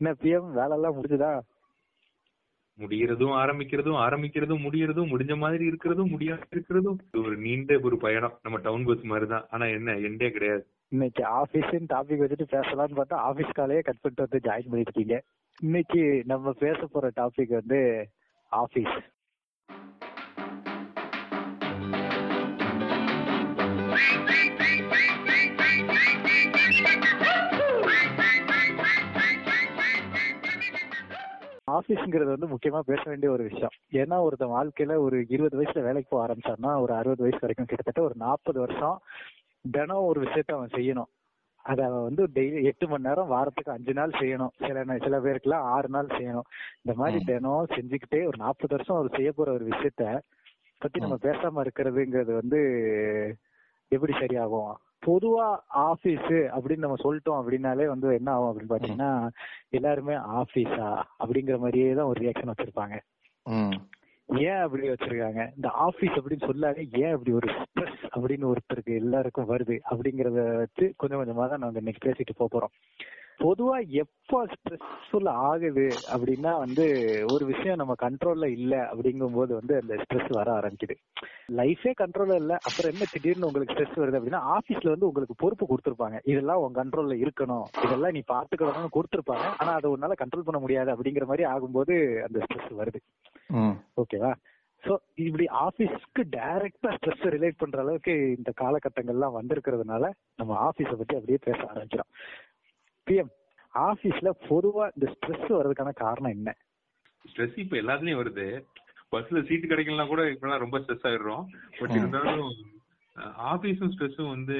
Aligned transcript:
என்ன 0.00 0.14
பிஎம் 0.22 0.50
வேலை 0.52 0.70
எல்லாம் 0.70 0.96
முடிஞ்சுதா? 0.96 1.30
முடியறதும் 2.78 3.32
ஆரம்பிக்கிறதும் 3.34 3.98
ஆரம்பிக்கிறதும் 3.98 4.64
முடியறதும் 4.64 5.10
முடிஞ்ச 5.12 5.36
மாதிரி 5.36 5.64
இருக்கிறதும் 5.68 6.12
முடியாம 6.12 6.44
இருக்கிறதும். 6.54 6.98
ஒரு 7.16 7.36
நீண்ட 7.36 7.78
ஒரு 7.82 7.96
பயணம். 7.98 8.38
நம்ம 8.42 8.58
டவுன் 8.58 8.84
பஸ் 8.84 9.02
மாதிரி 9.02 9.26
தான் 9.26 9.46
ஆனா 9.50 9.66
என்ன 9.66 9.92
எண்டே 9.92 10.30
கிடையாது. 10.30 10.62
இன்னைக்கு 10.88 11.22
ஆபீஸ்ன்னு 11.22 11.90
டாபிக் 11.94 12.22
வச்சுட்டு 12.22 12.46
பேசலாம்னு 12.50 12.98
பார்த்தா 13.00 13.14
ஆபீஸ் 13.22 13.56
காலையே 13.56 13.80
கட் 13.80 14.00
பண்ணிட்டு 14.00 14.26
வந்து 14.26 14.44
ஜாயின் 14.46 14.70
பண்ணிருக்கீங்க 14.70 15.16
இன்னைக்கு 15.60 16.22
நம்ம 16.26 16.52
பேச 16.52 16.86
போற 16.86 17.10
டாபிக் 17.16 17.52
வந்து 17.52 17.80
ஆபீஸ் 18.52 18.96
ஆபீஸ்ங்கிறது 31.78 32.34
வந்து 32.34 32.50
முக்கியமா 32.52 32.80
பேச 32.90 33.02
வேண்டிய 33.06 33.30
ஒரு 33.34 33.42
விஷயம். 33.48 33.74
ஏன்னா 34.00 34.16
ஒருத்தன் 34.26 34.54
வாழ்க்கையில 34.56 34.96
ஒரு 35.06 35.18
இருபது 35.34 35.58
வயசுல 35.60 35.82
வேலைக்கு 35.86 36.10
போக 36.10 36.22
ஆரம்பிச்சான்னா 36.26 36.72
ஒரு 36.84 36.92
அறுபது 36.98 37.24
வயசு 37.24 37.42
வரைக்கும் 37.44 37.68
கிட்டத்தட்ட 37.68 38.02
ஒரு 38.08 38.16
நாற்பது 38.24 38.58
வருஷம் 38.64 38.98
தினம் 39.76 40.08
ஒரு 40.10 40.18
விஷயத்த 40.26 40.56
அவன் 40.56 40.74
செய்யணும். 40.76 41.10
அத 41.64 41.80
அவன் 41.86 42.06
வந்து 42.08 42.22
டெய்லி 42.36 42.60
எட்டு 42.70 42.84
மணி 42.88 43.06
நேரம் 43.06 43.32
வாரத்துக்கு 43.32 43.72
அஞ்சு 43.72 43.92
நாள் 43.92 44.18
செய்யணும். 44.20 44.52
சில 44.66 44.98
சில 45.06 45.16
பேருக்குலாம் 45.24 45.66
ஆறு 45.74 45.88
நாள் 45.96 46.14
செய்யணும். 46.16 46.48
இந்த 46.82 46.94
மாதிரி 47.00 47.18
தினம் 47.30 47.72
செஞ்சுக்கிட்டே 47.76 48.20
ஒரு 48.30 48.38
நாற்பது 48.44 48.74
வருஷம் 48.76 48.98
அவர் 48.98 49.16
செய்ய 49.16 49.32
போற 49.32 49.52
ஒரு 49.58 49.66
விஷயத்த 49.72 50.04
பத்தி 50.82 50.98
நம்ம 51.04 51.16
பேசாம 51.22 51.62
இருக்கிறதுங்கிறது 51.64 52.32
வந்து 52.40 52.60
எப்படி 53.92 54.12
சரியாகும்? 54.12 54.72
பொதுவா 55.02 55.46
ஆபீஸ் 55.88 56.30
அப்படின்னு 56.54 56.84
நம்ம 56.86 56.96
சொல்லிட்டோம் 57.04 57.40
அப்படின்னாலே 57.40 57.86
வந்து 57.86 58.08
என்ன 58.18 58.30
ஆகும் 58.32 58.50
அப்படின்னு 58.50 58.72
பாத்தீங்கன்னா 58.72 59.10
எல்லாருமே 59.78 60.14
ஆபீஸா 60.40 60.88
அப்படிங்கிற 61.22 61.58
மாதிரியே 61.58 61.94
தான் 61.94 62.10
ஒரு 62.12 62.20
ரியாக்ஷன் 62.24 62.52
வச்சிருப்பாங்க. 62.52 62.96
ஏன் 64.28 64.62
அப்படி 64.64 64.88
வச்சிருக்காங்க? 64.88 65.42
இந்த 65.56 65.68
ஆபீஸ் 65.86 66.16
அப்படின்னு 66.18 66.48
சொல்லாலே 66.48 66.82
ஏன் 67.02 67.14
அப்படி 67.14 67.32
ஒரு 67.32 67.48
ஸ்ட்ரெஸ் 67.58 68.02
அப்படின்னு 68.14 68.48
ஒருத்தருக்கு 68.50 68.94
எல்லாருக்கும் 69.02 69.50
வருது 69.52 69.76
அப்படிங்கறத 69.90 70.42
வச்சு 70.62 70.86
கொஞ்சம் 70.96 71.20
கொஞ்சமா 71.20 71.46
தான் 71.48 71.64
நாங்க 71.64 71.78
இன்னைக்கு 71.78 72.02
பேசிட்டு 72.08 72.34
போறோம். 72.40 72.74
பொதுவா 73.40 73.76
எப்போ 74.02 74.38
ஸ்ட்ரெஸ்ஃபுல் 74.52 75.28
ஆகுது 75.48 75.84
அப்படின்னா 76.12 76.58
வந்து 76.58 76.84
ஒரு 77.32 77.44
விஷயம் 77.46 77.76
நம்ம 77.76 77.94
கண்ட்ரோல்ல 78.02 78.46
இல்ல 78.58 78.74
அப்படிங்கும் 78.90 79.32
போது 79.32 79.54
வந்து 79.54 79.74
அந்த 79.80 79.94
ஸ்ட்ரெஸ் 79.94 80.32
வர 80.38 80.48
ஆரம்பிக்குது. 80.60 80.94
லைஃபே 81.50 81.92
கண்ட்ரோல்ல 82.02 82.34
இல்ல. 82.34 82.54
அப்புறம் 82.64 82.92
என்ன 82.92 83.06
திடீர்னு 83.12 83.46
உங்களுக்கு 83.46 83.74
ஸ்ட்ரெஸ் 83.74 84.00
வருது 84.02 84.18
அப்படின்னா 84.20 84.42
ஆபீஸ்ல 84.56 84.92
வந்து 84.94 85.06
உங்களுக்கு 85.06 85.36
பொறுப்பு 85.36 85.66
கொடுத்துருப்பாங்க. 85.66 86.18
இதெல்லாம் 86.24 86.62
உன் 86.64 86.78
கண்ட்ரோல்ல 86.80 87.16
இருக்கணும். 87.24 87.66
இதெல்லாம் 87.84 88.12
நீ 88.12 88.22
பாத்துக்கணும்னு 88.28 88.96
கொடுத்துருப்பாங்க. 88.96 89.46
ஆனா 89.60 89.72
அதை 89.72 89.90
உன்னால 89.90 90.18
கண்ட்ரோல் 90.22 90.46
பண்ண 90.48 90.60
முடியாது 90.60 90.92
அப்படிங்கிற 90.94 91.26
மாதிரி 91.26 91.46
ஆகும்போது 91.46 91.96
அந்த 92.22 92.38
ஸ்ட்ரெஸ் 92.44 92.78
வருது. 92.80 93.00
ஓகேவா 93.96 94.32
சோ 94.84 94.92
இப்படி 95.14 95.44
ஆபீஸ்க்கு 95.44 96.22
டைரக்டா 96.34 96.90
ஸ்ட்ரெஸ் 96.96 97.24
ரிலேட் 97.34 97.56
பண்ற 97.58 97.78
அளவுக்கு 97.80 98.12
இந்த 98.36 98.50
காலகட்டங்கள்லாம் 98.60 99.38
வந்திருக்கிறதுனால 99.38 100.04
நம்ம 100.36 100.52
ஆபீஸ 100.68 100.90
பத்தி 100.96 101.16
அப்படியே 101.16 101.38
பேச 101.44 101.60
ஆரம்பிக்கிறோம். 101.72 102.10
பிஎம் 103.08 103.32
ஆபீஸ்ல 103.74 104.28
பொதுவா 104.48 104.84
இந்த 104.94 105.06
ஸ்ட்ரெஸ் 105.14 105.46
வர்றதுக்கான 105.56 105.92
காரணம் 106.02 106.34
என்ன? 106.36 106.50
ஸ்ட்ரெஸ் 107.24 107.56
இப்ப 107.64 107.76
எல்லாத்துலயும் 107.82 108.20
வருது. 108.20 108.46
பஸ்ல 109.12 109.40
சீட் 109.48 109.70
கிடைக்கலாம் 109.70 110.10
கூட 110.12 110.22
இப்பெல்லாம் 110.32 110.62
ரொம்ப 110.64 110.78
ஸ்ட்ரெஸ் 110.82 111.06
ஆயிடுறோம். 111.08 111.44
பட் 111.78 111.94
இருந்தாலும் 111.98 112.50
ஆபீஸும் 113.52 113.92
ஸ்ட்ரெஸ்ஸும் 113.94 114.32
வந்து 114.34 114.56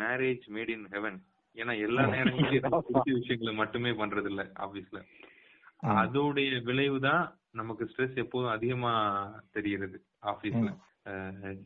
மேரேஜ் 0.00 0.44
மேட் 0.56 0.72
இன் 0.74 0.86
ஹெவன் 0.94 1.18
ஏன்னா 1.56 1.74
எல்லா 1.86 2.02
நேரங்களிலும் 2.12 2.84
பிடிச்ச 2.88 3.08
விஷயங்களை 3.20 3.52
மட்டுமே 3.60 3.92
பண்றது 4.00 4.28
இல்ல 4.32 4.42
ஆபீஸ்ல 4.66 4.98
அதோடைய 5.98 6.50
விளைவு 6.68 6.98
தான் 7.06 7.24
நமக்கு 7.52 7.84
ஸ்ட்ரெஸ் 7.90 8.20
எப்போதும் 8.22 8.54
அதிகமா 8.56 8.92
தெரிகிறது 9.56 9.98
ஆபீஸ்ல 10.32 10.70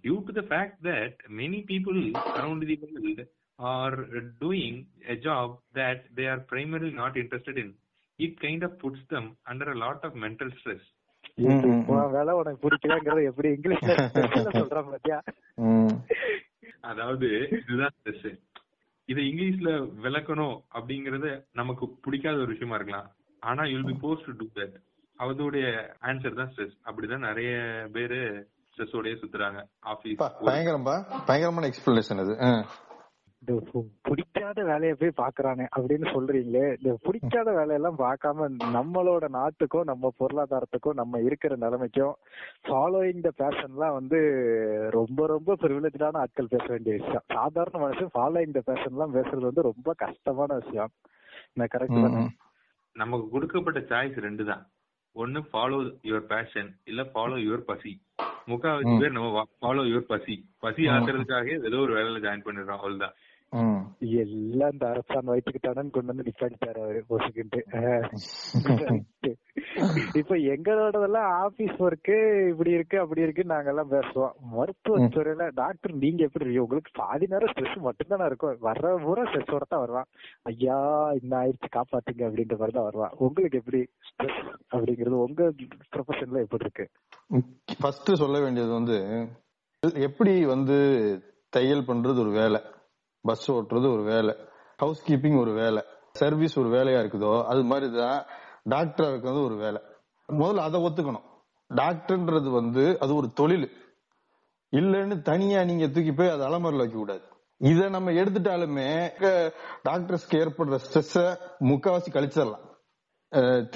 due 0.02 0.16
to 0.28 0.34
the 0.38 0.44
fact 0.50 0.80
that 0.88 1.20
many 1.40 1.60
people 1.70 1.98
around 2.34 2.66
the 2.70 2.76
world 2.84 3.22
are 3.58 3.96
doing 4.40 4.80
a 5.08 5.16
job 5.24 5.52
that 5.78 6.04
they 6.18 6.26
are 6.32 6.42
primary 6.50 6.90
not 6.94 7.18
interested 7.22 7.60
in 7.64 7.72
it 8.18 8.36
kind 8.42 8.64
of 8.68 8.76
puts 8.82 9.06
them 9.10 9.28
under 9.46 9.72
a 9.72 9.78
lot 9.82 10.04
of 10.08 10.18
mental 10.24 10.52
stress 10.58 10.86
ம், 11.42 11.60
ம், 11.66 11.82
உன் 11.90 12.14
வேலை 12.14 12.32
உனக்கு 12.38 12.62
பிடிக்கலங்கிறத 12.64 13.20
எப்படி 13.28 13.48
இங்கிலீஷ்ல 13.56 13.92
சொல்றான் 14.56 14.88
பாத்தியா? 14.88 15.18
ம் 15.66 15.94
அதாவது 16.90 17.28
இதுதான் 17.60 17.94
ஸ்ட்ரெஸ் 17.96 18.30
இதை 19.08 19.22
இங்கிலீஷ்ல 19.28 19.70
விளக்கணும் 20.04 20.56
அப்படிங்கறது 20.74 21.30
நமக்கு 21.60 21.84
பிடிக்காத 22.04 22.42
ஒரு 22.42 22.52
விஷயமா 22.54 22.76
இருக்கலாம். 22.78 23.08
ஆனா 23.42 23.62
you'll 23.70 23.88
be 23.88 23.94
post 24.02 24.26
to 24.28 24.34
do 24.40 24.46
that 24.58 24.76
அதோடைய 25.18 25.64
ஆன்சர் 26.08 26.38
தான் 26.38 26.50
ஸ்ட்ரெஸ் 26.52 26.76
அப்படிதான் 26.86 27.26
நிறைய 27.28 27.50
பேரு 27.92 28.18
ஸ்ட்ரெஸ்ஸோடய 28.72 29.14
சுத்துறாங்க. 29.22 29.60
ஆபீஸ் 29.92 30.20
பா, 30.22 30.28
பயங்கரம்பா 30.46 30.96
பயங்கரமான 31.26 31.68
எக்ஸ்பிளனேஷன் 31.72 32.22
அது. 32.24 32.34
இந்த 33.42 33.62
பிடிக்காத 34.02 34.64
வேலையை 34.64 34.94
போய் 34.94 35.20
பாக்குறானே 35.20 35.64
அப்படின்னு 35.76 36.06
சொல்றீங்களே 36.12 36.76
இந்த 36.76 36.98
பிடிக்காத 37.02 37.52
வேலையெல்லாம் 37.52 37.98
பார்க்காம 37.98 38.48
நம்மளோட 38.72 39.28
நாட்டுக்கும் 39.28 39.84
நம்ம 39.84 40.12
பொருளாதாரத்துக்கும் 40.18 40.94
நம்ம 40.94 41.20
இருக்கிற 41.20 41.56
நிலைமைக்கும் 41.56 42.14
ஃபாலோயிங் 42.68 43.20
த 43.20 43.32
பேஷன்லாம் 43.38 43.92
வந்து 43.92 44.18
ரொம்ப 44.90 45.26
ரொம்ப 45.26 45.56
ப்ரிவிலேஜான 45.62 46.16
ஆட்கள் 46.16 46.48
பேச 46.48 46.64
வேண்டிய 46.68 46.96
விஷயம். 46.96 47.24
சாதாரண 47.26 47.86
மனுஷன் 47.86 48.12
ஃபாலோயிங் 48.14 48.60
த 48.60 48.72
பேஷன்லாம் 48.72 49.16
பேசுறது 49.16 49.40
வந்து 49.40 49.62
ரொம்ப 49.62 49.92
கஷ்டமான 49.96 50.54
விஷயம். 50.54 50.92
நான் 51.52 51.72
கரெக்ட் 51.74 52.02
தானே. 52.02 52.28
நமக்கு 52.92 53.28
கொடுக்கப்பட்ட 53.28 53.80
சாய்ஸ் 53.80 54.16
ரெண்டு 54.18 54.44
தான். 54.44 54.70
ஒன்னு 55.12 55.40
ஃபாலோ 55.52 55.98
யுவர் 56.02 56.26
பேஷன் 56.26 56.76
இல்ல 56.84 57.02
ஃபாலோ 57.02 57.36
யுவர் 57.46 57.66
பசி. 57.66 58.02
முக்காவாசி 58.48 59.00
பேர் 59.00 59.12
நம்ம 59.12 59.44
ஃபாலோ 59.60 59.82
யுவர் 59.90 60.06
பசி. 60.06 60.48
பசி 60.58 60.86
ஆக்குறதுக்காக 60.86 61.64
ஏதோ 61.64 61.78
ஒரு 61.78 61.92
வேலையில 61.96 62.22
ஜாயின் 62.24 62.46
பண்ணிடுறோம் 62.46 62.78
அவ்வளவுதான். 62.78 63.14
எல்லாம் 63.52 64.72
இந்த 64.72 64.84
அரசான் 64.90 65.30
வயிற்றுக்கிட்டானு 65.30 65.90
கொண்டு 65.90 66.12
வந்து 66.12 66.26
நிப்பாடிட்டாரு 66.28 66.78
அவரு 66.82 67.00
பொசுக்கிட்டு 67.10 67.60
இப்ப 70.20 70.34
எங்களோடதெல்லாம் 70.52 71.28
ஆபீஸ் 71.42 71.76
ஒர்க்கு 71.84 72.16
இப்படி 72.50 72.70
இருக்கு 72.70 72.96
அப்படி 73.00 73.24
இருக்கு 73.24 73.44
நாங்க 73.52 73.70
எல்லாம் 73.70 73.92
பேசுவோம் 73.92 74.34
மருத்துவத்துறையில 74.54 75.46
டாக்டர் 75.54 75.94
நீங்க 76.02 76.22
எப்படி? 76.28 76.56
உங்களுக்கு 76.58 76.92
பாதி 77.00 77.28
நேரம் 77.30 77.52
ஸ்ட்ரெஸ் 77.52 77.86
மட்டும்தானே 77.86 78.26
இருக்கும் 78.26 78.64
வர்ற 78.66 78.94
பூரா 79.04 79.24
ஸ்ட்ரெஸ்ஸோட 79.28 79.64
தான் 79.66 79.84
வருவான் 79.84 80.08
ஐயா 80.50 80.78
இந்த 81.20 81.34
ஆயிடுச்சு 81.36 81.70
காப்பாத்துங்க 81.76 82.24
அப்படின்ற 82.28 82.58
மாதிரி 82.58 82.76
தான் 82.78 82.88
வருவான் 82.88 83.14
உங்களுக்கு 83.22 83.60
எப்படி 83.62 83.80
ஸ்ட்ரெஸ் 84.10 84.40
அப்படிங்கிறது 84.72 85.24
உங்க 85.26 85.50
ப்ரொஃபஷன்ல 85.94 86.44
எப்படி 86.46 86.66
இருக்கு 86.66 86.86
ஃபர்ஸ்ட் 87.78 88.12
சொல்ல 88.22 88.38
வேண்டியது 88.40 88.72
வந்து 88.72 88.98
எப்படி 90.02 90.34
வந்து 90.50 90.78
தையல் 91.52 91.88
பண்றது 91.88 92.18
ஒரு 92.20 92.32
வேலை 92.34 92.60
பஸ் 93.28 93.50
ஓட்டுறது 93.52 93.88
ஒரு 93.96 94.04
வேலை. 94.12 94.34
ஹவுஸ் 94.82 95.02
கீப்பிங் 95.08 95.38
ஒரு 95.40 95.52
வேலை. 95.62 95.82
சர்வீஸ் 96.20 96.58
ஒரு 96.62 96.70
வேலையா 96.76 97.00
இருக்குதோ 97.02 97.32
அது 97.52 97.62
மாதிரி 97.64 97.88
தான் 97.98 98.18
டாக்டரா 98.70 99.06
இருக்கிறது 99.12 99.40
ஒரு 99.48 99.56
வேலை. 99.64 99.80
முதல்ல 100.28 100.64
அதை 100.68 100.78
ஒத்துக்கணும். 100.86 101.26
டாக்டர்ன்றது 101.70 102.48
வந்து 102.60 102.84
அது 103.04 103.12
ஒரு 103.20 103.28
தொழில். 103.40 103.68
இல்லைன்னு 104.72 105.16
தனியா 105.30 105.60
நீங்க 105.70 105.86
தூக்கி 105.94 106.12
போய் 106.18 106.34
அதை 106.34 106.42
அலமரில் 106.48 106.82
வைக்க 106.82 106.96
கூடாது 106.98 107.24
இதை 107.60 107.86
நம்ம 107.94 108.12
எடுத்துட்டாலுமே 108.20 108.86
டாக்டர்ஸ்க்கு 109.88 110.38
ஏற்படுற 110.42 110.78
ஸ்ட்ரெஸ்ஸ 110.84 111.22
முக்காவாசி 111.70 112.10
கழிச்சிடலாம். 112.14 112.64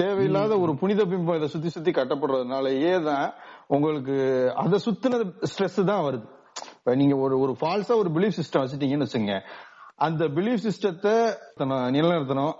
தேவையில்லாத 0.01 0.55
ஒரு 0.63 0.73
புனித 0.81 1.03
பிம்பம் 1.11 1.39
இதை 1.39 1.49
சுத்தி 1.53 1.69
சுத்தி 1.69 1.91
கட்டப்படுறதுனாலயே 1.91 2.95
தான் 3.09 3.28
உங்களுக்கு 3.75 4.17
அதை 4.63 4.78
சுத்தின 4.87 5.21
ஸ்ட்ரெஸ் 5.51 5.78
தான் 5.91 6.05
வருது. 6.07 6.27
நீங்க 6.95 7.17
ஒரு 7.17 7.39
ஒரு 7.39 7.57
ஃபால்ஸா 7.61 7.95
ஒரு 7.97 8.11
பிலீஃப் 8.11 8.39
சிஸ்டம் 8.41 8.63
வச்சுட்டீங்கன்னு 8.63 9.07
வச்சுங்க 9.07 9.41
அந்த 9.95 10.25
பிலீஃப் 10.25 10.65
சிஸ்டத்தை 10.67 11.35
நிலைநிறுத்தணும். 11.97 12.55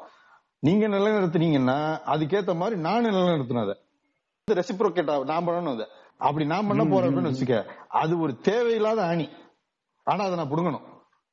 நீங்க 0.59 0.89
நிலைநிறுத்துனீங்கன்னா 0.89 1.79
அதுக்கேத்த 2.15 2.57
மாதிரி 2.57 2.81
நான் 2.81 3.05
நிலைநிறுத்தணும் 3.05 3.63
அதை. 3.63 3.77
ரெசிப்ரோகேட் 4.53 5.25
நான் 5.25 5.47
பண்ணணும் 5.47 5.73
அதை. 5.73 5.87
அப்படி 6.19 6.47
நான் 6.47 6.67
பண்ண 6.67 6.85
போறேன் 6.85 7.17
அப்படின்னு 7.17 7.31
வச்சுக்க 7.31 7.71
அது 7.89 8.21
ஒரு 8.21 8.37
தேவையில்லாத 8.37 9.03
அணி 9.03 9.29
ஆனா 10.05 10.25
அதை 10.25 10.37
நான் 10.37 10.51
புடுங்கணும். 10.51 10.85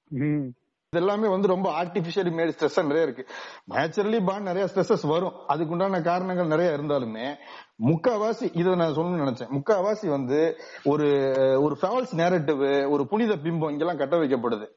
இது 0.07 1.01
எல்லாமே 1.01 1.27
வந்து 1.27 1.47
ரொம்ப 1.47 1.83
ஆர்டிபிஷியலி 1.83 2.31
மேட் 2.37 2.51
ஸ்ட்ரெஸ் 2.55 2.81
நிறைய 2.81 3.03
இருக்கு. 3.03 3.23
நேச்சுரலி 3.69 4.25
பான் 4.25 4.43
நிறைய 4.43 4.69
ஸ்ட்ரெஸ்ஸஸ் 4.73 5.07
வரும். 5.07 5.33
அதுக்குண்டான 5.49 6.01
காரணங்கள் 6.03 6.47
நிறைய 6.47 6.77
இருந்தாலுமே 6.77 7.35
முக்காவாசி 7.81 8.49
இதை 8.53 8.75
நான் 8.75 8.95
சொல்லணும்னு 8.95 9.23
நினைச்சேன். 9.23 9.61
முக்காவாசி 9.61 10.09
வந்து 10.09 10.57
ஒரு 10.83 11.05
ஒரு 11.61 11.77
ஃபால்ஸ் 11.81 12.15
நேரட்டிவ் 12.15 12.89
ஒரு 12.89 13.07
புனித 13.07 13.35
பிம்பம் 13.35 13.71
இங்கெல்லாம் 13.71 13.97
கட்ட 13.97 14.17
வைக்கப்படுது. 14.17 14.67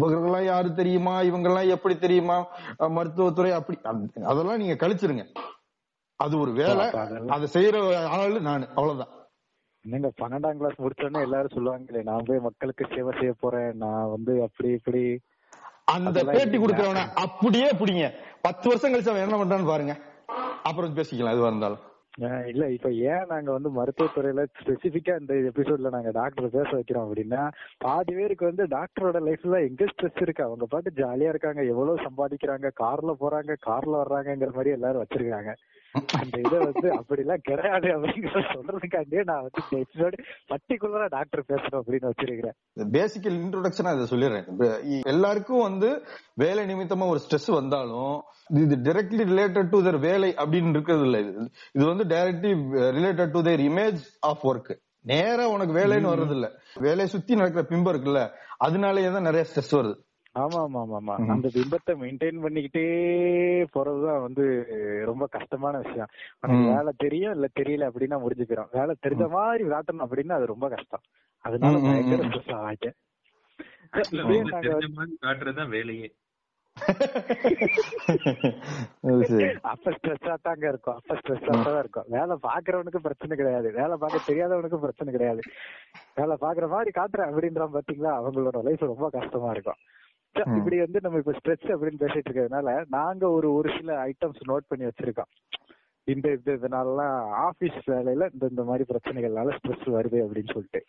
இவங்கெல்லாம் 0.00 0.44
யாரு 0.44 0.74
தெரியுமா? 0.74 1.20
இவங்கெல்லாம் 1.20 1.68
எப்படி 1.68 1.98
தெரியுமா? 1.98 2.46
மருத்துவத்துறை 2.78 3.52
அப்படி 3.52 3.78
அதெல்லாம் 4.24 4.56
நீங்க 4.56 4.88
கழிச்சிருங்க. 4.88 5.34
அது 6.16 6.38
ஒரு 6.38 6.52
வேலை. 6.52 6.90
அதை 7.26 7.48
செய்யற 7.52 8.04
ஆளு 8.04 8.40
நான். 8.40 8.68
அவ்வளவுதான். 8.68 9.08
என்னங்க 9.82 10.12
பன்னெண்டாம் 10.20 10.56
கிளாஸ் 10.56 10.80
முடிச்சோடனே 10.80 11.20
எல்லாரும் 11.20 11.54
சொல்லுவாங்களே 11.54 12.02
நான் 12.02 12.22
போய் 12.26 12.38
மக்களுக்கு 12.38 12.86
சேவை 12.94 13.12
செய்ய 13.18 13.34
போறேன். 13.40 13.76
நான் 13.76 14.10
வந்து 14.10 14.42
அப்படி 14.42 14.68
இப்படி. 14.68 15.20
அந்த 15.84 16.24
பேட்டி. 16.24 16.58
கொடுக்கறவன 16.58 17.14
அப்படியே 17.14 17.68
பிடிங்க. 17.68 18.12
பத்து 18.42 18.68
வருஷம் 18.68 18.92
கழிச்சு 18.92 19.08
அவன் 19.08 19.28
என்ன 19.28 19.44
பண்றான்னு 19.44 19.66
பாருங்க. 19.66 20.00
அப்புறம் 20.62 20.96
பேசிக்கலாம் 20.96 21.34
எதுவா 21.34 21.46
இருந்தாலும். 21.46 21.88
இல்ல 22.50 22.64
இப்ப 22.68 22.88
ஏன் 23.08 23.28
நாங்க 23.28 23.50
வந்து 23.52 23.70
மருத்துவத்துறையில 23.70 24.42
ஸ்பெசிபிக்கா 24.58 25.14
இந்த 25.20 25.34
எபிசோட்ல 25.50 25.92
நாங்க 25.94 26.10
டாக்டர் 26.10 26.48
பேச 26.50 26.68
வைக்கிறோம் 26.70 27.06
அப்படின்னா 27.06 27.42
பாதி 27.78 28.14
பேருக்கு 28.14 28.44
வந்து 28.44 28.64
டாக்டரோட 28.68 29.18
லைஃப்ல 29.28 29.60
எங்க 29.68 29.84
ஸ்ட்ரெஸ் 29.84 30.22
இருக்கு. 30.22 30.42
அவங்க 30.42 30.66
பாட்டு 30.66 30.90
ஜாலியா 30.96 31.28
இருக்காங்க 31.28 31.62
எவ்வளவு 31.72 32.04
சம்பாதிக்கிறாங்க 32.06 32.70
கார்ல 32.82 33.14
போறாங்க 33.22 33.54
கார்ல 33.68 34.02
வர்றாங்கங்கிற 34.02 34.52
மாதிரி 34.54 34.76
எல்லாரும் 34.78 35.04
வச்சிருக்காங்க. 35.04 35.52
அந்த 36.18 36.36
இதை 36.44 36.58
வந்து 36.66 36.88
அப்படி 36.98 37.22
எல்லாம் 37.22 37.44
கிடையாது 37.48 37.88
அப்படிங்கிற 37.94 38.40
சொல்றதுக்காண்டியே 38.52 39.22
நான் 39.30 39.44
வந்து 39.46 39.62
இந்த 39.64 39.76
எபிசோடு 39.84 40.16
பர்டிகுலரா 40.52 41.06
டாக்டர் 41.16 41.42
பேசணும் 41.50 41.80
அப்படின்னு 41.80 42.10
வச்சிருக்கிறேன். 42.10 42.56
பேசிக்கல் 42.98 43.38
இன்ட்ரோடக்ஷனா 43.42 43.94
இதை 43.96 44.06
சொல்லிடுறேன். 44.12 44.46
எல்லாருக்கும் 45.12 45.64
வந்து 45.68 45.88
வேலை 46.44 46.64
நிமித்தமா 46.72 47.08
ஒரு 47.14 47.22
ஸ்ட்ரெஸ் 47.24 47.50
வந்தாலும் 47.60 48.14
இது 48.64 48.76
டைரக்ட்லி 48.86 49.24
ரிலேட்டட் 49.32 49.72
டு 49.72 49.80
their 49.86 49.98
வேலை 50.08 50.30
அப்படின்னு 50.42 50.74
இருக்கிறது 50.76 51.06
இல்ல. 51.08 51.18
இது 51.24 51.32
இது 51.78 51.84
வந்து 51.92 52.06
directly 52.14 52.52
related 52.98 53.34
to 53.36 53.42
their 53.48 53.60
image 53.70 54.00
of 54.30 54.44
work 54.52 54.72
நேரா 55.12 55.44
உனக்கு 55.48 55.74
வேலைன்னு 55.80 56.12
வர்றது 56.12 56.34
இல்ல 56.38 56.48
வேலையை 56.86 57.08
சுத்தி 57.16 57.34
நடக்கிற 57.34 57.62
பிம்பம் 57.70 57.92
இருக்குல்ல 57.94 58.22
அதனாலயே 58.66 59.10
தான் 59.12 59.28
நிறைய 59.28 59.44
ஸ்ட்ரெஸ் 59.50 59.76
வருது. 59.78 59.94
ஆமா 60.34 60.58
ஆமா 60.60 60.80
ஆமா 60.80 60.96
ஆமா 61.00 61.14
அந்த 61.28 61.48
பிம்பத்தை 61.48 61.92
மெயின்டைன் 62.02 62.42
பண்ணிக்கிட்டே 62.42 62.84
போறதுதான் 63.74 64.20
வந்து 64.20 64.44
ரொம்ப 65.04 65.26
கஷ்டமான 65.26 65.78
விஷயம். 65.78 66.10
உனக்கு 66.40 66.62
ம். 66.62 66.70
வேலை 66.74 66.92
தெரியும் 66.96 67.34
இல்ல 67.34 67.46
தெரியல 67.60 67.88
அப்படின்னா 67.90 68.20
முடிஞ்சு 68.20 68.44
போயிடும் 68.44 68.72
வேலை 68.72 68.94
தெரிஞ்ச 69.02 69.28
மாதிரி 69.28 69.64
காட்டணும் 69.64 70.06
அப்படின்னா 70.06 70.30
அது 70.30 70.46
ரொம்ப 70.46 70.68
கஷ்டம். 70.68 71.04
அதனால 71.44 71.78
பயங்கர. 71.78 72.22
ஸ்ட்ரெஸ் 72.24 72.50
காட்டுறதுதான் 75.22 75.68
வேலையே. 75.68 76.08
அப்ப 79.62 79.90
ஸ்ட்ரெஸ்ஸா 79.90 80.34
தாங்க 80.42 80.68
இருக்கும். 80.68 80.94
அப்ப 80.94 81.14
ஸ்ட்ரெஸ்ஸா 81.14 81.62
தான் 81.62 81.78
இருக்கும். 81.78 82.06
வேலை 82.08 82.36
பாக்குறவனுக்கு 82.42 82.98
பிரச்சனை 82.98 83.36
கிடையாது. 83.36 83.72
வேலை 83.72 83.96
பார்க்க 83.96 84.32
தெரியாதவனுக்கு 84.32 84.78
பிரச்சனை 84.78 85.12
கிடையாது. 85.12 85.42
வேலை 86.14 86.36
பாக்குற 86.40 86.68
மாதிரி 86.68 86.90
காட்டுறேன் 86.94 87.30
அப்படின்றான் 87.30 87.76
பாத்தீங்களா? 87.76 88.12
அவங்களோட 88.20 88.62
லைஃப் 88.62 88.90
ரொம்ப 88.92 89.08
கஷ்டமா 89.10 89.50
இருக்கும். 89.50 89.80
இப்படி 90.34 90.78
வந்து 90.78 90.98
நம்ம 91.02 91.18
இப்ப 91.18 91.32
ஸ்ட்ரெஸ் 91.32 91.66
அப்படின்னு 91.74 92.00
பேசிட்டு 92.00 92.28
இருக்கிறதுனால 92.28 92.84
நாங்க 92.88 93.30
ஒரு 93.30 93.52
ஒரு 93.52 93.70
சில 93.78 94.06
ஐட்டம்ஸ் 94.06 94.40
நோட் 94.48 94.68
பண்ணி 94.68 94.84
வச்சிருக்கோம். 94.84 95.30
இந்த 96.04 96.32
இந்த 96.32 96.52
இதனாலலாம் 96.52 97.30
ஆபீஸ் 97.30 97.78
வேலையில 97.86 98.32
இந்த 98.32 98.46
இந்த 98.46 98.64
மாதிரி 98.64 98.84
பிரச்சனைகள்னால 98.92 99.56
ஸ்ட்ரெஸ் 99.56 99.86
வருது 99.88 100.18
அப்படின்னு 100.24 100.52
சொல்லிட்டு. 100.52 100.80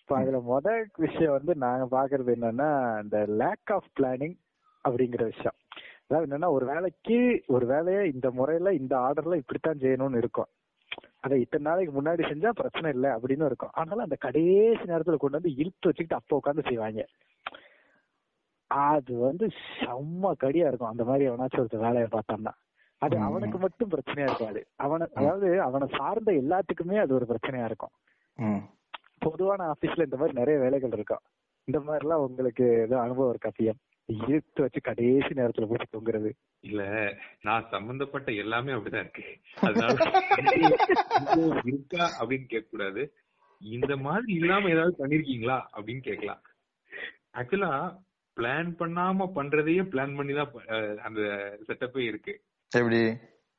இப்ப 0.00 0.16
அதுல 0.16 0.38
முத 0.38 0.86
விஷயம் 0.96 1.32
வந்து 1.32 1.54
நாங்க 1.54 1.84
பாக்குறது 1.96 2.34
என்னன்னா 2.34 3.02
இந்த 3.02 3.26
லேக் 3.26 3.72
ஆஃப் 3.72 3.90
பிளானிங் 4.00 4.36
அப்படிங்கிற 4.84 5.24
விஷயம். 5.24 5.56
அதாவது 6.04 6.26
என்னன்னா 6.28 6.50
ஒரு 6.50 6.66
வேலைக்கு 6.66 7.42
ஒரு 7.46 7.66
வேலையை 7.66 8.12
இந்த 8.12 8.30
முறையில 8.30 8.72
இந்த 8.72 8.96
ஆர்டர்ல 8.96 9.34
இப்படித்தான் 9.34 9.78
செய்யணும்னு 9.78 10.16
இருக்கும். 10.16 10.50
அதை 11.20 11.40
இத்தனை 11.40 11.64
நாளைக்கு 11.64 12.02
முன்னாடி 12.02 12.22
செஞ்சா 12.22 12.48
பிரச்சனை 12.48 12.90
இல்லை 12.92 13.10
அப்படின்னு 13.10 13.46
இருக்கும். 13.46 13.70
ஆனாலும் 13.72 14.04
அந்த 14.04 14.16
கடைசி 14.16 14.90
நேரத்துல 14.92 15.16
கொண்டு 15.16 15.38
வந்து 15.38 15.54
இழுத்து 15.54 15.88
வச்சுக்கிட்டு 15.88 16.14
அப்ப 16.14 16.40
உட்காந்து 16.40 16.68
செய்வாங்க. 16.68 17.02
அது 18.70 19.16
வந்து 19.18 19.46
செம்ம 19.78 20.34
கடியா 20.36 20.68
இருக்கும். 20.68 20.88
அந்த 20.88 21.04
மாதிரி 21.04 21.28
எவனாச்சும் 21.28 21.60
ஒருத்தர் 21.60 21.78
வேலையை 21.78 22.08
பார்த்தோம்னா 22.12 22.52
அது. 23.02 23.16
அவனுக்கு 23.18 23.58
மட்டும் 23.58 23.90
பிரச்சனையா 23.90 24.24
இருக்காது. 24.24 24.60
அவன 24.78 25.08
அதாவது 25.14 25.62
அவனை 25.62 25.88
சார்ந்த 25.96 26.32
எல்லாத்துக்குமே 26.32 27.00
அது 27.00 27.14
ஒரு 27.14 27.26
பிரச்சனையா 27.26 27.64
இருக்கும். 27.64 27.92
ம். 28.38 28.62
பொதுவான 29.18 29.74
ஆபீஸ்ல 29.74 30.04
இந்த 30.04 30.16
மாதிரி 30.16 30.38
நிறைய 30.38 30.58
வேலைகள் 30.58 30.92
இருக்கும். 30.92 31.22
இந்த 31.68 31.80
மாதிரி 31.80 32.04
எல்லாம் 32.04 32.20
உங்களுக்கு 32.20 32.64
ஏதோ 32.82 33.00
அனுபவம் 33.00 33.30
இருக்கா 33.30 33.52
பிஎம்? 33.58 33.80
இழுத்து 34.08 34.62
வச்சு 34.62 34.80
கடைசி 34.80 35.34
நேரத்துல 35.34 35.66
போட்டு 35.66 35.86
தொங்குறது. 35.92 36.30
இல்ல 36.64 36.82
நான் 37.42 37.68
சம்பந்தப்பட்ட 37.70 38.32
எல்லாமே 38.32 38.72
அப்படிதான் 38.72 39.00
இருக்கு. 39.00 39.24
அதனால 39.60 39.96
இது 41.38 41.60
இருக்கா 41.64 42.04
அப்படின்னு 42.20 42.46
கேட்க 42.46 42.68
கூடாது 42.70 43.02
இந்த 43.60 43.96
மாதிரி 43.96 44.32
இல்லாம 44.32 44.68
ஏதாவது 44.68 45.04
பண்ணிருக்கீங்களா 45.04 45.58
அப்படின்னு 45.76 46.00
கேட்கலாம். 46.00 46.42
ஆக்சுவலா 47.34 47.72
பிளான் 48.36 48.70
பண்ணாம 48.80 49.26
பண்றதையே 49.36 49.82
பிளான் 49.92 50.16
பண்ணி 50.18 50.32
தான் 50.38 50.52
அந்த 51.06 51.20
செட்டப்பே 51.66 52.02
இருக்கு. 52.10 52.32
எப்படி? 52.72 53.00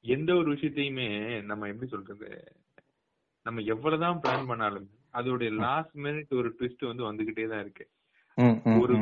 எந்த 0.06 0.30
ஒரு 0.40 0.48
விஷயத்தையுமே 0.56 1.08
நம்ம 1.50 1.68
எப்படி 1.72 1.90
சொல்றது? 1.94 2.30
நம்ம 3.46 3.62
எவ்வளவுதான் 3.74 4.22
பிளான் 4.24 4.50
பண்ணாலும் 4.50 4.88
அதோடைய 5.20 5.50
லாஸ்ட் 5.64 5.96
மினிட் 6.06 6.38
ஒரு 6.40 6.50
ட்விஸ்ட் 6.58 6.84
வந்து 6.90 7.04
வந்துகிட்டே 7.10 7.46
தான் 7.52 7.64
இருக்கு. 7.66 7.86
ஒரு 8.82 8.96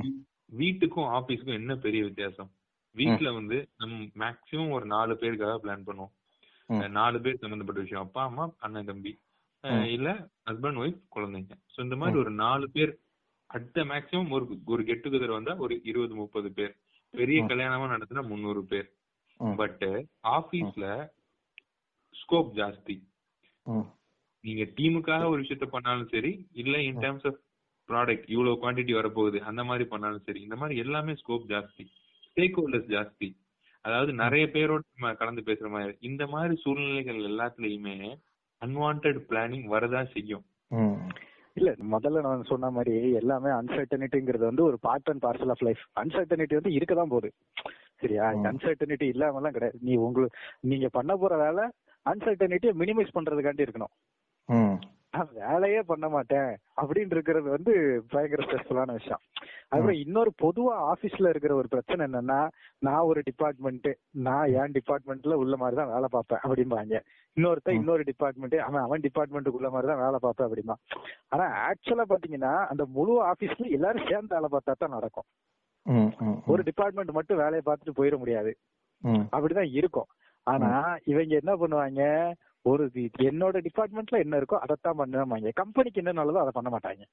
வீட்டுக்கும் 0.51 1.12
ஆபீஸ்க்கும் 1.18 1.60
என்ன 1.62 1.75
பெரிய 1.86 2.01
வித்தியாசம்? 2.10 2.51
வீட்ல 2.95 3.30
வந்து 3.38 3.57
நம்ம 3.81 3.95
மேக்சிமம் 4.24 4.75
ஒரு 4.77 4.86
நாலு 4.95 5.13
பேருக்காக 5.22 5.56
பிளான் 5.63 5.88
பண்ணுவோம். 5.88 6.13
நாலு 7.00 7.18
பேர் 7.24 7.42
சம்பந்தப்பட்ட 7.42 7.81
விஷயம். 7.86 8.06
அப்பா 8.06 8.22
அம்மா 8.30 8.45
அண்ணன் 8.66 8.89
தம்பி. 8.92 9.13
இல்ல 9.95 10.10
ஹஸ்பண்ட் 10.50 10.80
ஒய்ஃப் 10.83 11.01
குழந்தைங்க. 11.16 11.56
சோ 11.74 11.80
இந்த 11.86 11.95
மாதிரி 12.01 12.18
ஒரு 12.24 12.31
நாலு 12.44 12.66
பேர் 12.75 12.94
அடுத்த 13.56 13.84
மேக்சிமம் 13.84 14.31
ஒரு 14.36 14.46
ஒரு 14.66 14.81
கெட் 14.84 15.04
டுகெதர் 15.04 15.38
வந்தா 15.38 15.54
ஒரு 15.66 15.75
இருபது 15.84 16.13
முப்பது 16.16 16.50
பேர். 16.52 16.74
பெரிய 17.13 17.40
கல்யாணமா 17.44 17.86
நடத்தினா 17.92 18.22
முந்நூறு 18.28 18.62
பேர். 18.72 18.88
பட் 19.56 19.84
ஆபீஸ்ல 20.38 20.86
ஸ்கோப் 22.16 22.52
ஜாஸ்தி. 22.60 22.96
நீங்க 24.44 24.63
டீமுக்காக 24.78 25.24
ஒரு 25.25 25.40
விஷயத்த 25.42 25.66
பண்ணாலும் 25.66 26.12
சரி 26.13 26.31
இல்ல 26.54 26.75
இன் 26.81 26.98
டர்ம்ஸ் 26.98 27.28
ஆஃப் 27.30 27.40
ப்ராடக்ட் 27.90 28.28
இவ்வளவு 28.28 28.60
குவாண்டிட்டி 28.62 28.94
வரப்போகுது 29.00 29.40
அந்த 29.50 29.63
மாதிரி 29.63 29.86
பண்ணாலும் 29.90 30.25
சரி 30.28 30.42
இந்த 30.42 30.56
மாதிரி 30.56 30.80
எல்லாமே 30.80 31.13
ஸ்கோப் 31.13 31.50
ஜாஸ்தி. 31.54 31.86
ஸ்டேக் 32.25 32.58
ஹோல்டர்ஸ் 32.60 32.92
ஜாஸ்தி. 32.96 33.30
அதாவது 33.86 34.12
நிறைய 34.24 34.46
பேரோட 34.54 34.84
நம்ம 34.94 35.13
கலந்து 35.13 35.42
பேசுற 35.50 35.69
மாதிரி 35.69 35.94
இந்த 36.01 36.24
மாதிரி 36.28 36.56
சூழ்நிலைகள் 36.63 37.19
எல்லாத்துலயுமே 37.31 37.98
அன்வான்ட் 38.62 39.08
பிளானிங் 39.30 39.68
வரதா 39.74 40.01
செய்யும். 40.13 40.46
இல்ல 41.56 41.72
முதல்ல 41.72 42.22
நான் 42.22 42.44
சொன்ன 42.44 42.69
மாதிரி 42.69 43.12
எல்லாமே 43.12 43.50
அன்சர்டனிட்டிங்கிறது 43.50 44.46
வந்து 44.50 44.63
ஒரு 44.63 44.78
part 44.80 45.10
and 45.10 45.24
parcel 45.24 45.50
of 45.50 45.63
life 45.63 45.84
uncertainty 46.00 46.54
வந்து 46.54 46.69
இருக்கதான் 46.69 47.12
போகுது. 47.13 47.31
சரியா? 47.96 48.31
இந்த 48.31 48.52
அன்சர்டனிட்டி 48.52 49.07
இல்லாமலாம் 49.12 49.52
கிடையாது. 49.52 49.80
நீ 49.81 49.96
உங்களுக்கு 49.96 50.38
நீங்க 50.60 50.90
பண்ண 50.90 51.16
போற 51.16 51.38
வேலை 51.38 51.69
அன்சர்டனிட்டியை 52.06 52.74
மினிமைஸ் 52.81 53.16
பண்றதுக்காண்டி 53.19 53.66
இருக்கணும். 53.68 54.78
நான் 55.15 55.35
வேலையே 55.41 55.81
பண்ண 55.89 56.06
மாட்டேன் 56.13 56.50
அப்படின்னு 56.81 57.15
இருக்கிறது 57.15 57.47
வந்து 57.56 57.73
பயங்கர 58.13 58.44
ஸ்ட்ரெஸ்ஃபுல்லான 58.45 58.94
விஷயம். 58.97 59.21
அதுக்கப்புறம் 59.69 60.01
இன்னொரு 60.03 60.31
பொதுவா 60.44 60.73
ஆபீஸ்ல 60.91 61.29
இருக்கிற 61.33 61.53
ஒரு 61.59 61.67
பிரச்சனை 61.73 62.01
என்னன்னா 62.07 62.39
நான் 62.88 63.07
ஒரு 63.09 63.21
டிபார்ட்மெண்ட் 63.29 63.89
நான் 64.27 64.53
என் 64.62 64.75
டிபார்ட்மெண்ட்ல 64.77 65.38
உள்ள 65.44 65.56
மாதிரி 65.62 65.77
தான் 65.79 65.94
வேலை 65.94 66.09
பார்ப்பேன் 66.15 66.44
அப்படிம்பாங்க. 66.45 67.01
இன்னொருத்தன் 67.38 67.79
இன்னொரு 67.79 68.03
டிபார்ட்மெண்ட் 68.12 68.57
அவன் 68.67 68.86
அவன் 68.86 69.05
டிபார்ட்மெண்ட்டுக்குள்ள 69.07 69.72
மாதிரி 69.74 69.89
தான் 69.91 70.03
வேலை 70.05 70.19
பார்ப்பேன் 70.25 70.48
அப்படிமா 70.48 70.75
ஆனா 71.34 71.48
ஆக்சுவலா 71.69 72.07
பாத்தீங்கன்னா 72.13 72.53
அந்த 72.74 72.86
முழு 72.98 73.15
ஆபீஸ்ல 73.31 73.69
எல்லாரும் 73.77 74.10
சேர்ந்து 74.12 74.38
வேலை 74.38 74.50
பார்த்தா 74.53 74.77
தான் 74.84 74.95
நடக்கும். 74.98 75.27
ஒரு 76.53 76.62
டிபார்ட்மெண்ட் 76.69 77.17
மட்டும் 77.17 77.41
வேலையை 77.43 77.63
பார்த்துட்டு 77.65 78.00
போயிட 78.00 78.17
முடியாது. 78.24 78.53
அப்படிதான் 79.36 79.74
இருக்கும். 79.79 80.10
ஆனா 80.48 80.72
இவங்க 81.12 81.34
என்ன 81.41 81.53
பண்ணுவாங்க? 81.62 82.03
ஒரு 82.65 82.84
என்னோட 83.29 83.57
டிபார்ட்மெண்ட்ல 83.67 84.19
என்ன 84.19 84.39
இருக்கோ 84.39 84.57
அதைத்தான் 84.57 85.00
பண்ணுவாங்க. 85.00 85.50
கம்பெனிக்கு 85.53 86.01
என்ன 86.03 86.24
நல்லதோ 86.24 86.43
அதை 86.43 86.53
பண்ண 86.53 86.69
மாட்டாங்க. 86.75 87.05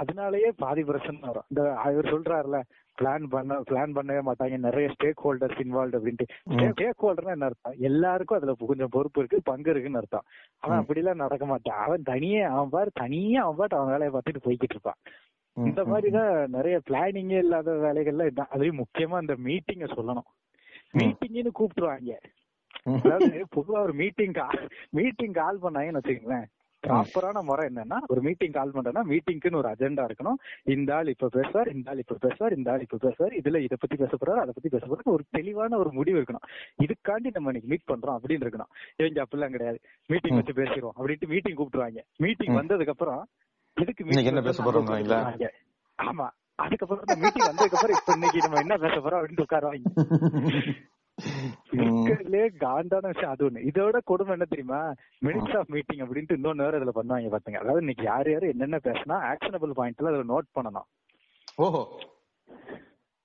அதனாலயே 0.00 0.50
பாதி 0.56 0.82
பிரச்சனை 0.84 1.20
வரும். 1.20 1.46
இந்த 1.50 1.62
அவர் 1.74 2.10
சொல்றாருல 2.12 2.58
பிளான் 3.00 3.24
பண்ண 3.24 3.58
பிளான் 3.70 3.94
பண்ணவே 3.96 4.20
மாட்டாங்க. 4.28 4.56
நிறைய 4.58 4.86
ஸ்டேக் 4.94 5.22
ஹோல்டர்ஸ் 5.24 5.58
இன்வால்வ் 5.64 5.96
அப்படின்ட்டு. 5.98 6.26
ஸ்டேக் 6.70 7.02
ஹோல்டர்னா 7.04 7.34
என்ன 7.36 7.44
அர்த்தம்? 7.44 7.76
எல்லாருக்கும் 7.78 8.38
அதுல 8.38 8.54
கொஞ்சம் 8.66 8.88
பொறுப்பு 8.88 9.20
இருக்கு 9.20 9.42
பங்கு 9.42 9.70
இருக்குன்னு 9.70 9.98
அர்த்தம். 9.98 10.26
அவன் 10.58 10.78
அப்படிலாம் 10.78 11.22
நடக்க 11.24 11.46
மாட்டான். 11.46 11.78
அவன் 11.78 12.02
தனியே 12.02 12.42
அவன் 12.42 12.68
பாரு 12.68 12.90
தனியா 12.94 13.42
அவன் 13.42 13.56
பாட்டு 13.56 13.76
அவன் 13.76 13.92
வேலையை 13.94 14.12
பார்த்துட்டு 14.14 14.44
போய்கிட்டு 14.46 14.76
இருப்பான். 14.76 15.00
இந்த 15.56 15.84
மாதிரிதான் 15.84 16.32
நிறைய 16.50 16.80
பிளானிங்கே 16.90 17.38
இல்லாத 17.38 17.72
வேலைகள்ல 17.72 18.24
அதுலயும் 18.54 18.80
முக்கியமா 18.82 19.20
இந்த 19.20 19.36
மீட்டிங்க 19.48 19.86
சொல்லணும். 19.96 20.28
மீட்டிங்னு 20.94 21.52
கூப்பிட்டுருவாங்க. 21.58 22.14
அதாவது 22.94 23.46
பொதுவா 23.56 23.78
ஒரு 23.78 23.92
மீட்டிங் 23.92 24.32
மீட்டிங் 24.90 25.32
கால் 25.32 25.58
பண்ணாங்கன்னு 25.62 25.98
வச்சுக்கோங்களேன். 26.02 26.44
ப்ராப்பரான 26.86 27.42
முறை 27.42 27.68
என்னன்னா 27.74 27.96
ஒரு 28.06 28.20
மீட்டிங் 28.20 28.52
கால் 28.52 28.70
பண்றேன்னா 28.70 29.02
மீட்டிங்க்குன்னு 29.08 29.56
ஒரு 29.56 29.68
அஜெண்டா 29.68 30.10
இருக்கணும். 30.10 30.34
இந்த 30.64 30.94
ஆள் 30.94 31.06
இப்ப 31.06 31.28
பேசுவார் 31.28 31.74
இந்த 31.74 31.90
ஆள் 31.90 31.98
இப்ப 31.98 32.16
பேசுவார் 32.20 32.56
இந்த 32.56 32.72
ஆள் 32.72 32.80
இப்ப 32.80 32.96
பேசுவார் 32.96 33.32
இதுல 33.32 33.58
இத 33.60 33.76
பத்தி 33.80 33.96
பேச 33.96 34.16
போறாரு 34.16 34.36
அதை 34.36 34.52
பத்தி 34.54 34.68
பேச 34.68 34.86
போறாரு 34.86 35.02
ஒரு 35.04 35.24
தெளிவான 35.30 35.76
ஒரு 35.76 35.92
முடிவு 35.92 36.20
இருக்கணும். 36.20 36.44
இதுக்காண்டி 36.82 37.30
நம்ம 37.32 37.50
இன்னைக்கு 37.52 37.68
மீட் 37.68 37.88
பண்றோம் 37.88 38.16
அப்படின்னு 38.16 38.44
இருக்கணும். 38.44 38.70
இவங்க 38.96 39.22
அப்படிலாம் 39.22 39.50
கிடையாது. 39.50 39.80
மீட்டிங் 40.06 40.34
வச்சு 40.34 40.52
பேசிடுவோம் 40.52 40.98
அப்படின்ட்டு 40.98 41.26
மீட்டிங் 41.26 41.56
கூப்பிட்டுருவாங்க. 41.56 41.98
மீட்டிங் 42.16 42.54
வந்ததுக்கு 42.54 42.88
அப்புறம் 42.88 43.28
இன்னைக்கு 43.74 44.24
என்ன 44.24 44.40
பேச 44.40 44.62
போறோம். 44.62 45.48
ஆமா. 46.02 46.28
அதுக்கப்புறம் 46.54 47.18
மீட்டிங் 47.18 47.46
வந்ததுக்கு 47.46 47.76
அப்புறம் 47.76 47.96
இப்ப 47.98 48.12
இன்னைக்கு 48.12 48.38
நம்ம 48.38 48.60
என்ன 48.60 48.76
பேச 48.76 48.94
போறோம் 48.94 49.20
அப்படின்னு 49.20 49.44
உட்காருவாங்க. 49.48 49.84
இருக்கிறதுலே 51.72 52.48
காண்டான 52.60 53.06
விஷயம். 53.06 53.30
அது 53.30 53.50
ஒண்ணு. 53.50 53.54
இதோட 53.54 53.98
கொடுமை 54.04 54.32
என்ன 54.32 54.44
தெரியுமா? 54.44 54.92
மினிட்ஸ் 55.24 55.56
ஆஃப் 55.56 55.70
மீட்டிங் 55.70 55.98
அப்படின்ட்டு 55.98 56.36
இன்னொன்னு 56.36 56.56
வேற 56.56 56.78
இதுல 56.78 56.90
பண்ணுவாங்க 56.94 57.36
பாத்துங்க. 57.36 57.54
அதாவது 57.54 57.78
இன்னைக்கு 57.78 58.04
யார் 58.04 58.30
யாரு 58.30 58.48
என்னென்ன 58.48 58.76
பேசினா 58.76 59.36
ஆக்ஷனபிள் 59.36 59.70
பாயிண்ட்ல 59.76 60.12
அதுல 60.12 60.40
நோட் 60.40 60.56
பண்ணணும். 60.60 60.88
ஓஹோ. 61.56 62.00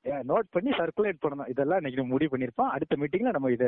நோட் 0.06 0.48
பண்ணி 0.50 0.70
சர்க்குலேட் 0.70 1.22
பண்ணணும். 1.26 1.50
இதெல்லாம் 1.50 1.78
இன்னைக்கு 1.78 2.06
முடிவு 2.06 2.38
பண்ணிருப்போம் 2.38 2.72
அடுத்த 2.76 2.96
மீட்டிங்ல 2.96 3.32
நம்ம 3.32 3.52
இத 3.52 3.66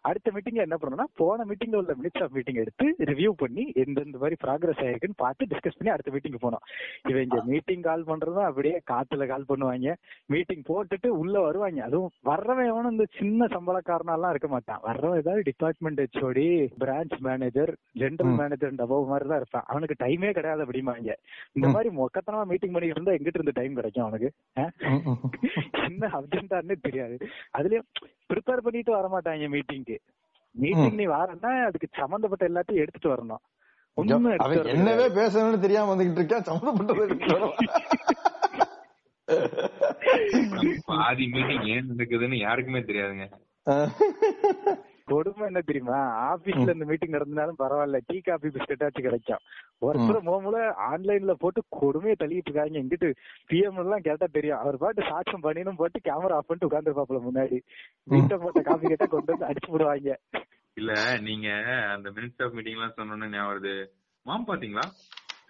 அடுத்த 0.00 0.32
மீட்டிங்ல 0.34 0.64
என்ன 0.66 0.76
பண்ணணும்னா 0.80 1.06
போன 1.14 1.44
மீட்டிங்ல 1.44 1.76
உள்ள 1.76 1.94
மினிட்ஸ் 2.02 2.22
ஆஃப் 2.22 2.30
மீட்டிங் 2.30 2.54
எடுத்து 2.54 2.96
ரிவ்யூ 2.98 3.30
பண்ணி 3.36 3.72
எந்தெந்த 3.74 4.18
மாதிரி 4.18 4.36
ப்ராக்ரஸ் 4.44 4.82
ஆயிருக்குன்னு 4.84 5.16
பார்த்து 5.16 5.46
டிஸ்கஸ் 5.46 5.78
பண்ணி 5.78 5.92
அடுத்த 5.92 6.10
மீட்டிங் 6.10 6.38
போனோம் 6.40 6.64
இவங்க 7.08 7.42
மீட்டிங் 7.44 7.82
கால் 7.82 8.04
பண்றதும் 8.04 8.44
அப்படியே 8.44 8.80
காத்துல 8.90 9.26
கால் 9.26 9.44
பண்ணுவாங்க. 9.48 9.94
மீட்டிங் 10.26 10.62
போட்டுட்டு 10.68 11.06
உள்ள 11.06 11.40
வருவாங்க. 11.40 11.82
அதுவும் 11.84 12.10
வர்றவன் 12.24 12.66
எவனும் 12.66 12.90
இந்த 12.90 13.06
சின்ன 13.18 13.46
சம்பளக்காரனாலாம் 13.46 14.30
இருக்க 14.30 14.48
மாட்டான். 14.48 14.80
வர்றவன் 14.84 15.16
ஏதாவது 15.16 15.42
department 15.42 16.00
HOD 16.00 16.46
branch 16.80 17.16
manager 17.18 17.76
general. 17.92 18.34
Manager 18.36 18.74
டபோவ் 18.74 19.06
மாதிரி 19.06 19.28
தான் 19.28 19.36
இருப்பான். 19.36 19.64
அவனுக்கு 19.66 20.04
டைமே 20.04 20.32
கிடையாது 20.32 20.64
அப்படிம்பாங்க. 20.64 21.12
இந்த. 21.52 21.68
மாதிரி 21.68 21.96
மொக்கத்தனமா 21.96 22.44
மீட்டிங் 22.44 22.72
பண்ணிட்டு 22.72 23.00
இருந்தா 23.00 23.12
எங்கிட்ட 23.12 23.40
இருந்து 23.40 23.56
டைம் 23.60 23.74
கிடைக்கும் 23.74 24.04
அவனுக்கு? 24.04 24.30
என்ன 25.72 26.06
அர்ஜென்டான்னு 26.06 26.76
தெரியாது. 26.80 27.16
அதுலயும் 27.58 27.88
ப்ரிப்பேர் 28.32 28.64
பண்ணிட்டு 28.64 28.92
வர 28.92 29.08
மாட்டாங்க 29.08 29.48
மீட்டிங்க்கு 29.48 29.98
மீட்டிங் 30.50 30.94
நீ 30.94 31.06
வரன்னா 31.06 31.64
அதுக்கு 31.64 31.88
சம்பந்தப்பட்ட 31.96 32.48
எல்லாத்தையும் 32.48 32.82
எடுத்துட்டு 32.84 33.12
வரணும். 33.14 33.42
ஒண்ணும் 33.94 34.26
என்னவே. 34.76 35.06
பேசணும்னு 35.08 35.60
தெரியாம 35.60 35.94
வந்துகிட்டு 35.94 36.16
இருக்கா 36.16 36.40
வரவா? 37.32 37.56
பாதி 40.84 41.26
மீட்டிங் 41.26 41.64
ஏன் 41.64 41.90
நடக்குதுன்னு 41.90 42.34
யாருக்குமே 42.34 42.80
தெரியாதுங்க. 42.80 43.26
கொடுமை 45.06 45.46
என்ன 45.46 45.60
தெரியுமா? 45.60 45.98
ஆபீஸ்ல 46.28 46.72
இந்த 46.72 46.84
மீட்டிங் 46.84 47.14
நடந்தாலும் 47.16 47.58
பரவாயில்ல. 47.58 47.98
டீ 48.06 48.18
காபி 48.20 48.48
பிஸ்கட்டாச்சும் 48.48 49.06
கிடைக்கும். 49.06 49.42
ஒருத்தர் 49.80 50.20
மோமுல 50.28 50.58
ஆன்லைன்ல 50.90 51.32
போட்டு 51.32 51.62
கொடுமையை 51.68 52.16
தள்ளிட்டு 52.18 52.50
இருக்காங்க. 52.50 52.78
எங்கிட்டு 52.78 53.08
பிஎம் 53.50 53.78
எல்லாம் 53.78 54.00
கேட்டா 54.00 54.26
தெரியும். 54.32 54.58
அவர் 54.58 54.76
பாட்டு 54.76 55.02
சாட்சம் 55.08 55.42
பண்ணினும் 55.42 55.76
போட்டு 55.76 56.00
கேமரா 56.04 56.34
ஆஃப் 56.38 56.46
பண்ணிட்டு 56.46 56.70
உட்காந்துருப்பாப்புல 56.70 57.20
முன்னாடி. 57.28 57.60
வீட்டை 58.04 58.36
போட்ட 58.36 58.62
காபி 58.62 58.86
கேட்டா 58.86 59.06
கொண்டு 59.06 59.32
வந்து 59.32 59.48
அடிச்சு 59.50 59.70
போடுவாங்க. 59.70 60.14
இல்ல 60.74 60.92
நீங்க 61.20 61.48
அந்த 61.94 62.10
மினிட்ஸ் 62.10 62.42
ஆஃப் 62.44 62.52
மீட்டிங் 62.52 62.74
எல்லாம் 62.74 62.96
சொன்னோன்னு 62.96 63.32
ஞாபகம் 63.32 63.52
வருது. 63.52 63.74
மாம் 64.26 64.46
பாத்தீங்களா? 64.46 64.86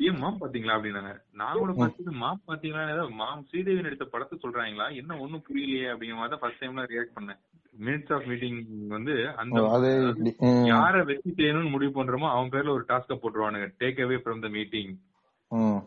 பிஎம் 0.01 0.19
மாம் 0.23 0.41
பாத்தீங்களா 0.41 0.75
அப்படின்னாங்க. 0.77 1.13
நான் 1.41 1.59
கூட 1.59 1.73
பார்த்துட்டு 1.77 2.13
மாம் 2.23 2.41
பாத்தீங்களா 2.49 2.83
ஏதோ 2.95 3.05
மாம் 3.21 3.45
ஸ்ரீதேவி 3.49 3.85
நடித்த 3.87 4.07
படத்தை 4.07 4.37
சொல்றாங்களா? 4.39 4.87
என்ன 5.01 5.13
ஒண்ணும் 5.23 5.45
புரியலையே 5.47 5.87
அப்படிங்கிற 5.93 6.19
மாதிரி 6.19 6.33
தான் 6.35 6.43
ஃபர்ஸ்ட் 6.43 6.63
டைம்ல 6.63 6.85
ரியாக்ட் 6.91 7.17
பண்ணேன். 7.17 7.41
மினிட்ஸ் 7.75 8.13
ஆஃப் 8.17 8.27
மீட்டிங் 8.29 8.59
வந்து 8.93 9.15
அந்த 9.41 9.63
யார 10.71 10.93
வெற்றி 11.09 11.31
செய்யணும்னு 11.33 11.73
முடிவு 11.75 11.93
பண்றோமோ 11.97 12.29
அவங்க 12.33 12.51
பேர்ல 12.55 12.75
ஒரு 12.77 12.85
டாஸ்க 12.89 13.17
போட்டுருவானுங்க. 13.17 13.69
Take 13.81 14.03
away 14.05 14.19
from 14.23 14.43
the 14.45 14.51
meeting 14.57 14.93
ம். 15.51 15.81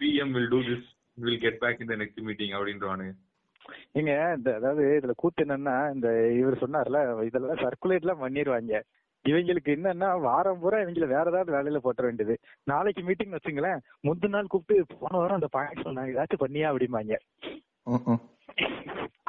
PM 0.00 0.34
will 0.36 0.50
do 0.50 0.60
this 0.68 0.86
will 1.18 1.42
get 1.44 1.60
back 1.62 1.80
in 1.82 1.92
the 1.92 1.98
next 2.02 2.26
meeting 2.26 2.54
அப்படின்றவானுங்க 2.56 3.14
ஏங்க 3.98 4.12
இந்த 4.36 4.50
அதாவது 4.58 4.82
இதுல 4.96 5.12
கூத்து 5.16 5.44
என்னன்னா 5.44 5.76
இந்த 5.94 6.08
இவர் 6.40 6.62
சொன்னார்ல 6.62 6.98
இதெல்லாம் 7.28 7.62
சர்க்குலேட் 7.64 8.04
எல்லாம் 8.04 8.22
பண்ணிடுவாங்க 8.22 8.74
இவங்களுக்கு 9.30 9.70
என்னன்னா 9.76 10.08
வாரம் 10.26 10.60
பூரா 10.62 10.78
இவங்கள 10.84 11.06
வேற 11.14 11.24
ஏதாவது 11.32 11.50
வேலையில 11.56 11.80
போட்ட 11.86 12.02
வேண்டியது. 12.06 12.34
நாளைக்கு 12.70 13.02
மீட்டிங் 13.08 13.34
வச்சுங்களேன் 13.36 13.82
முந்தின 14.06 14.34
நாள் 14.36 14.52
கூப்பிட்டு 14.54 14.98
போன 15.00 15.12
வாரம் 15.20 15.38
அந்த 15.40 15.50
பாயிண்ட் 15.56 15.86
சொன்னாங்க 15.88 16.14
ஏதாச்சும் 16.16 16.44
பண்ணியா? 16.44 16.70
அப்படிம்பாங்க. 16.72 17.14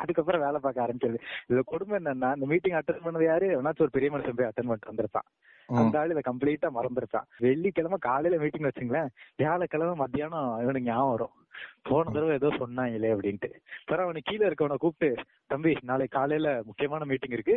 அதுக்கப்புறம் 0.01 0.43
வேலை 0.45 0.57
பார்க்க 0.63 0.85
ஆரம்பிச்சது 0.85 1.17
இதுல 1.47 1.61
கொடுமை 1.71 1.95
என்னன்னா 1.99 2.29
இந்த 2.37 2.47
மீட்டிங் 2.51 2.75
அட்டன் 2.79 3.05
பண்ணது 3.05 3.25
யாரு? 3.29 3.47
எவனாச்சும் 3.55 3.85
ஒரு 3.85 3.95
பெரிய 3.95 4.09
மனுஷன் 4.13 4.37
போய் 4.39 4.49
அட்டன் 4.49 4.69
பண்ணிட்டு 4.69 4.91
வந்திருப்பான். 4.91 5.27
அந்த 5.81 5.99
ஆள் 5.99 6.11
இதை 6.13 6.21
கம்ப்ளீட்டா 6.27 6.69
மறந்துருப்பான். 6.75 7.27
வெள்ளிக்கிழமை 7.45 7.97
காலையில 8.07 8.39
மீட்டிங் 8.43 8.67
வச்சுங்களேன் 8.67 9.09
வியாழக்கிழமை 9.41 9.95
மத்தியானம் 10.03 10.51
இவனுக்கு 10.63 10.89
ஞாபகம் 10.89 11.13
வரும். 11.13 11.33
போன 11.89 12.11
தடவை 12.15 12.33
ஏதோ 12.39 12.49
சொன்னாங்களே 12.61 13.09
அப்படின்ட்டு. 13.15 13.49
பிறகு 13.89 14.05
அவனுக்கு 14.05 14.29
கீழே 14.29 14.45
இருக்கவனை 14.49 14.77
கூப்பிட்டு 14.83 15.23
தம்பி 15.53 15.71
நாளைக்கு 15.89 16.17
காலையில 16.17 16.49
முக்கியமான 16.69 17.05
மீட்டிங் 17.11 17.35
இருக்கு. 17.37 17.55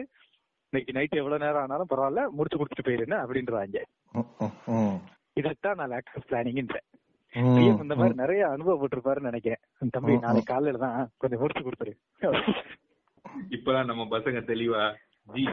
இன்னைக்கு 0.73 0.95
நைட் 0.97 1.21
எவ்வளவு 1.21 1.45
நேரம் 1.45 1.62
ஆனாலும் 1.62 1.89
பரவாயில்ல 1.93 2.23
முடிச்சு 2.37 2.59
கொடுத்துட்டு 2.59 2.87
போயிருன்னு 2.87 3.17
அப்படின்றாங்க. 3.23 3.79
இதைத்தான் 5.39 5.79
நான் 5.79 5.93
லேக் 5.93 6.11
ஆஃப் 6.17 6.27
பிளானிங்ன்றேன் 6.29 6.87
இந்த 7.83 7.95
மாதிரி. 7.95 8.15
நிறைய 8.23 8.43
அனுபவப்பட்டிருப்பாருன்னு 8.49 9.29
நினைக்கிறேன். 9.31 9.62
தம்பி 9.95 10.17
நாளைக்கு 10.25 10.53
காலையில 10.53 10.83
தான் 10.85 11.09
கொஞ்சம் 11.17 11.41
முடிச்சு 11.43 11.65
கொடுத்துரு. 11.67 11.95
இப்பதான் 13.57 13.89
நம்ம 13.91 14.07
பசங்க 14.17 14.43
தெளிவா 14.53 14.85
ஜி 15.35 15.45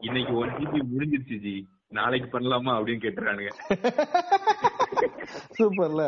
இன்னைக்கு 0.00 0.32
ஒன் 0.42 0.54
ஜிபி 0.60 0.80
முடிஞ்சிருச்சு 0.92 1.38
ஜி. 1.46 1.54
நாளைக்கு 1.98 2.28
பண்ணலாமா? 2.32 2.72
அப்படின்னு 2.76 3.04
கேட்டுறானுங்க. 3.06 3.52
சூப்பர்ல. 5.58 6.02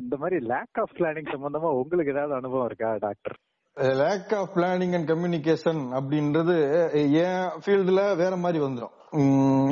இந்த 0.00 0.16
மாதிரி 0.24 0.38
லேக் 0.52 0.80
ஆஃப் 0.84 0.96
பிளானிங் 0.98 1.32
சம்பந்தமா 1.34 1.70
உங்களுக்கு 1.82 2.12
ஏதாவது 2.16 2.40
அனுபவம் 2.40 2.68
இருக்கா 2.72 2.90
doctor 3.06 3.38
lack 3.76 4.32
of 4.34 4.54
planning 4.56 4.94
and 4.94 5.10
communication 5.10 5.80
அப்படின்றது 5.98 6.54
என் 7.24 7.44
ஃபீல்டுல 7.62 8.02
வேற 8.16 8.32
மாதிரி 8.36 8.58
வந்துடும் 8.64 8.94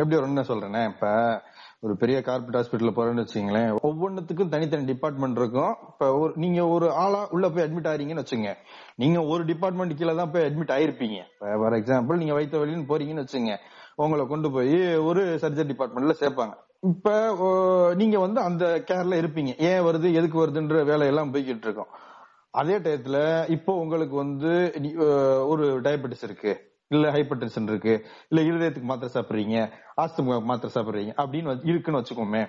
எப்படி 0.00 0.16
ஒரு 0.18 0.28
என்ன 0.30 0.44
சொல்றேன்னா 0.48 0.82
இப்ப 0.92 1.08
ஒரு 1.80 1.94
பெரிய 1.96 2.18
கார்பரேட் 2.26 2.58
ஹாஸ்பிட்டல் 2.58 2.96
போறேன்னு 2.96 3.24
வச்சுங்களேன் 3.24 3.68
ஒவ்வொன்றுத்துக்கும் 3.88 4.52
தனித்தனி 4.54 4.84
டிபார்ட்மெண்ட் 4.84 5.36
இருக்கும். 5.36 5.74
இப்ப 5.90 6.06
ஒரு 6.20 6.32
நீங்க 6.44 6.60
ஒரு 6.68 6.86
ஆளா 7.02 7.20
உள்ள 7.30 7.48
போய் 7.48 7.64
அட்மிட் 7.66 7.90
ஆறீங்கன்னு 7.90 8.24
வச்சுங்க 8.24 8.52
நீங்க 9.02 9.18
ஒரு 9.32 9.44
டிபார்ட்மெண்ட் 9.44 9.96
கீழே 9.98 10.14
தான் 10.20 10.32
போய் 10.32 10.46
அட்மிட் 10.48 10.74
ஆயிருப்பீங்க. 10.76 11.18
ஃபார் 11.60 11.76
எக்ஸாம்பிள் 11.80 12.20
நீங்க 12.22 12.34
வைத்த 12.38 12.56
வழின்னு 12.58 12.90
போறீங்கன்னு 12.90 13.24
வச்சுங்க 13.26 13.54
உங்களை 14.04 14.24
கொண்டு 14.26 14.50
போய் 14.56 14.80
ஒரு 15.10 15.22
சர்ஜரி 15.42 15.68
டிபார்ட்மெண்ட்ல 15.72 16.16
சேர்ப்பாங்க. 16.22 16.54
இப்ப 16.90 17.14
நீங்க 18.00 18.18
வந்து 18.18 18.40
அந்த 18.48 18.64
கேர்ல 18.90 19.14
இருப்பீங்க. 19.22 19.52
ஏன் 19.70 19.84
வருது 19.86 20.08
எதுக்கு 20.18 20.38
வருதுன்ற 20.42 20.84
வேலையெல்லாம் 20.90 21.32
போய்கிட்டு 21.34 21.66
இருக்கோம். 21.68 21.92
அதே 22.54 22.76
டயத்துல 22.78 23.18
இப்போ 23.48 23.72
உங்களுக்கு 23.78 24.16
வந்து 24.16 24.52
ஒரு 25.46 25.66
டயபெட்டிஸ் 25.80 26.24
இருக்கு 26.24 26.52
இல்ல 26.90 27.06
ஹைப்பர் 27.10 27.40
டென்ஷன் 27.40 27.68
இருக்கு 27.68 27.94
இல்ல 28.28 28.40
இருதயத்துக்கு 28.42 28.90
மாத்திரை 28.90 29.10
சாப்பிடுறீங்க 29.16 29.56
ஆஸ்துமா 30.02 30.36
மாத்திரை 30.42 30.70
சாப்பிடுறீங்க 30.74 31.12
அப்படின்னு 31.16 31.56
இருக்குன்னு 31.64 32.00
வச்சுக்கோமே 32.00 32.42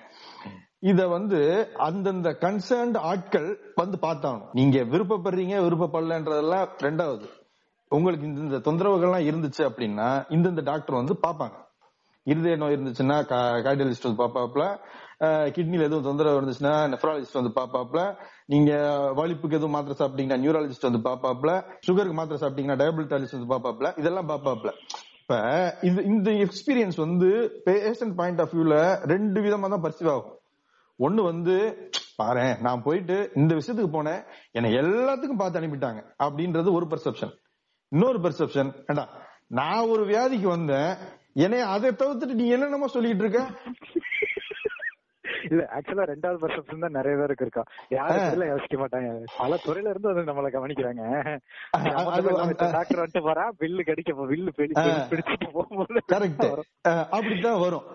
இத 0.82 1.00
வந்து 1.08 1.40
அந்தந்த 1.78 2.28
கன்சர்ன்ட் 2.40 2.98
ஆட்கள் 3.10 3.48
வந்து 3.74 3.96
பார்த்தாங்க 4.02 4.44
நீங்க 4.52 4.78
விருப்பப்படுறீங்க 4.84 5.56
விருப்பப்படலன்றதெல்லாம் 5.64 6.68
ரெண்டாவது. 6.80 7.26
உங்களுக்கு 7.90 8.24
இந்த 8.26 8.40
இந்த 8.40 8.58
தொந்தரவுகள்லாம் 8.58 9.28
இருந்துச்சு 9.30 9.62
அப்படின்னா 9.68 10.08
இந்தந்த 10.28 10.62
டாக்டர் 10.62 11.00
வந்து 11.00 11.14
பார்ப்பாங்க. 11.26 11.56
இருதய 12.26 12.56
நோய் 12.56 12.74
இருந்துச்சுன்னா 12.76 13.16
கார்டியாலஜிஸ்ட் 13.64 14.08
வந்து 14.08 14.22
பாப்பாப்ல 14.22 14.64
கிட்னில 15.54 15.86
எதுவும் 15.88 16.06
தொந்தரவு 16.08 16.38
இருந்துச்சுன்னா 16.40 16.74
நெஃப்ராலஜிஸ்ட் 16.92 17.38
வந்து 17.40 17.52
பாப்பாப்ல 17.58 18.00
நீங்க 18.50 18.72
வலிப்புக்கு 19.18 19.56
எதுவும் 19.56 19.74
மாத்திரை 19.74 19.96
சாப்பிட்டீங்கன்னா 19.98 20.42
நியூராலஜிஸ்ட் 20.42 20.88
வந்து 20.88 21.02
பாப்பாப்ல 21.04 21.50
சுகருக்கு 21.86 22.18
மாத்திரை 22.18 22.38
சாப்பிட்டீங்கன்னா 22.40 22.80
டயபிட்டாலஜிஸ்ட் 22.80 23.36
வந்து 23.36 23.52
பாப்பாப்ல 23.54 23.90
இதெல்லாம் 24.00 24.30
பாப்பாப்ல 24.30 24.70
இப்ப 25.20 25.36
இது 25.82 26.00
இந்த 26.10 26.30
எக்ஸ்பீரியன்ஸ் 26.44 26.96
வந்து 26.96 27.28
பேஷண்ட் 27.66 28.16
பாயிண்ட் 28.16 28.40
ஆஃப் 28.40 28.54
வியூல 28.54 28.76
ரெண்டு 29.12 29.40
விதமா 29.40 29.68
தான் 29.68 29.84
பர்சீவ் 29.84 30.10
ஆகும். 30.10 30.36
ஒண்ணு 30.98 31.20
வந்து 31.24 31.54
பாரேன் 32.18 32.54
நான் 32.60 32.82
போயிட்டு 32.82 33.16
இந்த 33.36 33.52
விஷயத்துக்கு 33.58 33.92
போனேன் 33.92 34.20
என்னை 34.54 34.70
எல்லாத்துக்கும் 34.80 35.40
பார்த்து 35.40 35.60
அனுப்பிட்டாங்க 35.60 36.00
அப்படின்றது 36.20 36.74
ஒரு 36.78 36.88
பெர்செப்ஷன் 36.92 37.32
இன்னொரு 37.92 38.18
பெர்செப்ஷன் 38.24 38.70
ஏண்டா 38.88 39.04
நான் 39.58 39.90
ஒரு 39.92 40.02
வியாதிக்கு 40.10 40.48
வந்தேன் 40.48 40.90
என்னைய 41.44 41.66
அதை 41.74 41.90
தவிர்த்துட்டு 41.94 42.38
நீ 42.40 42.46
என்னென்னமோ 42.50 42.88
சொல்லிட்டு 42.94 43.24
இருக்க? 43.24 43.40
இல்ல 45.52 45.62
ஆக்சுவலா 45.76 46.06
ரெண்டாவது 46.12 46.38
பர்செப்ஷன் 46.42 46.84
தான் 46.84 46.96
நிறைய 46.98 47.14
பேருக்கு 47.20 47.46
இருக்கா 47.46 47.62
யாரும் 47.96 48.26
இதுல 48.26 48.46
யோசிக்க 48.50 48.76
மாட்டாங்க. 48.82 49.08
பல 49.40 49.58
துறையில 49.66 49.92
இருந்து 49.92 50.10
வந்து 50.10 50.28
நம்மள 50.30 50.50
கவனிக்கிறாங்க. 50.56 51.02
டாக்டர் 52.76 53.02
வந்துட்டு 53.02 53.22
வரா 53.30 53.46
பில்லு 53.62 53.88
கிடைக்க 53.90 54.12
போ 54.18 54.26
வில்லு 54.32 54.52
பிடிச்சிட்டு 54.58 55.48
போகும்போது 55.56 56.04
கரெக்ட் 56.14 56.46
அப்படித்தான் 57.16 57.60
வரும். 57.64 57.86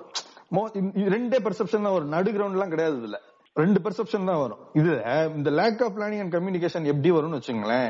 ரெண்டே 1.16 1.38
பெர்செப்ஷன் 1.46 1.86
தான் 1.86 1.96
வரும். 1.98 2.14
நடு 2.16 2.30
கிரவுண்ட் 2.36 2.58
எல்லாம் 2.58 2.74
கிடையாது 2.76 2.96
இதுல. 3.02 3.20
ரெண்டு 3.62 3.80
பெர்செப்ஷன் 3.84 4.30
தான் 4.30 4.42
வரும். 4.44 4.62
இது 4.80 4.94
இந்த 5.40 5.50
lack 5.60 5.82
of 5.86 5.96
planning 5.98 6.22
and 6.24 6.36
communication 6.38 6.90
எப்படி 6.94 7.12
வரும்னு 7.18 7.40
வச்சுங்களேன். 7.40 7.90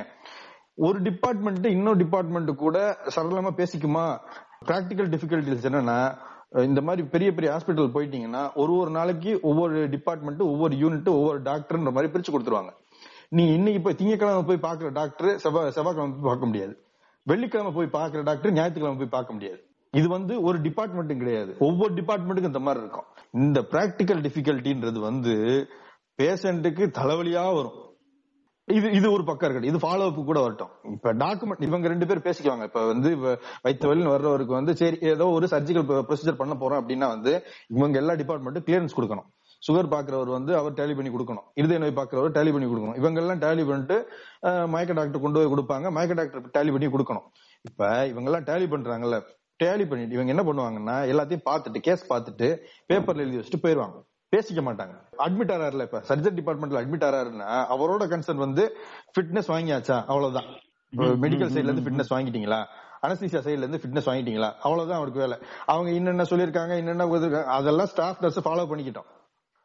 ஒரு 0.86 0.98
டிபார்ட்மெண்ட் 1.08 1.66
இன்னொரு 1.76 2.00
டிபார்ட்மெண்ட் 2.04 2.52
கூட 2.64 2.78
சரளமா 3.16 3.52
பேசிக்குமா? 3.62 4.06
பிராக்டிக்கல் 4.70 5.10
டிஃபிகல்டிஸ் 5.14 5.68
என்னன்னா 5.70 6.00
இந்த 6.64 6.82
மாதிரி 6.82 7.08
பெரிய 7.08 7.34
பெரிய 7.34 7.50
ஹாஸ்பிட்டல் 7.54 7.92
போயிட்டீங்கன்னா 7.96 8.54
ஒரு 8.56 8.76
ஒரு 8.76 8.92
நாளைக்கு 8.92 9.40
ஒவ்வொரு 9.42 9.90
டிபார்ட்மெண்ட் 9.90 10.42
ஒவ்வொரு 10.42 10.76
யூனிட் 10.76 11.10
ஒவ்வொரு 11.10 11.42
டாக்டர்ன்ற 11.42 11.92
மாதிரி 11.92 12.12
பிரிச்சு 12.14 12.34
கொடுத்துருவாங்க. 12.34 12.72
நீ 13.30 13.54
இன்னைக்கு 13.54 13.82
போய் 13.82 13.96
திங்கக்கிழமை 13.96 14.44
போய் 14.44 14.72
பாக்குற 14.72 14.92
டாக்டர் 14.92 15.38
செவ்வாய் 15.38 15.72
செவ்வாய்க்கிழமை 15.72 16.16
போய் 16.16 16.30
பார்க்க 16.30 16.46
முடியாது. 16.46 16.80
வெள்ளிக்கிழமை 17.24 17.72
போய் 17.72 17.88
பாக்குற 17.88 18.24
டாக்டர் 18.24 18.54
ஞாயிற்றுக்கிழமை 18.54 18.98
போய் 18.98 19.16
பார்க்க 19.18 19.34
முடியாது. 19.34 19.60
இது 19.92 20.08
வந்து 20.10 20.42
ஒரு 20.42 20.60
டிபார்ட்மெண்ட்டும் 20.60 21.18
கிடையாது. 21.18 21.56
ஒவ்வொரு 21.60 21.94
டிபார்ட்மெண்ட்டுக்கும் 21.94 22.54
இந்த 22.54 22.60
மாதிரி 22.60 22.84
இருக்கும். 22.84 23.06
இந்த 23.32 23.62
பிராக்டிக்கல் 23.62 24.22
டிஃபிகல்ட்டின்றது 24.26 25.00
வந்து 25.00 25.68
பேஷண்ட்டுக்கு 26.22 26.84
தலைவலியா 27.00 27.54
வரும். 27.56 27.85
இது 28.74 28.88
இது 28.98 29.08
ஒரு 29.16 29.24
பக்கம் 29.26 29.48
இருக்கட்டும். 29.48 29.72
இது 29.72 29.80
ஃபாலோ 29.84 30.06
அப் 30.10 30.20
கூட 30.30 30.40
வரட்டும். 30.44 30.72
இப்ப 30.96 31.12
டாக்குமெண்ட் 31.22 31.66
இவங்க 31.68 31.88
ரெண்டு 31.92 32.06
பேர் 32.10 32.22
பேசிக்குவாங்க. 32.28 32.64
இப்ப 32.70 32.82
வந்து 32.92 33.10
இப்ப 33.18 33.32
வைத்த 33.66 33.88
வர்றவருக்கு 33.88 34.54
வந்து 34.60 34.74
சரி 34.80 34.98
ஏதோ 35.12 35.26
ஒரு 35.38 35.48
சர்ஜிக்கல் 35.52 35.86
ப்ரொசீஜர் 36.10 36.40
பண்ண 36.40 36.54
போறோம் 36.62 36.80
அப்படின்னா 36.82 37.08
வந்து 37.16 37.34
இவங்க 37.78 37.98
எல்லா 38.02 38.14
டிபார்ட்மெண்ட்டும் 38.22 38.66
கிளியரன்ஸ் 38.68 38.98
கொடுக்கணும். 38.98 39.28
சுகர் 39.68 39.92
பாக்குறவர் 39.94 40.32
வந்து 40.38 40.52
அவர் 40.62 40.78
டேலி 40.80 40.96
பண்ணி 40.98 41.12
கொடுக்கணும். 41.14 41.46
இருதய 41.60 41.80
நோய் 41.84 41.98
பாக்குறவர் 42.00 42.36
டேலி 42.38 42.52
பண்ணி 42.56 42.68
கொடுக்கணும். 42.72 42.98
இவங்க 43.02 43.20
எல்லாம் 43.24 43.42
டேலி 43.46 43.64
பண்ணிட்டு 43.70 43.98
மயக்க 44.74 44.98
டாக்டர் 45.00 45.24
கொண்டு 45.26 45.40
போய் 45.40 45.54
கொடுப்பாங்க. 45.54 45.92
மயக்க 45.98 46.18
டாக்டர் 46.22 46.52
டேலி 46.58 46.74
பண்ணி 46.76 46.90
கொடுக்கணும். 46.96 47.28
இப்ப 47.70 47.92
இவங்க 48.14 48.30
எல்லாம் 48.32 48.48
டேலி 48.50 48.68
பண்றாங்கல்ல. 48.74 49.20
டேலி 49.64 49.86
பண்ணிட்டு 49.90 50.16
இவங்க 50.18 50.32
என்ன 50.36 50.44
பண்ணுவாங்கன்னா 50.48 50.98
எல்லாத்தையும் 51.12 51.48
பார்த்துட்டு 51.50 51.80
கேஸ் 51.88 52.04
பார்த்துட்டு 52.14 52.48
பேப்பர்ல 52.92 53.24
எழுதி 53.26 53.40
வச்சுட்டு 53.40 53.64
போயிருவாங்க. 53.66 53.98
பேசிக்க 54.36 54.62
மாட்டாங்க. 54.68 54.96
அட்மிட் 55.18 55.54
ஆறாருல 55.56 55.82
இப்ப. 55.82 56.04
சர்ஜரி 56.08 56.38
டிபார்ட்மெண்ட்ல 56.40 56.80
அட்மிட் 56.80 57.06
ஆறாருன்னா 57.10 57.50
அவரோட 57.76 58.06
கன்சர்ன் 58.14 58.44
வந்து 58.46 58.78
ஃபிட்னஸ் 59.14 59.52
வாங்கியாச்சா? 59.56 59.98
அவ்வளவுதான். 60.06 60.50
மெடிக்கல் 60.94 61.54
சைடுல 61.54 61.70
இருந்து 61.70 61.86
ஃபிட்னஸ் 61.86 62.14
வாங்கிட்டீங்களா? 62.14 62.60
அனஸ்தீசியா 63.02 63.40
சைடுல 63.46 63.64
இருந்து 63.64 63.80
ஃபிட்னஸ் 63.84 64.10
வாங்கிட்டீங்களா? 64.10 64.52
அவ்வளவுதான் 64.62 64.98
அவருக்கு 64.98 65.20
வேலை. 65.20 65.38
அவங்க 65.66 65.92
என்னென்ன 65.92 66.24
சொல்லிருக்காங்க 66.24 66.76
என்னென்ன 66.76 67.44
அதெல்லாம் 67.46 67.86
ஸ்டாஃப் 67.86 68.22
நர்ஸ் 68.22 68.48
ஃபாலோ 68.48 68.66
பண்ணிக்கிட்டோம். 68.72 69.10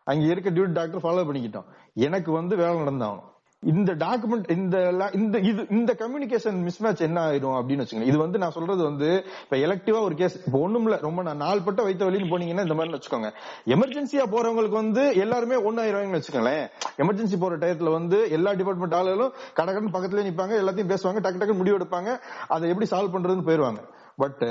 அங்க 0.05 0.25
இருக்க 0.25 0.51
டியூட்டி 0.51 0.73
டாக்டர் 0.73 1.03
ஃபாலோ 1.03 1.27
பண்ணிக்கிட்டோம். 1.29 1.65
எனக்கு 1.95 2.33
வந்து 2.33 2.57
வேலை 2.57 2.75
நடந்தாகணும். 2.75 3.30
இந்த 3.63 3.93
டாக்குமெண்ட் 4.03 4.47
இந்த 4.51 4.77
இந்த 5.19 5.39
இது 5.49 5.63
இந்த 5.79 5.93
கம்யூனிகேஷன் 6.03 6.59
மிஸ்மேட்ச் 6.67 7.03
என்ன 7.07 7.19
ஆயிடும் 7.27 7.57
அப்படின்னு 7.57 7.83
வச்சுக்கோங்க. 7.83 8.09
இது 8.11 8.19
வந்து 8.19 8.39
நான் 8.43 8.55
சொல்றது 8.57 8.83
வந்து 8.83 9.09
இப்ப 9.43 9.57
எலக்டிவா 9.57 9.99
ஒரு 10.07 10.15
கேஸ் 10.21 10.37
இப்போ 10.47 10.59
ஒண்ணும் 10.67 10.87
இல்ல 10.87 10.97
ரொம்ப 11.03 11.23
நான் 11.27 11.43
நாள் 11.45 11.63
பட்ட 11.67 11.83
வைத்த 11.83 12.03
வழின்னு 12.07 12.31
போனீங்கன்னா 12.33 12.65
இந்த 12.67 12.77
மாதிரி 12.79 12.95
வச்சுக்கோங்க. 12.97 13.31
எமர்ஜென்சியா 13.75 14.25
போறவங்களுக்கு 14.35 14.81
வந்து 14.83 15.05
எல்லாருமே 15.25 15.59
ஒன்னாயிரவாங்கன்னு 15.71 16.21
வச்சுக்கோங்களேன். 16.21 16.65
எமர்ஜென்சி 17.05 17.39
போற 17.45 17.57
டயத்துல 17.65 17.93
வந்து 17.99 18.21
எல்லா 18.39 18.53
டிபார்ட்மெண்ட் 18.61 18.99
ஆளுகளும் 19.01 19.35
கடகடன் 19.61 19.95
பக்கத்துல 19.97 20.27
நிப்பாங்க 20.29 20.57
எல்லாத்தையும் 20.63 20.93
பேசுவாங்க 20.95 21.23
டக்கு 21.27 21.43
டக்கு 21.43 21.61
முடிவு 21.63 21.79
எடுப்பாங்க 21.81 22.13
அதை 22.57 22.71
எப்படி 22.75 22.89
சால்வ் 22.95 23.17
பண்றதுன்னு 23.17 23.49
போயிருவாங்க. 23.51 23.83
பட் 24.25 24.45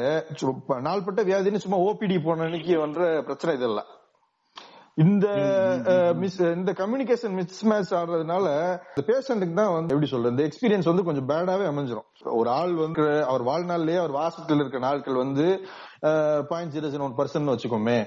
நாள்பட்ட 0.90 1.24
வியாதின்னு 1.32 1.64
சும்மா 1.66 1.80
ஓபிடி 1.88 2.24
போன 2.24 2.46
அன்னைக்கு 2.50 2.76
வந்த 2.86 3.00
பிரச்சனை 3.26 3.56
இதெல்லாம் 3.60 3.90
இந்த 5.00 6.14
மிஸ் 6.16 6.42
இந்த 6.42 6.72
கம்யூனிகேஷன் 6.72 7.30
மிஸ் 7.30 7.66
மேட்ச் 7.66 7.94
ஆடுறதுனால 7.94 8.78
பேஷண்ட்டுக்கு 8.96 9.54
தான் 9.54 9.74
வந்து 9.74 9.96
எப்படி 9.96 10.06
சொல்றது 10.06 10.30
இந்த 10.30 10.50
எக்ஸ்பீரியன்ஸ் 10.50 10.96
வந்து 10.96 11.04
கொஞ்சம் 11.04 11.30
பேடாவே 11.30 11.66
அமைஞ்சிரும். 11.66 12.24
ஒரு 12.24 12.50
ஆள் 12.50 12.74
வந்து 12.74 13.26
அவர் 13.26 13.42
வாழ்நாள்லயே 13.42 13.98
அவர் 13.98 14.12
ஹாஸ்பிட்டல் 14.12 14.56
இருக்க 14.56 14.78
நாட்கள் 14.78 15.14
வந்து 15.14 15.60
point 16.48 16.74
zero 16.74 16.88
zero 16.88 17.14
one 17.14 17.16
percent 17.18 17.58
வச்சுக்கோமே. 17.58 18.06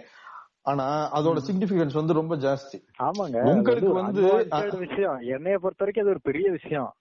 ஆனா 0.63 1.13
அதோட 1.21 1.39
சிக்னிபிகன்ஸ் 1.51 1.95
வந்து 1.95 2.13
ரொம்ப 2.13 2.37
ஜாஸ்தி. 2.37 2.85
ஆமாங்க. 2.99 3.43
உங்களுக்கு 3.43 3.99
வந்து- 3.99 4.45
விஷயம். 4.79 5.19
என்னைய 5.21 5.59
பொறுத்த 5.59 5.85
வரைக்கும் 5.85 6.05
அது 6.05 6.09
ஒரு 6.09 6.19
பெரிய 6.23 6.51
விஷயம். 6.51 6.93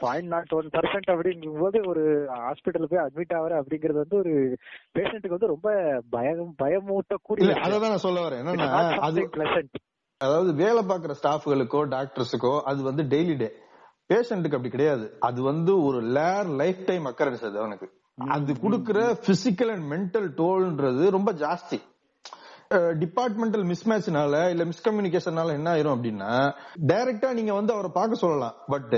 பாயிண்ட் 0.00 0.28
நாட் 0.28 0.52
ஒன் 0.52 0.68
பர்சன்ட் 0.72 1.10
அப்படிங்கும் 1.14 1.60
போது 1.60 1.78
ஒரு 1.88 2.02
ஹாஸ்பிட்டல் 2.44 2.88
போய் 2.90 3.04
அட்மிட் 3.04 3.34
ஆகுற 3.38 3.52
அப்படிங்கிறது 3.60 4.02
வந்து 4.04 4.16
ஒரு 4.16 4.34
பேஷண்ட்டுக்கு 4.98 5.36
வந்து 5.38 5.52
ரொம்ப 5.54 5.68
பயம் 6.10 6.54
பயமூட்டக்கூடிய 6.62 7.56
அததான் 7.66 7.94
நான் 7.94 8.06
சொல்ல 8.06 8.28
வரேன். 8.28 8.40
என்னன்னா 8.42 8.68
அது 8.98 9.28
பிளசன்ட் 9.36 9.80
அதாவது 10.20 10.54
வேலை 10.54 10.82
பார்க்குற 10.88 11.14
ஸ்டாஃப்களுக்கோ 11.22 11.80
டாக்டர்ஸுக்கோ 11.94 12.60
அது 12.60 12.82
வந்து 12.82 13.02
டெய்லி 13.02 13.36
டே 13.36 13.48
பேஷண்ட்டுக்கு 14.12 14.56
அப்படி 14.58 14.68
கிடையாது. 14.68 15.04
அது 15.20 15.42
வந்து 15.42 15.72
ஒரு 15.82 16.00
லேர் 16.18 16.48
லைஃப் 16.56 16.80
டைம் 16.86 17.06
அக்கரன்ஸ் 17.06 17.44
அது 17.48 17.58
அவனுக்கு. 17.58 17.86
அது 18.18 18.60
கொடுக்கிற 18.60 18.98
பிசிக்கல் 19.26 19.70
அண்ட் 19.74 19.86
மென்டல் 19.92 20.28
டோல்ன்றது 20.40 21.04
ரொம்ப 21.10 21.32
ஜாஸ்தி. 21.32 21.78
டிபார்ட்மெண்டல் 23.02 23.64
மிஸ்மேட்ச்னால 23.70 24.34
இல்ல 24.52 24.64
மிஸ்கம்யூனிகேஷனால 24.64 25.56
என்ன 25.58 25.68
ஆயிரும் 25.74 25.96
அப்படின்னா 25.96 26.30
டைரக்டா 26.92 27.30
நீங்க 27.32 27.52
வந்து 27.52 27.72
அவரை 27.72 27.90
பார்க்க 27.98 28.24
சொல்லலாம். 28.26 28.56
பட் 28.66 28.96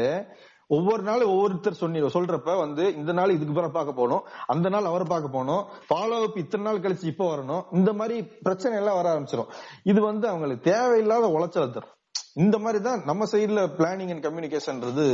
ஒவ்வொரு 0.77 1.03
நாள் 1.03 1.23
ஒவ்வொருத்தர் 1.33 1.81
சொன்னி 1.81 1.99
சொல்றப்ப 2.15 2.55
வந்து 2.59 2.85
இந்த 3.01 3.13
நாள் 3.19 3.35
இதுக்கு 3.35 3.57
பிறகு 3.59 3.75
பார்க்க 3.77 3.99
போகணும் 3.99 4.25
அந்த 4.47 4.69
நாள் 4.75 4.89
அவரை 4.91 5.07
பார்க்க 5.13 5.37
போகணும் 5.37 5.63
ஃபாலோ 5.89 6.17
அப் 6.27 6.39
இத்தனை 6.43 6.65
நாள் 6.69 6.83
கழிச்சு 6.85 7.07
இப்போ 7.13 7.27
வரணும் 7.35 7.63
இந்த 7.79 7.93
மாதிரி 7.93 8.17
பிரச்சனை 8.47 8.79
எல்லாம் 8.79 8.99
வர 9.01 9.09
ஆரம்பிச்சிடும் 9.13 9.53
இது 9.83 10.01
வந்து 10.01 10.29
அவங்களுக்கு 10.29 10.71
தேவையில்லாத 10.71 11.29
உழைச்சல 11.37 11.67
தரும். 11.77 11.95
இந்த 12.45 12.59
மாதிரி 12.59 12.81
தான் 12.89 13.03
நம்ம 13.05 13.29
சைடுல 13.33 13.63
planning 13.79 14.13
and 14.15 14.27
கம்யூனிகேஷன்றது 14.27 15.07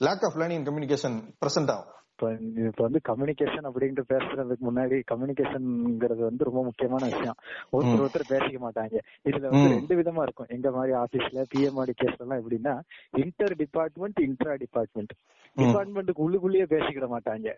lack 0.00 0.24
of 0.28 0.36
planning 0.36 0.58
and 0.60 0.70
communication 0.70 1.18
present 1.44 1.72
ஆகும். 1.76 1.96
இப்ப 2.20 2.36
இப்ப 2.60 2.82
வந்து 2.82 3.00
கம்யூனிகேஷன் 3.08 3.66
அப்படின்ட்டு 3.66 4.02
பேசுறதுக்கு 4.08 4.64
முன்னாடி 4.70 5.02
கம்யூனிகேஷன்ங்கிறது 5.10 6.18
வந்து 6.18 6.44
ரொம்ப 6.44 6.62
முக்கியமான 6.62 7.04
விஷயம். 7.06 7.34
ஒருத்தர் 7.72 8.04
ஒருத்தர் 8.04 8.32
பேசிக்க 8.32 8.58
மாட்டாங்க. 8.58 8.98
இதுல 9.24 9.48
வந்து. 9.48 9.68
ரெண்டு 9.68 9.96
விதமா 9.96 10.22
இருக்கும். 10.22 10.46
எங்க 10.48 10.70
மாதிரி 10.70 10.92
ஆபீஸ்ல 10.94 11.44
பிஎம்ஆடி 11.54 11.90
கேஸ் 11.94 12.16
எல்லாம் 12.18 12.40
எப்படின்னா 12.40 12.80
இன்டர் 13.10 13.56
டிபார்ட்மெண்ட் 13.56 14.18
இன்ட்ரா 14.20 14.54
டிபார்ட்மெண்ட் 14.54 15.12
டிபார்ட்மெண்ட்டுக்கு 15.56 16.30
உள்ளுக்குள்ளேயே 16.30 16.66
பேசிக்கிட 16.66 17.18
மாட்டாங்க. 17.18 17.48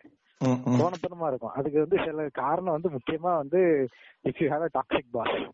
ம், 0.40 0.61
ம். 0.64 0.81
கோணத்தனமா 0.81 1.27
இருக்கும். 1.27 1.51
அதுக்கு 1.51 1.79
வந்து 1.79 1.96
சில 2.05 2.29
காரணம் 2.33 2.72
வந்து 2.72 2.90
முக்கியமா 2.90 3.37
வந்து 3.37 3.88
if 4.25 4.42
you 4.42 4.48
have 4.48 4.62
a 4.62 4.70
toxic 4.75 5.12
boss. 5.12 5.51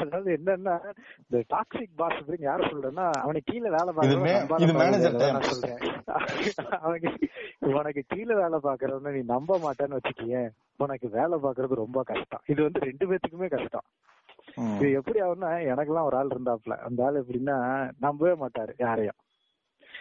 அதாவது 0.00 0.28
என்னன்னா 0.36 0.74
இந்த 1.20 1.38
டாக்ஸிக் 1.54 1.96
பாஸ் 2.00 2.18
அப்படின்னு 2.20 2.48
யார 2.48 2.60
சொல்றேன்னா 2.70 3.06
அவனுக்கு 3.24 3.50
கீழே 3.52 3.70
வேலை 3.76 3.92
time. 3.92 5.48
சொல்றேன் 5.50 5.80
அவனுக்கு 6.84 7.10
உனக்கு 7.72 8.02
கீழே 8.14 8.34
வேலை 8.42 8.58
பாக்குறவன 8.66 9.14
நீ 9.16 9.22
நம்ப 9.34 9.58
மாட்டேன்னு 9.66 9.98
வச்சுக்கியேன் 9.98 10.50
உனக்கு 10.84 11.08
வேலை 11.18 11.38
பாக்குறது 11.44 11.82
ரொம்ப 11.84 12.02
கஷ்டம் 12.10 12.44
இது 12.52 12.60
வந்து 12.66 12.80
ரெண்டு 12.88 13.06
பேத்துக்குமே 13.10 13.48
கஷ்டம். 13.56 13.86
இது 14.76 14.86
எப்படி 14.98 15.18
ஆகும்னா 15.24 15.50
எனக்கெல்லாம் 15.72 16.08
ஒரு 16.08 16.16
ஆள் 16.20 16.34
இருந்தாப்ல 16.34 16.76
அந்த 16.88 17.06
ஆள் 17.06 17.20
எப்படின்னா 17.22 17.56
நம்பவே 18.06 18.34
மாட்டாரு 18.42 18.72
யாரையும். 18.86 19.18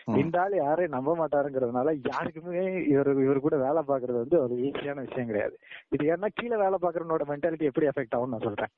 இந்த 0.07 0.41
ஆள் 0.41 0.53
யாரையும் 0.55 0.93
நம்ப 0.95 1.11
மாட்டாருங்கிறதுனால 1.15 1.93
யாருக்குமே 2.09 2.83
இவர் 2.91 3.09
இவர் 3.23 3.39
கூட 3.39 3.55
வேலை 3.57 3.81
பாக்குறது 3.87 4.17
வந்து 4.23 4.41
ஒரு 4.41 4.55
ஈஸியான 4.55 5.01
விஷயம் 5.07 5.25
கிடையாது. 5.25 5.55
இது 5.89 6.15
ஏன்னா 6.15 6.27
கீழே 6.33 6.55
வேலை 6.55 6.77
பாக்குறவனோட 6.81 7.23
மென்டாலிட்டி 7.31 7.69
எப்படி 7.69 7.87
எஃபெக்ட் 7.87 8.15
ஆகும் 8.15 8.29
நான் 8.29 8.45
சொல்றேன். 8.47 8.71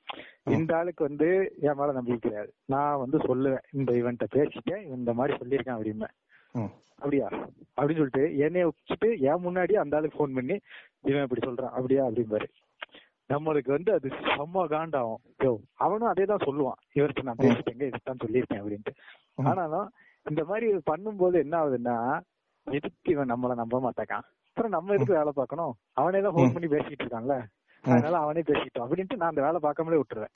இந்த 0.45 0.77
ஆளுக்கு 0.77 1.03
வந்து 1.07 1.53
என் 1.59 1.75
மேல 1.75 1.91
நம்பிக்கை 1.91 2.19
கிடையாது. 2.19 2.51
நான் 2.65 2.97
வந்து 2.97 3.17
சொல்லுவேன் 3.17 3.65
இந்த 3.71 3.93
இவன்ட்ட 3.93 4.27
பேசிட்டேன் 4.37 4.83
இந்த 4.97 5.13
மாதிரி 5.13 5.37
சொல்லியிருக்கான் 5.43 5.77
அப்படின்னு. 5.79 6.09
அப்படியா? 6.97 7.27
அப்படின்னு 7.77 8.01
சொல்லிட்டு 8.01 8.37
என்னைய 8.37 8.71
வச்சுட்டு 8.71 9.19
என் 9.19 9.45
முன்னாடி 9.45 9.73
அந்த 9.73 9.97
ஆளுக்கு 9.97 10.19
ஃபோன் 10.19 10.37
பண்ணி 10.39 10.59
இவன் 11.01 11.25
இப்படி 11.27 11.47
சொல்றான் 11.47 11.75
அப்படியா? 11.77 12.05
அப்படிம்பாரு. 12.05 12.49
நம்மளுக்கு 13.29 13.67
வந்து 13.67 13.93
அது 13.93 14.07
செம்ம 14.07 14.67
காண்டாகும். 14.67 15.21
யோ 15.43 15.57
அவனும் 15.75 16.09
அதே 16.09 16.25
தான் 16.25 16.45
சொல்லுவான். 16.45 16.79
இவர்கிட்ட 16.97 17.23
நான் 17.23 17.43
பேசிட்டேங்க 17.45 17.83
இதுதான் 17.89 18.23
சொல்லியிருக்கேன் 18.25 18.61
அப்படின்ட்டு. 18.61 18.93
ஆனாலும் 19.49 19.89
இந்த 20.25 20.43
மாதிரி 20.43 20.67
பண்ணும்போது 20.91 21.33
என்ன 21.33 21.55
ஆகுதுன்னா 21.63 21.95
எதுக்கு 22.67 23.11
இவன் 23.11 23.31
நம்மள 23.31 23.55
நம்ப 23.55 23.79
மாட்டாக்கான்? 23.79 24.25
அப்புறம் 24.47 24.71
நம்ம 24.71 24.93
எதுக்கு 24.93 25.13
வேலை 25.13 25.31
பார்க்கணும்? 25.35 25.73
அவனே 25.93 26.21
தான் 26.21 26.33
ஃபோன் 26.33 26.53
பண்ணி 26.53 26.67
பேசிட்டு 26.67 27.03
இருக்கான்ல. 27.05 27.35
அதனால 27.83 28.17
அவனே 28.17 28.39
பேசிட்டோம். 28.39 28.85
அப்படின்ட்டு 28.85 29.15
நான் 29.15 29.29
அந்த 29.29 29.41
வேலை 29.41 29.59
பார்க்காமலே 29.63 29.99
விட்டுருவேன். 29.99 30.33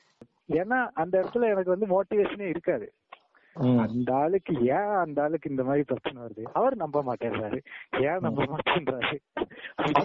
ஏன்னா 0.54 0.90
அந்த 0.94 1.22
இடத்துல 1.22 1.50
எனக்கு 1.50 1.74
வந்து 1.78 1.88
மோட்டிவேஷனே 1.88 2.48
இருக்காது. 2.50 2.88
அந்த 3.56 4.14
ஆளுக்கு 4.14 4.54
ஏன் 4.66 4.94
அந்த 4.96 5.22
ஆளுக்கு 5.24 5.50
இந்த 5.50 5.64
மாதிரி 5.64 5.84
பிரச்சனை 5.84 6.24
வருது? 6.24 6.44
அவர் 6.54 6.76
நம்ப 6.76 7.04
மாட்டேன்றாரு. 7.04 7.60
ஏன் 8.02 8.20
நம்ப 8.20 8.44
மாட்டேன்றாரு? 8.44 9.18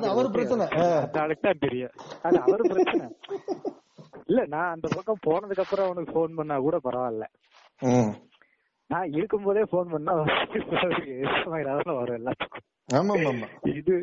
அவர் 0.08 0.30
பிரச்சனை. 0.30 0.66
அந்த 1.02 1.20
ஆளுக்கு 1.20 1.46
தான் 1.46 1.58
தெரியும். 1.58 1.94
அது 2.22 2.40
அவர் 2.40 2.62
பிரச்சனை. 2.62 3.06
இல்ல 4.26 4.46
நான் 4.46 4.70
அந்த 4.70 4.88
பக்கம் 4.94 5.24
போனதுக்கு 5.26 5.60
அப்புறம் 5.60 5.86
அவனுக்கு 5.86 6.12
ஃபோன் 6.14 6.34
பண்ணா 6.34 6.58
கூட 6.58 6.76
பரவாயில்ல. 6.84 7.26
நான் 8.90 9.12
இருக்கும்போதே 9.12 9.62
ஃபோன் 9.70 9.92
பண்ணா 9.92 10.12
அவருக்கு 10.16 10.60
வரும் 12.00 12.18
எல்லாத்துக்கும். 12.20 12.64
இது 13.78 13.94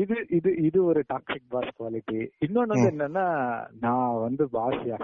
இது 0.00 0.16
இது 0.38 0.50
இது 0.66 0.78
ஒரு 0.84 1.00
டாக்ஸிக் 1.12 1.48
பாஸ் 1.48 1.72
குவாலிட்டி 1.78 2.18
இன்னொன்னு 2.46 2.74
வந்து 2.74 2.90
என்னன்னா 2.92 3.24
நான் 3.84 4.20
வந்து 4.26 4.44
பாஸ்யா 4.56 4.98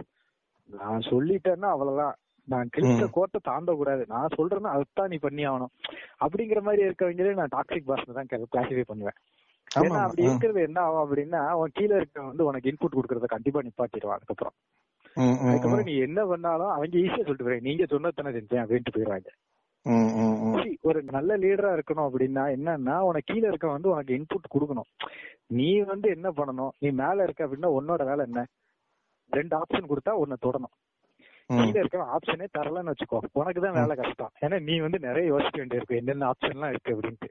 நான் 0.70 1.06
சொல்லிட்டேன்னா 1.10 1.70
அவ்வளவுதான். 1.74 2.16
நான் 2.48 2.70
கிழிச்ச 2.74 3.04
கோட்டை 3.16 3.38
தாண்ட 3.48 3.72
கூடாது 3.80 4.02
நான் 4.12 4.34
சொல்றேன்னா 4.38 4.70
அதுதான் 4.76 5.10
நீ 5.12 5.16
பண்ணி 5.26 5.42
ஆகணும். 5.50 5.72
அப்படிங்கிற 6.24 6.60
மாதிரி 6.68 6.82
இருக்கவங்களே 6.86 7.34
நான் 7.40 7.54
டாக்ஸிக் 7.56 7.90
பாஸ் 7.90 8.16
தான் 8.18 8.30
கிளாசிஃபை 8.32 8.84
பண்ணுவேன். 8.92 9.18
ஏன்னா 9.80 9.98
அப்படி. 10.04 10.22
இருக்கிறது 10.26 10.60
என்ன 10.68 10.78
ஆகும் 10.86 11.02
அப்படின்னா 11.04 11.40
அவன் 11.54 11.74
கீழே 11.78 11.94
இருக்க 11.96 12.22
வந்து 12.30 12.46
உனக்கு 12.48 12.70
இன்புட் 12.72 12.96
கொடுக்கறத 12.96 13.28
கண்டிப்பா 13.34 13.60
நிப்பாட்டிடுவான் 13.66 14.18
அதுக்கப்புறம். 14.18 14.56
அதுக்கப்புறம் 15.16 15.88
நீ 15.90 15.98
என்ன 15.98 16.26
பண்ணாலும் 16.26 16.68
அவங்க 16.68 16.98
ஈஸியா 16.98 17.22
சொல்லிட்டு 17.22 17.44
போய் 17.44 17.66
நீங்க 17.68 17.84
சொன்னதானே 17.84 18.32
செஞ்சேன் 18.38 18.62
அப்படின்ட்டு 18.64 18.94
போயிடுவாங்க 18.96 19.30
ஒரு 20.82 21.02
நல்ல 21.02 21.36
லீடரா 21.36 21.70
இருக்கணும் 21.76 22.06
அப்படின்னா 22.08 22.42
என்னன்னா 22.56 22.98
உனக்கு 22.98 23.32
கீழ 23.32 23.44
இருக்க 23.48 23.66
வந்து 23.68 23.88
உனக்கு 23.90 24.16
இன்புட் 24.18 24.52
கொடுக்கணும். 24.54 24.88
நீ 25.46 25.80
வந்து 25.80 26.08
என்ன 26.10 26.28
பண்ணணும்? 26.30 26.72
நீ 26.78 26.90
மேல 26.90 27.22
இருக்க 27.22 27.46
அப்படின்னா 27.46 27.70
உன்னோட 27.78 28.04
வேலை 28.04 28.24
என்ன? 28.28 28.46
ரெண்டு 29.30 29.54
ஆப்ஷன் 29.56 29.90
கொடுத்தா 29.90 30.12
உன்னை 30.22 30.36
தொடணும். 30.46 30.74
கீழ 31.50 31.76
இருக்க 31.78 31.98
ஆப்ஷனே 32.16 32.46
தரலன்னு 32.58 32.92
வச்சுக்கோ. 32.92 33.20
உனக்கு 33.32 33.60
தான் 33.60 33.78
வேலை 33.78 33.96
கஷ்டம். 33.96 34.32
ஏன்னா 34.40 34.62
நீ 34.62 34.78
வந்து 34.78 34.98
நிறைய 34.98 35.26
யோசிக்க 35.28 35.58
வேண்டியிருக்கும் 35.58 35.96
என்னென்ன 35.96 36.26
ஆப்ஷன் 36.32 36.56
எல்லாம் 36.56 36.72
இருக்கு 36.74 36.94
அப்படின்ட்டு. 36.96 37.30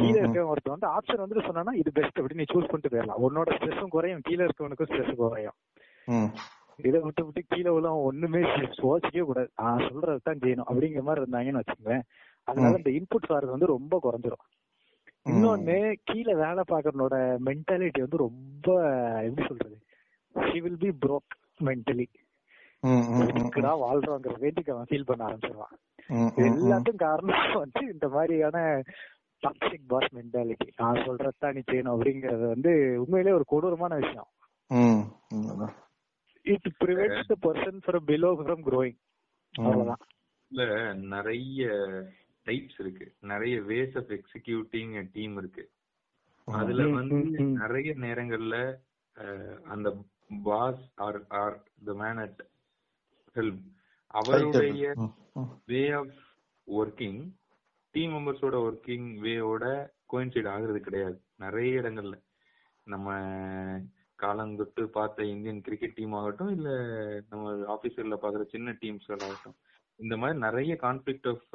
கீழ. 0.00 0.14
இருக்க 0.22 0.46
ஒருத்தன் 0.46 0.76
வந்து 0.76 0.90
ஆப்ஷன் 0.96 1.22
வந்துட்டு 1.24 1.46
சொன்னா 1.46 1.74
இது 1.82 1.92
பெஸ்ட் 1.92 2.18
அப்படின்னு 2.18 2.42
நீ 2.42 2.48
சூஸ் 2.54 2.70
பண்ணிட்டு 2.72 2.92
போயிடலாம். 2.94 3.22
உன்னோட 3.28 3.56
ஸ்ட்ரெஸ்ஸும் 3.58 3.94
குறையும். 3.96 4.22
கீழ 4.28 4.40
இருக்கவனுக்கும் 4.48 4.90
ஸ்ட்ரெஸ் 4.92 5.20
குறையும். 5.22 5.56
இதை 6.76 7.00
விட்டு 7.00 7.24
விட்டு 7.24 7.42
கீழே 7.48 7.68
உள்ள 7.68 7.94
ஒண்ணுமே 7.94 8.40
யோசிக்கவே 8.82 9.20
கூடாது. 9.20 9.50
நான் 9.56 9.78
சொல்றதுதான் 9.78 10.40
செய்யணும். 10.40 10.68
அப்படிங்கிற 10.70 11.02
மாதிரி 11.02 11.24
இருந்தாங்கன்னு 11.24 11.60
வச்சுக்கோங்களேன். 11.60 12.02
அதனால 12.44 12.76
இந்த 12.76 12.90
இன்புட் 12.90 13.30
வரது 13.30 13.46
வந்து 13.46 13.66
ரொம்ப 13.66 13.98
குறைஞ்சிரும். 14.02 14.44
இன்னொன்னு 15.28 15.94
கீழே 16.04 16.34
வேலை 16.34 16.62
பாக்குறனோட 16.72 17.14
மென்டாலிட்டி 17.46 18.00
வந்து 18.00 18.16
ரொம்ப 18.16 18.68
எப்படி 19.22 19.46
சொல்றது? 19.48 19.76
She 20.34 20.60
will 20.60 20.76
be 20.76 20.88
broke 21.06 21.32
mentally 21.64 22.06
எதுக்குடா 23.20 23.72
வாழ்றோங்கிற 23.82 24.34
ரேஞ்சுக்கு 24.40 24.70
அவன் 24.70 24.86
ஃபீல் 24.90 25.06
பண்ண 25.06 25.24
ஆரம்பிச்சிருவான். 25.26 25.74
எல்லாத்துக்கும் 26.36 26.94
காரணம் 26.96 27.58
வந்து 27.58 27.92
இந்த 27.92 28.08
மாதிரியான 28.08 28.82
டாக்ஸிக் 29.42 29.86
பாஸ் 29.86 30.14
மென்டாலிட்டி 30.14 30.68
நான் 30.76 30.94
சொல்றதா 30.94 31.52
நீ 31.52 31.60
செய்யணும் 31.60 31.96
அப்படிங்கறது 31.96 32.46
வந்து 32.46 32.96
உண்மையிலே 33.00 33.32
ஒரு 33.34 33.44
கொடூரமான 33.46 33.94
விஷயம். 33.94 34.28
It 36.46 36.66
prevents 36.84 37.32
the 37.32 37.36
person 37.42 37.80
from 37.86 38.04
below 38.10 38.28
from 38.40 38.62
growing. 38.70 38.98
அவ்வளவுதான். 39.52 40.02
இல்ல 40.48 40.66
நிறைய 40.94 41.66
டைப்ஸ் 42.44 42.78
இருக்கு. 42.78 43.06
நிறைய 43.20 43.60
வேஸ் 43.60 43.96
ஆஃப் 43.98 44.10
எக்ஸிக்யூட்டிங் 44.16 45.08
டீம் 45.12 45.36
இருக்கு. 45.36 45.64
அதுல 46.44 46.86
வந்து. 46.88 47.16
நிறைய 47.62 47.94
நேரங்கள்ல 47.94 48.58
அந்த 49.64 49.88
boss 50.42 50.84
are 50.96 51.20
are 51.28 51.56
the 51.84 51.94
man 51.94 52.20
at 52.24 52.46
help 53.34 53.64
அவருடைய. 54.06 54.92
வே 55.66 55.90
ஆஃப் 55.90 56.14
ஒர்க்கிங் 56.66 57.20
டீம் 57.94 58.12
மெம்பர்ஸோட 58.12 58.56
ஒர்க்கிங் 58.68 59.08
வேயோட 59.26 59.64
கோயின்சைட் 60.12 60.48
ஆகுறது 60.54 60.78
கிடையாது. 60.86 61.18
நிறைய 61.38 61.80
இடங்கள்ல. 61.80 62.16
நம்ம 62.86 63.08
காலந்தொட்டு 64.22 64.82
பார்த்த 64.88 65.24
இந்தியன் 65.24 65.60
கிரிக்கெட் 65.60 65.94
டீம் 65.94 66.12
ஆகட்டும் 66.12 66.52
இல்ல 66.56 66.68
நம்ம 67.30 67.52
ஆபீசர்ல 67.74 68.16
பாக்குற 68.22 68.44
சின்ன 68.50 68.76
டீம்ஸ் 68.82 69.10
ஆகட்டும் 69.16 69.56
இந்த 70.00 70.14
மாதிரி 70.16 70.38
நிறைய 70.38 70.72
கான்ஃபிளிக்ட் 70.82 71.28
ஆஃப் 71.32 71.46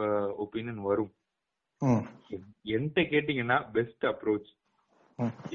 ஒப்பீனியன் 0.43 0.87
வரும் 0.89 1.11
என்கிட்ட 2.71 3.03
கேட்டீங்கன்னா 3.13 3.57
பெஸ்ட் 3.71 4.05
அப்ரோச். 4.05 4.49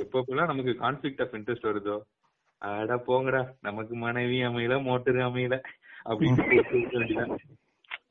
எப்பப்பெல்லாம் 0.03 0.51
நமக்கு 0.53 0.73
கான்ஃபிளிக்ட் 0.85 1.23
ஆஃப் 1.23 1.35
இன்ட்ரெஸ்ட் 1.35 1.69
வருதோ 1.71 1.97
அட 2.62 2.95
போங்கடா 3.09 3.42
நமக்கு 3.61 3.95
மனைவி 3.97 4.38
அமையல 4.42 4.77
மோட்டர் 4.83 5.21
அமையல 5.29 5.57
அப்படின்னு. 6.05 6.45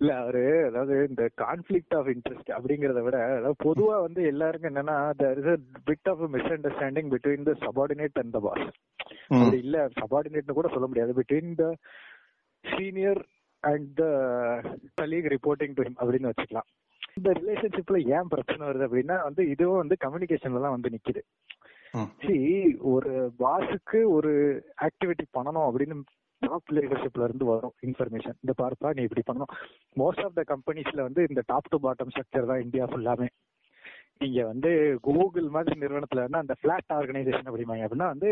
இல்ல 0.01 0.11
அவரு 0.21 0.41
அதாவது 0.67 0.95
இந்த 1.09 1.23
கான்ஃபிளிக்ட் 1.41 1.95
ஆஃப் 1.97 2.09
இன்ட்ரெஸ்ட் 2.13 2.49
அப்படிங்கறத 2.55 3.01
விட 3.03 3.17
அதாவது 3.27 3.57
பொதுவா 3.65 3.95
வந்து 4.05 4.21
எல்லாருக்கும் 4.31 4.71
என்னன்னா 4.71 4.97
there 5.21 5.37
is 5.41 5.47
a 5.53 5.59
bit 5.89 6.05
of 6.11 6.19
a 6.27 6.29
misunderstanding 6.35 7.07
between 7.15 7.43
the 7.49 7.55
subordinate 7.65 8.17
and 8.23 8.31
the 8.35 8.41
boss. 8.47 8.63
ம். 9.31 9.37
அப்படி 9.37 9.59
இல்ல 9.65 9.77
சபார்டினேட்னு 10.01 10.57
கூட 10.57 10.69
சொல்ல 10.73 10.87
முடியாது. 10.87 11.13
Between 11.19 11.53
the 11.61 11.67
senior 12.63 13.21
and 13.63 13.93
the 14.01 14.05
colleague 15.01 15.29
reporting 15.35 15.75
to 15.77 15.85
அப்படின்னு 16.01 16.31
வச்சுக்கலாம். 16.31 16.67
இந்த 17.17 17.29
ரிலேஷன்ஷிப்ல 17.39 17.97
ஏன் 18.15 18.31
பிரச்சனை 18.33 18.63
வருது 18.67 18.87
அப்படின்னா 18.87 19.17
வந்து 19.27 19.41
இதுவும் 19.53 19.81
வந்து 19.83 19.97
கம்யூனிகேஷன்ல 20.05 20.63
தான் 20.65 20.75
வந்து 20.77 20.93
நிக்குது. 20.95 21.23
see 22.23 22.39
ஒரு 22.93 23.11
பாஸுக்கு 23.41 23.99
ஒரு 24.15 24.31
ஆக்டிவிட்டி 24.87 25.25
பண்ணணும் 25.37 25.67
அப்படின்னு 25.67 25.95
டாப் 26.41 26.71
லீடர்ஷிப்ல 26.77 27.27
இருந்து 27.27 27.45
வரும் 27.51 27.75
இன்ஃபர்மேஷன் 27.87 28.37
இந்த 28.43 28.53
பார்ப்பா 28.61 28.89
நீ 28.97 29.03
இப்படி 29.07 29.23
பண்ணணும். 29.29 29.51
மோஸ்ட் 30.01 30.23
ஆஃப் 30.25 30.37
த 30.39 30.43
கம்பெனிஸ்ல 30.53 31.01
வந்து 31.07 31.21
இந்த 31.29 31.41
டாப் 31.51 31.71
டு 31.73 31.79
பாட்டம் 31.85 32.11
ஸ்ட்ரக்சர் 32.13 32.49
தான் 32.51 32.63
இந்தியா 32.65 32.85
ஃபுல்லாமே 32.91 33.27
நீங்க 34.21 34.41
வந்து 34.49 34.69
கூகுள் 35.05 35.47
மாதிரி 35.55 35.75
நிறுவனத்துல 35.81 36.21
இருந்தா 36.23 36.43
அந்த 36.43 36.55
பிளாட் 36.61 36.93
ஆர்கனைசேஷன் 36.97 37.49
அப்படிம்பாங்க. 37.49 37.85
அப்படின்னா 37.85 38.07
வந்து 38.13 38.29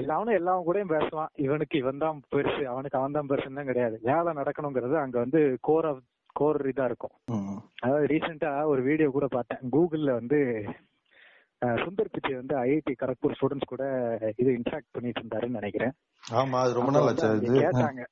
எல்லாவனும் 0.00 0.38
எல்லாவும் 0.40 0.66
கூடயும் 0.68 0.92
பேசுவான் 0.94 1.32
இவனுக்கு 1.46 1.76
இவன் 1.82 2.02
தான் 2.04 2.20
பெருசு 2.34 2.62
அவனுக்கு 2.72 2.98
அவன் 3.00 3.16
தான் 3.16 3.30
பெருசுன்னு 3.30 3.60
தான் 3.60 3.70
கிடையாது. 3.70 3.96
வேலை 4.10 4.32
நடக்கணுங்கிறது 4.40 4.96
அங்க 5.04 5.16
வந்து 5.24 5.40
கோர் 5.68 5.88
ஆஃப் 5.90 6.04
கோர் 6.40 6.60
இதா 6.72 6.86
இருக்கும். 6.90 7.14
அதாவது 7.84 8.06
ரீசெண்டா 8.12 8.50
ஒரு 8.72 8.82
வீடியோ 8.88 9.08
கூட 9.16 9.26
பார்த்தேன். 9.36 9.62
கூகுள்ல 9.76 10.12
வந்து 10.20 10.40
சுந்தர் 11.82 12.12
பிச்சை 12.14 12.32
வந்து 12.38 12.54
ஐஐடி 12.62 12.94
கரக்பூர் 13.02 13.34
ஸ்டூடெண்ட்ஸ் 13.36 13.70
கூட 13.72 13.84
இது 14.40 14.50
இன்ட்ராக்ட் 14.58 14.94
பண்ணிட்டு 14.94 15.20
இருந்தாருன்னு 15.22 15.58
நினைக்கிறேன். 15.60 15.94
ஆமா 16.24 16.56
அது 16.64 16.72
ரொம்ப 16.78 16.90
நாள் 16.96 17.08
கேட்டாங்க. 17.62 18.02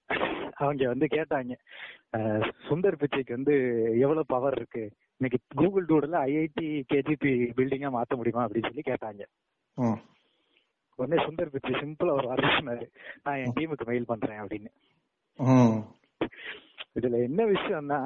அவங்க 0.63 0.89
வந்து 0.93 1.07
கேட்டாங்க. 1.17 1.55
சுந்தர் 2.69 3.01
பிச்சைக்கு 3.01 3.37
வந்து 3.37 3.55
எவ்வளவு 4.05 4.33
பவர் 4.35 4.57
இருக்கு? 4.59 4.85
இன்னைக்கு 5.21 5.39
கூகுள் 5.61 5.89
டூடுல 5.91 6.19
ஐஐடி 6.29 6.67
கேஜிபி 6.93 7.33
பில்டிங்கா 7.59 7.91
மாத்த 7.97 8.19
முடியுமா 8.21 8.45
அப்படின்னு 8.47 8.71
சொல்லி 8.71 8.85
கேட்டாங்க. 8.91 9.23
உடனே 10.99 11.19
சுந்தர் 11.27 11.53
பிச்சை 11.55 11.75
சிம்பிளா 11.83 12.17
ஒரு 12.19 12.27
வார்த்தை 12.31 12.51
சொன்னாரு. 12.59 12.87
நான் 13.25 13.41
என் 13.43 13.57
டீமுக்கு 13.59 13.89
மெயில் 13.91 14.11
பண்றேன் 14.13 14.43
அப்படின்னு. 14.43 14.71
இதுல 16.99 17.21
என்ன 17.29 17.43
விஷயம்னா 17.55 18.01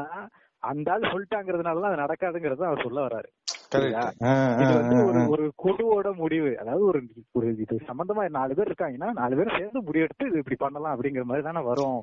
அந்த 0.63 0.89
ஆள் 0.93 1.13
சொல்லிட்டாங்கிறதுனால 1.13 1.89
அது 1.89 2.05
நடக்காதுங்கிறது 2.05 2.71
அவர் 2.71 2.87
சொல்ல 2.87 3.01
வராரு 3.07 3.29
ஒரு. 3.73 5.21
ஒரு 5.29 5.45
குழுவோட 5.63 6.17
முடிவு. 6.17 6.51
அதாவது 6.59 6.85
ஒரு 6.85 7.01
ஒரு 7.33 7.47
இது 7.57 7.77
சம்பந்தமா 7.89 8.29
நாலு 8.31 8.55
பேர் 8.55 8.71
இருக்காங்கன்னா 8.71 9.13
நாலு 9.13 9.37
பேரும் 9.37 9.59
சேர்ந்து 9.59 9.81
முடிவெடுத்து 9.83 10.29
இது 10.29 10.41
இப்படி 10.43 10.57
பண்ணலாம் 10.57 10.95
அப்படிங்கிற 10.95 11.23
மாதிரி 11.23 11.47
தானே 11.47 11.61
வரும். 11.61 11.99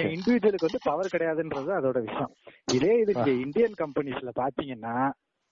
ஏன் 0.00 0.12
இண்டிவிஜுவலுக்கு 0.16 0.68
வந்து 0.68 0.82
பவர் 0.84 1.12
கிடையாதுன்றது 1.12 1.72
அதோட 1.78 2.00
விஷயம். 2.02 2.32
இதே 2.72 2.92
இது 3.02 3.12
இந்தியன் 3.44 3.78
கம்பெனிஸ்ல 3.82 4.32
பாத்தீங்கன்னா. 4.42 4.94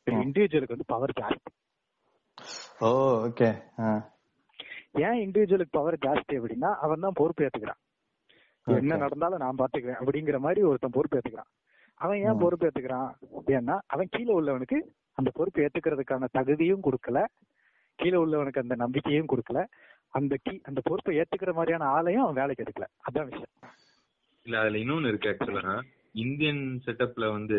இண்டிவிஜுவலுக்கு 0.06 0.76
வந்து 0.76 0.92
பவர் 0.94 1.16
ஜாஸ்தி. 1.20 1.50
Oh 2.80 2.88
okay. 3.26 3.48
ஏன் 5.06 5.18
இண்டிவிஜுவலுக்கு 5.24 5.78
பவர் 5.78 6.02
ஜாஸ்தி 6.06 6.34
அப்படின்னா 6.38 6.72
அவன் 6.84 7.00
தான் 7.00 7.18
பொறுப்பு 7.20 7.44
ஏத்துக்கிறான் 7.44 7.80
என்ன. 8.66 8.96
நடந்தாலும் 8.96 9.38
நான் 9.38 9.58
பாத்துக்கிறேன் 9.58 10.00
அப்படிங்கிற 10.00 10.38
மாதிரி 10.38 10.62
ஒருத்தன் 10.62 10.96
பொறுப்பு 10.96 11.18
ஏத்துக்கிறான் 11.18 11.50
அவன் 12.00 12.18
ஏன். 12.22 12.40
பொறுப்பு 12.40 12.66
ஏத்துக்கிறான்? 12.66 13.10
ஏன்னா 13.54 13.74
அவன் 13.86 14.12
கீழே 14.14 14.32
உள்ளவனுக்கு 14.34 14.78
அந்த 15.18 15.30
பொறுப்பு 15.36 15.62
ஏத்துக்கிறதுக்கான 15.64 16.28
தகுதியும் 16.34 16.84
கொடுக்கல. 16.86 17.18
கீழே 17.98 18.18
உள்ளவனுக்கு 18.22 18.62
அந்த 18.62 18.74
நம்பிக்கையும் 18.82 19.30
கொடுக்கல. 19.32 19.60
அந்த 20.14 20.34
கீ 20.44 20.52
அந்த 20.68 20.80
பொறுப்பை 20.86 21.12
ஏத்துக்கிற 21.20 21.52
மாதிரியான 21.54 21.86
ஆளையும் 21.94 22.24
அவன் 22.24 22.40
வேலைக்கு 22.40 22.64
எடுக்கல. 22.64 22.86
அதான் 23.06 23.28
விஷயம். 23.30 23.52
இல்ல 24.46 24.56
அதுல 24.60 24.80
இன்னொன்னு 24.82 25.10
இருக்கு 25.12 25.30
ஆக்சுவலா 25.30 25.76
இந்தியன் 26.14 26.62
செட்டப்ல 26.84 27.26
வந்து 27.32 27.58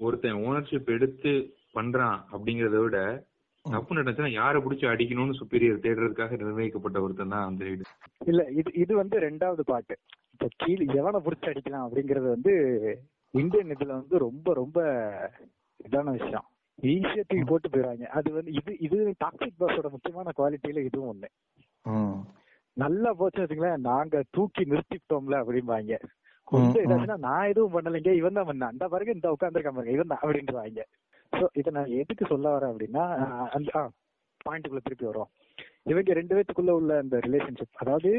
ஒருத்தன் 0.00 0.38
ஓனர்ஷிப் 0.44 0.92
எடுத்து 0.94 1.32
பண்றான் 1.74 2.18
அப்படிங்கறத 2.30 2.78
விட 2.82 2.98
தப்பு 3.64 3.96
நடந்துச்சுன்னா 3.96 4.32
யாரை 4.34 4.58
பிடிச்சி 4.60 4.86
அடிக்கணும்னு 4.90 5.38
சுப்பீரியர் 5.38 5.84
தேடுறதுக்காக 5.84 6.36
நிர்ணயிக்கப்பட்ட 6.40 6.98
ஒருத்தன் 7.04 7.34
தான் 7.34 7.46
அந்த 7.48 7.64
இது 7.70 7.84
இல்ல 8.26 8.42
இது 8.58 8.70
இது 8.82 8.92
வந்து 9.00 9.16
ரெண்டாவது 9.24 9.62
பாட்டு 9.70 9.94
இப்ப 10.34 10.48
கீழ் 10.60 10.82
எவனை 10.96 11.20
புடிச்சு 11.26 11.50
அடிக்கலாம் 11.52 11.86
அப்படிங்கறது 11.86 12.28
வந்து 12.34 12.54
இந்தியன் 13.34 13.72
இதுல 13.74 13.92
வந்து 14.00 14.16
ரொம்ப 14.26 14.48
ரொம்ப 14.60 14.78
இதான 15.80 16.12
விஷயம். 16.18 16.46
ஈஸியா 16.78 17.22
தூக்கி 17.24 17.44
போட்டு 17.50 17.68
போயிடுவாங்க 17.72 18.06
அது 18.18 18.28
வந்து 18.36 18.50
இது 18.58 18.72
இது 18.86 18.96
டாக்ஸிக் 19.22 19.60
பாஸோட 19.60 19.88
முக்கியமான 19.94 20.32
குவாலிட்டியில 20.38 20.82
இதுவும் 20.88 21.10
ஒண்ணு. 21.12 21.28
நல்லா 22.76 23.10
போச்சு 23.20 23.40
வச்சுங்களேன் 23.42 23.86
நாங்க 23.90 24.16
தூக்கி 24.36 24.62
நிறுத்திட்டோம்ல 24.72 25.36
அப்படிம்பாங்க. 25.42 25.94
கொஞ்சம் 26.48 26.82
இதாச்சுன்னா 26.84 27.18
நான் 27.26 27.50
எதுவும் 27.52 27.74
பண்ணலைங்க 27.76 28.10
இவன் 28.20 28.36
தான் 28.38 28.48
பண்ணான். 28.48 28.72
அந்த 28.72 28.84
பாருங்க 28.92 29.12
இந்த 29.16 29.28
உட்காந்துருக்கான் 29.34 29.76
பாருங்க 29.78 29.94
இவன் 29.96 30.12
தான் 30.12 30.22
அப்படின்றாங்க 30.24 30.82
சோ 31.32 31.44
இத 31.60 31.70
நான் 31.76 31.96
எதுக்கு 32.02 32.24
சொல்ல 32.32 32.52
வரேன் 32.54 32.72
அப்படின்னா 32.72 33.04
அந்த 33.56 33.70
பாயிண்ட்டுக்குள்ள 34.40 34.82
திருப்பி 34.84 35.08
வரும் 35.10 35.30
இவங்க 35.90 36.12
ரெண்டு 36.18 36.34
பேத்துக்குள்ள 36.36 36.72
உள்ள 36.78 36.92
அந்த 37.02 37.16
ரிலேஷன்ஷிப் 37.26 37.80
அதாவது 37.82 38.10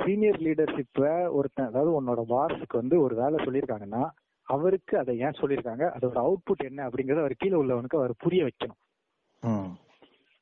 சீனியர் 0.00 0.40
லீடர்ஷிப்ப 0.46 1.02
ஒருத்தன் 1.38 1.68
அதாவது 1.70 1.90
உன்னோட 1.98 2.22
பாஸுக்கு 2.32 2.80
வந்து 2.80 2.96
ஒரு 3.04 3.14
வேலை 3.22 3.38
சொல்லியிருக்காங்கன்னா 3.44 4.02
அவருக்கு 4.54 4.94
அதை 4.98 5.14
ஏன் 5.18 5.38
சொல்லியிருக்காங்க? 5.40 5.84
அதோட 5.96 6.16
அவுட்புட் 6.24 6.66
என்ன 6.68 6.88
அப்படிங்கறத 6.88 7.24
அவர் 7.24 7.40
கீழே 7.42 7.56
உள்ளவனுக்கு 7.62 7.98
அவர் 8.00 8.12
புரிய 8.24 8.42
வைக்கணும். 8.44 8.78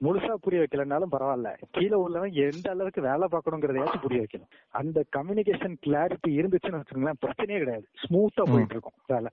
முழுசா 0.01 0.33
புரிய 0.45 0.59
வைக்கலனாலும் 0.63 1.13
பரவாயில்ல. 1.15 1.51
கீழே 1.71 1.97
உள்ளவன் 2.05 2.33
எந்த 2.47 2.67
அளவுக்கு 2.71 3.01
வேலை 3.03 3.27
பார்க்கணுங்கிறதையாச்சும் 3.33 4.05
புரிய 4.07 4.21
வைக்கணும். 4.23 4.51
அந்த 4.81 5.05
கம்யூனிகேஷன் 5.17 5.77
கிளாரிட்டி 5.87 6.33
இருந்துச்சுன்னு 6.41 6.81
வச்சுக்கோங்களேன் 6.81 7.21
பிரச்சனையே 7.25 7.61
கிடையாது. 7.63 7.87
ஸ்மூத்தா 8.03 8.45
போயிட்டு 8.53 8.75
இருக்கும் 8.77 8.99
வேலை. 9.13 9.31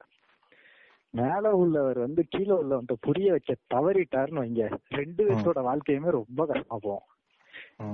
மேல 1.14 1.54
உள்ளவர் 1.62 2.00
வந்து 2.06 2.22
கீழே 2.34 2.54
உள்ளவன்ட்ட 2.62 2.96
புரிய 3.08 3.30
வைக்க 3.36 3.56
தவறிட்டாருன்னு 3.74 4.44
வைங்க. 4.44 4.66
ரெண்டு 5.00 5.22
பேர்த்தோட 5.28 5.62
வாழ்க்கையுமே 5.70 6.16
ரொம்ப 6.20 6.46
கஷ்டமா 6.46 6.78
போகும். 6.82 7.08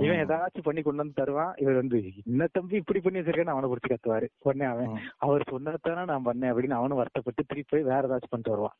இவன் 0.04 0.22
ஏதாச்சும் 0.24 0.68
பண்ணி 0.68 0.82
கொண்டு 0.82 1.02
வந்து 1.04 1.20
தருவான். 1.20 1.54
இவர் 1.58 1.76
வந்து 1.76 2.00
என்ன 2.26 2.48
தம்பி 2.52 2.76
இப்படி 2.76 3.00
பண்ணி 3.00 3.20
வச்சிருக்கேன்னு 3.20 3.56
அவனை 3.56 3.70
பிடிச்சி 3.70 3.90
கத்துவாரு. 3.90 4.28
உடனே 4.40 4.66
அவன். 4.66 4.90
அவர் 5.18 5.50
சொன்னதானே 5.52 6.06
நான் 6.06 6.28
பண்ணேன் 6.28 6.52
அப்படின்னு 6.52 6.80
அவனும் 6.80 6.98
வருத்தப்பட்டு 6.98 7.44
திருப்பி 7.44 7.72
போய் 7.72 7.90
வேற 7.92 8.02
ஏதாச்சும் 8.08 8.34
பண்ணிட்டு 8.34 8.56
வருவான். 8.56 8.78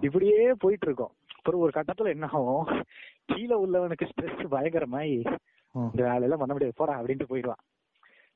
இப்படியே 0.00 0.52
போயிட்டு 0.58 0.86
இருக்கோம் 0.86 1.12
அப்புறம் 1.36 1.60
ஒரு 1.60 1.72
கட்டத்துல 1.74 2.08
என்ன 2.08 2.28
ஆகும்? 2.32 2.84
கீழே 3.24 3.56
உள்ளவனுக்கு 3.64 4.08
ஸ்ட்ரெஸ் 4.10 4.42
பயங்கரமாயி. 4.54 5.18
இந்த 5.74 6.02
வேலையெல்லாம் 6.08 6.42
பண்ண 6.42 6.52
முடியாது 6.52 6.78
போடா 6.80 6.94
அப்படின்ட்டு 7.00 7.30
போயிடுவான். 7.32 7.62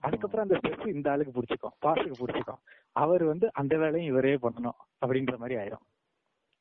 அதுக்கப்புறம் 0.00 0.48
அந்த 0.48 0.56
ஸ்ட்ரெஸ் 0.60 0.94
இந்த 0.94 1.10
ஆளுக்கு 1.10 1.34
பிடிச்சிக்கும் 1.36 1.74
பாஸுக்கு 1.84 2.16
பிடிச்சிக்கும். 2.20 2.60
அவர் 2.92 3.24
வந்து 3.24 3.50
அந்த 3.52 3.76
வேலையும் 3.76 4.10
இவரே 4.12 4.34
பண்ணணும் 4.34 4.78
அப்படின்ற 5.02 5.36
மாதிரி 5.36 5.60
ஆயிரும். 5.60 5.84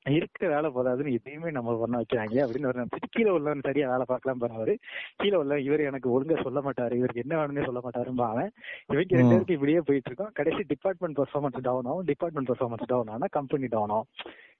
இருக்கிற 0.06 0.48
வேலை 0.54 0.70
போதாதுன்னு 0.70 1.18
இதையுமே 1.18 1.52
நம்ம 1.52 1.78
பண்ண 1.78 1.98
வைக்கிறாங்க. 1.98 2.36
அப்படின்னு 2.46 2.66
ஒரு 2.66 2.82
நினைச்சிட்டு 2.82 3.10
கீழே 3.10 3.30
உள்ளவன் 3.30 3.62
சரியா 3.62 3.90
வேலை 3.90 4.06
பார்க்கலாம் 4.08 4.42
போறவரு 4.42 4.76
கீழே 5.16 5.36
உள்ள 5.36 5.60
இவர் 5.60 5.80
எனக்கு 5.80 6.10
ஒழுங்கா 6.14 6.44
சொல்ல 6.44 6.60
மாட்டாரு. 6.60 6.92
இவருக்கு 6.92 7.24
என்ன 7.26 7.36
வேணும்னே 7.38 7.64
சொல்ல 7.64 7.82
மாட்டாரும்பா 7.84 8.28
அவன். 8.28 8.52
இவங்க 8.88 9.16
ரெண்டு. 9.16 9.30
பேருக்கு 9.30 9.54
இப்படியே 9.54 9.80
போயிட்டு 9.80 10.10
இருக்கோம். 10.10 10.32
கடைசி 10.34 10.64
டிபார்ட்மெண்ட் 10.64 11.18
பெர்ஃபார்மன்ஸ் 11.18 11.62
டவுன் 11.62 11.86
ஆகும். 11.86 12.04
டிபார்ட்மெண்ட் 12.04 12.50
பெர்ஃபார்மன்ஸ் 12.50 12.86
டவுன் 12.86 13.08
ஆனா 13.08 13.26
கம்பெனி 13.30 13.68
டவுன் 13.68 13.90
ஆகும். 13.90 14.08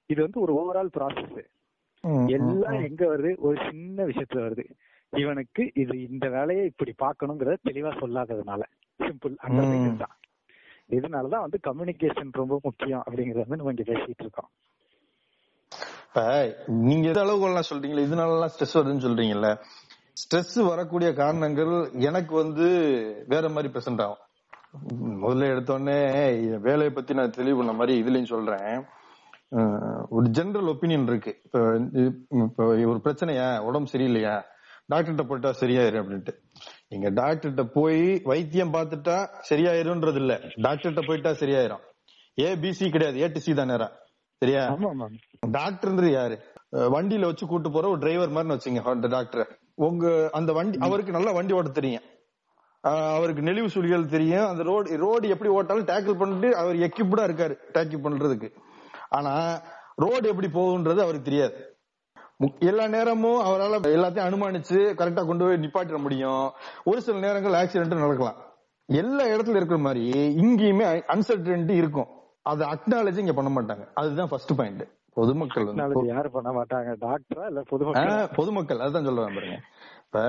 இது 0.06 0.22
வந்து 0.22 0.40
ஒரு 0.40 0.52
ஓவரால் 0.60 0.98
ப்ராசஸ். 0.98 1.44
எல்லாம். 2.28 2.84
எங்க 2.84 3.16
வருது? 3.16 3.36
ஒரு 3.36 3.56
சின்ன 3.70 4.04
விஷயத்துல 4.04 4.44
வருது. 4.46 4.64
இவனுக்கு 5.10 5.70
இது 5.74 6.10
இந்த 6.10 6.28
வேலையை 6.28 6.64
இப்படி 6.64 6.94
பார்க்கணுங்கிறத 7.02 7.56
தெளிவா 7.68 7.90
சொல்லாததுனால. 8.00 8.62
சிம்பிள் 9.00 9.34
அண்டர்டேக்கிங் 9.48 9.96
தான். 9.96 10.16
இதனாலதான் 10.90 11.44
வந்து 11.46 11.58
கம்யூனிகேஷன் 11.66 12.28
ரொம்ப 12.32 12.58
முக்கியம் 12.62 13.02
அப்படிங்கறத 13.06 13.44
வந்து 13.46 13.56
நம்ம 13.56 13.72
இங்க 13.76 13.92
பேசிட்டு 13.92 14.24
இருக்கோம். 14.26 14.50
இப்ப 16.14 16.32
நீங்க 16.88 17.06
எது 17.10 17.20
அளவுகள்லாம் 17.22 17.66
சொல்றீங்களா 17.68 18.02
இதனால 18.06 18.48
ஸ்ட்ரெஸ் 18.52 18.74
வருதுன்னு 18.74 19.04
சொல்றீங்கல்ல 19.04 19.48
ஸ்ட்ரெஸ் 20.20 20.52
வரக்கூடிய 20.68 21.08
காரணங்கள் 21.20 21.72
எனக்கு 22.08 22.34
வந்து 22.42 22.66
வேற 23.32 23.48
மாதிரி 23.54 23.68
பிரசன்ட் 23.74 24.02
ஆகும். 24.04 24.20
முதல்ல 25.22 25.48
எடுத்தோடனே 25.52 25.96
வேலையை 26.66 26.92
பத்தி 26.98 27.16
நான் 27.20 27.34
தெளிவு 27.38 27.56
பண்ண 27.60 27.72
மாதிரி 27.78 27.94
இதுலயும் 28.02 28.30
சொல்றேன். 28.34 28.76
ஒரு 30.16 30.28
ஜென்ரல் 30.38 30.70
ஒப்பீனியன் 30.74 31.08
இருக்கு. 31.12 31.34
இப்ப 31.46 32.68
ஒரு 32.92 33.00
பிரச்சனையா? 33.06 33.48
உடம்பு 33.70 33.92
சரியில்லையா? 33.94 34.36
டாக்டர்கிட்ட 34.94 35.26
போயிட்டா 35.32 35.52
சரியாயிரும் 35.62 36.02
அப்படின்ட்டு. 36.04 36.36
நீங்க 36.92 37.10
டாக்டர்கிட்ட 37.20 37.66
போய் 37.78 38.06
வைத்தியம் 38.32 38.74
பார்த்துட்டா 38.78 39.18
சரியாயிரும்ன்றது 39.50 40.22
இல்ல 40.24 40.36
டாக்டர்கிட்ட 40.68 41.04
போயிட்டா 41.10 41.34
சரியாயிரும். 41.42 41.84
ஏ 42.38 42.48
பிசி 42.64 42.92
கிடையாது. 42.94 43.18
ஏ 43.24 43.32
டு 43.34 43.44
சி 43.48 43.58
தான் 43.62 43.72
நேரம் 43.74 43.94
சரியா? 44.44 44.64
டாக்டர்ன்றது 45.58 46.12
யாரு? 46.18 46.38
வண்டியில 46.94 47.28
வச்சு 47.30 47.44
கூட்டு 47.46 47.68
போற 47.70 47.88
ஒரு 47.92 48.00
டிரைவர் 48.04 48.34
மாதிரி 48.36 48.54
வச்சுங்க 48.54 48.82
அந்த 48.94 49.08
டாக்டர். 49.18 49.46
உங்க 49.88 50.06
அந்த 50.38 50.50
வண்டி 50.56 50.78
அவருக்கு 50.86 51.12
நல்லா 51.16 51.32
வண்டி 51.36 51.54
ஓட்ட 51.58 51.70
தெரியும். 51.78 52.06
அவருக்கு 53.18 53.42
நெளிவு 53.42 53.68
சுழிகள் 53.74 54.10
தெரியும். 54.14 54.48
அந்த 54.48 54.62
ரோடு 54.70 54.96
ரோடு 55.04 55.28
எப்படி 55.34 55.50
ஓட்டாலும் 55.58 55.86
டேக்கிள் 55.90 56.18
பண்ணிட்டு 56.22 56.48
அவர் 56.62 56.82
எக்யூப்டா 56.86 57.24
இருக்காரு 57.28 57.54
டேக்கிள் 57.76 58.04
பண்றதுக்கு. 58.06 58.48
ஆனா 59.18 59.32
ரோடு 60.04 60.24
எப்படி 60.32 60.48
போகுன்றது 60.56 61.00
அவருக்கு 61.04 61.28
தெரியாது. 61.30 61.56
எல்லா 62.68 62.86
நேரமும் 62.94 63.40
அவரால் 63.48 63.86
எல்லாத்தையும் 63.96 64.26
அனுமானிச்சு 64.28 64.78
கரெக்டா 65.00 65.22
கொண்டு 65.26 65.44
போய் 65.44 65.62
நிப்பாட்டிட 65.64 65.98
முடியும். 66.06 66.44
ஒரு 66.84 67.00
சில 67.06 67.18
நேரங்கள் 67.26 67.58
ஆக்சிடென்ட் 67.60 68.02
நடக்கலாம். 68.04 68.40
எல்லா 68.86 69.24
இடத்துல 69.34 69.58
இருக்கிற 69.60 69.78
மாதிரி 69.86 70.04
இங்கேயுமே 70.44 70.86
அன்சர்டனிட்டி 71.14 71.76
இருக்கும். 71.82 72.10
அதை 72.50 72.64
அக்னாலஜி 72.74 73.20
இங்க 73.24 73.34
பண்ண 73.38 73.50
மாட்டாங்க. 73.56 73.84
அதுதான் 74.00 74.30
ஃபர்ஸ்ட் 74.30 74.54
பாயிண்ட் 74.58 74.84
பொதுமக்கள் 75.18 75.66
வந்து 75.68 76.00
யாரும் 76.12 76.34
பண்ண 76.36 76.50
மாட்டாங்க? 76.58 76.92
டாக்டரா 77.04 77.44
இல்ல 77.50 77.60
பொதுமக்கள்? 77.72 78.30
பொதுமக்கள். 78.38 78.80
அதுதான் 78.84 79.06
சொல்லுவேன் 79.08 79.36
பாருங்க. 79.36 79.58
இப்ப 80.06 80.22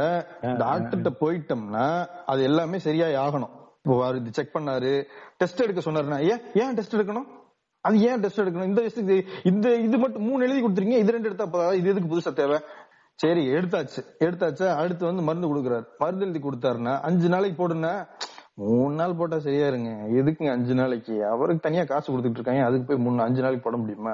டாக்டர்கிட்ட 0.64 1.12
போயிட்டோம்னா 1.24 1.88
அது 2.32 2.42
எல்லாமே 2.50 2.78
சரியாய் 2.88 3.18
ஆகணும். 3.26 3.54
இப்போ 3.82 3.96
செக் 4.38 4.56
பண்ணாரு. 4.58 4.94
டெஸ்ட் 5.42 5.64
எடுக்க 5.66 5.82
சொன்னாருன்னா 5.88 6.20
ஏன் 6.32 6.44
ஏன் 6.62 6.78
டெஸ்ட் 6.78 6.96
எடுக்கணும்? 6.98 7.28
அது 7.88 7.98
ஏன் 8.10 8.22
டெஸ்ட் 8.24 8.42
எடுக்கணும்? 8.44 8.70
இந்த 8.72 8.80
வயசுக்கு 8.84 9.18
இந்த 9.52 9.68
இது 9.88 9.98
மட்டும் 10.04 10.26
மூணு 10.30 10.46
எழுதி 10.46 10.62
கொடுத்துருங்க 10.62 11.02
இது 11.04 11.16
ரெண்டு 11.16 11.30
எடுத்தா 11.30 11.48
போதாதா? 11.56 11.74
இது 11.80 11.92
எதுக்கு 11.94 12.12
புதுசா 12.14 12.34
தேவை? 12.42 12.60
சரி 13.24 13.44
எடுத்தாச்சு. 13.58 14.02
எடுத்தாச்சா? 14.28 14.70
அடுத்து 14.84 15.04
வந்து 15.10 15.26
மருந்து 15.28 15.50
கொடுக்குறாரு. 15.52 15.86
மருந்து 16.04 16.26
எழுதி 16.28 16.42
கொடுத்தாருன்னா 16.46 16.94
அஞ்சு 17.10 17.28
நாளைக்கு 17.34 17.58
போடுனா 17.62 17.94
மூணு 18.58 18.94
நாள் 18.96 19.16
போட்டா 19.16 19.40
சரியா 19.40 19.68
இருங்க. 19.68 19.90
எதுக்குங்க 20.20 20.52
அஞ்சு 20.52 20.74
நாளைக்கு? 20.74 21.16
அவருக்கு 21.26 21.62
தனியா 21.62 21.84
காசு 21.84 22.08
கொடுத்துட்டு 22.12 22.40
இருக்காங்க. 22.40 22.64
அதுக்கு 22.66 22.86
போய் 22.86 23.04
மூணு 23.06 23.24
அஞ்சு 23.24 23.42
நாளைக்கு 23.42 23.66
போட 23.66 23.78
முடியுமா? 23.78 24.14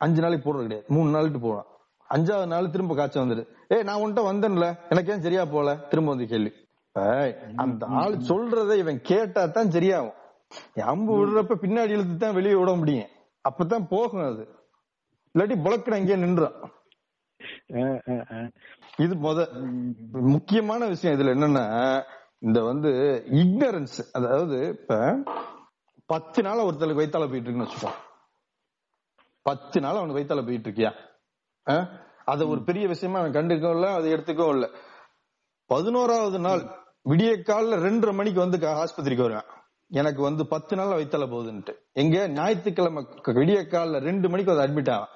அஞ்சு 0.00 0.20
நாளைக்கு 0.22 0.44
போடுறது 0.44 0.66
கிடையாது. 0.66 0.86
மூணு 0.88 1.10
நாளைக்கு 1.10 1.40
போகலாம். 1.40 1.68
அஞ்சாவது 2.08 2.46
நாள் 2.46 2.70
திரும்ப 2.70 2.94
காய்ச்சல் 2.94 3.24
வந்துடு 3.24 3.42
ஏய் 3.70 3.82
நான் 3.82 4.00
உன்கிட்ட 4.00 4.22
வந்தேன்ல. 4.24 4.66
எனக்கு 4.90 5.12
ஏன் 5.12 5.22
சரியா 5.22 5.44
போல 5.46 5.68
திரும்ப 5.90 6.10
வந்து 6.10 6.26
கேள்வி 6.26 6.52
அந்த 7.56 7.86
ஆள் 8.00 8.16
சொல்றதை 8.28 8.74
இவன் 8.74 9.00
கேட்டா 9.02 9.46
தான் 9.46 9.70
சரியாகும். 9.70 10.16
அம்பு 10.86 11.12
விடுறப்ப 11.18 11.54
பின்னாடி 11.62 11.94
இழுத்து 11.96 12.16
தான் 12.16 12.34
வெளியே 12.34 12.54
விட 12.54 12.72
முடியும். 12.74 13.10
அப்பதான் 13.44 13.88
போகும் 13.88 14.26
அது. 14.26 14.44
இல்லாட்டி 15.34 15.56
புழக்கட 15.64 15.96
அஹ் 17.74 18.00
அஹ். 18.34 18.48
இது 18.98 19.14
முத 19.16 19.38
முக்கியமான 20.34 20.86
விஷயம் 20.86 21.16
இதுல 21.16 21.34
என்னன்னா 21.36 21.64
இந்த 22.44 22.60
வந்து 22.62 22.90
இக்னரன்ஸ் 23.42 23.98
அதாவது 24.12 24.56
இப்ப 24.72 24.96
பத்து 26.10 26.40
நாள் 26.42 26.64
ஒருத்தருக்கு 26.66 27.02
வைத்தால 27.02 27.26
போயிட்டு 27.30 27.48
இருக்குன்னு 27.48 27.66
வச்சுக்கோ 27.66 27.92
பத்து 29.46 29.78
நாள் 29.80 29.98
அவனுக்கு 30.00 30.20
வைத்தால 30.20 30.42
போயிட்டு 30.46 30.68
இருக்கியா? 30.70 30.90
அத 32.32 32.46
ஒரு 32.46 32.60
பெரிய 32.68 32.84
விஷயமா 32.92 33.18
அவன் 33.18 33.36
கண்டுக்கவும் 33.38 33.74
இல்ல 33.76 33.88
அதை 33.94 34.08
எடுத்துக்கவும் 34.14 34.54
இல்ல. 34.56 34.66
பதினோராவது 35.70 36.38
நாள் 36.38 36.62
விடிய 37.08 37.32
காலைல 37.48 37.78
ரெண்டரை 37.86 38.14
மணிக்கு 38.20 38.40
வந்து 38.40 38.58
ஆஸ்பத்திரிக்கு 38.82 39.26
வருவேன். 39.26 39.50
எனக்கு 39.90 40.20
வந்து 40.22 40.42
பத்து 40.54 40.74
நாள் 40.76 40.94
வைத்தால 41.00 41.24
போகுதுன்ட்டு. 41.32 41.72
எங்க? 42.02 42.16
ஞாயிற்றுக்கிழமை 42.38 43.02
விடிய 43.40 43.58
காலைல 43.74 44.00
ரெண்டு 44.08 44.28
மணிக்கு 44.32 44.54
வந்து 44.54 44.66
அட்மிட் 44.66 44.92
ஆவேன். 44.96 45.12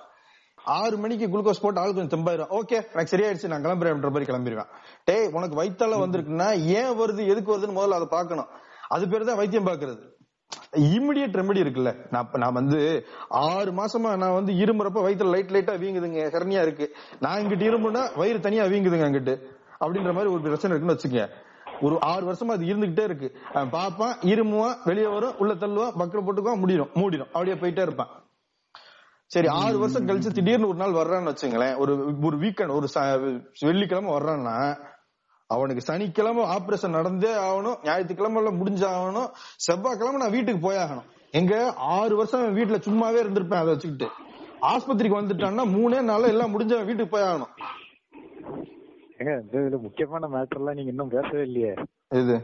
ஆறு 0.77 0.97
மணிக்கு 1.03 1.27
குளுக்கோஸ் 1.33 1.63
போட்டு 1.63 1.81
ஆள் 1.83 1.95
கொஞ்சம் 1.97 2.13
தெம்பாயிரும். 2.15 2.53
ஓகே 2.59 2.79
எனக்கு 2.95 3.13
சரியாயிடுச்சு 3.15 3.51
நான் 3.53 3.65
கிளம்புறேன்ற 3.67 4.11
மாதிரி 4.15 4.29
கிளம்பிடுவேன். 4.31 4.71
டேய் 5.09 5.31
உனக்கு 5.39 5.57
வைத்தால 5.63 5.99
வந்திருக்குன்னா 6.05 6.49
ஏன் 6.81 6.95
வருது 7.01 7.25
எதுக்கு 7.33 7.53
வருதுன்னு 7.53 7.79
முதல்ல 7.79 7.99
அதை 8.01 8.09
பார்க்கணும். 8.17 8.49
அது 8.97 9.05
பேர் 9.13 9.29
தான் 9.31 9.41
வைத்தியம் 9.43 9.69
பாக்குறது 9.71 10.05
இமிடியட் 10.97 11.39
ரெமெடி 11.39 11.61
இருக்குல்ல. 11.63 11.91
நான் 12.15 12.39
நான் 12.43 12.57
வந்து 12.59 12.79
ஆறு 13.47 13.71
மாசமா 13.81 14.11
நான் 14.23 14.37
வந்து 14.39 14.53
இருமுறப்ப 14.63 15.01
வயித்துல 15.07 15.33
லைட் 15.35 15.53
லைட்டா 15.57 15.75
வீங்குதுங்க. 15.83 16.23
ஹெர்னியா 16.37 16.63
இருக்கு. 16.67 16.87
நான் 17.25 17.41
இங்கிட்டு 17.43 17.67
இருமுன்னா 17.71 18.03
வயிறு 18.21 18.41
தனியா 18.47 18.65
வீங்குதுங்க 18.73 19.09
அங்கிட்டு. 19.09 19.35
அப்படின்ற 19.83 20.13
மாதிரி 20.17 20.33
ஒரு 20.35 20.43
பிரச்சனை 20.47 20.73
இருக்குன்னு 20.73 20.97
வச்சுக்க 20.97 21.27
ஒரு 21.87 21.97
ஆறு 22.13 22.25
வருஷமா 22.29 22.55
அது 22.57 22.71
இருந்துகிட்டே 22.71 23.05
இருக்கு. 23.09 23.29
பாப்பான் 23.75 24.17
இருமுவான் 24.33 24.79
வெளியே 24.89 25.11
வரும் 25.17 25.37
உள்ள 25.43 25.53
தள்ளுவான் 25.65 25.97
பக்கம் 26.01 26.27
போட்டுக்குவான் 26.29 26.63
முடிடும் 26.63 26.91
மூடிடும் 27.01 27.31
அப்படியே 27.35 27.57
போயிட்டே 27.63 27.85
இருப்பான். 27.89 28.11
சரி 29.33 29.49
ஆறு 29.61 29.77
வருஷம் 29.79 30.07
கழிச்சு 30.09 30.31
திடீர்னு 30.37 30.69
ஒரு 30.69 30.79
நாள் 30.83 30.99
வர்றான்னு 30.99 31.33
வச்சுங்களேன். 31.33 31.75
ஒரு 31.79 31.93
ஒரு 32.29 32.37
வீக்கெண்ட் 32.45 32.77
ஒரு 32.77 32.87
வெள்ளிக்கிழமை 33.69 34.11
வர்றான்னா 34.15 34.55
அவனுக்கு 35.47 35.83
சனிக்கிழமை 35.89 36.43
ஆபரேஷன் 36.55 36.97
நடந்தே 36.99 37.33
ஆகணும் 37.49 37.77
ஞாயிற்றுக்கிழமை 37.85 38.39
எல்லாம் 38.41 38.59
முடிஞ்சாகணும் 38.61 39.31
செவ்வாய்க்கிழமை 39.67 40.21
நான் 40.23 40.35
வீட்டுக்கு 40.37 40.61
போயாகணும். 40.69 41.07
எங்க 41.31 41.55
ஆறு 41.97 42.17
வருஷம் 42.17 42.57
வீட்டுல 42.57 42.79
சும்மாவே 42.87 43.23
இருந்திருப்பேன் 43.25 43.63
அதை 43.63 43.73
வச்சுக்கிட்டு. 43.75 44.09
ஆஸ்பத்திரிக்கு 44.73 45.21
வந்துட்டான்னா 45.21 45.65
மூணே 45.77 45.99
நாள்ல 46.11 46.33
எல்லாம் 46.35 46.53
முடிஞ்சவன் 46.55 46.89
வீட்டுக்கு 46.91 47.17
போயாகணும். 47.17 47.53
ஏங்க 49.19 49.33
இந்த 49.67 49.79
முக்கியமான 49.87 50.27
மேட்டர் 50.35 50.61
எல்லாம் 50.63 50.79
நீங்க 50.79 50.91
இன்னும் 50.95 51.15
பேசவே 51.17 51.43
இல்லையே. 51.49 51.75
இது 52.23 52.37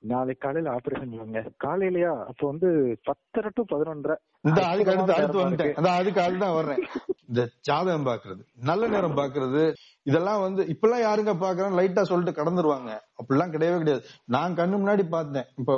நாளைக்கு 0.00 0.46
காலையில 0.46 0.74
ஆபரேஷன் 0.74 1.16
பண்ணுங்க. 1.16 1.40
காலையிலயா? 1.64 2.12
அப்போ 2.26 2.46
வந்து 2.46 2.68
பத்தரை 3.02 3.50
டு 3.54 3.62
பதினொன்றரை. 3.72 4.16
இந்த 4.40 4.60
அதுக்கு 4.66 4.92
அடுத்து 4.92 5.14
அடுத்து 5.14 5.40
வந்துட்டேன். 5.40 5.74
அதான் 5.80 5.98
அதுக்கு 6.02 6.20
அதுதான் 6.20 6.54
வர்றேன். 6.54 6.82
இந்த 7.28 7.42
ஜாதகம் 7.60 8.06
பாக்குறது 8.06 8.42
நல்ல 8.70 8.86
நேரம் 8.86 9.16
பாக்குறது 9.16 9.74
இதெல்லாம் 10.02 10.40
வந்து 10.40 10.62
இப்பெல்லாம் 10.64 11.04
யாருங்க 11.06 11.32
பாக்குறேன் 11.42 11.76
லைட்டா 11.78 12.02
சொல்லிட்டு 12.02 12.42
கடந்துருவாங்க. 12.42 12.90
அப்படிலாம் 13.20 13.52
கிடையவே 13.54 13.78
கிடையாது. 13.78 14.02
நான் 14.24 14.54
கண்ணு 14.54 14.78
முன்னாடி 14.82 15.04
பார்த்தேன். 15.08 15.46
இப்ப 15.56 15.76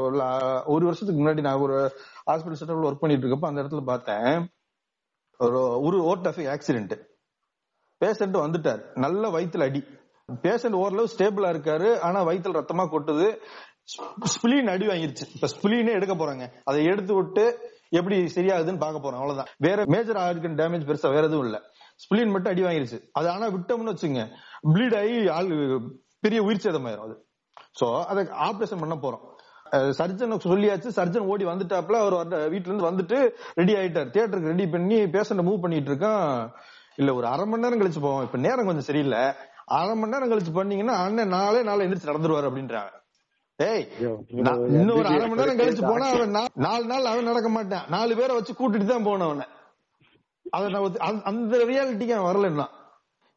ஒரு 0.66 0.84
வருஷத்துக்கு 0.84 1.22
முன்னாடி 1.22 1.40
நான் 1.40 1.64
ஒரு 1.66 1.78
ஹாஸ்பிட்டல் 2.30 2.60
செட்டப்ல 2.62 2.88
ஒர்க் 2.90 3.02
பண்ணிட்டு 3.04 3.26
இருக்கப்ப 3.26 3.50
அந்த 3.50 3.62
இடத்துல 3.62 3.84
பார்த்தேன். 3.84 4.48
ஒரு 5.38 5.60
ஒரு 5.80 5.98
ஓர்ட் 6.10 6.30
ஆக்சிடென்ட் 6.54 6.94
பேஷண்ட் 8.04 8.38
வந்துட்டார். 8.44 8.82
நல்ல 8.94 9.28
வயித்துல 9.30 9.62
அடி. 9.62 9.82
பேஷண்ட் 10.42 10.78
ஓரளவு 10.82 11.08
ஸ்டேபிளா 11.12 11.48
இருக்காரு. 11.54 11.88
ஆனா 11.98 12.18
வயித்துல 12.26 12.58
ரத்தமா 12.58 12.84
கொட்டுது. 12.92 13.28
ஸ்பிளீன் 14.04 14.70
அடி 14.70 14.86
வாங்கிருச்சு. 14.86 15.22
இப்ப 15.34 15.46
ஸ்பிளீனே 15.46 15.90
எடுக்க 15.90 16.14
போறாங்க. 16.14 16.48
அதை 16.64 16.84
எடுத்து 16.84 17.14
விட்டு 17.14 17.70
எப்படி 17.88 18.24
சரியாகுதுன்னு 18.34 18.78
பார்க்க 18.78 19.08
போறோம். 19.08 19.12
அவ்வளவுதான். 19.12 19.46
வேற 19.58 19.84
மேஜர் 19.86 20.16
ஆர்கன் 20.16 20.54
டேமேஜ் 20.54 20.84
பெருசா 20.84 21.10
வேற 21.10 21.26
எதுவும் 21.26 21.44
இல்ல. 21.44 21.60
ஸ்பிலீன் 21.96 22.30
மட்டும் 22.30 22.52
அடி 22.52 22.62
வாங்கிருச்சு. 22.62 23.08
அது 23.12 23.30
ஆனா 23.30 23.46
விட்டோம்னு 23.46 23.94
வச்சுங்க 23.94 24.28
ப்ளீட் 24.72 24.98
ஆகி 24.98 25.28
ஆள் 25.28 25.80
பெரிய 26.20 26.42
உயிர் 26.42 26.58
சேதம் 26.58 26.86
ஆயிரும் 26.86 27.04
அது. 27.04 27.26
சோ 27.80 28.04
அதை 28.04 28.24
ஆபரேஷன் 28.24 28.78
பண்ண 28.78 28.94
போறோம். 28.94 29.30
சர்ஜன் 29.90 30.32
சொல்லியாச்சு. 30.32 30.88
சர்ஜன் 30.88 31.26
ஓடி 31.26 31.44
வந்துட்டாப்ல 31.44 31.92
அவர் 31.92 32.26
வர- 32.26 32.48
வீட்ல 32.48 32.74
இருந்து 32.74 32.90
வந்துட்டு 32.90 33.30
ரெடி 33.54 33.74
ஆயிட்டார். 33.74 34.12
தியேட்டருக்கு 34.12 34.46
ரெடி 34.46 34.66
பண்ணி 34.66 34.94
பேஷண்ட 34.94 35.42
மூவ் 35.42 35.60
பண்ணிட்டு 35.60 35.92
இருக்கான். 35.92 36.50
இல்ல 36.96 37.14
ஒரு 37.14 37.26
அரை 37.26 37.44
மணி 37.44 37.68
நேரம் 37.68 37.80
கழிச்சு 37.80 38.00
போவோம். 38.00 38.24
இப்ப 38.24 38.38
நேரம் 38.38 38.64
கொஞ்சம் 38.64 38.84
சரியில்லை. 38.84 39.32
அரை 39.64 39.94
மணி 39.94 40.18
நேரம் 40.18 40.30
கழிச்சு 40.30 40.52
பண்ணீங்கன்னா 40.52 41.02
அண்ணன் 41.02 41.28
நாளே 41.28 41.62
நாளை 41.62 41.86
எந்திரிச்சு 41.86 42.06
நடந்துருவாரு 42.06 42.50
அப்படின்றாங்க. 42.50 43.00
ஏய் 43.58 43.84
ஒரு 44.92 45.08
அரை 45.08 45.24
மணி 45.24 45.40
நேரம் 45.40 45.58
கழிச்சு 45.58 45.82
போனா 45.82 46.06
அவன் 46.12 46.36
நாலு 46.64 46.84
நாள் 46.86 47.04
அவன் 47.04 47.28
நடக்க 47.30 47.48
மாட்டான். 47.48 47.84
நாலு 47.88 48.12
பேரை 48.16 48.34
வச்சு 48.36 48.52
கூட்டிட்டு 48.52 48.86
தான் 48.86 49.04
போனவன் 49.04 49.42
அத 50.46 50.64
அந்த- 51.30 51.64
ரியாலிட்டிக்கு 51.70 52.14
அவன் 52.14 52.30
வரலன்னா 52.30 52.66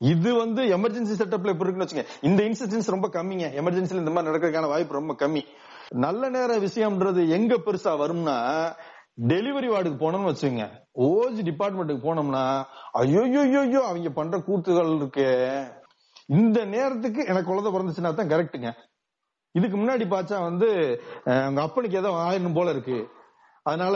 இது 0.01 0.30
வந்து 0.36 0.62
எமர்ஜென்சி 0.78 1.13
செட்டப்ல 1.13 1.51
எப்படி 1.51 1.65
இருக்குன்னு 1.65 1.86
வச்சுங்க 1.86 2.06
இந்த 2.21 2.39
இன்சிடென்ட்ஸ் 2.43 2.93
ரொம்ப 2.95 3.08
கம்மிங்க. 3.13 3.45
எமர்ஜென்சில 3.60 4.01
இந்த 4.04 4.12
மாதிரி 4.12 4.30
நடக்கிறதுக்கான 4.30 4.67
வாய்ப்பு 4.67 4.93
ரொம்ப 4.93 5.13
கம்மி. 5.21 5.41
நல்ல 5.97 6.30
நேர 6.30 6.51
விஷயம்ன்றது 6.60 7.21
எங்க 7.30 7.56
பெருசா 7.58 7.91
வரும்னா 7.99 8.36
டெலிவரி 9.28 9.67
வார்டுக்கு 9.69 9.99
போனோம்னு 9.99 10.32
வச்சுங்க 10.32 10.63
ஓஜி 11.08 11.41
டிபார்ட்மெண்ட்டுக்கு 11.43 12.08
போனோம்னா 12.08 12.43
ஐயோ 12.93 13.21
ஐயோ 13.43 13.82
அவங்க 13.82 14.10
பண்ற 14.12 14.38
கூத்துகள் 14.47 14.91
இருக்கே. 14.97 15.30
இந்த 16.30 16.60
நேரத்துக்கு 16.65 17.21
எனக்கு 17.25 17.49
குழந்தை 17.49 17.71
பிறந்துச்சுன்னா 17.71 18.13
தான் 18.13 18.30
கரெக்ட்டுங்க 18.30 18.69
இதுக்கு 19.56 19.78
முன்னாடி 19.78 20.06
பார்த்தா 20.10 20.38
வந்து 20.41 20.70
அஹ், 21.32 21.48
உங்க 21.50 21.62
அப்பனுக்கு 21.62 21.98
ஏதோ 21.98 22.12
ஆயிரம் 22.26 22.54
போல 22.54 22.70
இருக்கு. 22.72 22.98
அதனால 23.65 23.96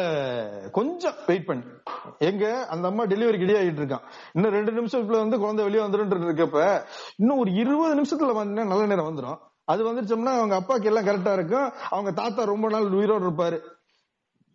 கொஞ்சம் 0.72 1.18
வெயிட் 1.28 1.48
பண்ணி. 1.48 1.66
எங்க? 2.30 2.46
அந்த 2.74 2.86
அம்மா 2.88 3.06
டெலிவரி 3.06 3.40
ரெடி 3.44 3.56
ஆகிட்டு 3.56 3.82
இருக்கான். 3.84 4.06
இன்னும் 4.36 4.56
ரெண்டு 4.58 4.72
நிமிஷத்துல 4.78 5.22
வந்து 5.24 5.40
குழந்தை 5.40 5.66
வெளியே 5.66 5.84
வந்துடும் 5.86 6.14
இருக்கப்ப 6.22 6.62
இன்னும் 7.20 7.42
ஒரு 7.44 7.52
இருபது 7.56 7.96
நிமிஷத்துல 7.96 8.34
வந்து 8.36 8.66
நல்ல 8.66 8.86
நேரம் 8.86 9.10
வந்துடும் 9.10 9.40
அது 9.68 9.82
வந்துருச்சோம்னா 9.88 10.34
அவங்க 10.38 10.56
அப்பாக்கு 10.60 10.90
எல்லாம் 10.92 11.08
கரெக்டா 11.08 11.34
இருக்கும். 11.34 11.68
அவங்க 11.90 12.12
தாத்தா 12.14 12.44
ரொம்ப 12.46 12.70
நாள் 12.70 12.96
உயிரோடு 13.00 13.26
இருப்பாரு. 13.28 13.60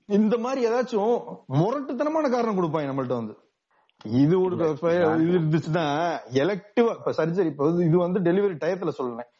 இந்த 0.08 0.36
மாதிரி 0.38 0.60
ஏதாச்சும் 0.68 1.14
முரட்டுத்தனமான 1.60 2.30
காரணம் 2.30 2.58
கொடுப்பாங்க 2.58 2.90
நம்மள்ட்ட 2.90 3.16
வந்து. 3.16 3.34
இது 4.20 4.36
ஒரு 4.42 4.56
இது 4.56 5.32
இருந்துச்சுன்னா 5.32 5.86
எலக்டிவா 6.42 6.92
இப்ப 6.98 7.12
சர்ஜரி 7.18 7.50
இப்ப 7.52 7.64
வந்து 7.64 7.84
இது 7.86 7.98
வந்து 7.98 8.20
டெலிவரி 8.20 8.56
டயத்துல 8.64 8.92
சொல்றேன் 9.00 9.30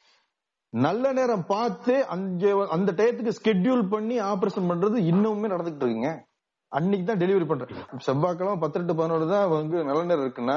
நல்ல 0.82 1.12
நேரம் 1.16 1.42
பார்த்து 1.54 1.94
அங்க 2.14 2.52
அந்த 2.74 2.90
டயத்துக்கு 2.98 3.36
ஸ்கெட்யூல் 3.38 3.82
பண்ணி 3.94 4.16
ஆபரேஷன் 4.30 4.70
பண்றது 4.70 4.96
இன்னுமே 5.10 5.50
நடந்துகிட்டு 5.52 5.84
இருக்குங்க. 5.84 6.12
அன்னைக்கு 6.72 7.04
தான் 7.08 7.20
டெலிவரி 7.22 7.46
பண்றேன். 7.50 7.82
செவ்வாய்க்கிழமை 8.06 8.56
பத்திரெட்டு 8.62 8.96
பதினோரு 9.00 9.26
தான் 9.32 9.52
வந்து 9.58 9.76
நல்ல 9.88 10.00
நேரம் 10.08 10.24
இருக்குன்னா 10.26 10.56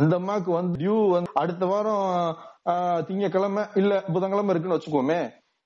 அந்த 0.00 0.12
அம்மாக்கு 0.20 0.50
வந்து 0.58 0.78
டியூ 0.82 0.96
வந்து 1.14 1.32
அடுத்த 1.42 1.66
வாரம் 1.72 2.04
திங்கக்கிழமை 3.08 3.64
இல்ல 3.80 3.92
புதன்கிழமை 4.14 4.52
இருக்குன்னு 4.52 4.78
வச்சுக்கோமே 4.78 5.20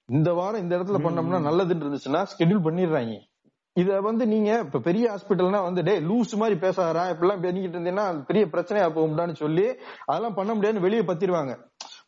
இந்த 0.08 0.30
வாரம் 0.38 0.62
இந்த 0.64 0.72
இடத்துல 0.78 1.00
பண்ணோம்னா 1.06 1.40
நல்லதுன்னு 1.48 1.84
இருந்துச்சுன்னா 1.84 2.22
ஸ்கெட்யூல் 2.30 2.66
பண்ணிடுறாங்க. 2.66 3.16
இத 3.76 4.00
வந்து 4.08 4.24
நீங்க 4.32 4.50
இப்ப 4.66 4.80
பெரிய 4.86 5.04
ஹாஸ்பிட்டல்னா 5.12 5.60
வந்து 5.66 5.82
டே 5.88 5.92
லூஸ் 6.10 6.32
மாதிரி 6.40 6.56
பேசாரா 6.64 7.04
இப்பெல்லாம் 7.12 7.42
பண்ணிக்கிட்டு 7.44 7.76
இருந்தீங்கன்னா 7.78 8.06
பெரிய 8.30 8.44
பிரச்சனையா 8.54 8.86
போகும்டான்னு 8.96 9.36
சொல்லி 9.42 9.66
அதெல்லாம் 10.08 10.38
பண்ண 10.38 10.50
முடியாதுன்னு 10.54 10.86
வெளியே 10.86 11.04
பத்திருவாங்க. 11.10 11.52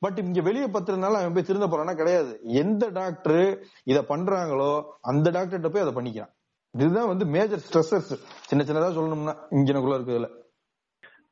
பட் 0.03 0.21
இங்க 0.27 0.41
வெளியே 0.49 0.67
பத்துறதுனால 0.75 1.19
அவன் 1.21 1.35
போய் 1.37 1.49
திருந்த 1.49 1.67
போறானா 1.73 1.95
கிடையாது. 2.01 2.33
எந்த 2.63 2.85
டாக்டர் 3.01 3.45
இத 3.91 3.99
பண்றாங்களோ 4.13 4.71
அந்த 5.11 5.27
டாக்டர்கிட்ட 5.37 5.71
போய் 5.73 5.85
அதை 5.85 5.95
பண்ணிக்கிறான். 5.97 6.33
இதுதான் 6.75 7.11
வந்து 7.13 7.25
மேஜர் 7.35 7.65
ஸ்ட்ரெஸ்ஸஸ் 7.65 8.13
சின்ன 8.51 8.65
சின்னதா 8.69 8.91
சொல்லணும்னா 8.99 9.35
இங்கனக்குள்ள 9.59 9.99
இருக்கிறதுல. 9.99 10.31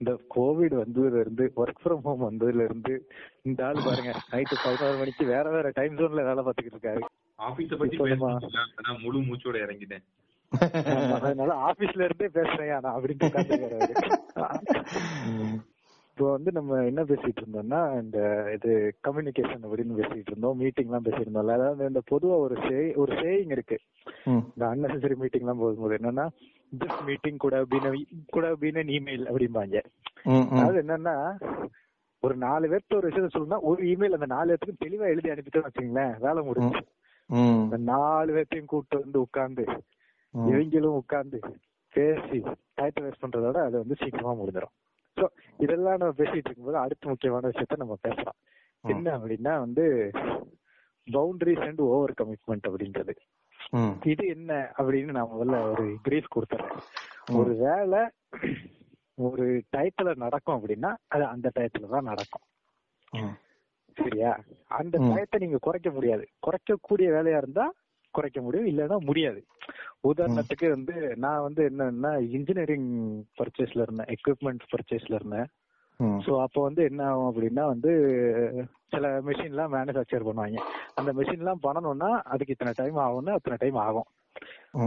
இந்த 0.00 0.12
கோவிட் 0.34 0.74
வந்ததுல 0.82 1.22
இருந்து 1.24 1.44
ஒர்க் 1.62 1.80
ஃப்ரம் 1.82 2.04
ஹோம் 2.04 2.22
வந்ததுல 2.28 2.64
இருந்து 2.68 2.94
இந்த 3.48 3.60
ஆள் 3.66 3.82
பாருங்க 3.86 4.12
நைட்டு 4.32 4.54
பதினோரு 4.64 4.96
மணிக்கு 5.00 5.24
வேற 5.32 5.46
வேற 5.56 5.72
டைம் 5.78 5.96
ஜோன்ல 5.98 6.24
வேலை 6.28 6.44
பார்த்துக்கிட்டு 6.46 6.78
இருக்காரு. 6.78 7.02
ஆபீஸ 7.38 7.78
பத்தி 7.82 7.98
பேசணும் 8.04 9.02
முழு 9.04 9.20
மூச்சோட 9.28 9.56
இறங்கிட்டேன். 9.64 10.04
அதனால 11.16 11.50
ஆபீஸ்ல 11.68 12.06
இருந்தே 12.06 12.30
பேசுறேன் 12.38 12.72
நான் 12.86 12.96
அப்படின்னு 12.96 13.30
இப்போ 16.20 16.32
வந்து 16.32 16.50
நம்ம 16.52 16.78
என்ன 16.82 17.02
பேசிட்டு 17.02 17.40
இருந்தோம்னா 17.42 17.78
இந்த 18.00 18.18
இது 18.54 18.70
கம்யூனிகேஷன் 19.06 19.62
அப்படின்னு 19.66 19.94
பேசிட்டு 20.00 20.30
இருந்தோம் 20.32 20.58
மீட்டிங் 20.62 20.88
எல்லாம் 20.88 21.04
பேசிட்டு 21.04 21.24
இருந்தோம்ல. 21.24 21.54
அதாவது 21.54 21.86
இந்த 21.86 22.00
பொதுவா 22.10 22.34
ஒரு 22.36 22.56
சே 22.66 22.80
ஒரு 22.94 23.12
சேயிங் 23.20 23.52
இருக்கு. 23.56 23.76
இந்த 24.48 24.64
அன்னெசரி 24.68 25.16
மீட்டிங் 25.16 25.44
எல்லாம் 25.44 25.62
போகும்போது 25.62 25.96
என்னன்னா 25.98 26.24
திஸ் 26.72 27.00
மீட்டிங் 27.06 27.36
கூட 27.36 27.60
பீன 27.70 27.92
கூட 28.30 28.48
பீன 28.62 28.84
இமெயில் 28.96 29.24
அப்படிம்பாங்க. 29.30 29.80
அதாவது 30.52 30.82
என்னன்னா 30.84 31.14
ஒரு 32.22 32.36
நாலு 32.44 32.68
பேர்த்த 32.68 32.98
ஒரு 32.98 33.08
விஷயத்த 33.10 33.30
சொல்லணும்னா 33.32 33.60
ஒரு 33.62 33.82
இமெயில் 33.92 34.18
அந்த 34.18 34.28
நாலு 34.34 34.50
பேர்த்துக்கும் 34.50 34.84
தெளிவா 34.84 35.08
எழுதி 35.14 35.32
அனுப்பிட்டோம்னு 35.34 35.70
வச்சுங்களேன் 35.70 36.14
வேலை 36.18 36.42
முடிஞ்சு. 36.42 36.82
ம், 37.30 37.62
அந்த 37.64 37.78
நாலு 37.92 38.30
பேர்த்தையும் 38.32 38.70
கூப்பிட்டு 38.72 39.04
வந்து 39.04 39.20
உட்கார்ந்து. 39.20 39.66
இவங்களும் 40.34 41.00
உட்கார்ந்து 41.00 41.40
பேசி 41.94 42.40
டயத்தை 42.78 43.00
வேஸ்ட் 43.02 43.24
பண்றதோட 43.24 43.58
அது 43.64 43.76
வந்து 43.78 44.00
சீக்கிரமா 44.02 44.34
முடிஞ்சிடும் 44.34 44.76
சோ 45.20 45.26
இதெல்லாம் 45.58 45.96
நம்ம 45.96 46.14
பேசிட்டு 46.16 46.48
இருக்கும்போது 46.48 46.78
அடுத்த 46.78 47.08
முக்கியமான 47.08 47.48
விஷயத்த 47.48 47.76
நம்ம 47.76 47.98
பேசலாம். 48.00 48.38
என்ன 48.84 49.18
அப்படின்னா 49.18 49.58
வந்து 49.58 50.10
பவுண்டரிஸ் 51.06 51.66
அண்ட் 51.66 51.80
ஓவர் 51.80 52.14
கமிட்மெண்ட் 52.22 52.68
அப்படின்றது. 52.70 53.14
இது 54.04 54.26
என்ன 54.26 54.72
அப்படின்னு 54.78 55.10
நான் 55.10 55.28
முதல்ல 55.34 55.70
ஒரு 55.70 55.96
பிரீஃப் 56.08 56.34
கொடுத்துறேன். 56.34 56.78
ஒரு 57.32 57.54
வேலை 57.54 58.00
ஒரு 59.14 59.62
டயத்துல 59.76 60.16
நடக்கும் 60.16 60.56
அப்படின்னா 60.58 60.94
அது 61.08 61.24
அந்த 61.24 61.50
டயத்துல 61.54 61.88
தான் 61.88 62.04
நடக்கும். 62.04 62.46
சரியா? 63.96 64.38
அந்த. 64.66 64.98
டயத்தை 64.98 65.38
நீங்க 65.38 65.56
குறைக்க 65.60 65.90
முடியாது. 65.90 66.28
குறைக்கக்கூடிய 66.46 67.08
வேலையா 67.16 67.36
இருந்தா 67.36 67.72
குறைக்க 68.10 68.38
முடியும் 68.40 68.70
இல்லைன்னா 68.70 68.98
முடியாது. 69.04 69.40
உதாரணத்துக்கு 70.10 70.68
வந்து 70.70 70.94
நான் 71.16 71.42
வந்து 71.42 71.62
என்னன்னா 71.70 72.12
இன்ஜினியரிங் 72.36 72.88
பர்ச்சேஸ்ல 73.38 73.84
இருந்தேன் 73.86 74.10
எக்யூப்மெண்ட் 74.16 74.62
பர்ச்சேஸ்ல 74.72 75.18
இருந்தேன். 75.20 75.48
சோ 76.24 76.32
அப்போ 76.42 76.60
வந்து 76.62 76.82
என்ன 76.84 77.00
ஆகும் 77.08 77.30
அப்படின்னா 77.30 77.64
வந்து 77.66 77.90
சில 78.92 79.08
மிஷின் 79.26 79.52
எல்லாம் 79.54 79.74
மேனுஃபேக்சர் 79.74 80.26
பண்ணுவாங்க. 80.28 80.60
அந்த 80.94 81.10
மிஷின் 81.12 81.42
எல்லாம் 81.42 81.64
பண்ணணும்னா 81.66 82.10
அதுக்கு 82.32 82.54
இத்தனை 82.54 82.72
டைம் 82.76 82.96
ஆகும்னா 83.06 83.34
அத்தனை 83.38 83.56
டைம் 83.60 83.78
ஆகும். 83.86 84.08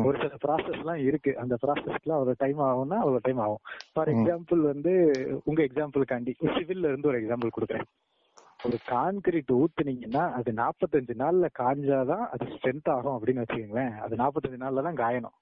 ஒரு 0.08 0.18
சில 0.18 0.36
ப்ராசஸ் 0.46 0.80
எல்லாம் 0.82 1.02
இருக்கு. 1.08 1.32
அந்த 1.38 1.56
ப்ராசஸ்க்குலாம் 1.64 2.18
அவ்வளவு 2.20 2.42
டைம் 2.44 2.60
ஆகும்னா 2.70 2.98
அவ்வளவு 3.04 3.26
டைம் 3.28 3.42
ஆகும். 3.46 3.62
ஃபார். 3.94 4.12
எக்ஸாம்பிள் 4.14 4.62
வந்து 4.72 4.94
உங்க 5.44 5.60
எக்ஸாம்பிளுக்காண்டி 5.64 6.34
சிவில்ல 6.58 6.92
இருந்து 6.92 7.10
ஒரு 7.12 7.20
எக்ஸாம்பிள் 7.22 7.56
கொடுக்குறேன். 7.58 7.88
ஒரு 8.64 8.78
கான்கிரீட் 8.92 9.52
ஊத்துனீங்கன்னா 9.62 10.24
அது 10.38 10.50
45 10.60 11.16
நாள்ல 11.22 11.46
காஞ்சாதான் 11.60 12.26
அது 12.34 12.46
ஸ்ட்ரென்த் 12.54 12.92
ஆகும் 12.94 13.16
அப்படின்னு 13.16 13.44
வச்சுக்கோங்களேன். 13.44 13.96
அது 14.06 14.14
45 14.22 14.60
நாள்ல 14.64 14.84
தான் 14.88 15.00
காயணும். 15.02 15.38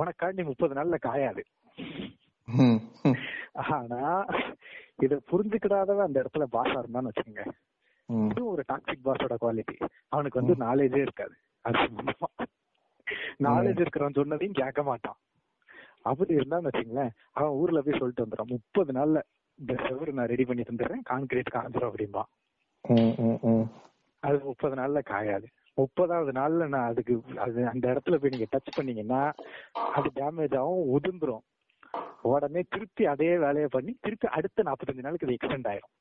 உனக்காண்டி 0.00 0.42
முப்பது 0.48 0.74
நாள்ல 0.78 0.96
காயாது. 1.06 1.42
ஆனா 3.72 4.00
இத 5.04 5.14
புரிஞ்சுக்கிடாதவன் 5.30 6.06
அந்த 6.08 6.18
இடத்துல 6.22 6.46
பாஸா 6.56 6.76
இருந்தான்னு 6.82 7.10
வச்சுக்கோங்க. 7.10 7.44
இதுவும் 8.08 8.52
ஒரு 8.54 8.62
டாக்ஸிக் 8.70 9.06
பாஸோட 9.06 9.36
குவாலிட்டி 9.42 9.76
அவனுக்கு 10.14 10.40
வந்து 10.40 10.56
நாலேஜே 10.64 11.00
இருக்காது. 11.06 11.34
அது 11.64 11.78
நாலேஜ் 13.46 13.82
இருக்கிறவன் 13.84 14.18
சொன்னதையும் 14.18 14.58
கேட்க 14.60 14.82
மாட்டான். 14.90 15.18
அப்படி 16.10 16.32
இருந்தான்னு 16.38 16.68
வச்சுங்களேன் 16.70 17.12
அவன் 17.38 17.56
ஊர்ல 17.60 17.80
போய் 17.86 18.00
சொல்லிட்டு 18.00 18.24
வந்துடும் 18.24 18.52
முப்பது 18.54 18.92
நாள்ல 18.98 19.20
இந்த 19.60 19.74
செவரு 19.84 20.12
நான் 20.16 20.30
ரெடி 20.32 20.44
பண்ணி 20.48 20.62
தந்துடுறேன். 20.62 21.04
கான்கிரீட் 21.10 21.54
காஞ்சிரும் 21.56 21.90
அப்படிம்பா. 21.90 22.24
அது 24.22 24.38
முப்பது 24.48 24.74
நாள்ல 24.80 25.00
காயாது. 25.12 25.46
முப்பதாவது 25.80 26.32
நாள்ல 26.38 26.66
நான் 26.74 26.88
அதுக்கு 26.90 27.14
அது 27.44 27.60
அந்த 27.72 27.84
இடத்துல 27.92 28.16
போய் 28.20 28.32
நீங்க 28.34 28.48
டச் 28.52 28.76
பண்ணீங்கன்னா 28.76 29.22
அது 29.96 30.08
டேமேஜ் 30.18 30.56
ஆகும் 30.60 30.86
உதிர்ந்துரும். 30.96 31.44
உடனே 32.30 32.60
திருப்பி 32.74 33.04
அதே 33.12 33.30
வேலையை 33.44 33.68
பண்ணி 33.74 33.92
திருப்பி 34.04 34.26
அடுத்த 34.38 34.62
45 34.68 35.04
நாளுக்கு 35.06 35.26
இது 35.26 35.38
எக்ஸ்டெண்ட் 35.38 35.68
ஆயிரும். 35.72 35.92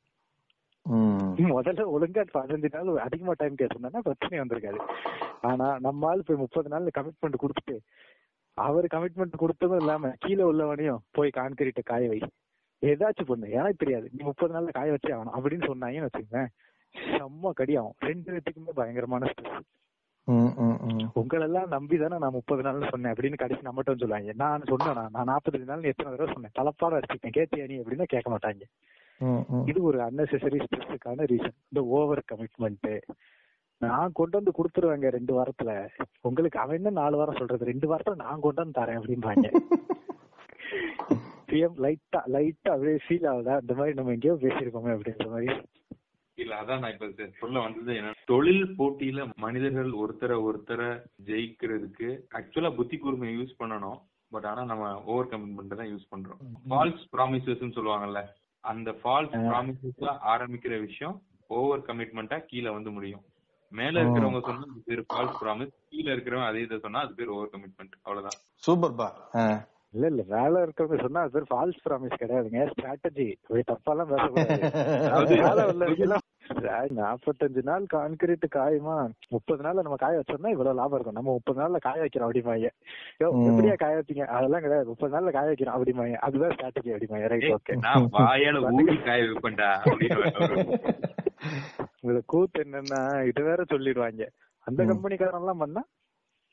முதல்ல 1.56 1.84
ஒழுங்கா 1.96 2.24
பதினஞ்சு 2.38 2.70
நாள் 2.76 3.06
அதிகமா 3.06 3.34
டைம் 3.38 3.60
கேட்டிருந்தா 3.60 4.02
பிரச்சனை 4.08 4.40
வந்திருக்காது. 4.42 4.80
ஆனா 5.50 5.68
நம்ம 5.86 6.08
ஆள் 6.10 6.26
போய் 6.28 6.42
முப்பது 6.44 6.70
நாள்ல 6.74 6.92
கமிட்மெண்ட் 6.98 7.42
கொடுத்துட்டு 7.44 7.76
அவர் 8.58 8.94
கமிட்மெண்ட் 8.96 9.42
கொடுத்ததும் 9.44 9.82
இல்லாம 9.84 10.12
கீழே 10.24 10.44
உள்ளவனையும் 10.52 11.04
போய் 11.18 11.38
கான்கிரீட்டை 11.40 11.84
காய 11.92 12.08
வை. 12.14 12.20
ஏதாச்சும் 12.92 13.26
பண்ணு. 13.26 13.50
எனக்கு 13.50 13.76
தெரியாது 13.78 14.10
நீ 14.12 14.24
முப்பது 14.24 14.54
நாள்ல 14.54 14.72
காய 14.72 14.92
வச்சே 14.92 15.10
ஆகணும். 15.10 15.36
அப்படின்னு 15.38 15.70
சொன்னாங்கன்னு 15.70 16.08
வச்சுக்கோங்க 16.08 16.46
செம்ம 17.10 17.52
கடி 17.52 17.76
ஆகும். 17.76 17.96
ரெண்டு 18.00 18.32
பேத்துக்குமே 18.32 18.70
பயங்கரமான 18.74 19.32
ஸ்ட்ரெஸ். 19.32 19.64
உங்களெல்லாம் 21.16 21.68
நம்பி 21.68 21.98
தானே 21.98 22.18
நான் 22.18 22.32
முப்பது 22.32 22.62
நாள்னு 22.62 22.90
சொன்னேன் 22.90 23.14
அப்படின்னு 23.14 23.38
கடைசி 23.38 23.62
நம்மகிட்ட 23.62 23.94
சொல்லுவாங்க. 23.98 24.32
நான் 24.36 24.64
சொன்னேன் 24.66 25.08
நான் 25.12 25.28
நாற்பத்தஞ்சு 25.28 25.70
நாள் 25.72 25.84
எத்தனை 25.84 26.16
தடவை 26.16 26.28
சொன்னேன்? 26.34 26.56
தலப்பாட 26.60 26.94
அடிச்சுட்டேன் 27.00 27.36
கேட்டியா 27.38 27.68
நீ 27.68 27.76
அப்படின்னா 27.76 28.04
கேட்க 28.04 28.38
மாட்டாங்க. 28.38 28.64
இது 29.66 29.84
ஒரு 29.84 30.00
அன்னெசரி 30.00 30.60
ஸ்ட்ரெஸ்ஸுக்கான 30.66 31.24
ரீசன் 31.32 31.56
இந்த 31.70 31.82
ஓவர் 31.98 32.24
கமிட்மெண்ட் 32.32 33.02
நான் 33.78 34.12
கொண்டு 34.14 34.42
வந்து 34.42 34.52
கொடுத்துருவேங்க 34.58 35.10
ரெண்டு 35.10 35.34
வாரத்துல. 35.38 35.88
உங்களுக்கு 36.22 36.60
அவன் 36.60 36.76
என்ன 36.76 36.90
நாலு 36.90 37.18
வாரம் 37.18 37.36
சொல்றது? 37.38 37.66
ரெண்டு 37.66 37.96
வாரத்துல 37.96 38.16
நான் 38.16 38.40
கொண்டு 38.40 38.62
வந்து 38.62 38.82
தரேன் 38.82 39.00
அப்படிம்பாங்க. 39.00 39.48
பிஎம் 41.56 41.78
லைட்டா 41.84 42.22
லைட்டா 42.34 42.70
அப்படியே 42.74 43.00
ஃபீல் 43.04 43.28
ஆகுதா? 43.32 43.56
இந்த 43.62 43.74
மாதிரி 43.76 43.98
நம்ம 43.98 44.14
எங்கேயோ 44.14 44.36
பேசியிருக்கோமே 44.42 44.94
அப்படின்ற 44.96 45.28
மாதிரி. 45.30 45.50
இல்ல 46.38 46.54
அதான் 46.62 46.82
நான் 46.84 46.94
இப்ப 46.94 47.08
சொல்ல 47.42 47.58
வந்தது 47.60 47.92
என்ன 47.96 48.10
தொழில் 48.26 48.66
போட்டியில 48.78 49.20
மனிதர்கள் 49.44 49.92
ஒருத்தரை 50.00 50.38
ஒருத்தரை 50.48 50.88
ஜெயிக்கிறதுக்கு 51.30 52.08
ஆக்சுவலா 52.38 52.72
புத்தி 52.76 52.98
கூர்மையை 52.98 53.36
யூஸ் 53.38 53.60
பண்ணணும். 53.62 54.00
பட் 54.32 54.46
ஆனா 54.46 54.62
நம்ம 54.66 54.84
ஓவர் 55.06 55.30
கமிட்மெண்ட் 55.32 55.80
தான் 55.80 55.92
யூஸ் 55.92 56.12
பண்றோம். 56.12 56.40
ஃபால்ஸ் 56.66 57.04
ப்ராமிசஸ் 57.14 57.78
சொல்லுவாங்கல்ல 57.78 58.22
அந்த 58.64 58.92
ஃபால்ஸ் 59.00 59.36
ப்ராமிசஸ்ல 59.46 60.12
ஆரம்பிக்கிற 60.32 60.76
விஷயம் 60.82 61.16
ஓவர் 61.50 61.86
கமிட்மெண்டா 61.88 62.40
கீழே 62.46 62.70
வந்து 62.72 62.92
முடியும். 62.96 63.24
மேல 63.72 64.02
இருக்கிறவங்க 64.02 64.42
சொன்னா 64.44 64.66
அது 64.68 64.82
பேர் 64.88 65.04
ஃபால்ஸ் 65.08 65.40
ப்ராமிஸ் 65.42 65.74
கீழே 65.92 66.10
இருக்கிறவங்க 66.14 66.50
அதே 66.50 66.66
இதை 66.66 66.80
சொன்னா 66.84 67.00
அது 67.06 67.16
பேர் 67.16 67.34
ஓவர் 67.36 67.54
கமிட்மெண்ட் 67.54 67.96
அவ்வளவுதான் 68.04 68.38
சூப்பர்ப்பா 68.64 69.08
ஆ. 69.36 69.46
இல்ல 69.96 70.06
இல்ல 70.12 70.24
வேலை 70.32 70.58
இருக்கவங்க 70.66 70.98
சொன்னா 71.02 71.22
அது 71.24 71.34
பேர் 71.36 71.50
ஃபால்ஸ் 71.50 71.84
ப்ராமிஸ் 71.84 72.22
கிடையாதுங்க. 72.22 72.62
ஸ்ட்ராட்டஜி 72.72 73.28
தப்பாலாம் 73.70 74.10
பேசக்கூடாது. 74.12 74.62
நாற்பத்தஞ்சு 76.98 77.62
நாள் 77.68 77.86
கான்கிரீட் 77.94 78.44
காயுமா 78.56 78.96
முப்பது 79.32 79.62
நாள்ல 79.66 79.84
நம்ம 79.86 79.98
காய 80.02 80.20
வச்சோம்னா 80.20 80.52
இவ்வளவு 80.54 80.78
லாபம் 80.80 80.98
இருக்கும். 80.98 81.18
நம்ம 81.18 81.34
முப்பது 81.38 81.60
நாள்ல 81.62 81.80
காய 81.86 81.98
வைக்கிறோம் 82.04 82.28
அப்படிமாங்க 82.28 82.68
யோ. 83.22 83.28
எப்படியா 83.48 83.76
காய 83.76 83.94
வைப்பீங்க? 83.98 84.26
அதெல்லாம் 84.36 84.64
கிடையாது. 84.66 84.88
முப்பது 84.92 85.14
நாள்ல 85.16 85.34
காய 85.34 85.48
வைக்கிறோம் 85.52 85.76
அப்படிமாங்க 85.78 86.20
அதுதான் 86.28 86.54
ஸ்ட்ராட்டஜி 86.56 86.94
அப்படிமாங்க 86.96 87.30
ரைட் 87.34 87.48
ஓகே 87.56 87.78
நான் 87.86 88.06
வாயால 88.16 88.62
ஊடி 88.78 88.98
காய 89.08 89.20
வைப்பேன்டா. 89.26 89.70
இதுல 92.04 92.22
கூத்து 92.32 92.64
என்னன்னா 92.66 93.02
இது 93.30 93.42
வேற 93.44 93.62
சொல்லிடுவாங்க. 93.72 94.24
அந்த. 94.68 94.80
கம்பெனிக்காரன் 94.92 95.42
எல்லாம் 95.42 95.64
பண்ணா 95.64 95.84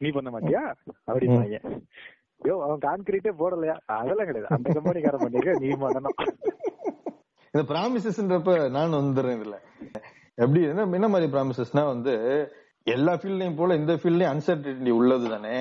நீ 0.00 0.10
பண்ண 0.10 0.28
மாட்டியா? 0.32 0.62
அப்படிம்பாங்க. 1.10 1.58
யோ 2.48 2.54
அவன் 2.66 2.82
கான்கிரீட்டே 2.86 3.32
போடலையா? 3.40 3.74
அதெல்லாம் 3.98 4.28
கிடையாது. 4.30 4.48
அந்த 4.56 4.68
கம்பெனிக்காரன் 4.78 5.24
பண்ணிக்க 5.24 5.54
நீ 5.64 5.68
பண்ணணும். 5.84 6.16
இந்த 7.54 7.62
ப்ராமிசஸ்ன்றப்ப 7.70 8.52
நான் 8.76 8.98
வந்துடுறேன் 9.00 9.38
இதுல 9.38 9.56
எப்படி 10.42 10.60
என்ன 10.72 10.84
என்ன 10.98 11.08
மாதிரி 11.14 11.26
ப்ராமிசஸ்னா 11.34 11.82
வந்து 11.94 12.12
எல்லா 12.94 13.12
ஃபீல்ட்லயும் 13.20 13.58
போல 13.58 13.74
இந்த 13.80 13.92
ஃபீல்ட்லயும் 14.00 14.32
அன்சர்டனிட்டி 14.34 14.92
உள்ளது 15.00 15.26
தானே. 15.34 15.56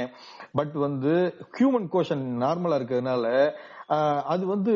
பட் 0.60 0.76
வந்து 0.86 1.12
ஹியூமன் 1.58 1.90
கோஷன் 1.96 2.24
நார்மலா 2.44 2.78
இருக்கிறதுனால 2.80 3.26
அது 4.34 4.44
வந்து 4.54 4.74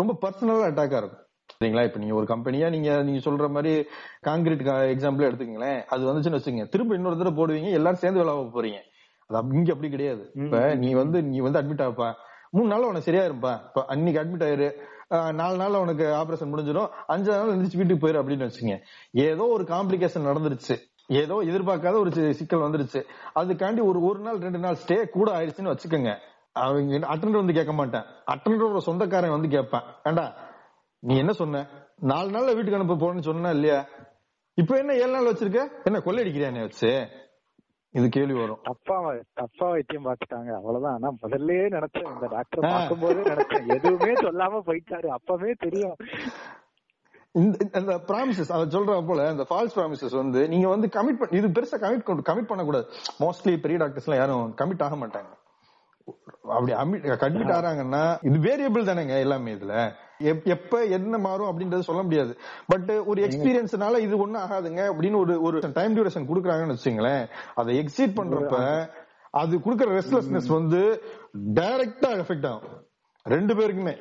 ரொம்ப 0.00 0.12
பர்சனலா 0.24 0.68
அட்டாக்கா 0.70 1.00
இருக்கும். 1.02 1.24
சரிங்களா? 1.54 1.84
இப்ப 1.88 2.00
நீங்க 2.02 2.14
ஒரு 2.20 2.26
கம்பெனியா 2.32 2.66
நீங்க 2.74 2.90
நீங்க 3.06 3.20
சொல்ற 3.26 3.46
மாதிரி 3.56 3.72
காங்கிரீட் 4.28 4.62
எக்ஸாம்பிள் 4.94 5.28
எடுத்துக்கங்களேன். 5.28 5.80
அது 5.94 6.08
வந்துச்சுன்னு 6.08 6.38
வச்சுங்க 6.40 6.66
திரும்ப 6.74 6.98
இன்னொரு 6.98 7.20
தடவை 7.20 7.34
போடுவீங்க 7.40 7.70
எல்லாரும் 7.78 8.02
சேர்ந்து 8.04 8.22
விளாட 8.22 8.46
போறீங்க. 8.56 8.80
அது 9.30 9.56
இங்க 9.58 9.70
அப்படி 9.74 9.90
கிடையாது. 9.90 10.22
இப்ப 10.42 10.58
நீ 10.82 10.90
வந்து 11.00 11.18
நீ 11.30 11.38
வந்து 11.46 11.60
அட்மிட் 11.60 11.84
ஆப்பா 11.86 12.08
மூணு 12.56 12.68
நாள் 12.72 12.88
உனக்கு 12.90 13.08
சரியா 13.08 13.24
இருப்பா 13.28 13.52
இப்ப 13.66 13.84
அன்னைக்கு 13.92 14.20
அட்மிட் 14.22 14.46
ஆயிரு. 14.46 14.68
நாலு 15.40 15.56
நாள்ல 15.60 15.80
உனக்கு 15.84 16.04
ஆபரேஷன் 16.20 16.50
முடிஞ்சிடும் 16.52 16.90
அஞ்சு 17.12 17.30
நாள் 17.30 17.52
எந்திரிச்சு 17.54 17.80
வீட்டுக்கு 17.80 18.02
போயிரு 18.04 18.20
அப்படின்னு 18.22 18.48
வச்சுங்க 18.48 18.74
ஏதோ 19.26 19.44
ஒரு 19.56 19.64
காம்ப்ளிகேஷன் 19.64 20.28
நடந்துருச்சு. 20.30 20.76
ஏதோ 21.20 21.36
எதிர்பார்க்காத 21.50 21.96
ஒரு 22.02 22.10
சிக்கல் 22.40 22.66
வந்துருச்சு. 22.66 23.00
அதுக்காண்டி 23.40 23.82
ஒரு 23.90 24.00
ஒரு 24.08 24.20
நாள் 24.26 24.42
ரெண்டு 24.46 24.60
நாள் 24.64 24.80
ஸ்டே 24.82 24.98
கூட 25.16 25.28
ஆயிடுச்சுன்னு 25.38 25.72
வச்சுக்கோங்க. 25.72 26.12
அவங்க 26.62 26.98
அட்டண்டர் 27.12 27.42
வந்து 27.42 27.56
கேட்க 27.58 27.72
மாட்டேன். 27.72 28.06
அட்டண்டரோட 28.32 28.82
சொந்தக்காரன் 28.88 29.36
வந்து 29.36 29.48
கேட்பேன். 29.48 29.88
ஏண்டா 30.08 30.26
நீ 31.02 31.14
என்ன 31.16 31.32
சொன்ன? 31.32 31.64
நாலு 32.12 32.28
நாள்ல 32.30 32.54
வீட்டுக்கு 32.54 32.78
அனுப்ப 32.78 32.96
போறேன்னு 33.02 33.28
சொன்னா 33.28 33.50
இல்லையா? 33.50 33.78
இப்ப 34.58 34.78
என்ன 34.78 34.92
ஏழு 35.02 35.12
நாள் 35.14 35.30
வச்சிருக்க? 35.30 35.62
என்ன 35.84 35.98
கொள்ளையடிக்கிறியா 36.06 36.50
வச்சு? 36.66 36.90
இது 37.98 38.08
கேள்வி 38.08 38.34
வரும். 38.40 38.60
தப்பா 38.62 38.96
தப்பா 39.40 39.66
வைத்தியம் 39.70 40.04
பார்த்துட்டாங்க. 40.04 40.50
அவ்வளவுதான். 40.58 40.96
ஆனா 40.96 41.08
முதல்லயே 41.22 41.64
நினைச்சேன். 41.76 42.10
இந்த 42.14 42.26
டாக்டர். 42.34 42.64
பார்க்கும்போதே 42.66 43.22
நினைச்சேன். 43.30 43.66
எதுவுமே 43.76 44.12
சொல்லாம 44.26 44.60
போயிட்டாரு. 44.68 45.08
அப்பவே 45.18 45.52
தெரியும். 45.64 45.96
இந்த 47.32 47.96
ப்ராமிசஸ் 48.10 48.52
அதை 48.56 48.64
சொல்ற 48.76 49.06
போல 49.08 49.30
இந்த 49.30 49.44
ஃபால்ஸ் 49.50 49.76
ப்ராமிசஸ் 49.78 50.16
வந்து 50.20 50.48
நீங்க 50.52 50.68
வந்து 50.68 50.86
கமிட் 50.86 51.18
பண்ண 51.20 51.38
இது 51.40 51.48
பெருசா 51.56 51.76
கமிட் 51.84 52.22
கமிட் 52.28 52.50
பண்ணக்கூடாது. 52.52 52.86
மோஸ்ட்லி 53.20 53.54
பெரிய 53.64 53.78
டாக்டர்ஸ் 53.82 54.08
எல்லாம் 54.08 54.22
யாரும் 54.22 54.54
கமிட் 54.60 54.86
ஆக 54.86 54.96
மாட்டாங்க. 55.02 55.32
அப்படி 56.42 56.72
கமிட் 57.24 57.52
ஆறாங்கன்னா 57.58 58.04
இது 58.28 58.38
வேரியபிள் 58.48 58.88
தானேங்க 58.88 59.18
எல்லாமே 59.26 59.54
இதுல. 59.54 59.74
எப்ப 60.44 60.84
என்ன 60.86 61.18
மாறும் 61.18 61.48
அப்படின்றது 61.48 61.80
சொல்ல 61.80 62.02
முடியாது. 62.02 62.32
பட் 62.66 62.90
ஒரு 63.06 63.26
எக்ஸ்பீரியன்ஸ்னால 63.26 63.98
இது 63.98 64.18
ஒண்ணும் 64.18 64.42
ஆகாதுங்க 64.42 64.92
அப்படின்னு 64.92 65.16
ஒரு 65.16 65.42
ஒரு 65.42 65.72
டைம் 65.74 65.96
டியூரேஷன் 65.96 66.26
குடுக்குறாங்கன்னு 66.26 66.76
வச்சுங்களேன் 66.76 67.24
அதை 67.54 67.78
எக்ஸீட் 67.78 68.16
பண்றப்ப 68.16 68.56
அது 69.34 69.58
குடுக்குற 69.58 69.90
ரெஸ்ட்லெஸ்னஸ் 69.90 70.46
வந்து 70.48 70.80
டைரக்டா 71.54 72.10
எஃபெக்ட் 72.16 72.46
ஆகும். 72.46 72.76
ரெண்டு 73.26 73.54
பேருக்குமே. 73.54 73.94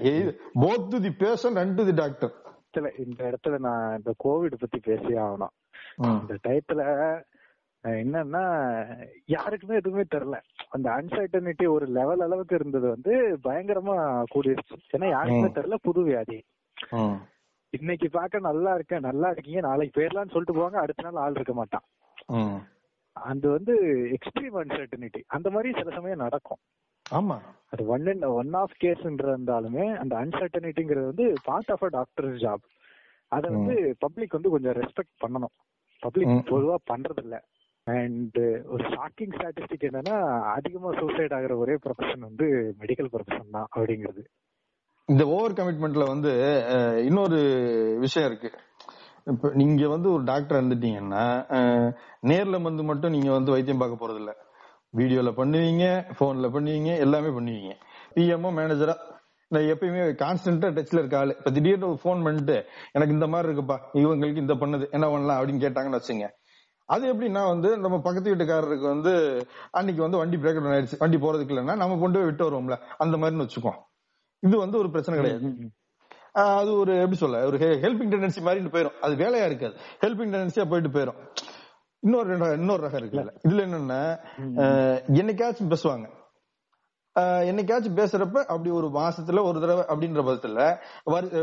Both 0.56 1.02
the 1.02 1.26
patient 1.26 1.56
and 1.56 1.86
the 1.86 1.92
doctor 1.92 2.34
இந்த 2.98 3.24
இடத்துல 3.24 3.58
நான் 3.60 3.96
இந்த 3.98 4.14
கோவிட் 4.24 4.56
பத்தி 4.60 4.80
பேசி 4.80 5.14
ஆகணும். 5.18 5.54
இந்த 6.22 6.38
டயத்துல 6.44 6.82
அஹ், 6.98 7.22
என்னன்னா 7.84 8.42
யாருக்குமே 9.28 9.76
எதுவுமே 9.76 10.04
தெரியல. 10.12 10.38
அந்த 10.70 10.88
அன்சர்டனிட்டி 10.92 11.66
ஒரு 11.68 11.86
லெவல் 11.90 12.20
அளவுக்கு 12.20 12.56
இருந்தது 12.56 12.88
வந்து 12.90 13.14
பயங்கரமா 13.44 13.96
கூடிருச்சு. 14.34 14.76
ஏன்னா 14.96 15.08
யாருக்குமே. 15.10 15.50
தெரியல 15.58 15.78
புது 15.82 16.02
வியாதி. 16.04 16.40
இன்னைக்கு 17.74 18.08
பார்க்க 18.10 18.48
நல்லா 18.48 18.72
இருக்கேன் 18.74 19.06
நல்லா 19.08 19.28
இருக்கீங்க 19.30 19.62
நாளைக்கு 19.62 19.98
போயிடலாம்னு 19.98 20.34
சொல்லிட்டு 20.34 20.58
போவாங்க 20.60 20.78
அடுத்த 20.82 21.06
நாள் 21.08 21.24
ஆள் 21.24 21.36
இருக்க 21.36 21.54
மாட்டான். 21.54 21.86
அது 23.16 23.46
வந்து 23.50 23.74
எக்ஸ்ட்ரீம் 24.16 24.58
அன்சர்டனிட்டி 24.58 25.22
அந்த 25.28 25.48
மாதிரி 25.50 25.70
சில 25.74 25.92
சமயம் 25.92 26.24
நடக்கும். 26.26 26.62
ஆமா. 27.06 27.38
அது 27.72 27.82
ஒன் 27.88 28.08
அண்ட் 28.08 28.26
ஒன் 28.38 28.54
ஆஃப் 28.54 28.76
கேஸ்ன்ற 28.82 29.28
இருந்தாலுமே 29.30 29.86
அந்த 29.98 30.14
அன்சர்டனிட்டிங்கிறது 30.22 31.12
வந்து 31.12 31.28
part 31.44 31.72
of 31.72 31.84
a 31.84 31.92
doctor 31.92 32.30
job 32.44 32.66
அத 33.32 33.44
வந்து 33.56 33.74
பப்ளிக் 34.00 34.38
வந்து 34.38 34.50
கொஞ்சம் 34.50 34.78
ரெஸ்பெக்ட் 34.78 35.16
பண்ணணும். 35.24 35.56
பப்ளிக். 36.04 36.34
பொதுவா 36.52 36.76
பண்றது 36.92 37.24
இல்ல 37.24 37.38
அண்ட் 37.92 38.38
uh, 38.42 38.56
ஒரு 38.74 38.84
ஷாக்கிங் 38.94 39.34
ஸ்டாட்டிஸ்டிக் 39.36 39.86
என்னன்னா 39.90 40.16
அதிகமா 40.56 40.90
சூசைட் 41.00 41.36
ஆகிற 41.38 41.54
ஒரே 41.64 41.76
ப்ரொஃபஷன் 41.84 42.26
வந்து 42.28 42.48
மெடிக்கல் 42.82 43.12
ப்ரொஃபஷன் 43.14 43.54
தான் 43.58 43.70
அப்படிங்கிறது. 43.76 44.24
இந்த 45.10 45.24
ஓவர் 45.36 45.58
கமிட்மெண்ட்ல 45.60 46.06
வந்து 46.14 46.32
இன்னொரு 47.08 47.40
விஷயம் 48.06 48.28
இருக்கு. 48.30 48.50
இப்ப 49.32 49.52
நீங்க 49.62 49.88
வந்து 49.94 50.08
ஒரு 50.16 50.24
டாக்டர் 50.32 50.60
இருந்துட்டீங்கன்னா 50.60 51.24
நேர்ல 52.32 52.60
வந்து 52.68 52.84
மட்டும் 52.90 53.16
நீங்க 53.16 53.32
வந்து 53.38 53.54
வைத்தியம் 53.56 53.82
பார்க்க 53.84 54.04
போறது 54.04 54.22
இல்ல 54.24 54.34
வீடியோல 55.00 55.32
பண்ணுவீங்க 55.40 55.86
போன்ல 56.20 56.48
பண்ணுவீங்க 56.56 56.92
எல்லாமே 57.06 57.32
பண்ணுவீங்க. 57.38 57.74
பிஎம்ஓ 58.16 58.52
மேனேஜரா 58.60 58.96
நான் 59.52 59.68
எப்பயுமே 59.74 60.02
கான்ஸ்டன்டா 60.24 60.70
டச்ல 60.78 61.02
இருக்க 61.02 61.16
ஆளு. 61.22 61.34
இப்ப 61.40 61.52
திடீர்னு 61.56 61.90
ஒரு 61.92 62.00
ஃபோன் 62.04 62.24
பண்ணிட்டு 62.26 62.58
எனக்கு 62.96 63.16
இந்த 63.18 63.28
மாதிரி 63.34 63.48
இருக்குப்பா 63.50 63.78
இவங்களுக்கு 64.02 64.44
இந்த 64.46 64.56
பண்ணுது 64.64 64.86
என்ன 64.98 65.06
பண்ணலாம்? 65.14 65.40
அப்படின்னு 65.40 65.64
கேட்டாங்கன்னு 65.66 66.00
வச்சுங்க 66.02 66.28
அது 66.94 67.04
எப்படின்னா 67.14 67.42
வந்து 67.54 67.70
நம்ம 67.84 67.98
பக்கத்து 68.06 68.34
வீட்டுக்காரருக்கு 68.34 68.86
வந்து 68.94 69.14
அன்னைக்கு 69.78 70.02
வந்து 70.06 70.22
வண்டி 70.22 70.38
பிரேக் 70.38 70.60
டவுன் 70.60 70.76
ஆயிடுச்சு. 70.76 71.02
வண்டி 71.04 71.18
போறதுக்கு 71.24 71.54
இல்லைன்னா 71.54 71.76
நம்ம 71.82 71.98
கொண்டு 72.04 72.18
போய் 72.18 72.30
விட்டு 72.30 72.46
வருவோம்ல. 72.46 72.78
அந்த 73.04 73.18
மாதிரின்னு 73.18 73.46
வச்சுக்கோ. 73.46 73.74
இது 74.44 74.56
வந்து 74.64 74.78
ஒரு 74.82 74.90
பிரச்சனை 74.96 75.20
கிடையாது. 75.20 75.50
அது 76.60 76.72
ஒரு 76.82 76.94
எப்படி 76.98 77.18
சொல்ல 77.24 77.44
ஒரு 77.50 77.58
ஹெல்பிங் 77.84 78.12
டெண்டன்சி 78.14 78.42
மாதிரி 78.48 78.72
போயிடும் 78.76 79.00
அது 79.06 79.14
வேலையா 79.24 79.46
இருக்காது. 79.46 79.76
ஹெல்பிங் 80.04 80.32
டெண்டன்சியா 80.34 80.66
போயிட்டு 80.72 80.94
போயிடும் 80.96 81.20
இன்னொரு 82.04 82.56
இன்னொரு 82.60 82.82
ரகம் 82.88 83.02
இருக்கு 83.02 83.18
இதுல. 83.18 83.64
என்னன்னா 83.66 84.02
என்னைக்காச்சும் 85.20 85.72
பேசுவாங்க. 85.74 86.08
என்னைக்காச்சும் 87.16 87.98
பேசுறப்ப 88.00 88.38
அப்படி 88.38 88.70
ஒரு 88.70 88.88
மாசத்துல 88.88 89.44
ஒரு 89.44 89.60
தடவை 89.60 89.84
அப்படின்ற 89.88 90.22
பட்சத்துல 90.28 90.78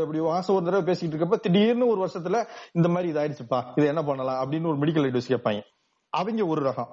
அப்படி 0.01 0.19
மாசம் 0.19 0.55
ஒரு 0.55 0.65
தடவை 0.65 0.93
பேசிட்டு 0.93 1.13
இருக்கப்ப 1.13 1.39
திடீர்னு 1.39 1.87
ஒரு 1.87 2.05
வருஷத்துல 2.05 2.47
இந்த 2.73 2.87
மாதிரி 2.87 3.13
இதாயிடுச்சுப்பா 3.13 3.63
இது 3.75 3.87
என்ன 3.87 4.03
பண்ணலாம் 4.03 4.39
அப்படின்னு 4.43 4.67
ஒரு 4.67 4.77
மெடிக்கல் 4.77 5.05
அட்வைஸ் 5.09 5.31
கேட்பாங்க. 5.33 5.61
அவங்க 6.09 6.45
ஒரு 6.45 6.69
ரகம். 6.69 6.87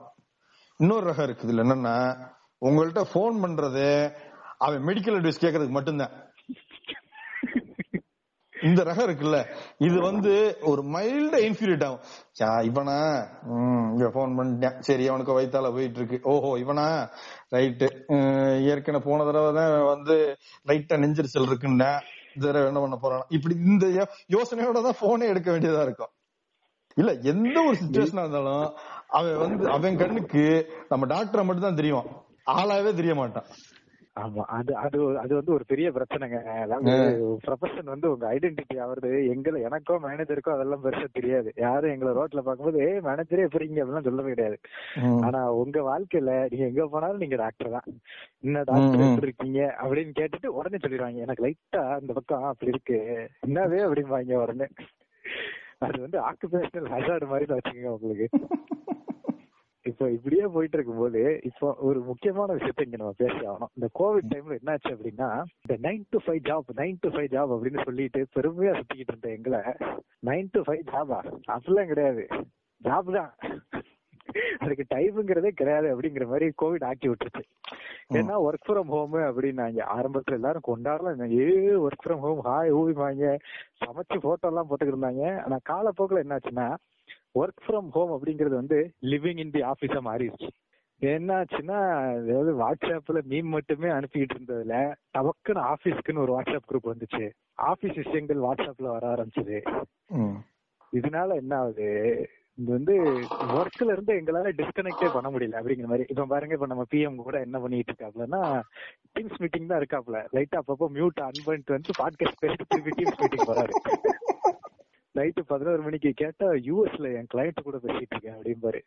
இன்னொரு 0.76 1.10
ரகம் 1.10 1.26
இருக்குது 1.26 1.50
இதுல 1.50 1.64
என்னன்னா 1.64 2.26
உங்கள்ட்ட 2.64 3.04
போன் 3.12 3.42
பண்றது 3.44 4.14
அவன் 4.58 4.84
மெடிக்கல் 4.84 5.18
அட்வைஸ் 5.18 5.42
கேட்கறதுக்கு 5.42 5.70
மட்டும்தான். 5.70 6.10
இந்த 8.68 8.80
ரகம் 8.88 9.06
இருக்குல்ல 9.08 9.38
இது 9.86 9.96
வந்து 10.08 10.32
ஒரு 10.70 10.82
மைல்டா 10.94 11.38
இன்ஃபீரியட் 11.48 11.84
ஆகும். 11.86 12.02
இவனா? 12.70 12.96
ம், 13.54 13.86
இங்க 13.92 14.08
போன் 14.16 14.36
பண்ணிட்டேன். 14.38 14.76
சரி 14.88 15.04
அவனுக்கு 15.10 15.36
வயித்தால 15.38 15.70
போயிட்டு 15.76 16.00
இருக்கு 16.00 16.18
ஓஹோ 16.32 16.50
இவனா? 16.64 16.86
ரைட்டு 17.56 17.88
ஏற்கனவே 18.72 19.04
போன 19.08 19.24
தடவை 19.30 19.52
தான் 19.60 19.74
வந்து 19.92 20.16
லைட்டா 20.70 20.98
நெஞ்சரிச்சல் 21.04 21.48
இருக்குன்னா 21.50 21.90
இந்த 22.34 22.44
தடவை 22.46 22.66
என்ன 22.70 22.80
பண்ண 22.84 22.96
போறான்? 23.02 23.26
இப்படி 23.36 23.54
இந்த 23.70 23.86
யோசனையோட 24.36 24.78
தான் 24.88 25.00
போனே 25.02 25.26
எடுக்க 25.32 25.48
வேண்டியதா 25.54 25.82
இருக்கும். 25.88 26.12
இல்ல 26.96 27.12
எந்த 27.32 27.56
ஒரு 27.68 27.76
சுச்சுவேஷனா 27.82 28.24
இருந்தாலும் 28.24 28.66
அவன் 29.18 29.40
வந்து 29.44 29.64
அவன் 29.76 30.00
கண்ணுக்கு 30.02 30.42
நம்ம 30.90 31.06
டாக்டரை 31.14 31.44
மட்டும் 31.46 31.68
தான் 31.68 31.80
தெரியும். 31.80 32.08
ஆளாவே 32.54 32.90
தெரிய 33.00 33.14
மாட்டான். 33.20 33.48
ஆமா 34.16 34.42
அது 34.56 34.72
அது 34.76 34.98
அது 35.18 35.32
வந்து 35.34 35.52
ஒரு 35.52 35.64
பெரிய 35.64 35.88
பிரச்சனைங்க. 35.90 36.38
அதாவது 36.64 36.92
ப்ரொஃபஷன் 37.46 37.92
வந்து 37.92 38.10
உங்க 38.12 38.26
ஐடென்டிட்டி 38.28 38.76
ஆவறது 38.80 39.10
எங்களை 39.32 39.60
எனக்கோ 39.62 39.94
மேனேஜருக்கோ 40.04 40.52
அதெல்லாம் 40.52 40.84
பெருசா 40.84 41.08
தெரியாது. 41.12 41.52
யாரும் 41.56 41.92
எங்களை 41.92 42.12
ரோட்ல 42.12 42.42
பார்க்கும்போது 42.42 42.80
ஏ 42.84 43.00
மேனேஜரே 43.00 43.46
எப்படிங்க 43.48 43.82
அப்படிலாம் 43.82 44.08
சொல்றது 44.08 44.34
கிடையாது. 44.34 44.58
ஆனா 45.20 45.40
உங்க 45.54 45.80
வாழ்க்கையில 45.82 46.34
நீங்க 46.52 46.64
எங்க 46.64 46.86
போனாலும் 46.86 47.18
நீங்க 47.18 47.36
டாக்டர் 47.36 47.74
தான். 47.76 47.88
என்ன 48.42 48.62
டாக்டர். 48.62 49.04
எப்படி 49.08 49.28
இருக்கீங்க? 49.28 49.62
அப்படின்னு 49.82 50.14
கேட்டுட்டு 50.20 50.56
உடனே 50.58 50.80
சொல்லிடுவாங்க. 50.84 51.20
எனக்கு 51.26 51.44
லைட்டா 51.46 51.84
இந்த 52.00 52.12
பக்கம் 52.12 52.44
அப்படி 52.44 52.72
இருக்கு. 52.72 53.00
என்னவே 53.42 53.80
அப்படிம்பாங்க 53.88 54.42
உடனே. 54.44 54.68
அது 55.80 55.98
வந்து 56.00 56.18
ஆக்குபேஷனல் 56.20 56.92
ஹசார்டு 56.94 57.26
மாதிரி 57.26 57.46
தான் 57.46 57.60
வச்சுக்கோங்க 57.60 57.96
உங்களுக்கு. 57.96 58.28
இப்போ 59.86 60.10
இப்படியே 60.10 60.44
போயிட்டு 60.46 60.76
இருக்கும்போது 60.76 61.40
இப்போ 61.44 61.74
ஒரு 61.78 62.00
முக்கியமான 62.00 62.54
விஷயத்த 62.54 62.84
இங்க 62.84 62.96
நம்ம 62.96 63.14
பேசி 63.16 63.46
ஆகணும் 63.46 63.72
இந்த 63.74 63.88
கோவிட் 63.98 64.30
டைம்ல 64.32 64.58
என்னாச்சு 64.60 64.92
அப்படின்னா 64.94 65.28
இந்த 65.64 65.88
nine 65.88 66.02
to 66.10 66.18
five 66.26 66.40
job 66.48 66.70
nine 66.76 66.96
to 67.00 67.08
five 67.08 67.28
job 67.34 67.52
அப்படின்னு 67.54 67.84
சொல்லிட்டு 67.84 68.26
பெருமையா 68.34 68.72
சுத்திக்கிட்டு 68.78 69.14
இருந்த 69.14 69.30
எங்களை 69.30 69.60
நைன் 70.26 70.48
டு 70.52 70.60
ஃபைவ் 70.60 70.84
ஜாபா 70.92 71.18
அப்படிலாம் 71.52 71.86
கிடையாது. 71.86 72.28
ஜாப் 72.84 73.12
தான். 73.12 73.32
அதுக்கு 74.58 74.84
டைம்ங்கிறதே 74.94 75.50
கிடையாது 75.50 75.86
அப்படிங்கிற 75.94 76.26
மாதிரி 76.26 76.46
கோவிட் 76.62 76.84
ஆக்கி 76.84 77.08
விட்டுருச்சு. 77.08 77.44
ஏன்னா 78.12 78.34
ஒர்க் 78.46 78.66
ஃப்ரம் 78.68 78.90
ஹோம் 78.94 79.12
அப்படின்னாங்க. 79.12 79.80
ஆரம்பத்துல 79.96 80.32
எல்லாரும் 80.32 80.68
கொண்டாடலாம். 80.68 81.30
ஏ 81.38 81.46
ஒர்க் 81.86 82.04
ஃப்ரம் 82.04 82.24
ஹோம் 82.24 82.42
ஹாய் 82.44 82.72
ஊவிமாங்க 82.80 83.36
சமைச்சு 83.84 84.18
போட்டோ 84.20 84.48
எல்லாம் 84.48 84.68
போட்டுக்கிட்டு 84.70 84.96
இருந்தாங்க. 84.96 85.42
ஆனா 85.42 85.58
காலப்போக்கில் 85.62 86.22
என்னாச்சுன்னா 86.24 86.68
ஒர்க் 87.34 87.62
ஃப்ரம் 87.66 87.88
ஹோம் 87.88 88.12
அப்படிங்கிறது 88.12 88.54
வந்து 88.54 88.78
லிவிங் 89.02 89.38
இன் 89.38 89.50
தி 89.50 89.60
ஆபீஸா 89.62 90.00
மாறிடுச்சு. 90.04 90.48
என்னாச்சுன்னா 91.02 91.78
அதாவது 92.10 92.52
வாட்ஸ்அப்ல 92.54 93.20
மீம் 93.28 93.48
மட்டுமே 93.48 93.88
அனுப்பிக்கிட்டு 93.88 94.36
இருந்ததுல 94.36 94.76
டபக்குன்னு 95.14 95.62
ஆபீஸ்க்குன்னு 95.64 96.18
ஒரு 96.18 96.32
வாட்ஸ்அப் 96.36 96.68
குரூப் 96.70 96.92
வந்துச்சு. 96.92 97.24
ஆபீஸ் 97.52 97.96
விஷயங்கள் 97.96 98.38
வாட்ஸ்அப்ல 98.38 98.88
வர 98.88 99.14
ஆரம்பிச்சது. 99.14 99.58
இதனால 100.92 101.34
என்ன 101.34 101.56
ஆகுது? 101.56 101.88
இது 102.58 102.72
வந்து 102.72 102.94
ஒர்க்ல 103.54 103.92
இருந்து 103.92 104.12
எங்களால 104.14 104.50
டிஸ்கனெக்டே 104.58 105.12
பண்ண 105.12 105.28
முடியல 105.30 105.58
அப்படிங்கிற 105.60 105.86
மாதிரி. 105.86 106.06
இப்ப 106.08 106.24
பாருங்க 106.24 106.54
இப்ப 106.54 106.66
நம்ம 106.66 106.84
பிஎம் 106.90 107.16
கூட 107.16 107.40
என்ன 107.40 107.58
பண்ணிட்டு 107.58 107.92
இருக்காப்லன்னா 107.92 108.42
டீம்ஸ் 109.14 109.38
மீட்டிங் 109.38 109.66
தான் 109.66 109.80
இருக்காப்ல 109.80 110.20
லைட்டா 110.32 110.60
அப்பப்போ 110.62 110.88
மியூட் 110.92 111.24
அன் 111.24 111.44
பண்ணிட்டு 111.44 111.72
வந்து 111.72 111.98
பாட்காஸ்ட் 111.98 112.42
பேசிட்டு 112.42 112.68
திருப்பி 112.68 113.02
டீம்ஸ் 113.02 113.20
மீட்டிங் 113.20 113.48
போறாரு. 113.48 113.74
நைட்டு 115.14 115.42
பதினோரு 115.50 115.82
மணிக்கு 115.82 116.10
கேட்டா 116.22 116.46
யூஎஸ்ல 116.68 117.10
என் 117.18 117.30
கிளையண்ட் 117.32 117.66
கூட 117.66 117.78
பேசிட்டு 117.84 118.14
இருக்கேன் 118.14 118.36
அப்படிம்பாரு. 118.36 118.80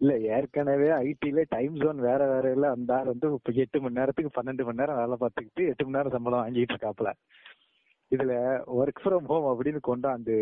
இல்ல 0.00 0.12
ஏற்கனவே 0.34 0.88
ஐடில 1.06 1.40
டைம் 1.54 1.74
ஜோன் 1.82 1.98
வேற 2.08 2.20
வேற 2.32 2.44
இல்ல. 2.56 2.66
அந்த 2.76 2.90
ஆள் 2.96 3.10
வந்து 3.12 3.28
இப்ப 3.38 3.52
எட்டு 3.64 3.80
மணி 3.84 3.98
நேரத்துக்கு 4.00 4.36
பன்னெண்டு 4.36 4.66
மணி 4.68 4.80
நேரம் 4.82 5.00
வேலை 5.02 5.16
பார்த்துக்கிட்டு 5.22 5.68
எட்டு 5.70 5.84
மணி 5.84 5.96
நேரம் 5.98 6.14
சம்பளம் 6.16 6.42
வாங்கிட்டு 6.42 6.74
இருக்காப்ல 6.74 7.12
இதுல 8.12 8.34
ஒர்க் 8.78 9.02
ஃப்ரம் 9.02 9.28
ஹோம் 9.30 9.48
அப்படின்னு 9.50 9.80
கொண்டாந்து 9.88 10.36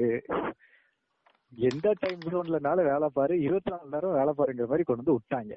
எந்த 1.52 1.88
டைம் 2.00 2.22
ஜோன்லனாலும் 2.32 2.88
வேலை 2.90 3.09
பாரு 3.18 3.34
இருபத்தி 3.46 3.70
நாலு 3.74 3.92
நேரம் 3.94 4.16
வேலை 4.18 4.32
பாருங்கிற 4.38 4.66
மாதிரி 4.70 4.86
கொண்டு 4.86 5.02
வந்து 5.02 5.16
விட்டாங்க. 5.16 5.54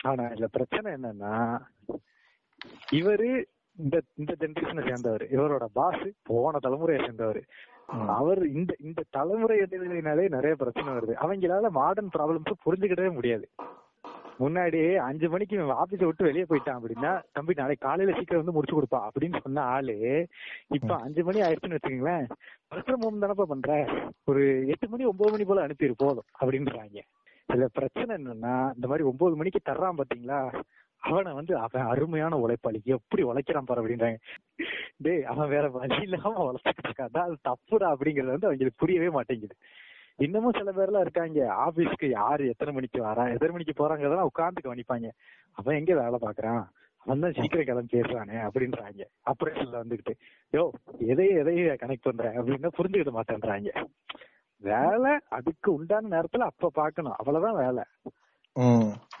ஆனா 0.00 0.24
இதுல 0.32 0.48
பிரச்சனை 0.56 0.88
என்னன்னா 0.96 1.34
இவரு 2.98 3.30
இந்த 3.78 3.96
இந்த 4.14 4.32
ஜெனரேஷனை 4.40 4.82
சேர்ந்தவர் 4.88 5.24
இவரோட 5.36 5.64
பாஸ் 5.78 6.04
போன 6.22 6.58
தலைமுறையை 6.64 7.00
சேர்ந்தவர். 7.04 7.40
அவர் 8.18 8.40
இந்த 8.58 8.72
இந்த 8.80 9.00
தலைமுறை 9.10 9.56
இடைவெளினாலே 9.60 10.24
நிறைய 10.28 10.54
பிரச்சனை 10.54 10.90
வருது. 10.92 11.14
அவங்களால 11.24 11.70
மாடர்ன் 11.80 12.14
ப்ராப்ளம்ஸ் 12.16 12.64
புரிஞ்சுக்கிட்டவே 12.66 13.10
முடியாது. 13.14 13.46
முன்னாடி 14.40 14.80
அஞ்சு 15.08 15.26
மணிக்கு 15.32 15.56
ஆபீஸ 15.82 16.00
விட்டு 16.06 16.26
வெளியே 16.28 16.46
போயிட்டான் 16.48 16.78
அப்படின்னா 16.78 17.12
தம்பி 17.36 17.52
நாளைக்கு 17.60 17.86
காலையில 17.86 18.16
சீக்கிரம் 18.16 18.42
வந்து 18.42 18.54
முடிச்சு 18.56 18.76
கொடுப்பா 18.76 19.00
அப்படின்னு 19.06 19.38
சொன்ன 19.44 19.62
ஆளு 19.74 19.94
இப்ப 20.76 20.90
அஞ்சு 21.04 21.22
மணி 21.24 21.38
ஆயிடுச்சுன்னு 21.42 21.78
வச்சுக்கோங்களேன் 21.78 22.26
ஒர்க் 22.72 22.90
ஹோம் 23.04 23.22
தானப்பா 23.22 23.46
பண்ற? 23.52 23.70
ஒரு 24.30 24.42
எட்டு 24.72 24.88
மணி 24.88 25.04
ஒன்பது 25.12 25.32
மணி 25.34 25.46
போல 25.50 25.64
அனுப்பிடு 25.66 25.96
போதும் 26.04 26.28
அப்படின்றாங்க. 26.40 26.98
இதுல 27.48 27.66
பிரச்சனை 27.78 28.10
என்னன்னா 28.18 28.54
இந்த 28.76 28.86
மாதிரி 28.90 29.08
ஒன்பது 29.10 29.34
மணிக்கு 29.40 29.60
தர்றான் 29.70 29.98
பாத்தீங்களா? 30.00 30.40
அவனை 30.98 31.32
வந்து 31.32 31.58
அவன் 31.58 31.86
அருமையான 31.86 32.36
உழைப்பாளி. 32.36 32.82
எப்படி 32.84 33.22
உழைக்கிறான் 33.22 33.64
பாரு 33.64 33.82
அப்படின்றாங்க. 33.82 34.16
டேய் 34.96 35.24
அவன் 35.24 35.48
வேற 35.48 35.68
வழி 35.68 36.02
இல்லாம 36.02 36.34
வளர்த்துக்கிட்டு 36.46 36.90
இருக்கான். 36.90 37.20
அது 37.20 37.36
தப்புடா 37.48 37.88
அப்படிங்கறது 37.94 38.34
வந்து 38.34 38.46
அவங்களுக்கு 38.46 38.80
புரியவே 38.80 39.10
மாட்டேங்குது. 39.10 39.56
இன்னமும் 40.16 40.52
சில 40.52 40.72
பேர்லாம் 40.72 41.00
இருக்காங்க. 41.00 41.40
ஆபீஸ்க்கு 41.66 42.08
யாரு 42.10 42.48
எத்தனை 42.48 42.74
மணிக்கு 42.74 43.00
வரா 43.02 43.32
எத்தனை 43.32 43.52
மணிக்கு 43.52 43.74
போறாங்கிறதெல்லாம் 43.80 44.30
உட்காந்து 44.32 44.66
கவனிப்பாங்க. 44.66 45.08
அவன் 45.52 45.76
எங்க 45.76 45.94
வேலை 45.94 46.18
பாக்குறான் 46.22 46.64
அவன் 46.98 47.20
தான் 47.20 47.32
சீக்கிரம் 47.32 47.64
கிளம்பி 47.64 47.96
பேசுறானே 47.96 48.36
அப்படின்றாங்க. 48.46 49.02
ஆபரேஷன்ல 49.30 49.80
வந்துகிட்டு 49.82 50.14
யோ 50.52 50.70
எதையும் 50.98 51.38
எதையும் 51.38 51.80
கனெக்ட் 51.82 52.06
பண்ற? 52.08 52.32
அப்படின்னா 52.32 52.70
புரிஞ்சுக்கிட 52.78 53.12
மாட்டேன்றாங்க. 53.18 53.70
வேலை 54.62 55.18
அதுக்கு 55.28 55.74
உண்டான 55.74 56.08
நேரத்துல 56.08 56.38
அப்ப 56.38 56.70
பாக்கணும் 56.74 57.12
அவ்வளவுதான் 57.12 57.60
வேலை. 57.64 57.84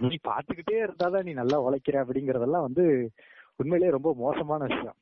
நீ 0.04 0.16
பாத்துக்கிட்டே 0.24 0.76
இருந்தாதான் 0.82 1.22
நீ 1.22 1.32
நல்லா 1.32 1.58
உழைக்கிற 1.60 1.96
அப்படிங்கறதெல்லாம் 2.04 2.66
வந்து 2.66 2.84
உண்மையிலேயே 3.56 3.90
ரொம்ப 3.90 4.10
மோசமான 4.14 4.64
விஷயம். 4.64 4.96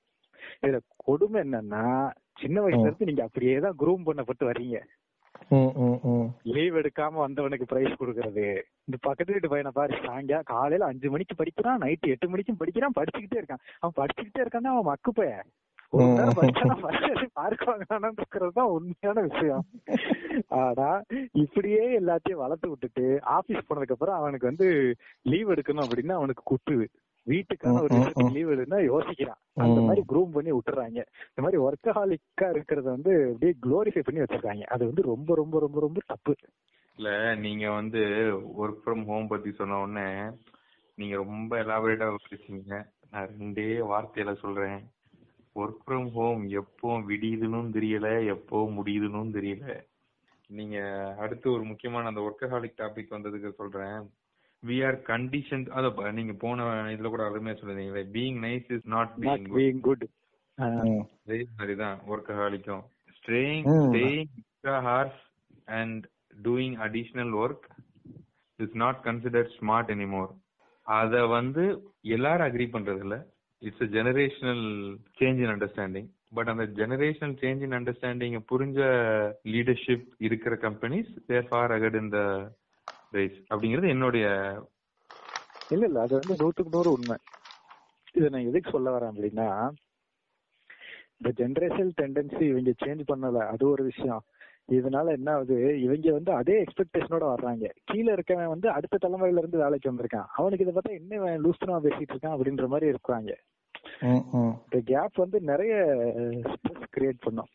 இதுல 0.63 0.79
கொடுமை 1.05 1.41
என்னன்னா 1.43 1.85
சின்ன 2.41 2.61
வயசுல 2.61 2.89
இருந்து 2.89 3.05
நீங்க 3.05 3.23
அப்படியே 3.23 3.59
தான் 3.59 3.79
குரூம் 3.79 4.07
பண்ணப்பட்டு 4.07 4.47
ம். 5.51 6.29
லீவ் 6.45 6.75
எடுக்காம 6.77 7.19
வந்தவனுக்கு 7.19 7.67
பிரைஸ் 7.67 7.99
கொடுக்கறது. 8.01 8.47
இந்த 8.87 8.97
பக்கத்து 9.03 9.33
வீட்டு 9.33 9.49
பையனை 9.49 9.71
பாரு 9.73 9.95
சாயங்கா 10.05 10.39
காலையில 10.45 10.85
அஞ்சு 10.85 11.11
மணிக்கு 11.11 11.35
படிக்கிறான் 11.35 11.83
நைட்டு 11.83 12.13
எட்டு 12.13 12.29
மணிக்கும் 12.29 12.57
படிக்கிறான் 12.57 12.97
படிச்சுக்கிட்டே 12.99 13.41
இருக்கான். 13.41 13.63
அவன் 13.81 13.99
படிச்சுக்கிட்டே 14.01 14.43
இருக்கான்னா 14.45 14.73
அவன் 14.75 14.85
மக்கு 14.85 15.13
பைய 15.13 15.33
மார்க் 17.33 17.69
வாங்கினான்றது 17.69 18.49
தான் 18.53 18.67
உண்மையான 18.67 19.21
விஷயம். 19.29 19.65
ஆனா 20.49 21.03
இப்படியே 21.33 22.01
எல்லாத்தையும் 22.01 22.33
வளர்த்து 22.33 22.69
விட்டுட்டு 22.69 23.19
ஆபீஸ் 23.23 23.67
போனதுக்கு 23.69 23.93
அப்புறம் 23.93 24.17
அவனுக்கு 24.17 24.47
வந்து 24.47 24.97
லீவ் 25.23 25.51
எடுக்கணும் 25.51 25.87
அப்படின்னா 25.87 26.13
அவனுக்கு 26.13 26.43
குட்டுது 26.45 26.87
வீட்டுக்கான 27.27 27.83
ஒரு 27.83 27.97
ம். 27.97 28.33
லீவ் 28.33 28.51
எடுனா 28.51 28.79
யோசிக்கிறான். 28.79 29.41
அந்த. 29.55 29.81
மாதிரி 29.81 30.03
க்ரூம் 30.09 30.33
பண்ணி 30.33 30.53
விட்டுறாங்க. 30.53 31.05
இந்த 31.37 31.41
மாதிரி 31.41 31.63
ஒர்க்கஹாலிக்கா 31.63 32.43
இருக்கிறத 32.43 32.83
வந்து 32.83 33.31
அப்படியே 33.33 33.55
குளோரிஃபை 33.63 34.01
பண்ணி 34.01 34.21
வச்சிருக்காங்க. 34.21 34.63
அது 34.63 34.85
வந்து 34.85 35.03
ரொம்ப 35.03 35.35
ரொம்ப 35.35 35.59
ரொம்ப 35.59 35.81
ரொம்ப 35.81 36.01
தப்பு. 36.07 36.35
இல்ல 36.97 37.35
நீங்க 37.35 37.71
வந்து 37.71 37.99
ஒர்க் 38.59 38.79
ஃப்ரம் 38.85 39.05
ஹோம் 39.05 39.27
பத்தி 39.27 39.53
சொன்ன 39.53 39.81
உடனே 39.81 40.31
நீங்க 40.95 41.17
ரொம்ப 41.17 41.57
எலாபரேட்டா 41.57 42.17
பேசுறீங்க 42.31 42.85
நான் 43.11 43.29
ரெண்டே 43.39 43.83
வார்த்தையில 43.93 44.35
சொல்றேன். 44.35 44.91
ஒர்க் 45.57 45.83
ஃப்ரம் 45.83 46.09
ஹோம் 46.11 46.43
எப்போ 46.53 46.91
விடியுதுன்னு 47.09 47.75
தெரியல 47.75 48.09
எப்போ 48.27 48.59
முடியுதுன்னு 48.77 49.37
தெரியல. 49.37 49.67
நீங்க 50.51 50.77
அடுத்து 51.19 51.47
ஒரு 51.53 51.65
முக்கியமான 51.65 52.09
அந்த 52.09 52.21
ஒர்க்கஹாலிக் 52.21 52.81
டாபிக் 52.81 53.15
வந்ததுக்கு 53.17 53.51
சொல்றேன். 53.53 53.99
வி 54.63 54.77
ஆர் 54.87 54.99
கண்டிஷன் 55.09 55.65
அத 55.71 55.87
நீங்க 56.13 56.33
போன 56.35 56.65
இதுல 56.93 57.09
கூட 57.09 57.23
அருமையா 57.25 57.57
சொல்லிருந்தீங்களே 57.57 58.05
being 58.13 58.39
nice 58.45 58.71
is 58.73 58.87
not 58.87 59.15
being 59.19 59.81
good. 59.81 60.05
அதே 60.59 61.39
மாதிரிதான் 61.51 61.99
ஒர்க்கஹாலிக்கும் 62.09 62.83
staying 63.17 63.65
hmm. 63.69 63.85
Staying 63.87 64.29
extra 64.41 64.77
hours 64.81 65.21
and 65.75 66.03
doing 66.43 66.77
additional 66.87 67.33
work 67.43 67.67
is 68.59 68.77
not 68.77 69.01
considered 69.05 69.55
smart 69.59 69.93
anymore 69.97 70.33
அத 70.87 71.27
வந்து 71.29 71.63
எல்லாரும் 72.09 72.47
அக்ரி 72.49 72.67
பண்றது 72.73 73.03
இல்ல 73.03 73.17
it's 73.65 73.83
a 73.83 73.87
generational 73.87 74.65
change 75.19 75.41
in 75.43 75.53
understanding 75.55 76.09
but 76.35 76.49
அந்த 76.49 76.65
ஜெனரேஷனல் 76.65 77.37
சேஞ்ச் 77.41 77.63
இன் 77.63 77.73
அண்டர்ஸ்டாண்டிங் 77.73 78.37
புரிஞ்ச 78.53 78.79
leadership 79.45 80.07
இருக்கிற 80.19 80.55
கம்பெனிஸ் 80.57 81.13
தேர் 81.27 81.49
ஃபார் 81.49 81.73
அகட் 81.73 82.01
இந்த 82.01 82.21
ரேஸ் 83.11 83.39
அப்படிங்கிறது 83.51 83.89
என்னுடைய 83.89 84.27
இல்ல 85.71 85.87
இல்ல. 85.87 86.01
அது 86.01 86.15
வந்து 86.15 86.37
நூற்றுக்கு 86.41 86.75
நூறு 86.75 86.91
உண்மை. 86.91 87.17
இதை 88.15 88.29
நான் 88.29 88.49
எதுக்கு 88.49 88.71
சொல்ல 88.71 88.99
வரேன் 88.99 89.13
அப்படின்னா 89.13 89.49
இந்த 91.19 91.31
ஜெனரேஷன் 91.31 91.93
டெண்டன்சி 92.01 92.43
இவங்க 92.43 92.71
சேஞ்ச் 92.85 93.03
பண்ணல. 93.13 93.39
அது 93.47 93.69
ஒரு 93.69 93.85
விஷயம். 93.85 94.23
இதனால 94.73 95.11
என்ன 95.11 95.33
ஆகுது? 95.33 95.81
இவங்க 95.81 96.13
வந்து 96.13 96.33
அதே 96.33 96.65
எக்ஸ்பெக்டேஷனோட 96.65 97.25
வர்றாங்க. 97.25 97.65
கீழே 97.85 98.15
இருக்கவன் 98.15 98.47
வந்து 98.47 98.71
அடுத்த 98.71 98.99
தலைமுறையில 99.03 99.39
இருந்து 99.39 99.59
வேலைக்கு 99.59 99.93
வந்திருக்கான். 99.93 100.29
அவனுக்கு 100.37 100.65
இதை 100.65 100.75
பார்த்தா 100.75 100.99
என்ன 101.01 101.39
லூஸ்தனமா 101.39 101.79
பேசிட்டு 101.87 102.13
இருக்கான் 102.15 102.37
அப்படின்ற 102.37 102.67
மாதிரி 102.67 102.87
இருக்காங்க 102.87 103.33
இந்த 104.03 104.79
கேப் 104.85 105.23
வந்து 105.25 105.41
நிறைய 105.53 105.75
ஸ்ட்ரெஸ் 106.55 106.93
கிரியேட் 106.97 107.25
பண்ணும். 107.27 107.51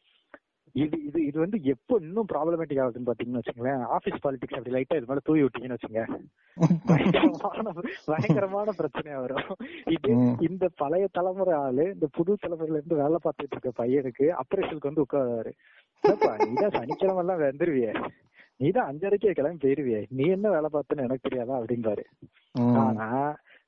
இது 0.75 0.97
இது 1.05 1.19
இது 1.25 1.37
வந்து 1.39 1.57
எப்போ 1.73 1.93
இன்னும் 2.01 2.27
ப்ராப்ளமேட்டிக் 2.31 2.81
ஆகுதுன்னு 2.81 3.09
பாத்தீங்கன்னு 3.09 3.41
வச்சுங்களேன் 3.41 3.81
ஆபீஸ் 3.95 4.19
பாலிடிக்ஸ் 4.23 4.57
அப்படி 4.57 4.73
லைட்டா 4.75 4.97
இது 4.99 5.09
மேல 5.09 5.21
தூவி 5.23 5.41
விட்டீங்கன்னு 5.43 5.77
வச்சுங்க. 5.77 6.01
பயங்கரமான 6.89 7.73
பயங்கரமான 8.09 8.73
பிரச்சனையா 8.79 9.19
வரும். 9.23 9.49
இது. 9.95 10.11
இந்த 10.49 10.69
பழைய 10.81 11.07
தலைமுறை 11.17 11.55
ஆளு 11.63 11.85
இந்த 11.93 12.07
புது 12.17 12.37
தலைமுறையில 12.43 12.79
இருந்து 12.79 13.01
வேலை 13.03 13.19
பார்த்துட்டு 13.25 13.55
இருக்க 13.57 13.71
பையனுக்கு 13.81 14.27
அப்ரேஷனுக்கு 14.41 14.91
வந்து 14.91 15.05
உட்காருவாரு. 15.05 15.53
நீதான் 16.49 16.75
சனிக்கிழமை 16.77 17.21
எல்லாம் 17.23 17.43
வந்துருவியே. 17.45 17.93
நீதான் 18.61 18.89
அஞ்சரைக்கே 18.91 19.31
கிளம்பி 19.39 19.61
போயிருவியே. 19.63 20.01
நீ 20.17 20.23
என்ன 20.37 20.47
வேலை 20.49 20.69
பார்த்தேன்னு 20.73 21.05
எனக்கு 21.07 21.27
தெரியாதா 21.27 21.57
அப்படின்பாரு. 21.59 22.03
ஆனா 22.85 23.09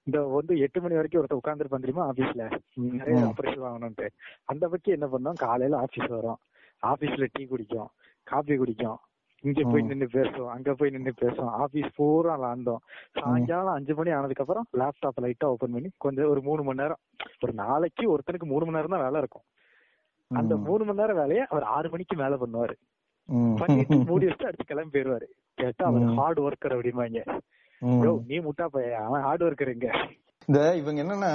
இந்த 0.03 0.19
வந்து 0.35 0.57
எட்டு 0.57 0.81
மணி 0.81 0.93
வரைக்கும் 0.93 1.23
ஒருத்தர் 1.23 1.39
உட்காந்துருப்பான் 1.43 1.83
தெரியுமா 1.83 2.11
ஆபீஸ்ல 2.11 2.43
நிறைய. 2.75 3.19
ஆபரேஷன் 3.25 3.65
வாங்கணும்ட்டு 3.67 4.07
அந்த 4.43 4.67
பக்கம் 4.67 4.97
என்ன 4.97 5.07
பண்ணோம்? 5.13 5.37
காலையில 5.37 5.77
ஆபீஸ் 5.77 6.09
வரும். 6.09 6.39
ஆபீஸ்ல 6.83 7.27
டீ 7.31 7.45
குடிக்கும் 7.45 7.89
காபி 8.23 8.55
குடிக்கும். 8.55 8.99
இங்க 9.43 9.61
போய். 9.63 9.81
நின்னு 9.81 10.07
பேசும் 10.11 10.47
அங்க 10.47 10.73
போய் 10.73 10.89
நின்னு 10.89 11.13
பேசும். 11.17 11.47
ஆபீஸ் 11.63 11.95
பூரா 11.95 12.33
விளாண்டோம். 12.41 12.81
சாயங்காலம் 13.11 13.73
அஞ்சு 13.73 13.95
மணி 13.95 14.11
ஆனதுக்கு 14.11 14.43
அப்புறம் 14.43 14.67
லேப்டாப் 14.79 15.23
லைட்டா 15.23 15.45
ஓபன் 15.45 15.71
பண்ணி 15.71 15.89
கொஞ்சம் 15.97 16.29
ஒரு 16.29 16.41
மூணு 16.41 16.63
மணி 16.63 16.81
நேரம் 16.81 17.01
ஒரு 17.41 17.53
நாளைக்கு 17.53 18.03
ஒருத்தனுக்கு 18.15 18.43
மூணு 18.43 18.65
மணி 18.65 18.77
நேரம் 18.77 18.93
தான் 18.95 19.03
வேலை 19.03 19.17
இருக்கும். 19.17 19.47
அந்த. 20.31 20.57
மூணு 20.57 20.83
மணி 20.85 20.99
நேரம் 20.99 21.15
வேலையை 21.15 21.45
அவர் 21.49 21.63
ஆறு 21.63 21.89
மணிக்கு 21.89 22.15
மேல 22.15 22.35
பண்ணுவாரு. 22.35 22.75
பண்ணிட்டு 23.55 23.95
மூடி 23.95 24.25
வச்சுட்டு 24.25 24.49
அடுத்து 24.49 24.63
கிளம்பி 24.63 24.99
போயிருவாரு. 24.99 25.27
கேட்டா 25.53 25.85
அவர். 25.85 26.03
ஹார்ட் 26.13 26.39
ஒர்க்கர் 26.39 26.75
அப்படிம்பாங்க. 26.75 27.39
நீ 27.81 28.37
முட்டா 28.45 28.65
பைய 28.73 28.97
அவன் 29.07 29.23
ஹார்ட் 29.27 29.43
ஒர்க்கர் 29.43 29.71
எங்க 29.73 29.87
இந்த 30.47 30.59
இவங்க 30.81 30.99
என்னன்னா 31.03 31.31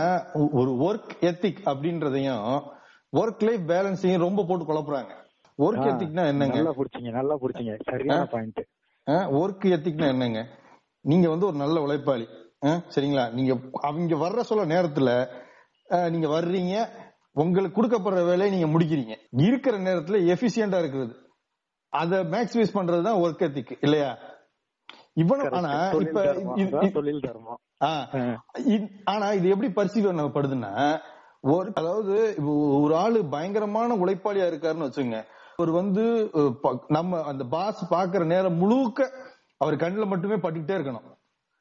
ஒரு 0.58 0.70
ஒர்க் 0.86 1.12
எத்திக் 1.28 1.60
அப்படின்றதையும் 1.70 2.42
ஒர்க் 3.12 3.42
லைஃப் 3.48 3.64
பேலன்ஸையும் 3.70 4.24
ரொம்ப 4.24 4.44
போட்டு 4.48 4.64
குழப்புறாங்க. 4.64 5.12
ஒர்க் 5.64 5.86
எத்திக்னா 5.90 6.24
என்னங்க? 6.32 6.56
நல்லா 6.58 6.74
புடிச்சீங்க 6.78 7.10
நல்லா 7.18 7.34
புடிச்சீங்க. 7.42 7.74
சரியான 7.90 8.26
பாயிண்ட் 8.34 8.60
ஒர்க் 9.40 9.66
எத்திக்னா 9.76 10.06
என்னங்க? 10.14 10.40
நீங்க 11.10 11.26
வந்து 11.32 11.46
ஒரு 11.46 11.56
நல்ல 11.56 11.76
உழைப்பாளி. 11.86 12.26
சரிங்களா? 12.94 13.24
நீங்க 13.38 13.52
அவங்க 13.88 14.16
வர்ற 14.24 14.40
சொல்ல 14.50 14.64
நேரத்துல 14.74 15.10
நீங்க 16.14 16.28
வர்றீங்க 16.28 16.74
உங்களுக்கு 17.42 17.76
கொடுக்கப்படுற 17.78 18.22
வேலையை 18.30 18.50
நீங்க 18.54 18.68
முடிக்கிறீங்க. 18.74 19.14
இருக்கிற 19.48 19.76
நேரத்துல 19.88 20.20
எஃபிசியண்டா 20.34 20.78
இருக்கிறது. 20.82 21.14
அத 21.92 22.22
மேக்ஸிமைஸ் 22.34 22.76
பண்றதுதான் 22.78 23.20
ஒர்க் 23.24 23.46
எத்திக் 23.48 23.76
இல்லையா? 23.80 24.10
இவனும் 25.22 25.54
ஆனா 25.58 25.72
இப்ப 26.04 26.88
தொழில் 26.96 27.22
தர்மம். 27.26 27.60
ஆனா 29.12 29.26
இது 29.38 29.46
எப்படி 29.54 29.70
பரிசீலனை 29.78 30.16
பண்ணப்படுதுன்னா 30.16 30.72
ஒரு 31.52 31.68
அதாவது 31.80 32.14
ஒரு 32.84 32.94
ஆளு 33.04 33.18
பயங்கரமான 33.34 33.96
உழைப்பாளியா 34.02 34.46
இருக்காருன்னு 34.50 34.88
வச்சுங்க 34.88 35.18
அவர் 35.58 35.70
வந்து 35.80 36.04
நம்ம 36.96 37.20
அந்த 37.30 37.42
பாஸ் 37.54 37.82
பாக்குற 37.94 38.24
நேரம் 38.34 38.60
முழுக்க 38.62 39.00
அவர் 39.62 39.82
கண்ணுல 39.82 40.06
மட்டுமே 40.12 40.36
பட்டுக்கிட்டே 40.40 40.76
இருக்கணும். 40.78 41.06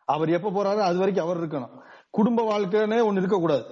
அவர் 0.07 0.29
எப்ப 0.37 0.51
போறாரோ 0.55 0.81
அது 0.87 0.97
வரைக்கும் 1.01 1.25
அவர் 1.25 1.39
இருக்கணும். 1.41 1.75
குடும்ப 2.17 2.41
வாழ்க்கைன்னே 2.49 2.99
ஒண்ணு 3.07 3.21
இருக்கக்கூடாது. 3.21 3.65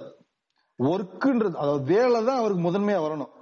ஒர்க்குன்றது 0.78 1.56
அதாவது 1.62 1.84
வேலை 1.92 2.20
தான் 2.28 2.40
அவருக்கு 2.40 2.62
முதன்மையா 2.68 3.00
வரணும். 3.06 3.32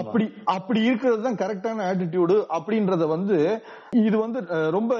அப்படி 0.00 0.24
அப்படி 0.56 0.80
இருக்கிறது 0.88 1.22
தான் 1.26 1.40
கரெக்டான 1.42 1.84
ஆட்டிடியூடு 1.90 2.36
அப்படின்றத 2.56 3.06
வந்து 3.14 3.38
இது 4.06 4.16
வந்து 4.24 4.40
ரொம்ப 4.76 4.94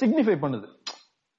சிக்னிஃபை 0.00 0.36
பண்ணுது. 0.44 0.66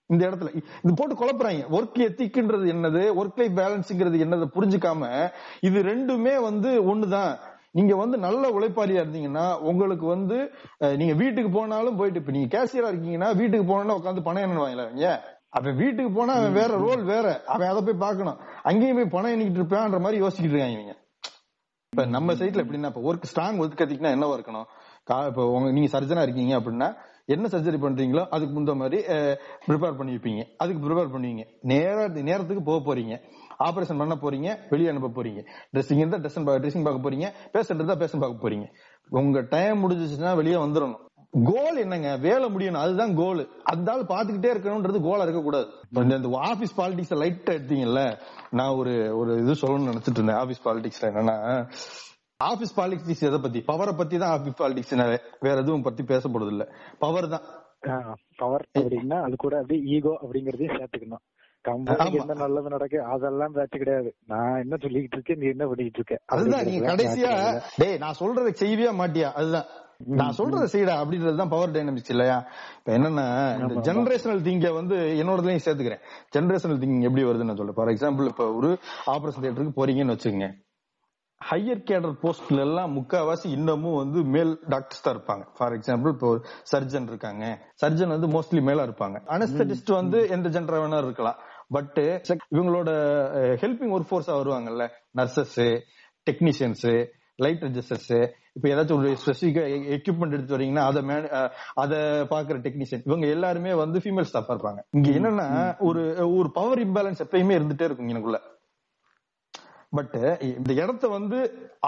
இந்த 0.09 0.21
இடத்துல 0.29 0.51
இது 0.83 0.93
போட்டு 0.99 1.15
குழப்புறாங்க. 1.21 1.63
ஒர்க் 1.77 1.99
எத்திக்ன்றது 2.07 2.65
என்னது? 2.75 3.03
ஒர்க் 3.21 3.39
லைஃப் 3.41 3.59
பேலன்ஸ்ங்கிறது 3.59 4.17
என்னது? 4.25 4.47
புரிஞ்சுக்காம 4.57 5.11
இது 5.67 5.77
ரெண்டுமே 5.91 6.35
வந்து 6.49 6.71
ஒண்ணுதான். 6.93 7.33
நீங்க 7.77 7.93
வந்து 8.01 8.17
நல்ல 8.25 8.43
உழைப்பாளியா 8.57 9.01
இருந்தீங்கன்னா 9.03 9.45
உங்களுக்கு 9.69 10.05
வந்து 10.15 10.37
நீங்க 10.99 11.13
வீட்டுக்கு 11.21 11.49
போனாலும் 11.55 11.97
போயிட்டு 12.01 12.21
இப்ப 12.21 12.35
நீங்க 12.35 12.49
கேசியரா 12.57 12.91
இருக்கீங்கன்னா 12.91 13.29
வீட்டுக்கு 13.39 13.65
போனா 13.71 13.97
உட்காந்து 13.99 14.27
பணம் 14.27 14.45
எண்ணுவாங்களா 14.45 14.85
அவங்க 14.87 15.09
அவன் 15.57 15.75
வீட்டுக்கு 15.81 16.11
போனா 16.11 16.33
அவன் 16.37 16.55
வேற 16.59 16.71
ரோல் 16.85 17.03
வேற. 17.11 17.27
அவன் 17.53 17.69
அதை 17.71 17.81
போய் 17.87 18.03
பார்க்கணும். 18.05 18.39
அங்கேயும் 18.69 18.97
போய் 18.99 19.13
பணம் 19.13 19.33
எண்ணிக்கிட்டு 19.33 19.61
இருப்பான்ற 19.61 19.99
மாதிரி 20.05 20.21
யோசிச்சுட்டு 20.23 20.53
இருக்காங்க 20.53 20.77
இவங்க. 20.77 20.95
இப்ப 21.95 22.09
நம்ம 22.09 22.33
சைட்ல 22.33 22.65
எப்படின்னா 22.65 22.85
இப்ப 22.85 23.01
ஒர்க் 23.01 23.23
ஸ்ட்ராங் 23.35 23.59
ஒர்க் 23.59 23.77
கத்திக்கினா 23.77 24.11
என்னவா 24.15 24.39
இருக்கணும்? 24.39 25.27
இப்போ 25.27 25.49
உங்க 25.49 25.71
நீங்க 25.71 25.99
சர்ஜனா 25.99 26.21
இருக்கீங்க 26.21 26.59
அப்படின்னா 26.59 26.95
என்ன 27.25 27.47
சர்ஜரி 27.47 27.77
பண்றீங்களோ 27.77 28.27
அதுக்கு 28.29 28.53
முந்த 28.53 28.75
மாதிரி 28.75 29.01
ப்ரிப்பேர் 29.67 29.97
பண்ணி 29.97 30.15
வைப்பீங்க. 30.15 30.43
அதுக்கு 30.57 30.89
ப்ரிப்பேர் 30.89 31.09
பண்ணுவீங்க. 31.09 31.45
நேர 31.61 32.07
நேரத்துக்கு 32.07 32.63
போக 32.63 32.95
போறீங்க. 32.95 33.19
ஆபரேஷன் 33.59 33.97
பண்ண 33.97 34.15
போறீங்க 34.15 34.59
வெளியே 34.69 34.89
அனுப்ப 34.89 35.23
போறீங்க. 35.23 35.45
ட்ரெஸ்ஸிங் 35.73 35.97
இருந்தா 35.97 36.17
ட்ரெஸ் 36.17 36.57
ட்ரெஸ்ஸிங் 36.57 36.83
பார்க்க 36.83 37.09
போறீங்க. 37.09 37.31
பேஷண்ட் 37.53 37.73
இருந்தா 37.73 37.95
பேஷண்ட் 37.95 38.19
பார்க்க 38.19 38.49
போறீங்க. 38.49 38.65
உங்க 39.09 39.41
டைம் 39.49 39.89
முடிஞ்சிச்சுன்னா 39.89 40.35
வெளியே 40.35 40.55
வந்துடணும் 40.55 41.03
கோல் 41.43 41.77
என்னங்க? 41.77 42.17
வேலை 42.17 42.55
முடியணும். 42.55 42.73
அதுதான் 42.73 43.15
கோல் 43.15 43.49
அதால 43.73 44.03
பாத்துக்கிட்டே 44.03 44.49
இருக்கணும்ன்றது 44.53 45.01
கோலா 45.01 45.21
இருக்கக்கூடாது. 45.21 45.67
இந்த- 45.89 46.29
ஆபீஸ் 46.31 46.81
பாலிடிக்ஸ் 46.81 47.17
லைட்டா 47.17 47.57
எடுத்தீங்கல்ல 47.57 48.17
நான் 48.59 48.77
ஒரு 48.81 48.93
ஒரு 49.19 49.31
இது 49.43 49.53
சொல்லணும்னு 49.61 49.91
நினைச்சிட்டு 49.91 50.19
இருந்தேன். 50.19 50.39
ஆபீஸ் 50.43 50.65
பாலிடிக்ஸ்ல 50.67 51.09
என்னன்னா 51.11 51.35
ஆபீஸ் 52.49 52.73
பாலிடிக்ஸ் 52.79 53.27
எதை 53.29 53.39
பத்தி? 53.43 53.59
பவரை 53.71 53.93
பத்தி 53.99 54.15
தான் 54.23 54.33
ஆபீஸ் 54.37 54.59
பாலிடிக்ஸ் 54.61 54.95
வேற 55.47 55.55
எதுவும் 55.63 55.85
பத்தி 55.87 56.03
பேசப்படுறது 56.11 56.53
இல்ல. 56.55 56.65
பவர் 57.03 57.27
தான். 57.35 57.45
பவர் 58.41 58.65
அப்படின்னா 58.79 59.17
அது 59.25 59.35
கூட 59.45 59.55
அப்படியே 59.61 59.81
ஈகோ 59.95 60.13
அப்படிங்கறதையும் 60.23 60.77
சேர்த்துக்கணும். 60.79 61.23
கம்பெனிக்கு. 61.65 62.19
என்ன 62.23 62.33
நல்லது 62.41 62.69
நடக்கு 62.73 62.97
அதெல்லாம் 63.13 63.53
பேச்சு 63.57 63.77
கிடையாது. 63.81 64.09
நான் 64.31 64.59
என்ன 64.63 64.75
சொல்லிக்கிட்டு 64.83 65.17
இருக்கேன் 65.17 65.39
நீ 65.43 65.47
என்ன 65.53 65.65
பண்ணிட்டு 65.69 65.99
இருக்க? 66.01 66.15
அதுதான் 66.35 66.67
நீங்க 66.69 66.83
கடைசியா. 66.91 67.31
டேய் 67.81 67.97
நான் 68.03 68.19
சொல்றதை 68.21 68.51
செய்வியா 68.63 68.91
மாட்டியா? 69.01 69.29
அதுதான். 69.41 69.69
நான் 69.97 70.35
சொல்றதை 70.37 70.67
செய்யடா 70.71 70.95
அப்படின்றதுதான் 71.01 71.49
பவர் 71.49 71.71
டைனமிக்ஸ் 71.71 72.09
இல்லையா? 72.09 72.47
இப்ப 72.77 72.97
என்னன்னா 72.97 73.25
இந்த. 73.61 73.93
ஜெனரேஷனல் 73.93 74.43
திங்க 74.47 74.73
வந்து 74.73 74.95
என்னோடதுலயும் 75.23 75.65
சேர்த்துக்கிறேன். 75.65 76.03
ஜெனரேஷனல் 76.35 76.81
திங்கிங் 76.83 77.01
எப்படி 77.01 77.23
வருதுன்னு 77.23 77.55
சொல்றேன். 77.55 77.73
ஃபார் 77.73 77.87
எக்ஸாம்பிள் 77.87 78.25
இப்ப 78.25 78.53
ஒரு 78.53 78.77
ஆபரேஷன் 79.07 79.43
தியேட்டருக்கு 79.45 79.79
போறீங்கன்னு 79.81 80.15
வச்சுக்கோங்க. 80.15 80.49
ஹையர் 81.51 81.81
கேடர் 81.89 82.15
போஸ்ட்ல 82.21 82.59
எல்லாம் 82.59 82.91
முக்காவாசி 82.97 83.45
இன்னமும் 83.45 83.95
வந்து 83.95 84.23
மேல் 84.23 84.59
டாக்டர்ஸ் 84.67 85.01
தான் 85.01 85.15
இருப்பாங்க. 85.15 85.43
ஃபார் 85.57 85.73
எக்ஸாம்பிள் 85.73 86.09
இப்போ 86.09 86.41
சர்ஜன் 86.71 87.07
இருக்காங்க. 87.07 87.43
சர்ஜன் 87.81 88.07
வந்து 88.07 88.27
மோஸ்ட்லி 88.27 88.61
மேலா 88.61 88.83
இருப்பாங்க. 88.83 89.17
அனஸ்தட்டிஸ்ட் 89.35 89.91
வந்து 89.91 90.29
எந்த 90.29 90.49
ஜென்டரா 90.49 90.79
வேணா 90.85 90.97
இருக்கலாம். 90.97 91.35
பட் 91.69 91.99
இவங்களோட 92.55 92.89
ஹெல்பிங் 93.61 93.93
ஒர்க் 93.97 94.09
ஃபோர்ஸா 94.11 94.33
வருவாங்கல்ல. 94.39 94.87
நர்சஸ் 95.17 95.81
டெக்னீஷியன்ஸ் 96.29 97.07
லைட் 97.39 97.63
அட்ஜஸ்டர்ஸ் 97.63 98.11
இப்ப 98.55 98.65
ஏதாச்சும் 98.69 98.99
ஒரு 98.99 99.09
ஸ்பெசிபிக் 99.21 99.57
எக்யூப்மெண்ட் 99.95 100.35
எடுத்து 100.35 100.57
வரீங்கன்னா 100.57 100.83
அதை 100.85 101.01
அஹ், 101.37 101.49
அதை 101.75 101.99
பாக்குற 102.31 102.57
டெக்னீஷியன் 102.65 103.05
இவங்க 103.05 103.27
எல்லாருமே 103.27 103.73
வந்து 103.75 103.99
ஃபீமேல் 103.99 104.29
ஸ்டாஃபா 104.29 104.53
இருப்பாங்க. 104.55 104.81
இங்க 104.97 105.09
என்னன்னா 105.19 105.47
ஒரு 105.89 106.03
ஒரு 106.37 106.51
பவர் 106.53 106.83
இம்பேலன்ஸ் 106.85 107.23
எப்பயுமே 107.25 107.57
இருந்துட்டே 107.59 107.87
இருக்கும் 107.87 108.13
எனக்குள்ள 108.13 108.39
பட் 109.93 110.15
இந்த 110.51 110.71
இடத்த 110.81 111.07
வந்து 111.09 111.37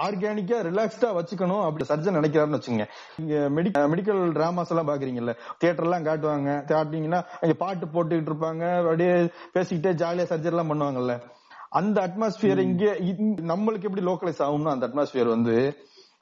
ஆர்கானிக்கா 0.02 0.58
ரிலாக்ஸ்டா 0.66 1.08
வச்சுக்கணும் 1.16 1.64
அப்படி 1.64 1.84
சர்ஜன் 1.84 2.18
நினைக்கிறாருன்னு 2.18 2.58
வச்சுங்க 2.58 2.84
இங்க 3.22 3.34
மெடிக்கல் 3.90 4.22
டிராமாஸ் 4.36 4.72
எல்லாம் 4.72 4.90
பாக்குறீங்கல்ல 4.90 5.32
தியேட்டர் 5.60 5.86
எல்லாம் 5.88 6.06
காட்டுவாங்க. 6.08 6.50
காட்டினீங்கன்னா 6.70 7.20
பாட்டு 7.62 7.86
போட்டுக்கிட்டு 7.94 8.32
இருப்பாங்க 8.32 8.64
அப்படியே 8.82 9.10
பேசிக்கிட்டே 9.56 9.92
ஜாலியா 10.02 10.26
சர்ஜரி 10.32 10.54
எல்லாம் 10.54 10.72
பண்ணுவாங்கல்ல. 10.72 11.16
அந்த 11.68 12.06
அட்மாஸ்பியர் 12.06 12.58
இங்க 12.58 12.84
நம்மளுக்கு 13.54 13.82
எப்படி 13.82 14.06
லோக்கலைஸ் 14.06 14.42
ஆகும்னா 14.42 14.68
அந்த 14.68 14.88
அட்மாஸ்பியர் 14.88 15.28
வந்து 15.28 15.54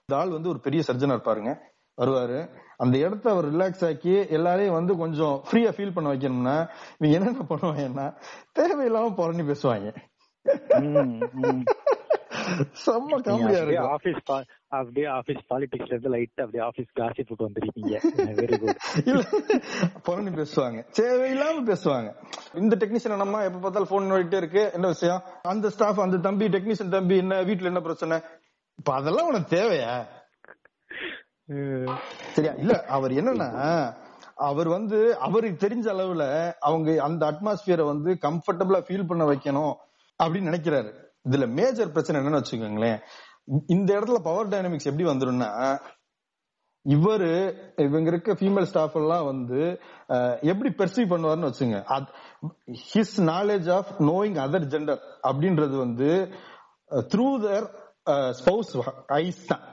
இந்த 0.04 0.22
ஆள் 0.22 0.28
வந்து 0.28 0.48
ஒரு 0.48 0.60
பெரிய 0.60 0.82
சர்ஜனா 0.86 1.16
இருப்பாருங்க. 1.16 1.58
வருவாரு. 2.00 2.48
அந்த 2.76 2.98
இடத்த 2.98 3.30
அவர் 3.30 3.54
ரிலாக்ஸ் 3.54 3.86
ஆக்கி 3.86 4.28
எல்லாரையும் 4.28 4.74
வந்து 4.74 4.96
கொஞ்சம் 4.96 5.42
ஃப்ரீயா 5.50 5.70
ஃபீல் 5.76 5.92
பண்ண 5.92 6.14
வைக்கணும்னா 6.14 6.56
இவங்க 6.98 7.18
என்னென்ன 7.18 7.46
பண்ணுவாங்கன்னா 7.48 8.06
தேவையில்லாம 8.58 9.14
புறணி 9.20 9.44
பேசுவாங்க. 9.52 9.88
செம்ம 12.84 13.18
காமெடியா 13.26 13.60
இருக்கும் 13.62 13.90
ஆபீஸ் 13.90 14.46
அப்படியே 14.68 15.06
ஆபீஸ் 15.06 15.42
பாலிடிக்ஸ்ல 15.50 15.92
இருந்து 15.94 16.12
லைட்டா 16.14 16.44
அப்படியே 16.44 16.64
ஆபீஸ் 16.64 16.90
காசிப்புக்கு 17.00 17.46
வந்திருக்கீங்க. 17.46 17.94
வெரி 18.40 18.58
குட் 18.58 18.80
இல்ல 19.06 19.22
புறணி 20.06 20.32
பேசுவாங்க. 20.40 20.84
தேவையில்லாம 21.00 21.62
பேசுவாங்க. 21.72 22.14
இந்த 22.54 22.76
டெக்னீஷியன் 22.76 23.16
நம்ம 23.16 23.44
எப்ப 23.44 23.58
பார்த்தாலும் 23.58 23.90
போன் 23.90 24.10
நோடிட்டே 24.12 24.36
இருக்கு. 24.36 24.70
என்ன 24.72 24.86
விஷயம்? 24.86 25.22
அந்த 25.42 25.70
ஸ்டாஃப் 25.70 26.00
அந்த 26.00 26.16
தம்பி 26.16 26.48
டெக்னீஷியன் 26.48 26.88
தம்பி 26.88 27.16
என்ன 27.16 27.42
வீட்ல 27.42 27.66
என்ன 27.66 27.80
பிரச்சனை? 27.80 28.20
இப்ப 28.78 28.94
அதெல்லாம் 28.94 29.26
உனக்கு 29.26 29.56
தேவையா? 29.56 29.94
சரியா? 32.32 32.52
இல்ல 32.52 32.84
அவர் 32.84 33.10
என்னன்னா 33.10 33.50
அவர் 34.34 34.68
வந்து 34.68 35.18
அவருக்கு 35.18 35.68
தெரிஞ்ச 35.68 35.86
அளவுல 35.92 36.52
அவங்க 36.60 37.02
அந்த 37.02 37.22
அட்மாஸ்பியரை 37.32 37.84
வந்து 37.86 38.18
கம்ஃபர்டபுளா 38.20 38.80
ஃபீல் 38.88 39.06
பண்ண 39.06 39.24
வைக்கணும் 39.24 39.74
அப்படின்னு 40.22 40.50
நினைக்கிறாரு. 40.50 40.92
இதுல 41.28 41.46
மேஜர் 41.58 41.94
பிரச்சனை 41.94 42.20
என்னன்னு 42.20 42.40
வச்சுக்கோங்களேன். 42.40 42.98
இந்த 43.74 43.88
இடத்துல 43.98 44.18
பவர் 44.28 44.50
டைனமிக்ஸ் 44.52 44.90
எப்படி 44.90 45.06
வந்துரும்னா 45.10 45.50
இவரு 46.86 47.30
இவங்க 47.84 48.08
இருக்க 48.12 48.32
ஃபீமேல் 48.40 48.68
ஸ்டாஃப் 48.70 48.96
எல்லாம் 49.00 49.24
வந்து 49.30 49.60
எப்படி 50.50 50.70
பெர்சீவ் 50.80 51.12
பண்ணுவாருன்னு 51.12 51.50
வச்சுங்க. 51.50 51.78
His 52.90 53.16
knowledge 53.30 53.68
of 53.76 53.90
knowing 54.10 54.36
other 54.44 54.68
gender 54.74 55.00
அப்படின்றது 55.30 55.76
வந்து 55.84 56.10
த்ரூ 57.12 57.28
தர் 57.46 57.66
ஸ்பௌஸ் 58.40 58.72
ஐஸ் 59.20 59.42
தான். 59.52 59.64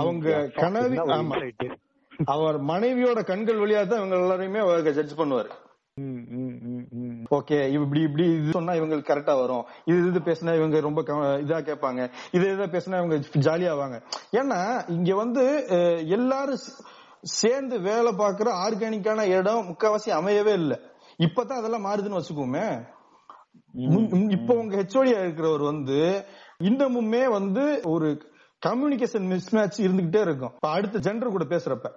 அவங்க 0.00 0.28
கனவு 0.62 0.96
ஆமா. 1.18 1.36
அவர் 2.34 2.56
மனைவியோட 2.72 3.20
கண்கள் 3.30 3.60
வழியா 3.62 3.80
தான் 3.90 4.00
இவங்க 4.00 4.16
எல்லாரையுமே 4.22 4.92
ஜட்ஜ் 4.98 5.14
பண்ணுவாரு. 5.20 5.50
ஓகே 7.36 7.58
இப்படி 7.74 8.00
இப்படி 8.06 8.24
இது 8.36 8.54
சொன்னா 8.56 8.72
இவங்களுக்கு 8.78 9.10
கரெக்டா 9.10 9.34
வரும். 9.40 9.66
இது 9.90 9.98
இது 10.10 10.20
பேசினா 10.28 10.52
இவங்க 10.58 10.80
ரொம்ப 10.86 11.00
இதா 11.44 11.58
கேட்பாங்க. 11.68 12.00
இது 12.36 12.44
இதா 12.54 12.66
பேசினா 12.74 12.98
இவங்க 13.02 13.16
ஜாலியா 13.46 13.70
ஆவாங்க 13.74 13.98
ஏன்னா 14.40 14.58
இங்க 14.96 15.14
வந்து 15.22 15.44
எல்லாரும் 16.16 16.62
சேர்ந்து 17.38 17.76
வேலை 17.88 18.12
பார்க்கிற 18.22 18.48
ஆர்கானிக்கான 18.64 19.26
இடம் 19.38 19.68
முக்காவாசி 19.70 20.10
அமையவே 20.20 20.54
இல்லை. 20.62 20.78
இப்பதான் 21.26 21.60
அதெல்லாம் 21.60 21.86
மாறுதுன்னு 21.88 22.20
வச்சுக்கோமே. 22.20 22.66
இப்ப 24.36 24.54
உங்க 24.62 24.74
ஹெச்ஓடியா 24.82 25.18
இருக்கிறவர் 25.24 25.64
வந்து 25.72 26.00
இன்னமுமே 26.70 27.24
வந்து 27.38 27.64
ஒரு 27.94 28.08
கம்யூனிகேஷன் 28.62 29.30
மிஸ்மேட்ச் 29.32 29.84
இருந்துகிட்டே 29.86 30.20
இருக்கும். 30.28 30.54
அடுத்த 30.76 31.04
ஜெண்டர் 31.06 31.36
கூட 31.36 31.46
பேசுறப்ப. 31.54 31.88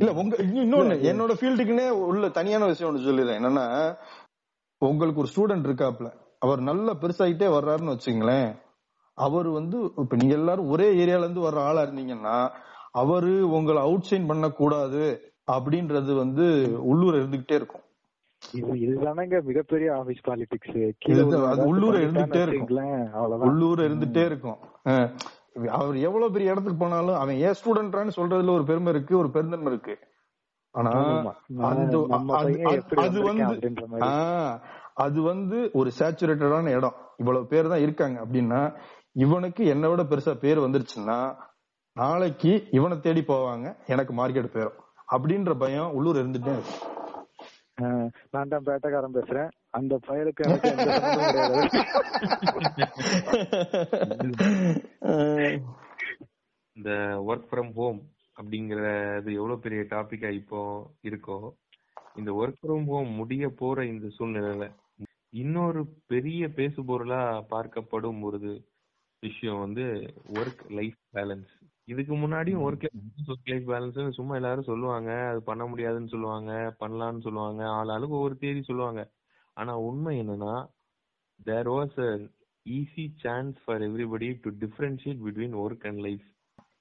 இல்ல 0.00 0.10
உங்க 0.20 0.34
இன்னொன்னு 0.60 0.94
என்னோட 1.10 1.32
ஃபீல்டுக்குன்னே 1.38 1.86
உள்ள 2.10 2.28
தனியான 2.38 2.66
விஷயம் 2.66 2.90
ஒண்ணு 2.90 3.06
சொல்லிடுறேன். 3.06 3.38
என்னன்னா 3.40 3.66
உங்களுக்கு 4.82 5.22
ஒரு 5.22 5.30
ஸ்டூடெண்ட் 5.32 5.66
இருக்காப்ல 5.68 6.08
அவர் 6.38 6.60
நல்லா 6.68 6.92
பெருசாயிட்டே 7.02 7.48
வர்றாருன்னு 7.56 7.94
வச்சுங்களேன் 7.94 8.48
அவர் 9.18 9.48
வந்து 9.48 9.78
இப்ப 10.02 10.16
நீங்க 10.20 10.34
எல்லாரும் 10.34 10.70
ஒரே 10.74 10.88
ஏரியால 11.02 11.26
இருந்து 11.26 11.46
வர்ற 11.46 11.60
ஆளா 11.68 11.82
இருந்தீங்கன்னா 11.82 12.36
அவரு 13.02 13.32
உங்களை 13.58 13.80
அவுட் 13.82 14.08
சைன் 14.10 14.26
பண்ண 14.26 14.46
கூடாது 14.60 15.04
அப்படின்றது 15.52 16.12
வந்து 16.14 16.44
உள்ளூர் 16.90 17.16
இருந்துகிட்டே 17.20 17.56
இருக்கும். 17.60 17.84
இது 18.42 18.72
இதுதானங்க 18.86 19.36
மிகப்பெரிய 19.50 19.88
ஆபீஸ் 20.00 20.22
பாலிடிக்ஸ் 20.28 20.74
உள்ளூர 21.70 21.94
இருந்துட்டே 22.04 22.42
இருக்கும். 22.46 22.68
உள்ளூர் 23.48 23.80
இருந்துட்டே 23.88 24.24
இருக்கும். 24.30 24.60
அவர் 25.54 25.96
எவ்வளவு 25.98 26.32
பெரிய 26.32 26.50
இடத்துக்கு 26.50 26.78
போனாலும் 26.78 27.16
அவன் 27.16 27.36
ஏன் 27.36 27.54
ஸ்டூடெண்ட்ரான்னு 27.60 28.16
சொல்றதுல 28.16 28.50
ஒரு 28.50 28.64
பெருமை 28.64 28.92
இருக்கு 28.92 29.18
ஒரு 29.18 29.30
பெருந்தன்மை 29.30 29.72
இருக்கு. 29.72 29.94
ஆனா. 30.74 30.90
அந்த 31.70 31.96
அது- 32.38 33.22
வந்து 33.22 33.42
அது 34.96 35.22
வந்து 35.22 35.70
ஒரு 35.72 35.90
சேச்சுரேட்டடான 35.98 36.70
இடம். 36.70 36.96
இவ்வளவு 37.16 37.46
பேர் 37.46 37.68
தான் 37.68 37.80
இருக்காங்க 37.80 38.24
அப்படின்னா 38.24 38.60
இவனுக்கு 39.16 39.64
என்னை 39.64 39.88
விட 39.88 40.02
பெருசா 40.02 40.34
பேர் 40.34 40.58
வந்துருச்சுன்னா 40.58 41.18
நாளைக்கு 41.96 42.68
இவனை 42.70 43.00
தேடி 43.00 43.20
போவாங்க 43.20 43.66
எனக்கு 43.86 44.14
மார்க்கெட் 44.14 44.54
போயிடும் 44.54 44.78
அப்படின்ற 45.12 45.58
பயம் 45.58 45.92
உள்ளூர் 45.92 46.16
இருந்துட்டே 46.16 46.54
நான் 48.30 48.48
தான் 48.48 48.64
பேட்டக்காரன் 48.66 49.14
பேசுறேன். 49.14 49.50
அந்த 49.74 49.94
பயலுக்கு 50.06 50.44
இந்த 56.76 56.90
ஒர்க் 57.26 57.48
ஃப்ரம் 57.48 57.68
ஹோம் 57.76 57.98
அப்படிங்கறது 58.36 59.28
எவ்வளவு 59.36 59.62
பெரிய 59.64 59.80
டாபிக்கா 59.90 60.30
இப்போ 60.38 60.60
இருக்கோ 61.04 61.36
இந்த 62.16 62.30
ஒர்க் 62.40 62.60
ஃப்ரம் 62.60 62.86
ஹோம் 62.88 63.10
முடிய 63.14 63.44
போற 63.60 63.84
இந்த 63.86 64.06
சூழ்நிலையில 64.16 64.66
இன்னொரு 65.32 65.82
பெரிய 66.06 66.48
பேசு 66.58 66.80
பொருளா 66.84 67.20
பார்க்கப்படும் 67.52 68.20
ஒரு 68.22 68.40
விஷயம் 69.22 69.62
வந்து 69.64 69.84
ஒர்க் 70.34 70.62
லைஃப் 70.78 71.00
பேலன்ஸ் 71.16 71.52
இதுக்கு 71.88 72.14
முன்னாடியும் 72.16 72.64
ஒர்க் 72.66 72.86
ஒர்க் 73.28 73.50
லைஃப் 73.52 73.68
பேலன்ஸ் 73.72 74.18
சும்மா 74.18 74.34
எல்லாரும் 74.40 74.70
சொல்லுவாங்க 74.72 75.10
அது 75.30 75.40
பண்ண 75.50 75.64
முடியாதுன்னு 75.66 76.14
சொல்லுவாங்க 76.14 76.50
பண்ணலாம்னு 76.82 77.26
சொல்லுவாங்க 77.28 77.62
ஆள் 77.78 77.92
ஆளுக்கு 77.96 78.18
ஒவ்வொரு 78.20 78.36
தேதி 78.44 78.62
சொல்லுவாங்க. 78.70 79.02
ஆனா 79.56 79.72
உண்மை 79.88 80.14
என்னன்னா 80.22 80.54
there 81.40 81.70
was 81.74 81.98
a 82.06 82.12
easy 82.66 83.04
chance 83.22 83.56
for 83.62 83.82
everybody 83.88 84.28
to 84.44 84.50
differentiate 84.62 85.22
between 85.26 85.56
work 85.64 85.86
and 85.90 86.02
life 86.06 86.26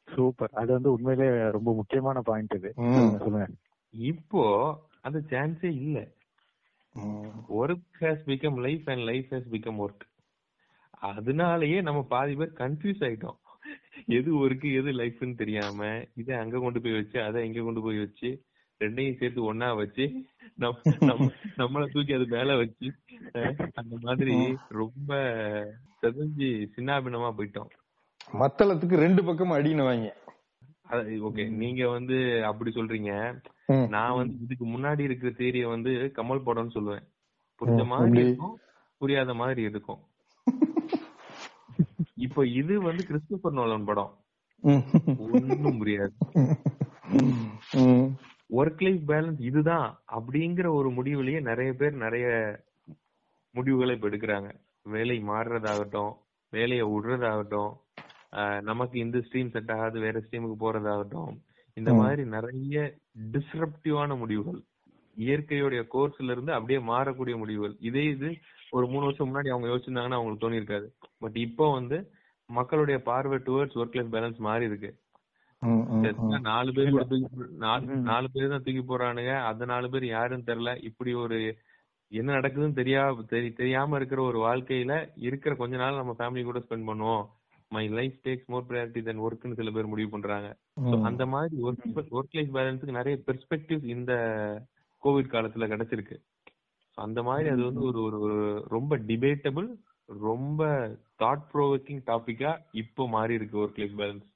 super 0.07 0.53
அது 0.61 0.69
வந்து 0.76 0.89
உண்மையிலே 0.95 1.28
ரொம்ப 1.55 1.69
முக்கியமான 1.80 2.17
பாயிண்ட் 2.30 2.55
இது. 2.57 2.71
சொல்லுங்க, 3.19 3.45
இப்போ 3.93 4.43
அந்த 5.07 5.19
சான்ஸே 5.32 5.71
இல்ல. 5.84 5.99
Work 7.59 8.01
has 8.01 8.26
become 8.32 8.57
life 8.65 8.88
and 8.93 9.05
life 9.09 9.30
has 9.34 9.47
become 9.53 9.80
work 9.86 10.03
அதனாலயே 11.11 11.78
நம்ம 11.88 12.01
பாதி 12.13 12.34
பேர் 12.39 12.53
கன்ஃபியூஸ் 12.59 13.01
ஆயிட்டோம். 13.07 13.39
எது 14.17 14.30
ஒர்க் 14.41 14.65
எது 14.80 14.91
லைஃப்னு 15.01 15.39
தெரியாம 15.41 15.80
இதை 16.21 16.34
அங்க 16.41 16.59
கொண்டு 16.59 16.80
போய் 16.84 16.97
வச்சு 16.99 17.17
அதை 17.28 17.39
இங்க 17.47 17.61
கொண்டு 17.67 17.82
போய் 17.86 18.03
வச்சு 18.03 18.30
ரெண்டையும் 18.82 19.17
சேர்த்து 19.17 19.43
ஒண்ணா 19.43 19.71
வச்சு 19.74 20.05
நம்ம 20.57 20.80
நம்ம 21.09 21.28
நம்மள 21.57 21.84
தூக்கி 21.91 22.13
அது 22.13 22.26
மேல 22.28 22.55
வச்சு 22.55 22.88
அந்த 23.74 23.95
மாதிரி 24.01 24.36
ரொம்ப 24.74 25.11
செதஞ்சு 26.01 26.49
சின்னாபின்னமா 26.76 27.30
போயிட்டோம். 27.38 27.71
மத்தளத்துக்கு 28.34 28.95
ரெண்டு 28.95 29.24
பக்கம் 29.24 29.55
அடின்னு 29.55 29.84
வாங்க. 29.84 30.09
ஓகே 31.28 31.43
நீங்க 31.53 31.88
வந்து 31.88 32.17
அப்படி 32.43 32.71
சொல்றீங்க. 32.71 33.11
நான் 33.88 34.15
வந்து 34.15 34.36
இதுக்கு 34.41 34.65
முன்னாடி 34.65 34.99
இருக்கிற 34.99 35.32
தேரிய 35.32 35.67
வந்து 35.67 35.91
கமல் 36.17 36.45
படம்னு 36.45 36.76
சொல்லுவேன். 36.76 37.05
புரிஞ்ச 37.61 37.86
மாதிரி? 37.86 38.21
இருக்கும் 38.21 38.55
புரியாத 39.01 39.34
மாதிரி 39.34 39.61
இருக்கும். 39.61 40.01
இப்போ 42.17 42.41
இது 42.53 42.82
வந்து 42.82 43.03
கிறிஸ்டோபர் 43.05 43.53
நோலன் 43.53 43.84
படம். 43.84 44.11
ம். 44.63 44.84
ஒண்ணும் 45.24 45.80
புரியாது. 45.82 46.13
ஒர்க் 48.50 48.84
லைஃப் 48.84 49.12
பேலன்ஸ் 49.12 49.39
இதுதான் 49.41 49.88
அப்படிங்கிற 50.12 50.68
ஒரு 50.70 50.89
முடிவுலயே 50.89 51.39
நிறைய 51.41 51.74
பேர் 51.74 51.96
நிறைய 51.96 52.28
முடிவுகளை 53.56 53.96
இப்ப 53.96 54.10
எடுக்கிறாங்க 54.10 54.50
வேலை 54.86 55.18
மாறுறதாகட்டும் 55.24 56.12
வேலையை 56.54 56.86
விடுறதாகட்டும் 56.86 57.72
நமக்கு 58.62 59.00
இந்த 59.00 59.18
ஸ்ட்ரீம் 59.18 59.52
செட் 59.52 59.72
ஆகாது 59.72 60.00
வேற 60.00 60.20
ஸ்ட்ரீமுக்கு 60.20 60.58
போறதாகட்டும் 60.60 61.34
இந்த. 61.78 61.91
மாதிரி 61.94 62.24
நிறைய 62.28 62.78
டிஸ்ரப்டிவான 63.34 64.18
முடிவுகள் 64.18 64.60
இயற்கையுடைய 65.18 65.82
கோர்ஸ்ல 65.94 66.32
இருந்து 66.32 66.54
அப்படியே 66.54 66.80
மாறக்கூடிய 66.88 67.38
முடிவுகள் 67.38 67.76
இதே 67.80 68.04
இது 68.14 68.30
ஒரு 68.72 68.88
மூணு 68.88 69.06
வருஷம் 69.06 69.30
முன்னாடி 69.30 69.50
அவங்க 69.50 69.68
யோசிச்சிருந்தாங்கன்னா 69.68 70.18
அவங்களுக்கு 70.18 70.46
தோணி 70.46 70.60
இருக்காது 70.62 70.88
பட் 71.20 71.38
இப்போ 71.38 71.66
வந்து 71.74 71.98
மக்களுடைய 72.50 72.98
பார்வை 73.02 73.38
டுவர்ட்ஸ் 73.39 73.78
ஒர்க் 73.82 73.98
லைஃப் 73.98 74.14
பேலன்ஸ் 74.16 74.39
மாறி 74.48 74.66
இருக்கு. 74.66 74.89
நாலு 76.47 76.72
பேர் 76.78 76.91
நாலு 78.09 78.28
பேர் 78.34 78.53
தான் 78.53 78.66
தூக்கி 78.66 78.84
போறானுங்க 78.88 79.34
அந்த 79.49 79.64
நாலு 79.72 79.88
பேர் 79.93 80.05
யாருன்னு 80.07 80.49
தெரியல. 80.49 80.74
இப்படி 80.89 81.14
ஒரு 81.24 81.38
என்ன 82.11 82.34
நடக்குதுன்னு 82.38 82.80
தெரியா 82.80 83.03
தெரி 83.32 83.49
தெரியாம 83.53 83.95
இருக்கிற 83.99 84.22
ஒரு 84.22 84.39
வாழ்க்கையில 84.47 84.95
இருக்கிற 85.28 85.53
கொஞ்ச 85.61 85.76
நாள் 85.78 86.01
நம்ம 86.01 86.16
ஃபேமிலி 86.20 86.43
கூட 86.43 86.59
ஸ்பெண்ட் 86.66 86.89
பண்ணுவோம். 86.89 87.24
My 87.72 87.84
life 87.99 88.18
takes 88.26 88.49
more 88.53 88.68
priority 88.70 89.01
then 89.03 89.24
ஒர்க்னு 89.28 89.57
சில 89.59 89.72
பேர் 89.72 89.91
முடிவு 89.91 90.09
பண்றாங்க. 90.09 90.49
அந்த 91.09 91.26
மாதிரி 91.26 91.55
ஒர்க் 91.68 92.11
ஒர்க் 92.18 92.38
லைஃப் 92.38 92.53
பேலன்ஸுக்கு 92.57 92.99
நிறைய 92.99 93.18
பெர்ஸ்பெக்டிவ் 93.28 93.82
இந்த 93.95 94.14
கோவிட் 95.03 95.34
காலத்துல 95.34 95.68
கிடைச்சிருக்கு. 95.72 96.18
அந்த 96.97 97.20
மாதிரி 97.24 97.47
அது 97.49 97.64
வந்து 97.64 97.84
ஒரு 97.89 98.01
ஒரு 98.26 98.38
ரொம்ப 98.76 98.97
டிபேட்டபிள் 99.09 99.70
ரொம்ப 100.09 100.61
தாட் 101.22 101.47
ப்ரோவோக்கிங் 101.51 102.01
டாபிக்கா 102.09 102.51
இப்போ 102.82 103.03
மாறி 103.07 103.34
இருக்கு 103.34 103.61
ஒர்க் 103.64 103.82
லைஃப் 103.82 103.97
பேலன்ஸ் 104.01 104.28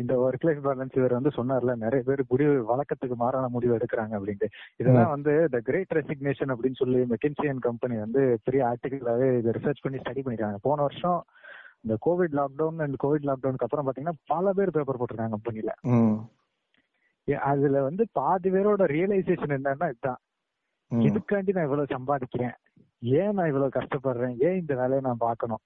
இந்த 0.00 0.12
ஒர்க் 0.24 0.46
லைஃப் 0.46 0.64
பேலன்ஸ் 0.66 0.96
இவர் 0.98 1.16
வந்து 1.16 1.30
சொன்னார்ல 1.36 1.74
நிறைய 1.82 2.02
பேர் 2.08 2.22
முடிவு 2.32 2.54
வழக்கத்துக்கு 2.70 3.16
மாறான 3.22 3.48
முடிவு 3.54 3.72
எடுக்கிறாங்க 3.76 4.12
அப்படின்ட்டு. 4.18 4.48
இதெல்லாம் 4.80 5.12
வந்து 5.14 5.32
த 5.54 5.60
கிரேட் 5.68 5.96
ரெசிக்னேஷன் 5.98 6.52
அப்படின்னு 6.54 6.80
சொல்லி 6.82 7.00
மெக்கின்சியன் 7.12 7.62
கம்பெனி 7.68 7.96
வந்து 8.04 8.22
பெரிய 8.46 8.62
ஆர்டிகலாவே 8.70 9.28
இதை 9.38 9.52
ரிசர்ச் 9.58 9.82
பண்ணி 9.84 10.00
ஸ்டடி 10.02 10.22
பண்ணிருக்காங்க. 10.24 10.60
போன 10.68 10.82
வருஷம் 10.88 11.20
இந்த 11.84 11.96
கோவிட் 12.06 12.36
லாக்டவுன் 12.40 12.78
அண்ட் 12.84 12.98
கோவிட் 13.04 13.28
லாக்டவுனுக்கு 13.30 13.66
அப்புறம் 13.68 13.86
பாத்தீங்கன்னா 13.88 14.18
பல 14.32 14.52
பேர் 14.58 14.74
பேப்பர் 14.76 15.00
போட்டிருக்காங்க 15.00 15.36
கம்பெனில. 15.36 15.72
அதுல 17.50 17.82
வந்து 17.88 18.04
பாதி 18.18 18.48
பேரோட 18.54 18.82
ரியலைசேஷன் 18.96 19.56
என்னன்னா 19.58 19.86
இதுதான். 19.92 20.20
இதுக்காண்டி 20.90 21.54
நான் 21.56 21.68
இவ்வளவு 21.68 21.94
சம்பாதிக்கிறேன். 21.96 22.56
ஏன் 23.20 23.34
நான் 23.36 23.50
இவ்வளவு 23.50 23.76
கஷ்டப்படுறேன்? 23.76 24.34
ஏன் 24.46 24.58
இந்த 24.62 24.74
வேலையை 24.80 25.00
நான் 25.06 25.24
பார்க்கணும்? 25.28 25.62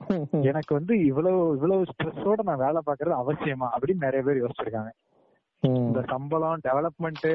எனக்கு 0.50 0.72
வந்து 0.74 0.94
இவ்வளவு 1.04 1.40
இவ்வளவு 1.54 1.88
ஸ்ட்ரெஸ்ஸோட 1.90 2.42
நான் 2.42 2.64
வேலை 2.64 2.80
பார்க்கறது 2.86 3.14
அவசியமா 3.22 3.68
அப்படின்னு 3.74 4.06
நிறைய 4.06 4.22
பேர் 4.22 4.42
யோசிச்சிருக்காங்க. 4.42 4.90
இந்த 5.62 6.00
சம்பளம் 6.12 6.62
டெவலப்மெண்ட் 6.68 7.28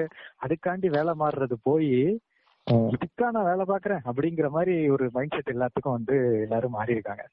அதுக்காண்டி 0.45 0.87
வேலை 0.89 1.13
மாறுறது 1.21 1.55
போய். 1.63 1.91
இதுக்கா 2.93 3.27
நான் 3.31 3.49
வேலை 3.49 3.63
பாக்குறேன் 3.65 4.05
அப்படிங்கிற 4.09 4.47
மாதிரி 4.49 4.75
ஒரு 4.89 5.07
மைண்ட் 5.13 5.35
செட் 5.35 5.53
எல்லாத்துக்கும் 5.55 5.97
வந்து 5.97 6.15
எல்லாரும் 6.45 6.77
மாறி 6.77 6.95
இருக்காங்க. 6.95 7.25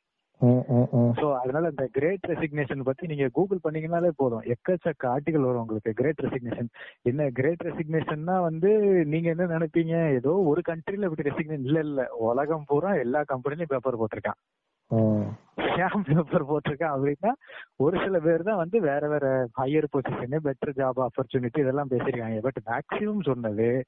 சோ 1.19 1.27
அதனால 1.41 1.69
இந்த 1.69 1.85
கிரேட் 1.93 2.25
ரெசிக்னேஷன் 2.31 2.87
பத்தி 2.89 3.05
நீங்க 3.07 3.27
கூகுள் 3.29 3.63
பண்ணீங்கனாலே 3.65 4.11
போதும். 4.17 4.45
எக்கச்சக்க 4.55 5.05
ஆர்டிகல் 5.15 5.47
வரும் 5.49 5.63
உங்களுக்கு. 5.65 5.93
கிரேட் 6.01 6.23
ரெசிக்னேஷன் 6.27 6.71
என்ன 7.11 7.29
கிரேட் 7.31 7.65
ரெசிக்னேஷன்னா 7.69 8.37
வந்து 8.49 8.71
நீங்க 9.13 9.29
என்ன 9.31 9.47
நினைப்பீங்க? 9.55 9.95
ஏதோ 10.19 10.35
ஒரு 10.53 10.63
கண்ட்ரில 10.71 11.09
இப்படி 11.11 11.29
ரெசிக்னேஷன் 11.31 11.69
இல்ல 11.69 11.81
இல்ல. 11.89 12.01
உலகம் 12.31 12.69
பூரா 12.71 12.93
எல்லா 13.05 13.23
கம்பெனிலயும் 13.33 13.73
பேப்பர் 13.75 14.01
போட்டிருக்கான். 14.03 14.41
ஏன் 14.93 16.03
பேப்பர் 16.07 16.47
போட்டிருக்கான் 16.47 16.95
அப்படின்னா 16.95 17.33
ஒரு 17.77 18.01
சில 18.05 18.21
பேர் 18.21 18.43
தான் 18.43 18.57
வந்து 18.57 18.81
வேற 18.81 19.09
வேற 19.09 19.49
higher 19.61 19.89
position 19.93 20.37
better 20.45 20.77
job 20.77 21.07
opportunity 21.07 21.59
இதெல்லாம் 21.59 21.91
பேசியிருக்காங்க. 21.91 22.41
பட் 22.41 22.61
மேக்சிமம் 22.67 23.23
சொன்னது 23.23 23.85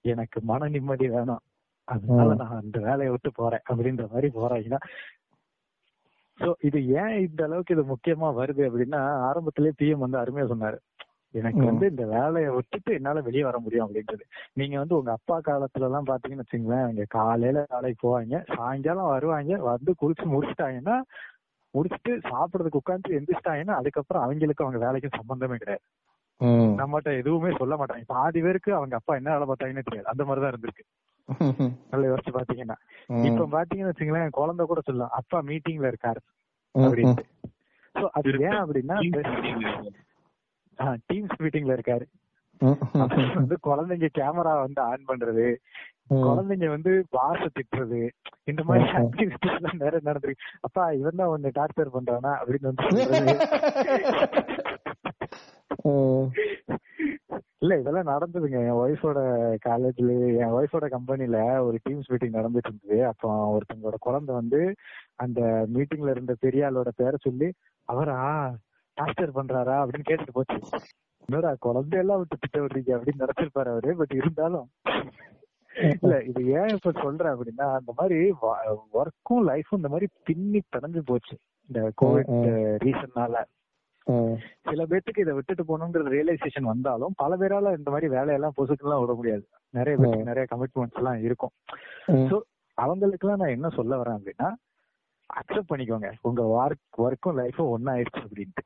எனக்கு 0.00 0.40
மன 0.42 0.68
நிம்மதி 0.68 1.08
வேணும். 1.08 1.42
அதனால. 1.88 2.34
நான் 2.34 2.60
அந்த 2.62 2.78
வேலையை 2.78 3.08
விட்டு 3.08 3.30
போறேன் 3.34 3.60
அப்படின்ற 3.70 4.08
மாதிரி 4.08 4.30
போறாங்கன்னா 4.34 4.80
சோ 6.38 6.52
இது 6.60 6.86
ஏன் 6.86 7.28
இந்த 7.28 7.44
அளவுக்கு 7.44 7.74
இது 7.74 7.84
முக்கியமா 7.84 8.24
வருது 8.24 8.62
அப்படின்னா 8.68 9.00
ஆரம்பத்திலேயே 9.28 9.72
பிஎம் 9.78 9.98
வந்து 9.98 10.18
அருமையா 10.18 10.48
சொன்னாரு. 10.52 10.78
எனக்கு. 11.34 11.62
வந்து 11.64 11.86
இந்த 11.90 12.04
வேலையை 12.06 12.50
விட்டுட்டு 12.50 12.94
என்னால 12.94 13.20
வெளியே 13.20 13.44
வர 13.44 13.58
முடியும் 13.58 13.86
அப்படின்றது. 13.86 14.24
நீங்க 14.52 14.78
வந்து 14.78 14.96
உங்க 14.96 15.12
அப்பா 15.12 15.40
காலத்துல 15.40 15.80
எல்லாம் 15.80 16.06
பாத்தீங்கன்னு 16.06 16.44
வச்சுங்களேன் 16.44 16.88
இங்க 16.88 17.04
காலையில 17.10 17.66
வேலைக்கு 17.70 18.00
போவாங்க 18.04 18.54
சாயங்காலம் 18.54 19.06
வருவாங்க 19.06 19.56
வந்து 19.66 19.94
குளிச்சு 20.02 20.26
முடிச்சிட்டாங்கன்னா 20.26 20.96
முடிச்சுட்டு 21.74 22.12
சாப்பிடறதுக்கு 22.24 22.82
உட்காந்து 22.82 23.16
எந்திரிச்சிட்டாங்கன்னா 23.18 23.74
அதுக்கப்புறம் 23.74 24.22
அவங்களுக்கு 24.22 24.64
அவங்க 24.64 24.80
வேலைக்கும் 24.84 25.16
சம்பந்தமே 25.16 25.56
கிடையாது. 25.56 25.84
ம். 26.40 26.70
நம்மகிட்ட 26.78 27.18
எதுவுமே 27.18 27.56
சொல்ல 27.56 27.74
மாட்டாங்க. 27.76 28.04
பாதி 28.06 28.40
பேருக்கு 28.42 28.74
அவங்க 28.74 28.96
அப்பா 28.96 29.14
என்ன 29.14 29.30
வேலை 29.30 29.46
பார்த்தாங்கன்னு 29.46 29.84
தெரியாது. 29.84 30.08
அந்த 30.08 30.24
மாதிரிதான் 30.24 30.52
இருந்திருக்கு. 30.52 30.84
நல்லா 31.90 32.06
யோசிச்சு 32.08 32.32
பாத்தீங்கன்னா. 32.32 32.76
இப்ப 33.24 33.46
பாத்தீங்கன்னு 33.52 33.92
வச்சுங்களேன் 33.92 34.30
குழந்தை 34.30 34.66
கூட 34.66 34.80
சொல்லலாம். 34.80 35.10
அப்பா 35.12 35.42
மீட்டிங்ல 35.42 35.90
இருக்காரு. 35.92 36.20
அப்படின்ட்டு. 36.74 37.24
சோ 37.94 38.06
அது 38.12 38.30
ஏன் 38.40 38.60
அப்படின்னா 38.62 38.96
டீம்ஸ் 41.10 41.40
மீட்டிங்ல 41.42 41.76
இருக்காரு. 41.76 42.06
வந்து 43.38 43.56
குழந்தைங்க 43.68 44.08
கேமரா 44.18 44.52
வந்து 44.64 44.80
ஆன் 44.90 45.08
பண்றது. 45.08 45.46
குழந்தைங்க 46.26 46.66
வந்து 46.74 46.92
பாச 47.16 47.40
திட்டுறது. 47.56 48.00
இந்த 48.50 48.62
மாதிரி 48.68 48.84
ஆக்டிவிட்டிஸ் 49.00 49.56
எல்லாம் 49.58 49.80
நிறைய 49.82 50.00
நடந்திருக்கு? 50.08 50.48
அப்பா 50.60 50.82
இவன் 51.00 51.20
தான் 51.20 51.32
ஒண்ணு 51.34 51.56
டார்ச்சர் 51.58 51.94
பண்றானா? 51.96 52.32
அப்படின்னு 52.40 52.70
வந்து 52.70 52.84
இல்ல 57.62 57.76
இதெல்லாம் 57.80 58.10
நடந்ததுங்க. 58.12 58.58
என் 58.68 58.80
ஒய்ஃபோட 58.84 59.18
காலேஜ்ல 59.66 60.14
என் 60.40 60.54
ஒய்ஃபோட 60.56 60.86
கம்பெனில 60.94 61.38
ஒரு 61.66 61.76
டீம்ஸ் 61.84 62.10
மீட்டிங் 62.12 62.36
நடந்துட்டு 62.38 62.70
இருந்தது. 62.70 62.98
அப்போ 63.10 63.28
ஒருத்தங்களோட 63.54 63.98
குழந்தை 64.06 64.32
வந்து 64.34 64.60
அந்த 65.24 65.40
மீட்டிங்ல 65.74 66.14
இருந்த 66.14 66.34
பெரிய 66.44 66.68
ஆளோட 66.68 66.92
பேரை 66.96 67.18
சொல்லி 67.26 67.48
அவரா? 67.88 68.20
டார்ச்சர் 68.96 69.36
பண்றாரா 69.38 69.76
அப்படின்னு 69.82 70.08
கேட்டுட்டு 70.08 70.36
போச்சு. 70.36 70.58
என்னடா 71.26 71.50
குழந்தையெல்லாம் 71.66 72.20
விட்டு 72.20 72.36
திட்ட 72.36 72.58
விடுறீங்க 72.62 72.92
அப்படின்னு 72.96 73.24
நினைச்சிருப்பாரு 73.24 73.70
அவரு 73.74 73.92
பட் 74.00 74.14
இருந்தாலும் 74.20 74.68
இல்ல 75.96 76.14
இது 76.30 76.40
ஏன் 76.58 76.72
இப்ப 76.76 76.90
சொல்றேன் 77.04 77.32
அப்படின்னா 77.34 77.66
அந்த 77.78 77.92
மாதிரி 77.98 78.18
ஒர்க்கும் 79.00 79.44
லைஃபும் 79.50 79.80
இந்த 79.80 79.90
மாதிரி 79.94 80.06
பின்னி 80.28 80.60
பிணைஞ்சு 80.74 81.00
போச்சு. 81.10 81.34
இந்த 81.70 81.80
கோவிட் 82.00 82.32
ரீசன்னால 82.84 83.42
சில 84.68 84.84
பேர்த்துக்கு 84.90 85.24
இதை 85.24 85.34
விட்டுட்டு 85.36 85.64
போகணுங்கிற 85.68 86.10
ரியலைசேஷன் 86.14 86.70
வந்தாலும் 86.70 87.14
பல 87.22 87.36
பேரால 87.40 87.72
இந்த 87.78 87.88
மாதிரி 87.94 88.08
வேலையெல்லாம் 88.16 88.56
பொசுக்கெல்லாம் 88.58 89.02
விட 89.02 89.12
முடியாது. 89.20 89.44
நிறைய 89.74 89.94
பேருக்கு 90.00 90.30
நிறைய 90.30 90.46
கமிட்மெண்ட்ஸ் 90.50 91.00
எல்லாம் 91.00 91.20
இருக்கும். 91.26 91.52
சோ 92.30 92.38
அவங்களுக்கு 92.78 93.26
எல்லாம் 93.26 93.42
நான் 93.42 93.56
என்ன 93.56 93.68
சொல்ல 93.78 93.98
வரேன் 94.00 94.18
அப்படின்னா 94.18 94.50
அக்செப்ட் 95.30 95.70
பண்ணிக்கோங்க. 95.70 96.08
உங்க 96.28 96.42
ஒர்க் 96.58 97.00
ஒர்க்கும் 97.06 97.38
லைஃபும் 97.42 97.72
ஒன்னாயிருச்சு 97.76 98.22
அப்படின்ட்டு. 98.26 98.64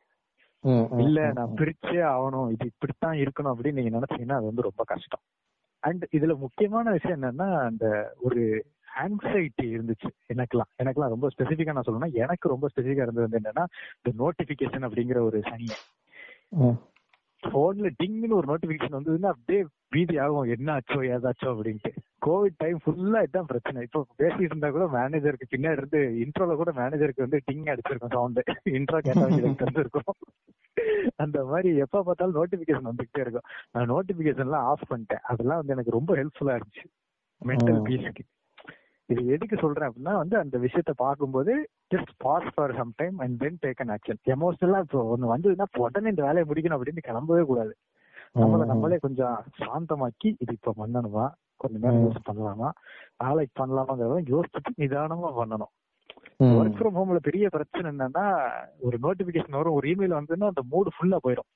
இல்ல 0.99 1.33
நான் 1.33 1.49
பிரிச்சே 1.49 2.01
ஆகணும். 2.13 2.51
இது 2.51 2.67
இப்படித்தான் 2.67 3.17
இருக்கணும் 3.17 3.55
அப்படின்னு 3.55 3.73
நீங்க 3.73 3.99
நினைச்சீங்கன்னா 3.99 4.33
அது 4.33 4.45
வந்து 4.45 4.63
ரொம்ப 4.63 4.85
கஷ்டம். 4.85 5.21
அண்ட் 5.79 6.05
இதுல 6.13 6.39
முக்கியமான 6.39 6.91
விஷயம் 6.91 7.23
என்னன்னா 7.23 7.65
அந்த 7.65 8.15
ஒரு 8.19 8.67
ஆங்ஸைட்டி 8.99 9.63
இருந்துச்சு. 9.63 10.09
எனக்கெல்லாம். 10.35 10.71
எனக்கெல்லாம் 10.83 11.15
ரொம்ப 11.15 11.29
ஸ்பெசிஃபிக்கா 11.39 11.73
நான் 11.73 11.85
சொல்லணும்னா 11.87 12.13
எனக்கு 12.13 12.49
ரொம்ப 12.49 12.69
ஸ்பெசிஃபிக்கா 12.77 13.07
இருந்தது 13.07 13.41
என்னன்னா 13.41 13.65
இந்த 14.03 14.11
நோட்டிபிகேஷன் 14.19 14.87
அப்படிங்கிற 14.89 15.21
ஒரு 15.21 15.43
சனி. 15.43 15.69
போன்ல 17.43 17.89
டிங்னு 18.01 18.37
ஒரு 18.39 18.47
நோட்டிபிகேஷன் 18.51 18.97
வந்ததுன்னா 18.99 19.31
அப்படியே 19.35 19.61
பீதி 19.95 20.17
ஆகும். 20.19 20.49
என்ன 20.55 20.69
ஆச்சோ 20.77 20.99
ஏதாச்சோ 21.15 21.47
அப்படின்ட்டு. 21.53 21.91
கோவிட் 22.27 22.57
டைம் 22.57 22.79
ஃபுல்லா 22.85 23.21
இதான் 23.27 23.51
பிரச்சனை. 23.53 23.83
இப்போ 23.83 24.01
பேசிட்டு 24.21 24.51
இருந்தா 24.51 24.71
கூட 24.71 24.87
மேனேஜருக்கு 24.97 25.53
பின்னாடி 25.53 25.79
இருந்து 25.81 26.01
இன்ட்ரோல 26.25 26.57
கூட 26.61 26.73
மேனேஜருக்கு 26.81 27.27
வந்து 27.27 27.41
டிங் 27.49 27.69
அடிச்சிருக்கும் 27.73 28.15
சவுண்ட் 28.17 28.41
இன்ட்ரோ 28.79 29.01
கேட்டாங்க 29.09 29.53
தெரிஞ்சிருக்கும். 29.63 30.13
அந்த 31.17 31.39
மாதிரி 31.45 31.71
எப்ப 31.85 32.03
பார்த்தாலும் 32.03 32.39
நோட்டிபிகேஷன் 32.41 32.91
வந்துகிட்டே 32.91 33.23
இருக்கும். 33.25 33.47
நான் 33.73 33.91
நோட்டிபிகேஷன் 33.95 34.59
ஆஃப் 34.73 34.89
பண்ணிட்டேன். 34.91 35.25
அதெல்லாம் 35.31 35.61
வந்து 35.61 35.75
எனக்கு 35.77 35.97
ரொம்ப 35.99 36.15
ஹெல்ப்ஃபுல்லா 36.21 36.57
இருந்துச்சு. 36.59 36.87
மென்டல் 37.43 37.81
பீஸ்க்கு 37.89 38.25
இது 39.09 39.23
எதுக்கு 39.35 39.57
சொல்றேன் 39.57 39.89
அப்படின்னா 39.89 40.15
வந்து 40.23 40.37
அந்த 40.39 40.57
விஷயத்த 40.59 40.93
பார்க்கும்போது 40.97 41.53
just 41.91 42.13
pause 42.19 42.49
for 42.55 42.75
some 42.79 42.93
time 42.97 43.17
and 43.25 43.37
then 43.43 43.59
take 43.63 43.81
an 43.81 43.93
action 43.95 44.21
எமோஷனலா 44.35 44.81
இப்போ 44.85 45.01
ஒன்னு 45.13 45.33
வந்ததுன்னா 45.35 45.67
உடனே 45.79 46.11
இந்த 46.11 46.23
வேலையை 46.23 46.47
முடிக்கணும் 46.49 46.77
அப்படின்னு 46.79 47.07
கிளம்பவே 47.09 47.43
கூடாது. 47.43 47.73
நம்மள 48.37 48.65
நம்மளே 48.65 48.99
கொஞ்சம் 48.99 49.37
சாந்தமாக்கி 49.61 50.29
இது 50.43 50.53
இப்ப 50.53 50.75
பண்ணணுமா? 50.79 51.27
கொஞ்ச 51.61 51.75
நேரம் 51.79 52.03
யூஸ் 52.05 52.27
பண்ணலாமா? 52.29 52.69
நாளைக்கு 53.17 53.55
பண்ணலாமாங்கிறத 53.61 54.19
யோசிச்சுட்டு 54.33 54.73
நிதானமா 54.83 55.31
பண்ணணும். 55.39 55.73
ஒர்க் 56.57 56.77
ஃப்ரம் 56.79 56.99
ஹோம்ல 56.99 57.19
பெரிய 57.19 57.47
பிரச்சனை 57.49 57.87
என்னன்னா 57.93 58.25
ஒரு 58.81 58.97
நோட்டிபிகேஷன் 59.05 59.59
வரும் 59.61 59.77
ஒரு 59.79 59.87
இமெயில் 59.93 60.19
வந்ததுன்னா 60.19 60.51
அந்த 60.53 60.63
மூடு 60.73 60.91
ஃபுல்லா 60.97 61.19
போயிடும் 61.25 61.49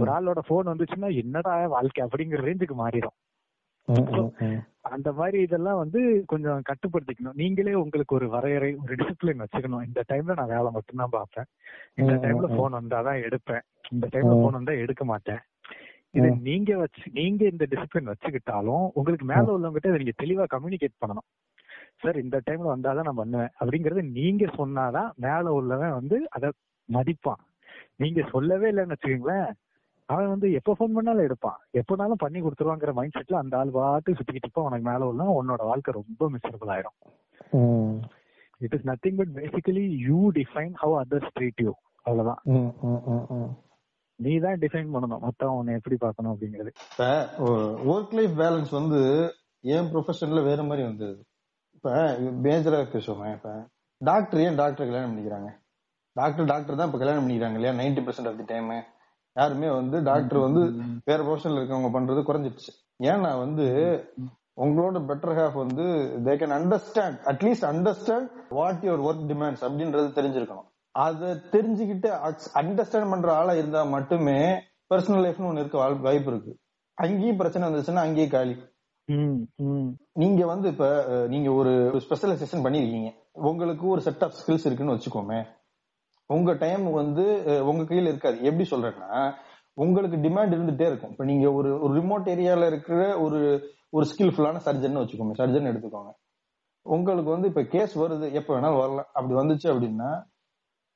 ஒரு 0.00 0.10
ஆளோட 0.10 0.40
போன் 0.48 0.70
வந்துச்சுன்னா 0.72 1.08
என்னடா 1.22 1.54
வாழ்க்கை 1.74 2.02
அப்படிங்கிற 2.04 2.40
ரேஞ்சுக்கு 2.40 2.76
மாறிடும் 2.76 3.16
அந்த 4.80 5.12
மாதிரி 5.12 5.42
இதெல்லாம் 5.42 5.78
வந்து 5.78 6.24
கொஞ்சம் 6.26 6.62
கட்டுப்படுத்திக்கணும். 6.68 7.34
நீங்களே 7.34 7.74
உங்களுக்கு 7.74 8.14
ஒரு 8.14 8.28
வரையறை 8.28 8.74
ஒரு 8.74 8.94
டிசிப்ளின் 8.94 9.42
வச்சுக்கணும். 9.42 9.84
இந்த 9.86 10.02
டைம்ல 10.12 10.34
நான் 10.34 10.52
வேலை 10.56 10.70
மட்டும்தான் 10.70 11.08
பார்ப்பேன். 11.08 11.44
இந்த 11.94 12.12
டைம்ல 12.12 12.56
போன் 12.56 12.72
வந்தாதான் 12.72 13.22
எடுப்பேன். 13.22 13.64
இந்த 13.90 14.08
டைம்ல 14.12 14.34
போன் 14.42 14.52
வந்தா 14.52 14.72
எடுக்க 14.72 15.04
மாட்டேன். 15.04 15.38
இது 16.10 16.28
நீங்க 16.30 16.76
வச்சு 16.76 17.10
நீங்க 17.10 17.44
இந்த 17.44 17.66
டிசிப்ளின் 17.70 18.10
வச்சுக்கிட்டாலும் 18.12 18.90
உங்களுக்கு 18.94 19.24
மேல 19.24 19.58
உள்ளவங்ககிட்ட 19.58 19.88
இதை 19.88 19.98
நீங்க 19.98 20.16
தெளிவா 20.22 20.44
கம்யூனிகேட் 20.54 21.00
பண்ணணும். 21.04 21.28
சார் 21.96 22.16
இந்த 22.16 22.40
டைம்ல 22.50 22.74
வந்தாதான் 22.74 23.02
நான் 23.02 23.14
பண்ணுவேன். 23.14 23.52
அப்படிங்கறது 23.60 24.02
நீங்க 24.10 24.44
சொன்னாதான் 24.44 25.10
மேல 25.16 25.52
உள்ளவன் 25.52 25.90
வந்து 25.90 26.26
அத 26.30 26.52
மதிப்பான். 26.88 27.42
நீங்க 27.96 28.20
சொல்லவே 28.30 28.70
இல்லைன்னு 28.70 28.94
வச்சுக்கீங்களேன். 28.94 29.48
அவன் 30.08 30.32
வந்து 30.32 30.48
எப்ப 30.58 30.74
போன் 30.78 30.94
பண்ணாலும் 30.96 31.26
எடுப்பான். 31.26 31.58
எப்பனாலும் 31.80 32.22
பண்ணி 32.24 32.38
கொடுத்துருவாங்கிற 32.42 32.92
மைண்ட் 32.98 33.16
செட்ல 33.16 33.40
அந்த 33.42 33.54
ஆள் 33.60 33.74
பாட்டு 33.76 34.16
சுத்திக்கிட்டு 34.18 34.46
இருப்பான். 34.46 34.68
உனக்கு 34.68 34.86
மேல 34.90 35.06
உள்ள 35.10 35.24
உன்னோட 35.38 35.62
வாழ்க்கை 35.70 35.92
ரொம்ப 36.00 36.28
மிசரபிள் 36.34 36.72
ஆயிரும். 36.74 36.96
It 38.66 38.74
is 38.76 38.86
nothing 38.90 39.18
but 39.20 39.32
basically 39.38 39.84
you 40.08 40.20
define 40.38 40.74
how 40.82 40.94
others 41.02 41.30
treat 41.38 41.62
you 41.66 41.72
அவ்வளவுதான். 42.06 42.40
நீ 44.18 44.32
தான் 44.44 44.60
டிஃபைன் 44.64 44.92
பண்ணணும். 44.94 45.24
மொத்தம் 45.26 45.56
உன்னை 45.58 45.72
எப்படி 45.78 45.96
பார்க்கணும் 46.04 46.32
அப்படிங்கிறது. 46.34 46.70
இப்ப 46.90 47.08
ஒர்க் 47.92 48.16
லைஃப் 48.18 48.36
பேலன்ஸ் 48.42 48.72
வந்து 48.80 49.00
என் 49.74 49.90
ப்ரொஃபஷன்ல 49.92 50.42
வேற 50.50 50.60
மாதிரி 50.68 50.84
வந்தது. 50.88 51.16
இப்ப 51.76 51.90
மேஜரா 52.46 52.78
பேசுவோம் 52.94 53.32
இப்ப. 53.36 53.50
டாக்டர் 54.00 54.42
ஏன் 54.44 54.58
டாக்டர் 54.60 54.88
கல்யாணம் 54.88 55.10
பண்ணிக்கிறாங்க? 55.12 55.50
டாக்டர் 56.16 56.50
டாக்டர் 56.52 56.78
தான் 56.78 56.88
இப்ப 56.88 57.00
கல்யாணம் 57.00 57.24
பண்ணிக்கிறாங்க 57.24 57.58
இல்லையா? 57.58 57.74
Ninety 57.80 58.02
percent 58.06 58.30
of 58.30 58.40
the 58.42 58.46
time 58.52 58.70
யாருமே 59.36 59.68
வந்து 59.78 59.96
டாக்டர் 60.08 60.46
வந்து 60.46 60.62
வேற 61.08 61.18
ப்ரொஃபஷன்ல 61.24 61.60
இருக்கவங்க 61.60 61.90
பண்றது 61.96 62.20
குறைஞ்சிருச்சு. 62.28 62.72
ஏன்னா 63.10 63.30
வந்து 63.44 63.66
உங்களோட 64.64 64.98
பெட்டர் 65.08 65.36
ஹாஃப் 65.38 65.56
வந்து 65.64 65.86
they 66.26 66.34
can 66.42 66.54
understand 66.58 67.18
at least 67.32 67.66
understand 67.72 68.30
what 68.58 68.84
your 68.86 69.02
work 69.08 69.26
demands 69.32 69.64
அப்படின்றது 69.66 70.08
தெரிஞ்சிருக்கணும். 70.18 70.68
அதை 70.94 71.30
தெரிஞ்சுக்கிட்டு 71.54 72.10
அண்டர்ஸ்டாண்ட் 72.60 73.12
பண்ற 73.14 73.30
ஆளா 73.40 73.54
இருந்தா 73.60 73.82
மட்டுமே 73.96 74.38
பர்சனல் 74.92 75.24
லைஃப்னு 75.24 75.50
ஒண்ணு 75.50 75.62
இருக்க 75.62 75.78
வாய்ப்பு 76.06 76.30
இருக்கு. 76.32 76.52
அங்கேயும் 76.98 77.40
பிரச்சனை 77.40 77.68
வந்துச்சுன்னா 77.68 78.06
அங்கேயே 78.06 78.28
காலி. 78.34 78.56
நீங்க 80.22 80.42
வந்து 80.52 80.66
இப்ப 80.72 80.86
நீங்க 81.32 81.48
ஒரு 81.60 81.72
ஸ்பெஷலைசேஷன் 82.04 82.64
பண்ணிருக்கீங்க. 82.66 83.10
உங்களுக்கு 83.48 83.84
ஒரு 83.94 84.00
செட் 84.06 84.24
ஆஃப் 84.26 84.38
ஸ்கில்ஸ் 84.38 84.66
இருக்குன்னு 84.68 84.94
வச்சுக்கோமே. 84.94 85.40
உங்க 86.26 86.52
டைம் 86.52 86.84
வந்து 86.92 87.24
உங்க 87.70 87.82
கையில 87.82 88.08
இருக்காது. 88.12 88.36
எப்படி 88.42 88.66
சொல்றேன்னா 88.70 89.32
உங்களுக்கு 89.74 90.16
டிமாண்ட் 90.16 90.54
இருந்துட்டே 90.56 90.86
இருக்கும். 90.90 91.10
இப்ப 91.10 91.24
நீங்க 91.24 91.46
ஒரு 91.52 91.70
ஒரு 91.80 91.92
ரிமோட் 92.00 92.28
ஏரியால 92.34 92.66
இருக்கிற 92.66 93.00
ஒரு 93.20 93.40
ஒரு 93.90 94.04
ஸ்கில்ஃபுல்லான 94.12 94.60
சர்ஜன் 94.66 94.96
வச்சுக்கோங்க. 94.96 95.34
சர்ஜன் 95.40 95.68
எடுத்துக்கோங்க. 95.70 96.10
உங்களுக்கு 96.86 97.30
வந்து 97.30 97.48
இப்ப 97.48 97.62
கேஸ் 97.74 97.94
வருது. 97.98 98.26
எப்ப 98.32 98.50
வேணாலும் 98.54 98.80
வரலாம். 98.80 99.10
அப்படி 99.12 99.34
வந்துச்சு 99.40 99.68
அப்படின்னா 99.74 100.10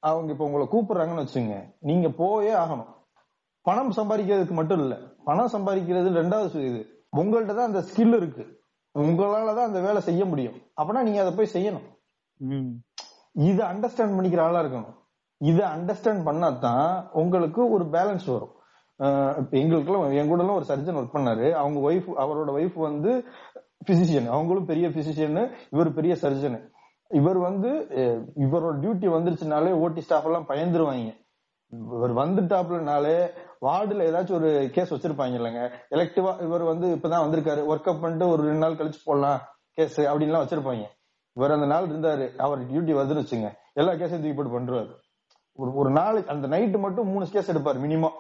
அவங்க 0.02 0.32
இப்ப 0.32 0.44
உங்களை 0.48 0.66
கூப்பிடுறாங்கன்னு 0.74 1.24
வச்சுங்க 1.24 1.54
நீங்க 1.80 2.08
போயே 2.20 2.52
ஆகணும். 2.54 2.90
பணம் 3.66 3.92
சம்பாதிக்கிறதுக்கு 3.92 4.54
மட்டும் 4.58 4.80
இல்ல. 4.80 4.94
பணம் 5.24 5.52
சம்பாதிக்கிறது 5.54 6.10
ரெண்டாவது 6.20 6.60
இது. 6.68 6.82
உங்கள்ட்ட 7.16 7.54
தான் 7.58 7.68
அந்த 7.70 7.82
ஸ்கில் 7.90 8.16
இருக்கு. 8.20 8.44
உங்களாலதான் 8.94 9.68
அந்த 9.70 9.80
வேலை 9.80 10.00
செய்ய 10.00 10.22
முடியும். 10.24 10.56
அப்பனா 10.80 11.02
நீங்க 11.02 11.20
அதை 11.24 11.32
போய் 11.34 11.54
செய்யணும். 11.56 11.86
இதை 13.48 13.66
அண்டர்ஸ்டாண்ட் 13.66 14.16
பண்ணிக்கிற 14.18 14.40
ஆளா 14.40 14.62
இருக்கணும். 14.62 14.98
இதை 15.48 15.64
அண்டர்ஸ்டாண்ட் 15.66 16.26
பண்ணாதான் 16.28 17.08
உங்களுக்கு 17.20 17.60
ஒரு 17.74 17.84
பேலன்ஸ் 17.84 18.26
வரும். 18.32 18.54
எங்களுக்குலாம் 19.60 20.16
என் 20.18 20.30
கூட 20.30 20.40
எல்லாம் 20.42 20.58
ஒரு 20.60 20.66
சர்ஜன் 20.68 20.98
ஒர்க் 21.00 21.14
பண்ணாரு. 21.14 21.46
அவங்க 21.60 21.78
ஒய்ஃப் 21.90 22.10
அவரோட 22.24 22.50
ஒய்ஃப் 22.58 22.78
வந்து 22.88 23.12
பிசிஷியன் 23.88 24.28
அவங்களும் 24.36 24.68
பெரிய 24.70 24.86
பிசிஷியன் 24.88 25.50
இவர் 25.70 25.90
பெரிய 25.98 26.14
சர்ஜன் 26.22 26.58
இவர் 27.20 27.38
வந்து 27.38 27.70
இவரோட 28.44 28.74
டியூட்டி 28.82 29.08
வந்துருச்சுனாலே 29.14 29.72
ஓட்டி 29.84 30.00
ஸ்டாஃப் 30.00 30.28
எல்லாம் 30.28 30.46
பயந்துருவாங்க. 30.48 31.10
இவர் 31.94 32.14
வந்துட்டாப்லனாலே 32.14 33.16
வார்டுல 33.66 34.04
ஏதாச்சும் 34.08 34.38
ஒரு 34.40 34.50
கேஸ் 34.72 34.92
வச்சிருப்பாங்க 34.94 35.36
இல்லைங்க. 35.40 35.62
எலக்டிவா 35.90 36.32
இவர் 36.46 36.64
வந்து 36.70 36.86
இப்பதான் 36.96 37.24
வந்திருக்காரு. 37.24 37.62
ஒர்க் 37.72 37.90
அப் 37.92 38.00
பண்ணிட்டு 38.00 38.32
ஒரு 38.32 38.42
ரெண்டு 38.42 38.62
நாள் 38.64 38.78
கழிச்சு 38.80 39.00
போடலாம் 39.04 39.40
கேஸ் 39.72 40.00
அப்படின்லாம் 40.00 40.44
வச்சிருப்பாங்க. 40.44 40.84
இவர் 41.36 41.56
அந்த 41.56 41.66
நாள் 41.66 41.86
இருந்தாரு. 41.90 42.26
அவர் 42.46 42.66
டியூட்டி 42.70 42.94
வந்துருச்சுங்க. 43.00 43.50
எல்லா 43.72 43.92
கேஸையும் 43.92 44.22
தூக்கி 44.24 44.32
போட்டு 44.32 44.58
பண்றாரு 44.58 44.90
ஒரு 45.60 45.70
ஒரு 45.80 45.90
நாளைக்கு 45.98 46.32
அந்த 46.34 46.48
நைட்டு 46.54 46.78
மட்டும் 46.84 47.10
மூணு 47.12 47.26
கேஸ் 47.34 47.52
எடுப்பாரு 47.52 47.78
மினிமம் 47.86 48.18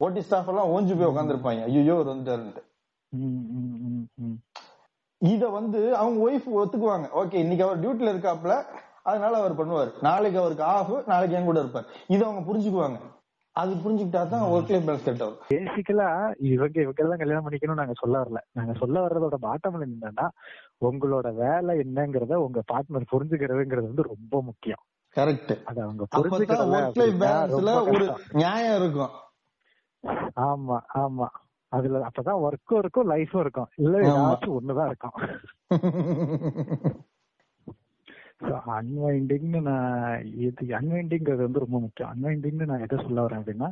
ஓட்டி 0.00 0.20
ஸ்டாஃப் 0.24 0.50
எல்லாம் 0.52 0.72
ஓஞ்சு 0.74 0.96
போய் 0.98 1.10
உட்காந்துருப்பாங்க 1.12 1.62
ஐயோ 1.68 1.94
அவர் 1.96 2.10
வந்துட்டாருன்ட்டு. 2.12 2.62
இத 5.22 5.44
வந்து 5.58 5.80
அவங்க 6.00 6.18
ஒய்ஃப் 6.26 6.48
ஒத்துக்குவாங்க. 6.60 7.06
ஓகே 7.20 7.36
இன்னைக்கு 7.44 7.64
அவர் 7.66 7.80
டியூட்டில 7.84 8.12
இருக்காப்ல 8.14 8.56
அதனால 9.10 9.36
அவர் 9.40 9.54
பண்ணுவார். 9.60 9.90
நாளைக்கு 10.06 10.38
அவருக்கு 10.42 10.64
ஆஃப் 10.74 10.92
நாளைக்கு 11.12 11.36
என் 11.38 11.48
கூட 11.48 11.60
இருப்பார். 11.64 11.86
இது 12.14 12.22
அவங்க 12.26 12.42
புரிஞ்சுக்குவாங்க. 12.48 12.98
அது 13.56 13.72
புரிஞ்சுக்கிட்டா 13.84 14.20
தான் 14.32 14.44
ஒர்க் 14.54 14.70
லைஃப் 14.72 14.86
பேலன்ஸ் 14.88 15.06
செட் 15.06 15.22
ஆகும். 15.24 15.38
பேசிக்கலா 15.52 16.08
இவங்க 16.50 16.76
இவங்க 16.84 17.02
எல்லாம் 17.04 17.20
கல்யாணம் 17.22 17.46
பண்ணிக்கணும் 17.46 17.80
நாங்க 17.80 17.94
சொல்ல 18.02 18.14
வரல. 18.22 18.40
நாங்க 18.58 18.74
சொல்ல 18.82 18.96
வர்றதோட 19.04 19.36
பாட்டம் 19.46 19.80
என்னன்னா 19.86 20.26
உங்களோட 20.88 21.28
வேலை 21.42 21.74
என்னங்கறத 21.84 22.38
உங்க 22.46 22.62
பார்ட்னர் 22.72 23.10
புரிஞ்சுக்கிறதுங்கிறது 23.14 23.90
வந்து 23.90 24.10
ரொம்ப 24.12 24.42
முக்கியம். 24.50 24.82
கரெக்ட் 25.16 25.52
அது 25.64 25.82
அவங்க 25.82 26.06
ஒரு 27.90 28.06
நியாயம் 28.32 28.76
இருக்கும். 28.80 29.14
ஆமா 30.40 30.76
ஆமா. 30.94 31.26
அதுல 31.72 32.08
அப்பதான் 32.08 32.42
ஒர்க்கும் 32.44 32.78
இருக்கும் 32.78 33.10
லைஃபும் 33.10 33.40
இருக்கும். 33.40 33.68
இல்ல 33.76 33.98
ஏதாச்சும் 34.00 34.56
ஒண்ணுதான் 34.58 34.86
இருக்கும். 34.86 35.16
அன்வைண்டிங்னு 38.74 39.60
நான் 39.60 40.24
இது 40.36 40.66
அன்வைண்டிங்கிறது 40.78 41.42
வந்து 41.46 41.58
ரொம்ப 41.58 41.78
முக்கியம். 41.78 42.12
அன்வைண்டிங்னு 42.12 42.66
நான் 42.66 42.80
எதை 42.80 42.98
சொல்ல 42.98 43.26
வரேன் 43.26 43.40
அப்படின்னா 43.40 43.68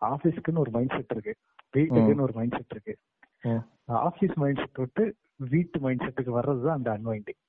ஆபீஸ்க்குன்னு 0.00 0.58
ஒரு 0.58 0.70
மைண்ட் 0.70 0.90
செட் 0.90 1.10
இருக்கு. 1.10 1.34
வீட்டுக்குன்னு 1.76 2.20
ஒரு 2.20 2.32
மைண்ட் 2.34 2.52
செட் 2.52 2.70
இருக்கு. 2.70 2.94
ஆபீஸ் 3.84 4.34
மைண்ட் 4.34 4.56
செட் 4.56 4.78
விட்டு 4.78 5.04
வீட்டு 5.50 5.80
மைண்ட் 5.80 6.02
செட்டுக்கு 6.02 6.36
வர்றதுதான் 6.38 6.78
அந்த 6.78 6.90
அன்வைண்டிங் 6.90 7.42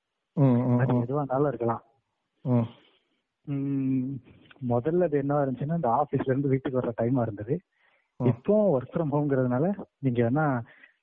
அது 0.78 0.92
எதுவானாலும் 0.94 1.46
இருக்கலாம். 1.46 1.84
முதல்ல 4.70 5.06
அது 5.08 5.18
என்ன 5.18 5.40
இருந்துச்சுன்னா 5.44 5.78
இந்த 5.80 5.90
ஆபீஸ்ல 6.00 6.32
இருந்து 6.32 6.52
வீட்டுக்கு 6.52 6.80
வர்ற 6.80 6.92
டைமா 7.00 7.20
இருந்தது. 7.20 7.54
இப்போ 8.20 8.54
ஒர்க் 8.74 8.92
ஃப்ரம் 8.94 9.12
ஹோம்ங்கிறதுனால 9.14 9.66
நீங்க 9.98 10.20
வேணா 10.26 10.46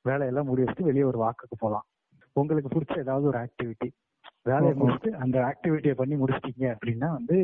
வேலையெல்லாம் 0.02 0.48
முடி 0.48 0.64
வச்சுட்டு 0.64 0.90
வெளியே 0.90 1.04
ஒரு 1.04 1.20
வாக்குக்கு 1.24 1.56
போகலாம் 1.60 1.86
உங்களுக்கு 2.34 2.70
பிடிச்ச 2.74 2.96
ஏதாவது 3.00 3.26
ஒரு 3.28 3.38
ஆக்டிவிட்டி 3.38 3.90
வேலையை 4.44 4.74
முடிச்சுட்டு 4.80 5.12
அந்த 5.24 5.38
ஆக்டிவிட்டியை 5.52 5.96
பண்ணி 6.02 6.16
முடிச்சிட்டீங்க 6.16 6.66
அப்படின்னா 6.76 7.08
வந்து 7.12 7.38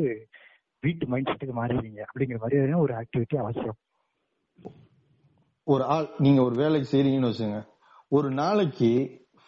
வீட்டு 0.82 1.06
மைண்ட் 1.06 1.30
செட்டுக்கு 1.30 1.54
மாறிடுவீங்க. 1.58 2.00
அப்படிங்கிற 2.08 2.38
மாதிரி 2.38 2.74
ஒரு 2.84 2.94
ஆக்டிவிட்டி 3.00 3.36
அவசியம். 3.42 3.78
ஒரு 5.66 5.84
ஆள் 5.94 6.08
நீங்க 6.18 6.40
ஒரு 6.42 6.54
வேலைக்கு 6.54 6.88
செய்றீங்கன்னு 6.92 7.30
வச்சுங்க 7.32 7.58
ஒரு 8.08 8.30
நாளைக்கு 8.30 8.90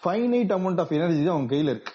ஃபைனைட் 0.02 0.52
அமௌண்ட் 0.56 0.80
ஆஃப் 0.80 0.96
எனர்ஜி 0.98 1.22
தான் 1.24 1.38
உங்க 1.38 1.54
கையில 1.54 1.72
இருக்கு. 1.74 1.94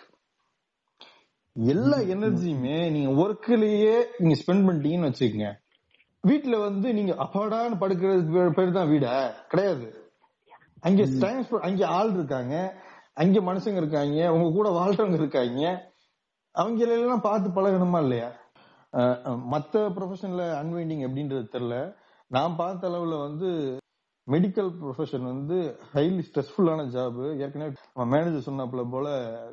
எல்லா 1.56 1.97
எனர்ஜியுமே 1.97 2.91
நீங்க 2.91 3.10
ஒர்க்லயே 3.24 4.04
நீங்க 4.20 4.41
ஸ்பெண்ட் 4.41 4.66
பண்ணிட்டீங்கன்னு 4.68 5.10
வச்சுக்கோங்க. 5.10 5.52
வீட்டுல 6.28 6.60
வந்து 6.60 6.93
நீங்க 6.93 7.14
அப்பாடான்னு 7.14 7.78
படுக்கிறது 7.80 8.52
பேர் 8.52 8.72
தான் 8.72 8.89
வீடா? 8.89 9.32
கிடையாது. 9.47 10.08
அங்க 10.80 11.04
டைம் 11.20 11.45
அங்க 11.62 11.88
ஆள் 11.88 12.14
இருக்காங்க. 12.14 12.82
அங்க 13.14 13.39
மனுஷங்க 13.39 13.76
இருக்காங்க. 13.76 14.34
உங்க 14.34 14.52
கூட 14.52 14.70
வாழ்றவங்க 14.70 15.14
இருக்காங்க. 15.14 15.91
அவங்க 16.52 16.86
எல்லாம் 16.86 17.22
பார்த்து 17.22 17.50
பழகணுமா 17.50 18.02
இல்லையா? 18.02 18.30
மத்த 19.54 19.82
ப்ரொஃபஷன்ல 19.95 20.43
அன்வைண்டிங் 20.62 21.04
அப்படின்றது 21.08 21.47
தெரியல. 21.54 21.95
நான் 22.28 22.56
பார்த்த 22.56 22.89
அளவுல 22.89 23.20
வந்து 23.20 23.78
மெடிக்கல் 24.34 24.69
ப்ரொஃபஷன் 24.80 25.25
வந்து 25.32 25.57
ஹைலி 25.93 26.23
ஸ்ட்ரெஸ்ஃபுல்லான 26.27 26.86
ஜாப் 26.95 27.19
ஏற்கனவே 27.43 27.71
மேனேஜர் 28.13 28.47
சொன்னாப்புல 28.49 28.84
போல 28.93 29.07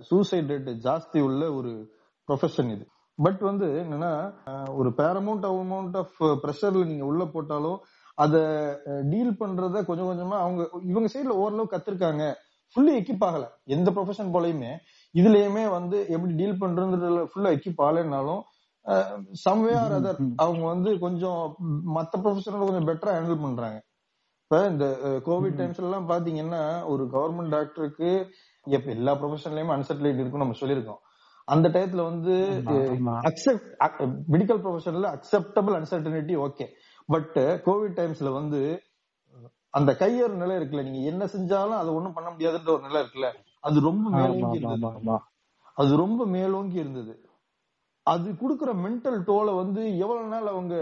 சூசைட் 0.08 0.50
ரேட் 0.52 0.70
ஜாஸ்தி 0.86 1.20
உள்ள 1.28 1.42
ஒரு 1.58 1.72
ப்ரொஃபஷன் 2.28 2.70
இது. 2.74 2.84
பட் 3.18 3.42
வந்து 3.48 3.66
என்னன்னா 3.82 4.12
ஒரு 4.78 4.90
பேரமௌண்ட் 4.98 5.46
அமௌண்ட் 5.50 5.96
ஆஃப் 6.02 6.18
ப்ரெஷர்ல 6.42 6.82
நீங்க 6.90 7.04
உள்ள 7.10 7.24
போட்டாலும் 7.34 7.78
அத 8.18 8.34
டீல் 9.12 9.38
பண்றத 9.40 9.84
கொஞ்சம் 9.88 10.10
கொஞ்சமா 10.10 10.36
அவங்க 10.44 10.62
இவங்க 10.90 11.08
சைடுல 11.14 11.34
ஓரளவு 11.44 11.72
கத்திருக்காங்க. 11.72 12.24
ஃபுல்லி 12.76 12.92
எக்யூப் 13.00 13.24
ஆகல. 13.28 13.44
எந்த 13.76 13.88
ப்ரொஃபஷன் 13.96 14.32
போலயுமே. 14.36 14.70
இதுலயுமே 15.14 15.64
வந்து 15.78 15.96
எப்படி 16.14 16.32
டீல் 16.40 16.60
பண்றதுல 16.62 17.24
ஃபுல்லா 17.32 17.50
எக்யூப் 17.56 17.82
ஆகலைனாலும் 17.86 18.42
சம்வே 19.44 19.72
ஆர் 19.82 19.94
அதர் 19.98 20.18
அவங்க 20.44 20.64
வந்து 20.72 20.90
கொஞ்சம் 21.04 21.40
மத்த 21.96 22.20
ப்ரொஃபஷனோட 22.24 22.64
கொஞ்சம் 22.68 22.88
பெட்டரா 22.90 23.14
ஹேண்டில் 23.16 23.44
பண்றாங்க. 23.46 23.78
இப்ப 24.50 24.58
இந்த 24.68 24.86
கோவிட் 25.26 25.56
டைம்ஸ்ல 25.60 25.86
எல்லாம் 25.86 26.08
பாத்தீங்கன்னா 26.08 26.60
ஒரு 26.86 27.04
கவர்மெண்ட் 27.14 27.52
டாக்டருக்கு 27.54 28.10
எல்லா 28.92 29.12
ப்ரொஃபஷன்லயுமே 29.22 29.72
அன்சர்டிலிட்டி 29.76 30.22
இருக்கும் 30.22 30.42
நம்ம 30.42 30.56
சொல்லியிருக்கோம். 30.60 31.00
அந்த 31.48 31.66
டயத்துல 31.68 32.02
வந்து. 32.10 32.34
Accept 33.30 33.66
medical 34.34 34.60
ப்ரொஃபஷன்ல 34.64 35.08
acceptable 35.16 35.76
uncertainty 35.78 36.36
okay 36.46 36.66
but 37.08 37.34
COVID 37.66 37.98
டைம்ஸ்ல 38.00 38.32
வந்து 38.32 38.60
அந்த 39.78 39.92
கையேறு 40.02 40.40
நிலை 40.42 40.54
இருக்குல்ல. 40.58 40.84
நீங்க 40.88 41.02
என்ன 41.12 41.24
செஞ்சாலும் 41.34 41.80
அதை 41.80 41.90
ஒண்ணும் 41.98 42.16
பண்ண 42.18 42.28
முடியாதுன்ற 42.30 42.70
ஒரு 42.76 42.84
நிலை 42.88 42.98
இருக்குல்ல. 43.02 43.30
அது 43.66 43.76
ரொம்ப 43.90 44.06
மேலோங்கி 44.18 44.58
இருந்தது. 44.60 45.18
அது 45.76 45.92
ரொம்ப 45.96 46.22
மேலோங்கி 46.36 46.78
இருந்தது. 46.84 47.14
அது 48.06 48.28
குடுக்குற 48.42 48.70
மென்டல் 48.84 49.20
டோலை 49.28 49.54
வந்து 49.62 49.82
எவ்வளவு 49.98 50.28
நாள் 50.28 50.52
அவங்க 50.54 50.74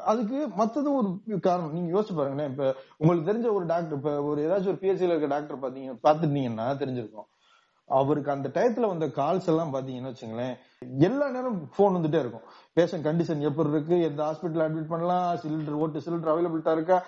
அதுக்கு 0.05 0.49
மத்தது 0.49 0.95
ஒரு 0.95 1.41
காரணம். 1.41 1.73
நீங்க 1.73 2.01
யோசிச்சு 2.01 2.15
பாருங்களேன். 2.15 2.51
இப்ப 2.51 2.75
உங்களுக்கு 2.97 3.33
தெரிஞ்ச 3.33 3.53
ஒரு 3.53 3.67
டாக்டர் 3.67 3.99
இப்ப 3.99 4.23
ஒரு 4.23 4.43
ஏதாச்சும் 4.43 4.67
ஒரு 4.67 4.79
பிஎஸ்சில 4.81 5.17
இருக்க 5.17 5.27
டாக்டர் 5.27 5.61
பாத்தீங்க 5.61 5.99
பாத்துட்டீங்கன்னா 6.03 6.69
தெரிஞ்சிருக்கும். 6.83 7.31
அவருக்கு 7.87 8.31
அந்த 8.31 8.49
டயத்துல 8.49 8.87
வந்த 8.87 9.07
கால்ஸ் 9.07 9.47
எல்லாம் 9.47 9.75
பாத்தீங்கன்னு 9.75 10.15
வச்சுங்களேன் 10.15 10.57
எல்லா 10.99 11.31
நேரம் 11.31 11.71
போன் 11.77 11.95
வந்துட்டே 11.95 12.19
இருக்கும். 12.19 12.41
பேஷண்ட் 12.81 13.07
கண்டிஷன் 13.07 13.41
எப்படி 13.41 13.69
இருக்கு? 13.69 14.01
எந்த 14.01 14.23
ஹாஸ்பிட்டல் 14.23 14.65
அட்மிட் 14.67 14.89
பண்ணலாம்? 14.89 15.37
சிலிண்டர் 15.37 15.71
ஓட்டு 15.71 15.99
சிலிண்டர் 15.99 16.33
அவைலபிலிட்டா 16.33 16.73
இருக்கா? 16.73 17.07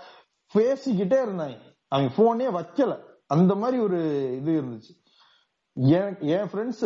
பேசிக்கிட்டே 0.55 1.19
இருந்தாங்க. 1.27 1.59
அவங்க 1.89 2.15
போனே 2.17 2.51
வைக்கல. 2.55 3.01
அந்த 3.27 3.55
மாதிரி 3.55 3.83
ஒரு 3.83 3.99
இது 4.37 4.63
இருந்துச்சு. 4.63 5.03
என் 5.77 6.19
என் 6.35 6.49
ஃப்ரெண்ட்ஸ் 6.51 6.83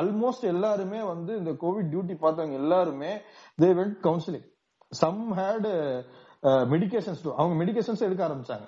ஆல்மோஸ்ட் 0.00 0.46
எல்லாருமே 0.52 1.02
வந்து 1.02 1.36
இந்த 1.36 1.52
கோவிட் 1.62 1.90
டியூட்டி 1.92 2.16
பார்த்தவங்க 2.24 2.52
எல்லாருமே 2.52 3.12
they 3.62 3.68
went 3.78 3.96
counselling 4.02 4.48
some 4.92 5.22
had 5.38 5.68
medications 6.74 7.22
அவங்க 7.36 7.64
மெடிகேஷன்ஸ் 7.64 8.06
எடுக்க 8.06 8.22
ஆரம்பிச்சாங்க. 8.28 8.66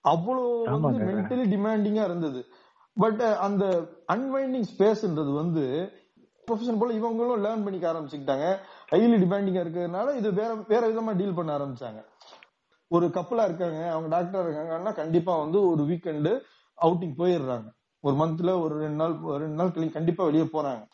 அவ்வளவு 0.00 0.50
வந்து. 0.70 1.06
மென்டலி 1.08 1.46
டிமாண்டிங்கா 1.54 2.04
இருந்தது. 2.04 2.40
பட் 2.96 3.22
அந்த 3.46 3.64
அன்வைண்டிங் 4.12 4.68
ஸ்பேஸ்ன்றது 4.72 5.32
வந்து 5.34 5.64
ப்ரொஃபஷன் 6.46 6.78
போல 6.78 6.94
இவங்களும் 7.00 7.42
லேர்ன் 7.46 7.64
பண்ணிக்க 7.64 7.92
ஆரம்பிச்சுக்கிட்டாங்க. 7.92 8.46
ஹைலி 8.92 9.18
டிமாண்டிங்கா 9.24 9.62
இருக்கிறதுனால 9.64 10.14
இது 10.16 10.28
வேற 10.34 10.54
வேற 10.68 10.82
விதமா 10.88 11.12
டீல் 11.16 11.36
பண்ண 11.40 11.58
ஆரம்பிச்சாங்க. 11.58 12.00
ஒரு 12.88 13.06
கப்பலா 13.06 13.44
இருக்காங்க 13.44 13.80
அவங்க 13.90 14.08
டாக்டரா 14.14 14.40
இருக்காங்கன்னா 14.46 14.94
கண்டிப்பா 14.94 15.38
வந்து 15.38 15.58
ஒரு 15.68 15.82
வீக்கெண்டு 15.90 16.32
அவுட்டிங் 16.78 17.18
போயிடுறாங்க. 17.18 17.68
ஒரு 18.00 18.16
மந்த்ல 18.16 18.60
ஒரு 18.60 18.74
ரெண்டு 18.78 18.96
நாள் 18.96 19.14
ரெண்டு 19.20 19.54
நாள் 19.54 19.66
கழி- 19.66 19.92
கண்டிப்பா 19.92 20.24
வெளியே 20.24 20.44
போறாங்க. 20.44 20.86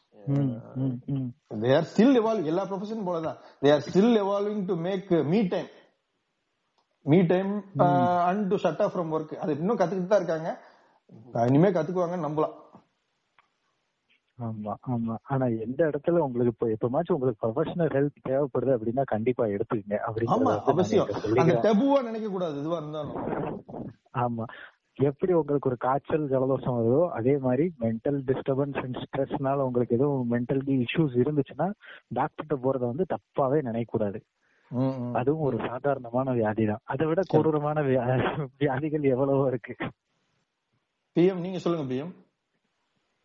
தே 1.51 1.77
ஆர் 1.77 1.89
ஸ்டில் 1.97 2.17
எவால்வ் 2.21 2.45
எல்லா 2.45 2.65
ப்ரொஃபஷன் 2.65 3.07
போலதான். 3.07 3.37
They 3.61 3.73
are 3.73 3.85
still 3.93 4.17
evolving 4.23 4.65
to 4.65 4.77
make 4.77 5.11
me 5.11 5.47
time 5.47 5.67
me. 7.03 7.23
Time 7.27 7.63
and 8.19 8.49
to 8.49 8.57
shut 8.57 8.83
off 8.83 8.97
from 8.97 9.15
work 9.15 9.35
அது 9.35 9.59
இன்னும் 9.59 9.77
கத்துக்கிட்டு 9.77 10.07
தான் 10.07 10.25
இருக்காங்க. 10.25 10.61
இனிமே 11.33 11.69
கத்துக்குவாங்கன்னு 11.69 12.27
நம்பலாம். 12.29 12.65
ஆமா 14.41 14.75
ஆமா. 14.89 15.17
ஆனா 15.23 15.47
எந்த 15.47 15.85
இடத்துல 15.85 16.11
உங்களுக்கு 16.11 16.67
இப்போ 16.67 16.67
எப்பமாச்சும் 16.69 17.13
உங்களுக்கு 17.13 17.49
ப்ரொஃபஷனல் 17.49 17.93
ஹெல்ப் 17.93 18.29
தேவைப்படுது 18.29 18.77
அப்படின்னா 18.77 19.03
கண்டிப்பா 19.05 19.45
எடுத்துக்கங்க 19.45 19.99
நான் 20.45 20.63
அவசியம். 20.65 21.07
அந்த 21.37 21.55
டெபுவா 21.63 22.03
நினைக்க 22.03 22.29
கூடாது 22.29 22.59
இதுவா 22.59 22.77
இருந்தாலும். 22.77 23.17
ஆமா. 24.15 24.45
எப்படி 24.99 25.33
உங்களுக்கு 25.33 25.69
ஒரு 25.69 25.79
காய்ச்சல் 25.79 26.29
ஜலதோஷம் 26.29 26.79
வருதோ 26.79 27.09
அதே 27.09 27.39
மாதிரி 27.39 27.73
மென்டல் 27.81 28.23
டிஸ்டர்பன்ஸ் 28.27 28.83
அண்ட் 28.83 28.97
ஸ்ட்ரெஸ்னால 28.97 29.53
உங்களுக்கு 29.53 29.95
எதுவும் 29.95 30.31
மென்டல் 30.31 30.85
இஷ்யூஸ் 30.85 31.17
இருந்துச்சுன்னா 31.17 31.73
டாக்டர்கிட்ட 32.15 32.55
போறத 32.55 32.79
வந்து 32.79 33.07
தப்பாவே 33.09 33.63
நினைக்க 33.63 33.99
கூடாது 33.99 34.23
ம், 34.69 34.83
ம். 34.83 35.15
அதுவும் 35.15 35.43
ஒரு 35.43 35.59
சாதாரணமான 35.59 36.33
வியாதி 36.33 36.67
தான் 36.67 36.79
அதை 36.85 37.07
விட 37.07 37.23
கொடூரமான 37.27 37.81
வியா- 37.81 38.47
வியாதிகள் 38.59 39.03
எவ்வளவோ 39.03 39.47
இருக்கு. 39.47 39.77
பிஎம் 41.15 41.41
நீங்க 41.41 41.59
சொல்லுங்க 41.59 41.95
பிஎம். 41.95 42.15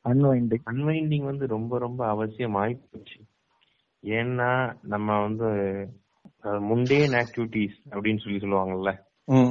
அன்வைண்டிங் 0.10 0.62
அன்வைண்டிங் 0.72 1.24
வந்து 1.24 1.48
ரொம்ப 1.48 1.78
ரொம்ப 1.78 2.08
அவசியம் 2.08 2.56
ஆயிப்போச்சு. 2.56 3.20
ஏன்னா 4.04 4.74
நம்ம 4.82 5.22
வந்து 5.22 5.46
முண்டேன் 6.44 7.24
ஆக்டிவிட்டிஸ் 7.24 7.78
அப்படின்னு 7.90 8.20
சொல்லி 8.20 8.40
சொல்லுவாங்கல்ல. 8.40 8.98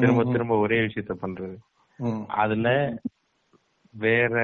திரும்ப 0.00 0.24
திரும்ப 0.24 0.58
ஒரே 0.58 0.78
விஷயத்த 0.78 1.12
பண்றது. 1.22 1.56
அதுல 2.34 2.68
வேற 3.94 4.34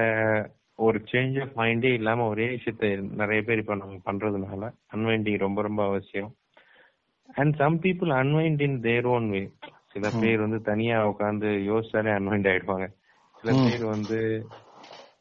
ஒரு 0.79 0.97
சேஞ்ச் 1.11 1.37
ஆஃப் 1.41 1.55
மைண்டே 1.55 1.91
இல்லாம 1.93 2.27
ஒரே 2.27 2.47
விஷயத்த 2.47 2.89
நிறைய 3.15 3.41
பேர் 3.41 3.57
இப்ப 3.57 3.75
நம்ம 3.75 3.99
பண்றதுனால 4.05 4.63
அன்வைண்டிங் 4.93 5.37
ரொம்ப 5.37 5.61
ரொம்ப 5.61 5.81
அவசியம். 5.85 6.29
And 7.35 7.55
some 7.55 7.79
people 7.81 8.11
unwind 8.19 8.61
in 8.61 8.79
their 8.81 9.05
own 9.05 9.29
way 9.29 9.41
சில 9.93 10.11
பேர் 10.13 10.39
வந்து 10.39 10.61
தனியா 10.61 10.97
உட்காந்து 11.07 11.49
யோசிச்சாலே 11.69 12.11
அன்வைண்ட் 12.17 12.49
ஆயிடுவாங்க. 12.51 12.87
சில 13.35 13.51
பேர் 13.63 13.83
வந்து 13.85 14.19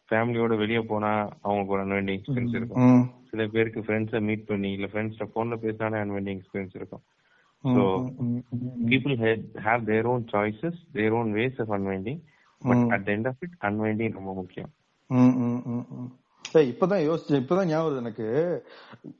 ஃபேமிலியோட 0.09 0.57
வெளிய 0.57 0.81
போனா 0.83 1.11
அவங்களுக்கு 1.43 1.75
ஒரு 1.75 1.85
அன்வைண்டிங் 1.85 2.19
எக்ஸ்பீரியன்ஸ் 2.19 2.59
இருக்கும். 2.59 2.83
சில 3.31 3.47
பேருக்கு 3.47 3.81
ஃப்ரெண்ட்ஸை 3.81 4.21
மீட் 4.21 4.47
பண்ணி 4.47 4.73
இல்ல 4.73 4.87
ஃப்ரெண்ட்ஸ்ட 4.87 5.27
போன்ல 5.35 5.57
பேசினாலே 5.57 5.99
அன்வைண்டிங் 5.99 6.39
எக்ஸ்பீரியன்ஸ் 6.39 6.77
இருக்கும். 6.77 7.03
So 7.75 7.83
people 8.87 9.15
have, 9.17 9.43
have 9.65 9.83
their 9.85 10.05
own 10.07 10.25
choices, 10.25 10.75
their 10.95 11.13
own 11.15 11.33
ways 11.33 11.59
of 11.59 11.69
unwinding. 11.79 12.21
But 12.63 12.79
at 12.91 13.07
the 13.07 13.13
end 13.13 13.27
of 13.27 13.33
it, 13.41 13.51
unwinding 13.61 14.13
ரொம்ப 14.13 14.35
முக்கியம். 14.35 14.71
இப்பதான் 16.53 17.03
யோசிச்சேன். 17.11 17.41
இப்பதான் 17.45 17.65
ஞாபகம் 17.65 17.93
வருது 17.93 17.97
எனக்கு. 17.97 18.27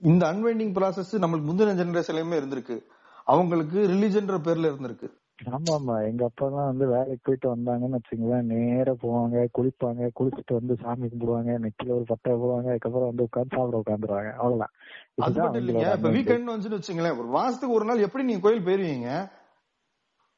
இந்த 0.03 0.33
அன்வைண்டிங் 0.33 0.75
ப்ராசஸ் 0.79 1.13
நம்மளுக்கு 1.13 1.49
முந்தின 1.51 1.75
ஜெனரேஷன்லயுமே 1.83 2.37
இருந்திருக்கு. 2.41 2.83
அவங்களுக்கு 3.25 3.89
ரிலிஜன்ற 3.89 4.39
பேர்ல 4.47 4.69
இருந்திருக்கு. 4.73 5.11
ஆமா 5.39 5.73
ஆமா 5.77 5.95
எங்க 6.07 6.23
அப்பா 6.27 6.45
எல்லாம் 6.47 6.69
வந்து 6.71 6.85
வேலைக்கு 6.93 7.25
போயிட்டு 7.27 7.49
வந்தாங்கன்னு 7.51 7.99
வச்சுங்களேன் 7.99 8.49
நேரா 8.53 8.93
போவாங்க 9.03 9.43
குளிப்பாங்க 9.57 10.09
குளிச்சுட்டு 10.19 10.59
வந்து 10.59 10.75
சாமி 10.83 11.07
கும்பிடுவாங்க 11.07 11.57
நெத்தியில 11.65 11.97
ஒரு 11.97 12.07
பட்டை 12.11 12.31
போடுவாங்க 12.35 12.71
அதுக்கப்புறம் 12.73 13.11
வந்து 13.11 13.27
உட்கார்ந்து 13.27 13.57
சாப்பிட 13.57 13.81
உட்காந்துருவாங்க 13.83 14.31
அவ்வளவுதான். 14.39 14.75
அது 15.21 15.37
மட்டும் 15.37 15.61
இல்லைங்க. 15.61 15.81
அவங்களோட 15.81 15.99
இப்ப 15.99 16.09
unwinding. 16.09 16.17
வீக்கெண்ட் 16.19 16.53
வந்துட்டு 16.53 16.79
வச்சுங்களேன் 16.79 17.19
ஒரு 17.19 17.31
மாசத்துக்கு 17.37 17.79
ஒரு 17.79 17.89
நாள் 17.91 18.07
எப்படி 18.07 18.25
நீங்க 18.25 18.45
கோயில் 18.47 18.67
போயிருவீங்க? 18.67 19.11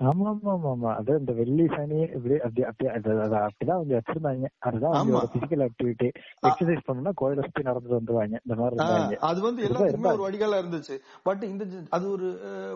ஆமா 0.01 0.27
ஆமா 0.31 0.51
ஆமா 0.53 0.69
ஆமா 0.73 0.91
அது 0.99 1.13
இந்த 1.21 1.33
வெள்ளி 1.39 1.65
சனி 1.69 1.97
இப்படி 2.09 2.35
அப்படி 2.41 2.63
அப்படி 2.65 2.89
அது 2.91 3.09
அது 3.25 3.37
அப்படிதான் 3.39 3.79
அவங்க 3.79 3.95
வச்சிருந்தாங்க. 3.97 4.49
அதுதான். 4.61 4.95
அவங்களோட 4.95 5.29
பிசிக்கல் 5.33 5.65
ஆக்டிவிட்டி 5.67 6.09
எக்ஸசைஸ் 6.43 6.85
பண்ணணும்னா 6.87 7.13
கோயில 7.21 7.47
சுத்தி 7.47 7.63
நடந்துட்டு 7.63 7.99
வந்துருவாங்க. 7.99 8.37
இந்த 8.45 8.57
மாதிரி 8.57 9.19
அது 9.29 9.41
வந்து 9.41 9.63
எல்லாத்துக்குமே 9.63 10.11
ஒரு. 10.11 10.23
வடிகாலா 10.27 10.61
இருந்துச்சு. 10.63 10.97
பட் 11.25 11.43
இந்த 11.45 11.65
அது 11.91 12.07
ஒரு 12.11 12.29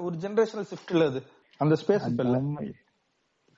ஒரு 0.03 0.17
ஜெனரேஷனல் 0.25 0.69
ஷிஃப்ட் 0.73 0.95
இல்ல 0.97 1.07
அது. 1.13 1.23
அந்த 1.63 1.75
ஸ்பேஸ் 1.81 2.07
இப்ப 2.09 2.23
இல்ல. 2.23 2.39
ஆமா. 2.39 2.63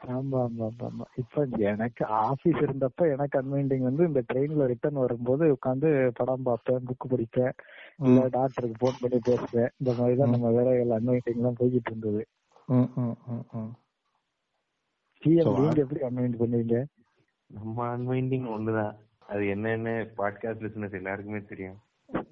ஆமா 0.01 0.39
ஆமா 0.45 0.87
ஆமா 0.87 1.05
இப்ப 1.15 1.45
எனக்கு 1.65 2.03
ஆபீஸ் 2.23 2.59
இருந்தப்ப 2.61 3.11
எனக்கு 3.11 3.43
அன்வைண்டிங் 3.43 3.79
வந்து 3.81 4.07
இந்த 4.07 4.23
ட்ரெயின்ல 4.33 4.67
ரிட்டர்ன் 4.67 4.95
வரும்போது 4.95 5.45
உட்காந்து 5.53 5.91
படம் 6.15 6.43
பார்ப்பேன் 6.43 6.87
புக் 6.87 7.07
படிப்பேன் 7.11 7.55
இல்ல 7.99 8.29
டாக்டருக்கு 8.29 8.77
போன் 8.79 9.01
பண்ணி 9.01 9.19
பேசுவேன். 9.25 9.71
இந்த 9.77 9.93
மாதிரி 9.93 10.17
தான் 10.17 10.31
நம்ம 10.31 10.51
வேலைகள் 10.51 10.97
அன்வைண்டிங் 10.99 11.37
எல்லாம் 11.37 11.59
போய்கிட்டு 11.61 11.91
இருந்தது. 11.91 12.23
ம், 12.69 12.91
ம், 12.97 13.17
ம், 13.29 13.45
ம். 13.53 13.73
சிஎம் 15.23 15.43
So, 15.43 15.55
நீங்க 15.59 15.81
எப்படி 15.81 16.01
அன்வைண்ட் 16.05 16.39
பண்ணுவீங்க? 16.39 16.79
நம்ம 17.51 17.97
அன்வைண்டிங் 17.97 18.49
ஒண்ணுதான். 18.51 18.95
அது 19.27 19.45
என்னன்னு 19.55 19.93
பாட்காஸ்ட் 20.17 20.65
லிசனர்ஸ் 20.65 20.93
எல்லாருக்குமே 20.93 21.41
தெரியும். 21.45 21.79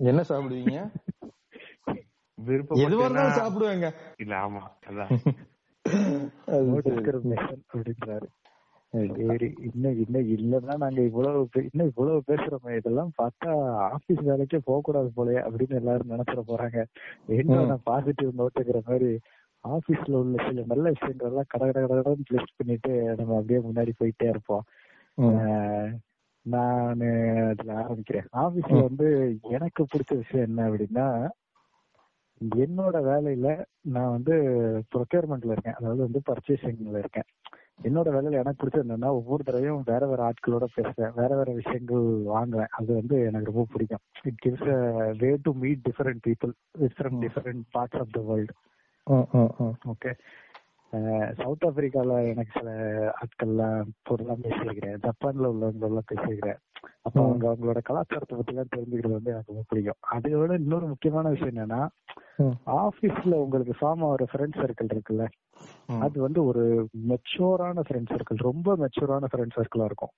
என்ன 0.04 0.22
சாப்பிடுவீங்க? 0.22 0.76
எதுவா 2.38 2.58
இருந்தாலும் 2.66 2.88
விருப்பப்பட்டா 2.88 3.24
சாப்பிடுவேங்க. 3.38 3.88
இல்ல 4.18 4.36
ஆமா 4.38 4.62
அதான். 4.86 5.10
discrimination 6.86 7.58
அப்படின்றாரு. 7.72 8.28
சரி 9.28 9.48
இன்னும் 9.66 9.98
இன்னும் 10.02 10.30
இல்லன்னா 10.34 10.74
நாங்க 10.82 11.00
இவ்வளவு 11.00 11.44
இன்னும் 11.68 11.90
இவ்வளவு 11.90 12.26
பேசுறோமே 12.30 12.72
இதெல்லாம் 12.76 13.12
பார்த்தா 13.20 13.52
ஆபீஸ் 13.90 14.20
வேலைக்கே 14.28 14.58
போக 14.64 14.80
கூடாது 14.80 15.08
போலயே 15.16 15.40
அப்படின்னு 15.48 15.78
எல்லாரும் 15.80 16.12
நினைச்சிட 16.14 16.42
போறாங்க. 16.50 16.78
என்ன 17.40 17.76
பாசிட்டிவ் 17.84 18.38
நோட்டுங்கிற 18.40 18.80
மாதிரி 18.90 19.10
ஆபீஸ்ல 19.64 20.12
உள்ள 20.20 20.36
சில 20.46 20.64
நல்ல 20.66 20.84
விஷயங்கள் 20.94 21.30
எல்லாம் 21.30 21.48
கட 21.48 21.62
கட 21.70 21.84
கடன்னு 21.90 22.30
லிஸ்ட் 22.34 22.56
பண்ணிட்டு 22.56 22.92
நம்ம 23.18 23.36
அப்படியே 23.38 23.60
முன்னாடி 23.68 23.92
போயிட்டே 24.00 24.28
இருப்போம். 24.28 24.64
நானு 26.46 27.08
அதுல 27.50 27.72
ஆரம்பிக்கிறேன். 27.82 28.28
ஆபீஸ்ல 28.44 28.78
வந்து 28.88 29.08
எனக்கு 29.56 29.82
பிடிச்ச 29.92 30.12
விஷயம் 30.16 30.46
என்ன 30.48 30.66
அப்படின்னா 30.70 31.06
என்னோட 32.56 32.96
வேலையில 33.10 33.64
நான் 33.80 34.10
வந்து 34.10 34.34
ப்ரொக்யூர்மெண்ட்ல 34.96 35.50
இருக்கேன். 35.50 35.74
அதாவது 35.74 36.00
வந்து 36.00 36.22
பர்ச்சேசிங்ல 36.30 36.98
இருக்கேன். 36.98 37.28
என்னோட 37.82 38.08
வேலையில 38.16 38.32
எனக்கு 38.32 38.66
பிடிச்சது 38.66 38.86
என்னன்னா 38.86 39.04
ஒவ்வொரு 39.04 39.42
தடவையும் 39.42 39.82
வேற 39.84 40.06
வேற 40.06 40.20
ஆட்களோட 40.28 40.64
பேசுவேன். 40.74 41.12
வேற 41.14 41.36
வேற 41.36 41.52
விஷயங்கள் 41.52 42.04
வாங்குவேன். 42.24 42.66
அது 42.70 42.94
வந்து 42.94 43.20
எனக்கு 43.20 43.44
ரொம்ப 43.44 43.66
பிடிக்கும். 43.72 44.02
It 44.22 44.42
gives 44.46 45.16
way 45.16 45.38
to 45.42 45.52
meet 45.52 45.86
different 45.88 46.22
people 46.26 46.52
from 46.78 47.18
different 47.20 47.62
parts 47.74 48.00
of 48.02 48.12
the 48.12 48.20
world. 48.20 48.54
Okay 49.92 50.12
south 51.36 51.64
ஆப்பிரிக்கால 51.64 52.28
எனக்கு 52.28 52.52
சில 52.58 52.70
ஆட்கள்லாம் 53.20 53.92
பொருளாம் 54.02 54.42
பேசியிருக்கிறேன் 54.42 54.98
ஜப்பான்ல 55.04 55.50
உள்ளவங்க 55.52 55.88
எல்லாம் 55.88 56.08
பேசியிருக்கிறேன் 56.10 56.60
அப்ப. 57.02 57.16
அவங்க 57.22 57.44
அவங்களோட 57.50 57.80
கலாச்சாரத்தை 57.82 58.36
பத்தி 58.36 58.52
எல்லாம் 58.52 58.72
தெரிஞ்சுக்கிறது 58.76 59.18
வந்து 59.18 59.30
எனக்கு 59.30 59.52
ரொம்ப 59.52 59.64
பிடிக்கும் 59.68 60.00
அதை 60.14 60.34
விட 60.34 60.54
இன்னொரு 60.54 60.86
முக்கியமான 60.86 61.28
விஷயம் 61.28 61.54
என்னன்னா. 61.54 61.80
ஆபீஸ்ல 62.80 63.34
உங்களுக்கு 63.44 63.74
ஃபார்ம் 63.80 64.04
ஆகிற 64.08 64.26
ஃப்ரெண்ட் 64.32 64.58
சர்க்கிள் 64.60 64.92
இருக்குல்ல. 64.92 65.24
அது 66.00 66.20
வந்து 66.20 66.40
ஒரு 66.44 66.62
மெச்சூரான 67.08 67.84
ஃப்ரெண்ட் 67.88 68.12
சர்க்கிள் 68.12 68.46
ரொம்ப 68.48 68.76
மெச்சூரான 68.76 69.28
ஃப்ரெண்ட் 69.32 69.56
சர்க்கிளா 69.58 69.84
இருக்கும். 69.84 70.14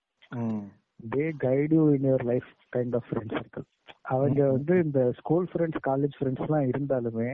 They 1.14 1.24
guide 1.44 1.72
you 1.74 1.84
in 1.90 2.06
your 2.10 2.24
life 2.24 2.50
kind 2.76 2.94
of 2.94 3.08
friend 3.10 3.34
circle 3.38 3.66
அவங்க 4.02 4.50
வந்து 4.50 4.74
இந்த 4.84 5.00
ஸ்கூல் 5.12 5.48
ஃப்ரெண்ட்ஸ் 5.52 5.82
காலேஜ் 5.86 6.16
ஃப்ரெண்ட்ஸ் 6.18 6.44
எல்லாம் 6.46 6.68
இருந்தாலுமே 6.70 7.30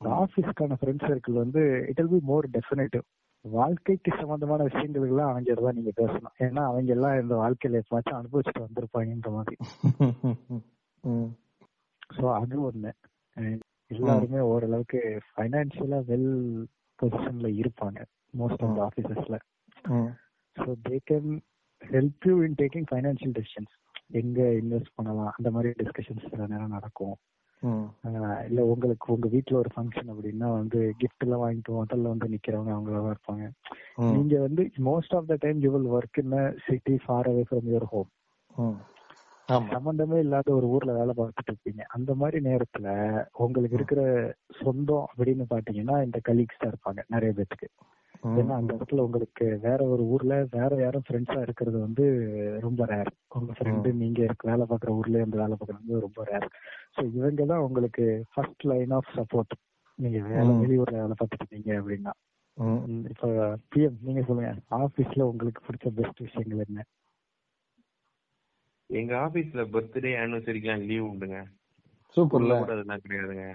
ஆபீஸ்க்கான 0.00 0.76
ஃப்ரெண்ட் 0.80 1.06
சர்க்கிள் 1.08 1.42
வந்து 1.42 1.62
it 1.90 2.00
will 2.00 2.14
be 2.16 2.20
more 2.24 2.46
definitive 2.56 3.04
வாழ்க்கைக்கு 3.44 4.10
சம்பந்தமான 4.20 4.62
விஷயங்களுக்கு 4.62 5.12
எல்லாம் 5.14 5.30
அவங்க 5.30 5.54
தான் 5.54 5.76
நீங்க 5.76 5.92
பேசணும். 6.00 6.34
ஏன்னா 6.38 6.62
அவங்க 6.70 6.90
எல்லாம் 6.92 7.20
இந்த 7.20 7.34
வாழ்க்கையில 7.34 7.80
எப்பாச்சும் 7.82 8.18
அனுபவிச்சுட்டு 8.18 8.64
வந்திருப்பாங்கன்ற 8.66 9.30
மாதிரி. 9.30 9.56
சோ 12.10 12.24
அது 12.34 12.56
ஒண்ணு. 12.68 12.92
எல்லாருமே 13.90 14.40
ஓரளவுக்கு 14.52 15.00
ஃபைனான்சியலா 15.28 15.98
வெல் 16.08 16.32
பொசிஷன்ல 16.98 17.48
இருப்பாங்க 17.62 17.98
most 18.36 18.62
of 18.64 18.76
the 18.76 18.82
ஆபீசஸ்ல 18.88 19.36
so 20.56 20.70
they 20.88 20.96
can 21.10 21.30
help 21.82 22.26
you 22.26 22.34
in 22.42 22.56
taking 22.62 22.88
financial 22.90 23.34
decisions 23.38 23.74
எங்க 24.12 24.40
இன்வெஸ்ட் 24.60 24.94
பண்ணலாம் 24.94 25.32
அந்த 25.38 25.50
மாதிரி 25.50 25.70
டிஸ்கஷன்ஸ் 25.82 26.30
சில 26.30 26.46
நேரம் 26.46 26.68
நடக்கும். 26.68 27.16
இல்ல 28.48 28.60
உங்களுக்கு 28.72 29.06
உங்க 29.14 29.28
வீட்ல 29.32 29.54
ஒரு 29.58 29.70
ஃபங்க்ஷன் 29.74 30.10
அப்படின்னா 30.12 30.48
வந்து 30.56 30.80
கிஃப்ட் 31.00 31.24
எல்லாம் 31.24 31.42
வாங்கிட்டு 31.42 31.76
ஹோட்டல்ல 31.76 32.12
வந்து 32.12 32.32
நிக்கிறவங்க 32.34 32.72
அவங்களா 32.74 33.14
இருப்பாங்க. 33.14 33.44
நீங்க 34.12 34.34
வந்து 34.44 34.62
most 34.88 35.16
of 35.18 35.30
the 35.30 35.36
time 35.44 35.58
you 35.64 35.70
will 35.74 35.90
work 35.96 36.20
in 36.22 36.36
city 36.66 36.94
far 37.04 37.28
away 37.32 37.44
from 37.48 37.68
your 37.72 37.88
home 37.92 38.08
சம்பந்தமே 39.72 40.18
இல்லாத 40.24 40.48
ஒரு 40.54 40.66
ஊர்ல 40.68 40.92
வேலை 40.92 41.12
பார்த்துட்டு 41.16 41.50
இருப்பீங்க. 41.52 41.82
அந்த 41.96 42.10
மாதிரி 42.14 42.38
நேரத்துல 42.48 42.86
உங்களுக்கு 43.44 43.78
இருக்கிற 43.78 44.00
சொந்தம் 44.60 45.06
அப்படின்னு 45.08 45.46
பாத்தீங்கன்னா 45.54 45.96
இந்த 46.06 46.20
கலீக்ஸ் 46.28 46.60
தான் 46.60 46.72
இருப்பாங்க 46.72 47.02
நிறைய 47.14 47.32
பேத்துக்கு. 47.32 47.68
ஏன்னா 48.22 48.54
அந்த 48.56 48.74
இடத்துல 48.74 49.04
உங்களுக்கு 49.04 49.46
வேற 49.62 49.86
ஒரு 49.88 50.02
ஊர்ல 50.06 50.34
வேற 50.50 50.80
யாரும் 50.80 51.06
ஃப்ரெண்ட்ஸா 51.06 51.40
இருக்கிறது 51.42 51.78
வந்து 51.78 52.04
ரொம்ப 52.60 52.84
ரேர் 52.86 53.10
உங்க 53.28 53.52
ஃப்ரெண்டு 53.52 53.92
நீங்க 53.92 54.20
இருக்க 54.22 54.48
வேலை 54.48 54.66
பார்க்குற 54.66 54.92
ஊர்லயே 54.98 55.24
வந்து 55.24 55.36
வேலை 55.36 55.56
பார்க்கறது 55.56 56.00
ரொம்ப 56.00 56.24
ரேர் 56.24 56.46
ஸோ 56.96 57.02
இவங்க 57.12 57.46
தான் 57.46 57.58
உங்களுக்கு 57.58 58.04
ஃபர்ஸ்ட் 58.32 58.64
லைன் 58.64 58.90
ஆஃப் 58.90 59.12
சப்போர்ட் 59.16 59.54
நீங்க 59.98 60.18
வேலை. 60.28 60.52
வெளியூர்ல 60.60 60.96
வேலை 60.96 61.14
பார்த்துட்டு 61.18 61.44
இருக்கீங்க 61.44 61.72
அப்படின்னா. 61.80 62.12
இப்ப 63.10 63.28
பிஎம் 63.72 63.98
நீங்க 64.00 64.22
சொல்லுங்க. 64.22 64.50
ஆபீஸ்ல 64.70 65.22
உங்களுக்கு 65.22 65.60
பிடிச்ச 65.66 65.88
பெஸ்ட் 65.94 66.18
விஷயங்கள் 66.18 66.64
என்ன? 66.66 66.84
எங்க 68.90 69.12
ஆபீஸ்ல 69.18 69.62
பர்த்டே 69.64 70.12
ஆனிவர்சரிக்கெல்லாம் 70.18 70.84
லீவ் 70.86 71.08
உண்டுங்க. 71.08 71.38
சூப்பர்ல. 72.16 72.54
கிடையாதுங்க. 73.04 73.46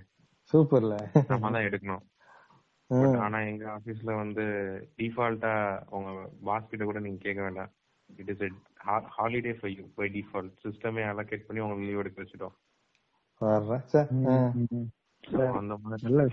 சூப்பர்ல. 0.54 0.96
நம்ம 1.28 1.52
தான் 1.52 1.68
எடுக்கணும். 1.68 2.04
ஆனா 3.18 3.40
எங்க 3.40 3.80
ஆபீஸ்ல 3.80 4.16
வந்து 4.16 4.44
டிஃபால்ட்டா 4.98 5.82
உங்க 5.90 6.30
பாஸ் 6.44 6.70
கிட்ட 6.70 6.86
கூட 6.86 7.00
நீங்க 7.00 7.18
கேட்க 7.22 7.42
வேண்டாம். 7.42 7.70
It 8.18 8.30
is 8.30 8.42
holiday 8.86 9.54
for 9.54 9.72
you 9.72 9.84
by 9.96 10.10
default 10.10 10.54
சிஸ்டமே 10.64 11.04
அலோகேட் 11.08 11.46
பண்ணி 11.46 11.64
உங்களுக்கு 11.64 11.80
லீவ் 11.80 12.00
எடுக்க 12.00 12.22
வச்சிட்டோம். 12.22 12.54
அந்த 15.52 15.78
மாதிரி. 15.82 16.32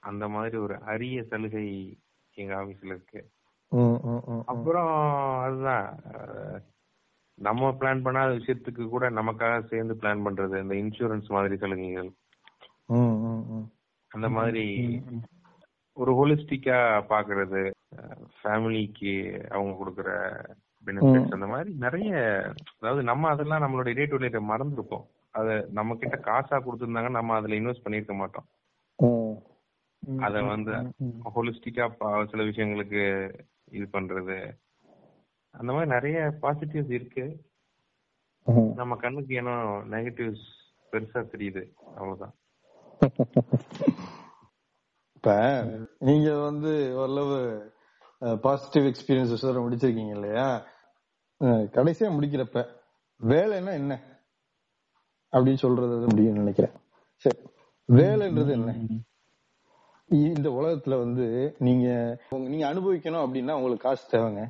அந்த- 0.00 0.28
மாதிரி 0.28 0.56
ஒரு 0.56 0.80
அரிய 0.80 1.22
சலுகை 1.22 1.98
எங்க 2.34 2.54
ஆபீஸ்ல 2.54 2.84
இருக்கு. 2.84 3.30
ம், 3.68 3.76
ம், 3.76 3.98
ம், 4.02 4.22
ம். 4.26 4.42
அப்புறம் 4.46 5.38
அதுதான். 5.38 6.00
நம்ம 7.34 7.70
பிளான் 7.70 7.98
பண்ணாத 8.04 8.38
விஷயத்துக்கு 8.38 8.88
கூட 8.88 9.10
நமக்காக 9.10 9.66
சேர்ந்து 9.66 9.94
பிளான் 9.94 10.22
பண்றது 10.24 10.62
இந்த 10.62 10.74
இன்சூரன்ஸ் 10.74 11.26
மாதிரி 11.26 11.56
சலுகைகள். 11.56 12.12
ம், 12.86 12.96
ம், 12.96 13.52
ம். 13.52 13.70
அந்த 14.08 14.28
மாதிரி. 14.28 15.02
ஒரு 15.98 16.12
ஹோலிஸ்டிக்கா 16.18 16.78
பாக்குறது 17.12 17.60
ஃபேமிலிக்கு 18.38 19.12
அவங்க 19.48 19.72
கொடுக்குற 19.78 20.10
பெனிஃபிட்ஸ் 20.86 21.36
அந்த 21.36 21.46
மாதிரி 21.46 21.70
நிறைய 21.84 22.10
அதாவது 22.78 23.02
நம்ம 23.02 23.28
அதெல்லாம் 23.28 23.64
நம்மளோட 23.64 23.94
டே 23.94 24.04
டு 24.04 24.16
டே 24.16 24.28
மறந்துருப்போம். 24.50 25.06
அத 25.30 25.48
நம்ம 25.70 25.94
கிட்ட 25.94 26.16
காசா 26.18 26.56
கொடுத்திருந்தாங்க 26.58 27.10
நம்ம 27.10 27.34
அதுல 27.34 27.58
இன்வெஸ்ட் 27.60 27.84
பண்ணிருக்க 27.84 28.14
மாட்டோம். 28.14 28.46
அத 30.26 30.42
வந்து. 30.42 30.72
ஹோலிஸ்டிக்கா 31.34 31.86
சில 32.30 32.42
விஷயங்களுக்கு 32.42 33.02
இது 33.70 33.86
பண்றது. 33.92 34.38
அந்த 35.54 35.70
மாதிரி 35.72 35.90
நிறைய 35.96 36.18
பாசிட்டிவ்ஸ் 36.42 36.96
இருக்கு. 36.98 37.26
நம்ம 38.74 38.96
கண்ணுக்கு 38.96 39.34
ஏனோ 39.34 39.54
நெகட்டிவ்ஸ் 39.94 40.46
பெருசா 40.92 41.22
தெரியுது. 41.34 41.64
அவ்வளவுதான். 41.96 42.34
இப்ப 45.18 45.32
நீங்க 45.98 46.28
வந்து 46.38 46.72
ஓரளவு 46.96 47.38
பாசிட்டிவ் 48.40 48.84
எக்ஸ்பீரியன்சஸ் 48.84 49.46
வர 49.46 49.60
முடிச்சிருக்கீங்க 49.60 50.12
இல்லையா? 50.16 50.44
கடைசியா 51.76 52.08
முடிக்கிறப்ப 52.16 52.60
வேலைன்னா 53.20 53.72
என்ன? 53.72 53.94
அப்படின்னு 55.32 55.62
சொல்றது 55.64 56.06
முடியும்னு 56.06 56.42
நினைக்கிறேன். 56.42 56.74
சரி. 57.24 57.38
வேலைன்றது 57.88 58.50
என்ன? 58.50 58.74
இந்த 60.10 60.48
உலகத்துல 60.50 60.98
வந்து 60.98 61.54
நீங்க 61.58 61.86
நீங்க 62.30 62.64
அனுபவிக்கணும் 62.72 63.24
அப்படின்னா 63.24 63.56
உங்களுக்கு 63.60 63.88
காசு 63.88 64.04
தேவைங்க. 64.12 64.44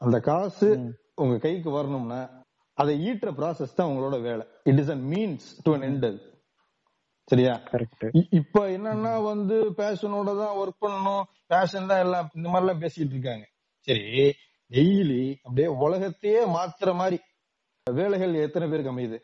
அந்த 0.00 0.20
காசு 0.20 0.68
உங்க 1.14 1.38
கைக்கு 1.38 1.70
வரணும்னா 1.70 2.20
அதை 2.78 2.94
ஈட்டுற 3.08 3.30
ப்ராசஸ் 3.40 3.76
தான் 3.76 3.90
உங்களோட 3.90 4.22
வேலை. 4.22 4.46
It 4.64 4.78
is 4.78 4.90
an 4.90 5.04
means 5.10 5.48
to 5.62 5.72
an 5.74 5.86
end 5.90 6.06
சரியா? 7.32 7.52
இப்ப 8.40 8.62
என்னன்னா 8.76 9.12
வந்து 9.30 9.56
பேஷனோட 9.80 10.30
தான் 10.40 10.56
ஒர்க் 10.62 10.82
பண்ணணும். 10.84 11.22
பேஷன் 11.52 11.90
தான் 11.90 12.02
எல்லாம் 12.04 12.26
இந்த 12.38 12.48
மாதிரி 12.48 12.64
எல்லாம் 12.64 12.82
பேசிட்டு 12.84 13.14
இருக்காங்க. 13.16 13.44
சரி 13.88 14.06
டெய்லி 14.70 15.22
அப்படியே 15.44 15.68
உலகத்தையே 15.84 16.42
மாத்துற 16.56 16.90
மாதிரி 17.00 17.18
வேலைகள் 17.86 18.34
எத்தனை 18.46 18.66
பேருக்கு 18.68 18.92
அமையுது? 18.94 19.18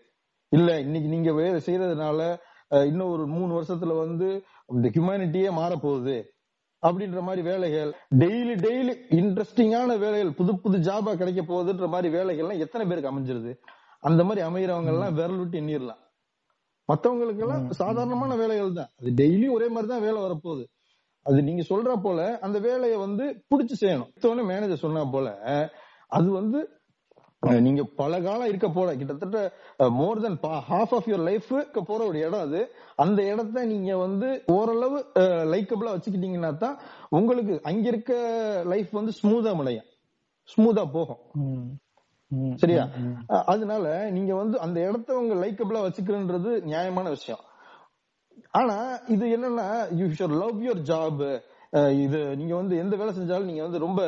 இல்ல 0.53 0.69
இன்னைக்கு 0.87 1.09
நீங்க 1.15 1.33
வேலை 1.43 1.59
செய்யறதுனால 1.67 2.21
இன்னும் 2.91 3.13
ஒரு 3.13 3.25
மூணு 3.37 3.51
வருஷத்துல 3.59 3.93
வந்து 4.05 4.29
இந்த 4.73 4.87
ஹியூமனிட்டியே 4.95 5.51
மாறப்போகுது. 5.61 6.17
அப்படின்ற 6.83 7.21
மாதிரி 7.29 7.43
வேலைகள் 7.51 7.91
டெய்லி 8.23 8.57
டெய்லி 8.67 8.95
இன்ட்ரெஸ்டிங்கான 9.21 9.99
வேலைகள் 10.05 10.37
புது 10.41 10.53
புது 10.65 10.79
ஜாபா 10.89 11.13
கிடைக்க 11.15 11.43
போகுதுன்ற 11.53 11.89
மாதிரி 11.95 12.09
வேலைகள்லாம் 12.19 12.63
எத்தனை 12.65 12.85
பேருக்கு 12.91 13.13
அமைஞ்சிருது? 13.13 13.53
அந்த 14.09 14.21
மாதிரி 14.25 14.43
அமைகிறவங்க 14.49 14.93
எல்லாம் 14.97 15.17
விரல் 15.21 15.41
விட்டு 15.41 15.61
எண்ணிடலாம் 15.61 16.03
மத்தவங்களுக்கு 16.89 17.44
எல்லாம் 17.47 17.65
சாதாரணமான 17.81 18.32
வேலைகள் 18.43 18.78
தான் 18.81 18.90
அது 19.01 19.10
டெய்லி 19.20 19.47
ஒரே 19.56 19.69
மாதிரி 19.74 19.90
தான் 19.93 20.05
வேலை 20.06 20.19
வரப்போகுது. 20.27 20.65
அது 21.27 21.39
நீங்க 21.48 21.62
சொல்ற 21.70 21.93
போல 22.06 22.20
அந்த 22.47 22.59
வேலையை 22.66 22.98
வந்து 23.06 23.24
புடிச்சு 23.51 23.74
செய்யணும். 23.82 24.10
மேனேஜர் 24.51 24.85
சொன்னா 24.86 25.05
போல 25.15 25.28
அது 26.19 26.28
வந்து 26.40 26.60
நீங்க 27.66 27.82
பல 28.01 28.12
காலம் 28.27 28.51
இருக்க 28.51 28.69
போல 28.77 28.94
கிட்டத்தட்ட 29.01 29.40
more 29.98 30.23
than 30.24 30.39
half 30.70 30.94
of 30.97 31.09
your 31.10 31.27
life 31.28 31.51
போற 31.90 32.01
ஒரு 32.10 32.19
இடம் 32.27 32.44
அது. 32.47 32.60
அந்த 33.05 33.20
இடத்த 33.32 33.65
நீங்க 33.73 33.90
வந்து 34.05 34.28
ஓரளவு 34.55 34.98
லைக்கபிளா 35.52 35.93
வச்சுக்கிட்டீங்கன்னா 35.94 36.51
தான் 36.65 36.77
உங்களுக்கு 37.19 37.56
அங்க 37.70 37.86
இருக்க 37.93 38.12
லைஃப் 38.73 38.90
வந்து 39.01 39.15
ஸ்மூதா 39.20 39.52
முளையும். 39.60 39.89
ஸ்மூதா 40.48 40.85
போகும். 40.97 41.20
சரியா? 42.63 42.83
அதனால 43.53 43.85
நீங்க 44.17 44.33
வந்து 44.35 44.57
அந்த 44.65 44.79
இடத்த 44.89 45.19
உங்க 45.21 45.35
லைக்கபிளா 45.43 45.83
வச்சுக்கிறன்றது 45.85 46.51
நியாயமான 46.71 47.07
விஷயம். 47.17 47.43
ஆனா 48.61 48.77
இது 49.15 49.25
என்னன்னா 49.37 49.69
you 50.01 50.07
should 50.19 50.37
love 50.43 50.59
your 50.67 50.83
job 50.91 51.23
இது 52.05 52.19
நீங்க 52.41 52.55
வந்து 52.55 52.75
எந்த 52.83 52.95
வேலை 52.97 53.13
செஞ்சாலும் 53.17 53.49
நீங்க 53.51 53.63
வந்து 53.63 53.85
ரொம்ப 53.87 54.03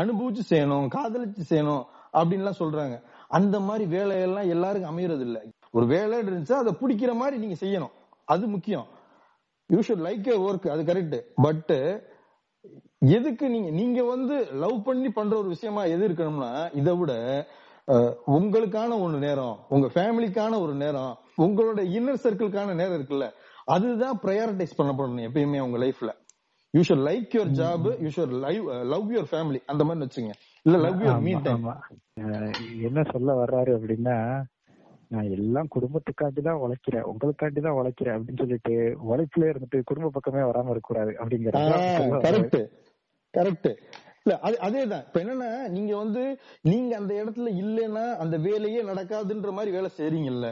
அனுபவிச்சு 0.00 0.42
செய்யணும் 0.52 0.86
காதலிச்சு 0.94 1.44
செய்யணும் 1.50 1.84
அப்படின்லாம் 2.18 2.60
சொல்றாங்க. 2.60 2.96
அந்த 3.38 3.56
மாதிரி 3.68 3.84
வேலையெல்லாம் 3.96 4.50
எல்லாருக்கும் 4.54 4.92
அமையறது 4.92 5.24
இல்ல 5.28 5.38
ஒரு 5.76 5.86
வேலை 5.86 6.18
இருந்துச்சா 6.22 6.58
அதை 6.62 6.72
பிடிக்கிற 6.82 7.14
மாதிரி 7.22 7.36
நீங்க 7.42 7.56
செய்யணும். 7.64 7.94
அது 8.34 8.44
முக்கியம். 8.54 8.86
யூ 9.70 9.80
ஷுட் 9.86 10.06
லைக் 10.08 10.28
ஒர்க் 10.46 10.68
அது 10.74 10.82
கரெக்ட் 10.90 11.18
பட் 11.46 11.72
எதுக்கு 13.02 13.46
நீங்க 13.48 13.70
நீங்க 13.70 14.00
வந்து 14.04 14.36
லவ் 14.54 14.76
பண்ணி 14.82 15.08
பண்ற 15.08 15.34
ஒரு 15.36 15.48
விஷயமா 15.48 15.82
எது 15.86 16.04
இருக்கணும்னா 16.08 16.52
இதை 16.74 16.92
விட 16.96 17.12
உங்களுக்கான 18.34 18.92
ஒரு 19.02 19.18
நேரம் 19.18 19.56
உங்க 19.68 19.88
ஃபேமிலிக்கான 19.94 20.52
ஒரு 20.60 20.74
நேரம் 20.74 21.12
உங்களோட 21.38 21.80
இன்னர் 21.96 22.22
சர்க்கிள்கான 22.24 22.74
நேரம் 22.74 22.96
இருக்குல்ல 22.98 23.26
அதுதான் 23.66 24.16
ப்ரையாரிட்டைஸ் 24.24 24.78
பண்ணப்படணும் 24.78 25.26
எப்பயுமே 25.28 25.60
உங்க 25.60 25.78
லைஃப்ல 25.78 26.12
you 26.74 26.82
should 26.88 27.06
like 27.06 27.36
your 27.36 27.52
job 27.60 27.86
you 28.04 28.10
should 28.16 28.34
love 28.86 29.12
your 29.12 29.30
family 29.30 29.60
அந்த 29.66 29.84
மாதிரி 29.84 30.06
வச்சுங்க 30.06 30.34
இல்ல 30.66 30.76
லவ் 30.78 31.00
யுவர் 31.04 31.22
மீ 31.22 31.34
டைம் 31.46 31.70
என்ன 32.88 33.04
சொல்ல 33.12 33.34
வர்றாரு 33.34 33.72
அப்படின்னா 33.76 34.16
நான் 35.08 35.28
எல்லாம் 35.30 35.68
குடும்பத்துக்காண்டி 35.74 36.40
தான் 36.42 36.62
உழைக்கிறேன் 36.62 37.06
உங்களுக்காண்டி 37.10 37.60
தான் 37.60 37.78
உழைக்கிறேன் 37.80 38.16
அப்படின்னு 38.16 38.42
சொல்லிட்டு 38.42 38.74
உழைப்புல 39.10 39.50
இருந்துட்டு 39.50 39.80
குடும்ப 39.84 40.10
பக்கமே 40.10 40.42
வராம 40.42 40.72
இருக்க 40.72 40.88
கூடாது 40.88 41.12
அப்படிங்கிற 41.20 41.54
கரெக்ட் 43.36 43.70
இல்ல 44.22 44.36
அது 44.40 44.56
அதேதான். 44.60 45.04
இப்ப 45.06 45.18
என்னன்னா 45.22 45.48
நீங்க 45.68 45.92
வந்து 45.96 46.22
நீங்க 46.62 46.92
அந்த 46.96 47.12
இடத்துல 47.14 47.50
இல்லைன்னா 47.62 48.04
அந்த 48.16 48.36
வேலையே 48.46 48.80
நடக்காதுன்ற 48.82 49.50
மாதிரி 49.52 49.70
வேலை 49.70 49.90
செய்றீங்கல்ல. 49.98 50.48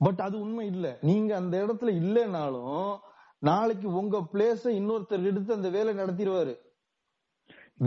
பட் 0.00 0.20
அது 0.20 0.36
உண்மை 0.40 0.66
இல்ல. 0.66 0.86
நீங்க 1.02 1.30
அந்த 1.36 1.54
இடத்துல 1.64 1.92
இல்லைனாலும் 2.00 2.88
நாளைக்கு 3.42 3.88
உங்க 3.92 4.16
பிளேஸ 4.32 4.64
இன்னொருத்தர் 4.78 5.28
எடுத்து 5.30 5.50
அந்த 5.54 5.68
வேலை 5.68 5.92
நடத்திடுவாரு. 5.94 6.54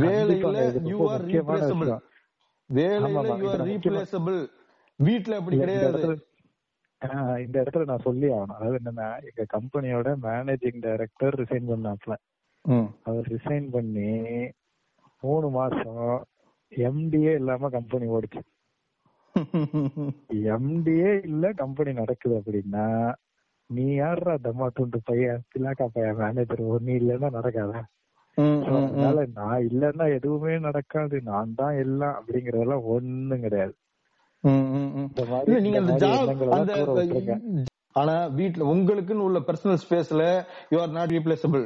வேலையில 0.03 0.57
யூ 0.89 0.97
ஆர் 1.09 1.25
ரீப்ளேசபிள் 1.29 1.91
வேலையில 2.69 3.27
யூ 3.35 3.49
ஆர் 3.51 3.63
ரீப்ளேசபிள் 3.69 4.39
வீட்ல 4.99 5.37
அப்படி 5.39 5.57
கிடையாது. 5.57 6.01
இந்த 7.45 7.55
இடத்துல 7.61 7.85
நான் 7.85 8.05
சொல்லி 8.07 8.27
ஆகணும். 8.29 8.57
அதாவது 8.57 8.79
என்னன்னா 8.81 9.09
எங்க 9.29 9.43
கம்பெனியோட 9.53 10.09
மேனேஜிங் 10.25 10.81
டைரக்டர் 10.85 11.37
ரிசைன் 11.41 11.69
பண்ணாப்ல. 11.71 12.15
அவர் 13.03 13.27
ரிசைன் 13.27 13.67
பண்ணி 13.69 14.11
மூணு 15.23 15.47
மாசம் 15.49 16.03
எம்டியே 16.71 17.31
இல்லாம 17.39 17.69
கம்பெனி 17.69 18.07
ஓடிச்சு. 18.15 18.41
எம்டியே 20.55 21.11
இல்ல 21.29 21.51
கம்பெனி 21.61 21.91
நடக்குது 21.93 22.35
அப்படின்னா 22.39 22.85
நீ 23.69 23.85
யாரா 23.95 24.33
தம்மா 24.45 24.67
துண்டு 24.77 24.99
பையன்? 25.09 25.43
பிள்ளாக்கா 25.51 25.85
பையன் 25.95 26.19
மேனேஜர் 26.21 26.63
நீ 26.87 26.93
இல்லைன்னா 27.01 27.29
நடக்காதா. 27.37 27.81
அதனால 28.77 29.25
நான் 29.39 29.65
இல்லைன்னா 29.69 30.05
எதுவுமே 30.17 30.53
நடக்காது. 30.67 31.17
நான் 31.31 31.55
தான் 31.61 31.75
எல்லாம் 31.83 32.17
அப்படிங்கறதெல்லாம் 32.19 32.87
ஒண்ணும் 32.95 33.45
கிடையாது. 33.45 33.75
ஆனா 37.99 38.15
வீட்ல 38.39 38.63
உங்களுக்குன்னு 38.73 39.25
உள்ள 39.27 39.39
பர்சனல் 39.47 39.81
ஸ்பேஸ்ல 39.85 40.23
யூ 40.73 40.77
ஆர் 40.81 40.93
நாட் 40.97 41.13
ரீப்ளேசபிள் 41.17 41.63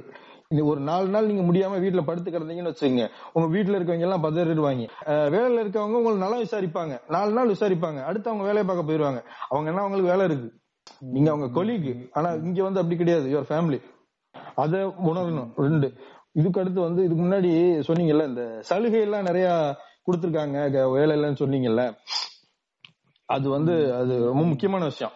ஒரு 0.62 0.80
நாலு 0.82 1.08
நாள் 1.08 1.26
நீங்க 1.26 1.44
முடியாம 1.44 1.72
வீட்டுல 1.72 2.02
படுத்து 2.02 2.32
கிடந்தீங்கன்னு 2.32 2.74
வச்சுக்கோங்க. 2.74 3.10
உங்க 3.34 3.58
வீட்டுல 3.58 3.78
இருக்கவங்க 3.78 4.00
எல்லாம் 4.00 4.24
பதறிடுவாங்க. 4.24 4.88
வேலையில 5.08 5.64
இருக்கவங்க 5.64 6.00
உங்களுக்கு 6.00 6.26
நல்லா 6.26 6.40
விசாரிப்பாங்க. 6.40 7.02
நாலு 7.10 7.32
நாள் 7.32 7.50
விசாரிப்பாங்க. 7.50 8.04
அடுத்து 8.04 8.30
அவங்க 8.30 8.46
வேலையை 8.46 8.64
பார்க்க 8.64 8.86
போயிருவாங்க. 8.86 9.24
அவங்க 9.50 9.70
என்ன 9.70 9.82
அவங்களுக்கு 9.82 10.12
வேலை 10.12 10.26
இருக்கு? 10.26 10.62
நீங்க 11.00 11.32
அவங்க 11.32 11.64
கொலிக்கு 11.64 12.10
ஆனா 12.14 12.30
இங்க 12.32 12.64
வந்து 12.64 12.80
அப்படி 12.80 12.98
கிடையாது. 12.98 13.28
யுவர் 13.34 13.52
ஃபேமிலி 13.52 13.82
அத 14.56 14.94
உணரணும். 15.06 15.52
ரெண்டு 15.56 15.94
இதுக்கு 16.32 16.62
அடுத்து 16.62 16.82
வந்து 16.82 17.04
இதுக்கு 17.04 17.24
முன்னாடி 17.24 17.50
சொன்னீங்கல்ல 17.88 18.28
இந்த 18.28 18.62
சலுகை 18.62 19.02
எல்லாம் 19.02 19.24
நிறைய 19.24 19.76
கொடுத்துருக்காங்க. 20.08 20.92
வேலை 20.92 21.20
இல்லைன்னு 21.20 21.42
சொன்னீங்கல்ல. 21.44 21.96
அது 23.26 23.50
வந்து 23.50 23.96
அது 23.96 24.26
ரொம்ப 24.26 24.44
முக்கியமான 24.44 24.84
விஷயம். 24.84 25.14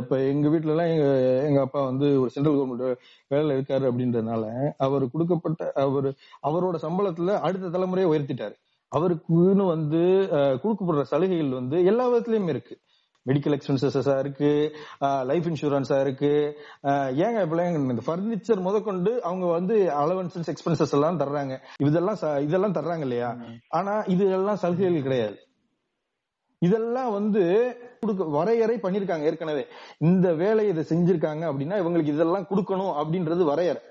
இப்ப 0.00 0.18
எங்க 0.22 0.48
வீட்ல 0.48 0.70
எல்லாம் 0.70 0.90
எங்க 0.94 1.06
எங்க 1.48 1.60
அப்பா 1.60 1.84
வந்து 1.84 2.20
ஒரு 2.20 2.30
சென்ட்ரல் 2.30 2.54
கவர்மெண்ட் 2.54 2.84
வேலையில 3.30 3.56
இருக்காரு 3.56 3.84
அப்படின்றதுனால 3.90 4.44
அவர் 4.78 5.04
கொடுக்கப்பட்ட 5.10 5.72
அவர் 5.76 6.08
அவரோட 6.48 6.76
சம்பளத்துல 6.86 7.34
அடுத்த 7.40 7.72
தலைமுறையை 7.78 8.10
உயர்த்திட்டாரு. 8.12 8.54
அவருக்குன்னு 8.92 9.66
வந்து 9.66 10.00
கொடுக்கப்படுற 10.62 11.02
சலுகைகள் 11.02 11.58
வந்து 11.58 11.84
எல்லா 11.84 12.06
விதத்துலயுமே 12.10 12.48
இருக்கு. 12.48 12.76
மெடிக்கல் 13.26 13.54
எக்ஸ்பென்சஸா 13.56 14.18
இருக்கு 14.18 14.50
லைஃப் 15.24 15.48
இன்சூரன்ஸா 15.50 16.00
இருக்கு. 16.00 16.32
ஏங்க 17.24 17.42
இப்ப 17.46 17.66
இந்த 17.92 18.02
பர்னிச்சர் 18.06 18.64
முதற்கொண்டு 18.68 19.12
அவங்க 19.22 19.46
வந்து 19.46 19.76
அலவன்சஸ் 20.02 20.50
எக்ஸ்பென்சஸ் 20.52 20.94
எல்லாம் 20.98 21.20
தர்றாங்க. 21.20 21.54
இதெல்லாம் 21.88 22.18
இதெல்லாம் 22.46 22.76
தர்றாங்க 22.80 23.00
இல்லையா? 23.00 23.30
ஆனா 23.68 23.94
இது 24.06 24.26
எல்லாம் 24.30 24.56
சலுகைகள் 24.56 25.06
கிடையாது. 25.08 25.36
இதெல்லாம் 26.66 27.12
வந்து 27.18 27.42
கொடுக்க 28.00 28.24
வரையறை 28.36 28.76
பண்ணிருக்காங்க 28.82 29.28
ஏற்கனவே. 29.30 29.62
இந்த 30.08 30.26
வேலையை 30.42 30.70
இதை 30.72 30.84
செஞ்சிருக்காங்க 30.90 31.44
அப்படின்னா 31.50 31.78
இவங்களுக்கு 31.82 32.14
இதெல்லாம் 32.14 32.48
கொடுக்கணும் 32.50 32.94
அப்படின்றது 33.00 33.44
வரையறை. 33.52 33.82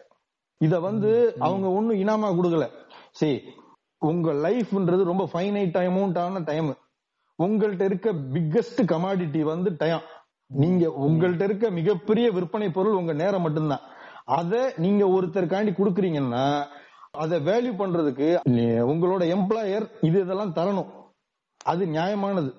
இத 0.62 0.80
வந்து 0.90 1.12
அவங்க 1.48 1.68
ஒண்ணும் 1.78 2.02
இனாமா 2.04 2.30
கொடுக்கல. 2.40 2.68
சரி 3.20 3.38
உங்க 4.10 4.30
லைஃப்ன்றது 4.46 5.04
ரொம்ப 5.12 5.24
ஃபைனைட் 5.32 5.80
அமௌண்டான 5.82 6.44
டைம் 6.52 6.72
உங்கள்ட்ட 7.40 7.84
இருக்க 7.90 8.10
பிக்கஸ்ட் 8.36 8.82
கமாடிட்டி 8.92 9.42
வந்து 9.52 9.70
டைம் 9.82 10.06
நீங்க 10.62 10.86
உங்கள்ட்ட 11.06 11.44
இருக்க 11.50 11.66
மிகப்பெரிய 11.80 12.28
விற்பனை 12.38 12.68
பொருள் 12.78 13.00
உங்க 13.00 13.14
நேரம் 13.22 13.46
மட்டும்தான். 13.46 13.84
அத 14.38 14.54
நீங்க 14.86 15.04
ஒருத்தருக்காண்டி 15.16 15.72
கொடுக்குறீங்கன்னா 15.76 16.46
அதை 17.24 17.38
வேல்யூ 17.50 17.74
பண்றதுக்கு 17.82 18.28
உங்களோட 18.92 19.24
எம்ப்ளாயர் 19.36 19.86
இது 20.08 20.18
இதெல்லாம் 20.26 20.56
தரணும். 20.58 20.90
அது 21.72 21.86
நியாயமானது. 21.86 22.52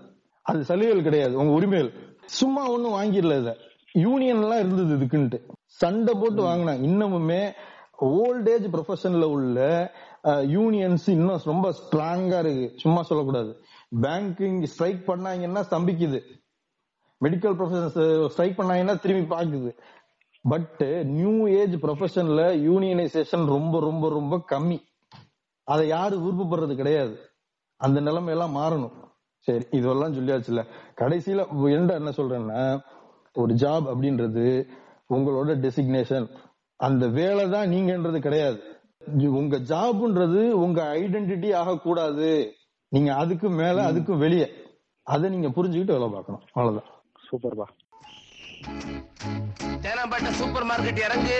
அது 0.43 0.65
சலுகைகள் 0.65 1.03
கிடையாது 1.03 1.37
உங்க 1.37 1.53
உரிமைகள். 1.53 1.91
சும்மா 2.39 2.63
ஒண்ணும் 2.71 2.95
வாங்கிடல 2.95 3.41
இத. 3.41 3.57
யூனியன் 3.93 4.43
எல்லாம் 4.43 4.59
இருந்தது 4.59 4.93
இதுக்குன்ட்டு. 4.97 5.39
சண்டை 5.65 6.15
போட்டு 6.21 6.43
வாங்கினாங்க. 6.43 6.85
இன்னமுமே 6.91 7.53
ஓல்ட் 7.97 8.49
ஏஜ் 8.49 8.67
ப்ரொஃபஷன்ல 8.67 9.25
உள்ள 9.25 9.91
யூனியன்ஸ் 10.25 11.07
இன்னும் 11.07 11.41
ரொம்ப 11.45 11.75
ஸ்ட்ராங்கா 11.79 12.39
இருக்கு. 12.39 12.73
சும்மா 12.77 13.03
சொல்லக்கூடாது. 13.03 13.51
பேங்கிங் 14.01 14.63
ஸ்ட்ரைக் 14.63 15.09
பண்ணாங்கன்னா 15.09 15.63
ஸ்தம்பிக்குது. 15.71 16.21
மெடிக்கல் 17.25 17.57
ப்ரொஃபஷன்ஸ் 17.61 18.27
ஸ்ட்ரைக் 18.27 18.59
பண்ணாங்கன்னா 18.61 19.01
திரும்பி 19.01 19.35
பாக்குது. 19.35 19.71
பட் 20.43 20.85
நியூ 21.05 21.49
ஏஜ் 21.49 21.75
ப்ரொஃபஷன்ல 21.75 22.43
யூனியனைசேஷன் 22.69 23.45
ரொம்ப 23.47 23.81
ரொம்ப 23.81 24.09
ரொம்ப 24.09 24.45
கம்மி. 24.51 24.79
அதை 25.65 25.89
யாரும் 25.89 26.25
விருப்பப்படுறது 26.25 26.75
கிடையாது. 26.75 27.30
அந்த 27.81 28.01
நிலைமை 28.01 28.31
எல்லாம் 28.31 28.57
மாறணும். 28.57 28.97
சரி 29.39 29.67
இதெல்லாம் 29.71 30.15
சொல்லியாச்சுல 30.15 30.63
கடைசியில 31.01 31.41
என்ன 31.73 31.95
என்ன 31.95 32.11
சொல்றேன்னா 32.11 32.81
ஒரு 33.33 33.55
ஜாப் 33.55 33.87
அப்படின்றது 33.93 34.47
உங்களோட 35.11 35.53
டெசிக்னேஷன் 35.65 36.27
அந்த 36.77 37.05
வேலை 37.09 37.45
தான் 37.49 37.69
நீங்கன்றது 37.69 38.19
கிடையாது. 38.19 38.61
உங்க 39.17 39.57
ஜாப்ன்றது 39.57 40.51
உங்க 40.65 40.83
ஐடென்டிட்டி 40.95 41.55
ஆகக்கூடாது. 41.55 42.55
நீங்க 42.89 43.15
அதுக்கு 43.15 43.49
மேல 43.51 43.85
அதுக்கு 43.85 44.17
வெளியே. 44.17 44.49
அதை 45.03 45.31
நீங்க 45.31 45.49
புரிஞ்சுக்கிட்டு 45.49 45.95
வேலை 45.97 46.09
பார்க்கணும். 46.09 46.43
அவ்வளவுதான். 46.53 46.91
சூப்பர்பா. 47.27 47.67
தேனாம்பேட்டை 49.87 50.31
சூப்பர் 50.31 50.65
மார்க்கெட் 50.65 51.01
இறங்கு. 51.07 51.39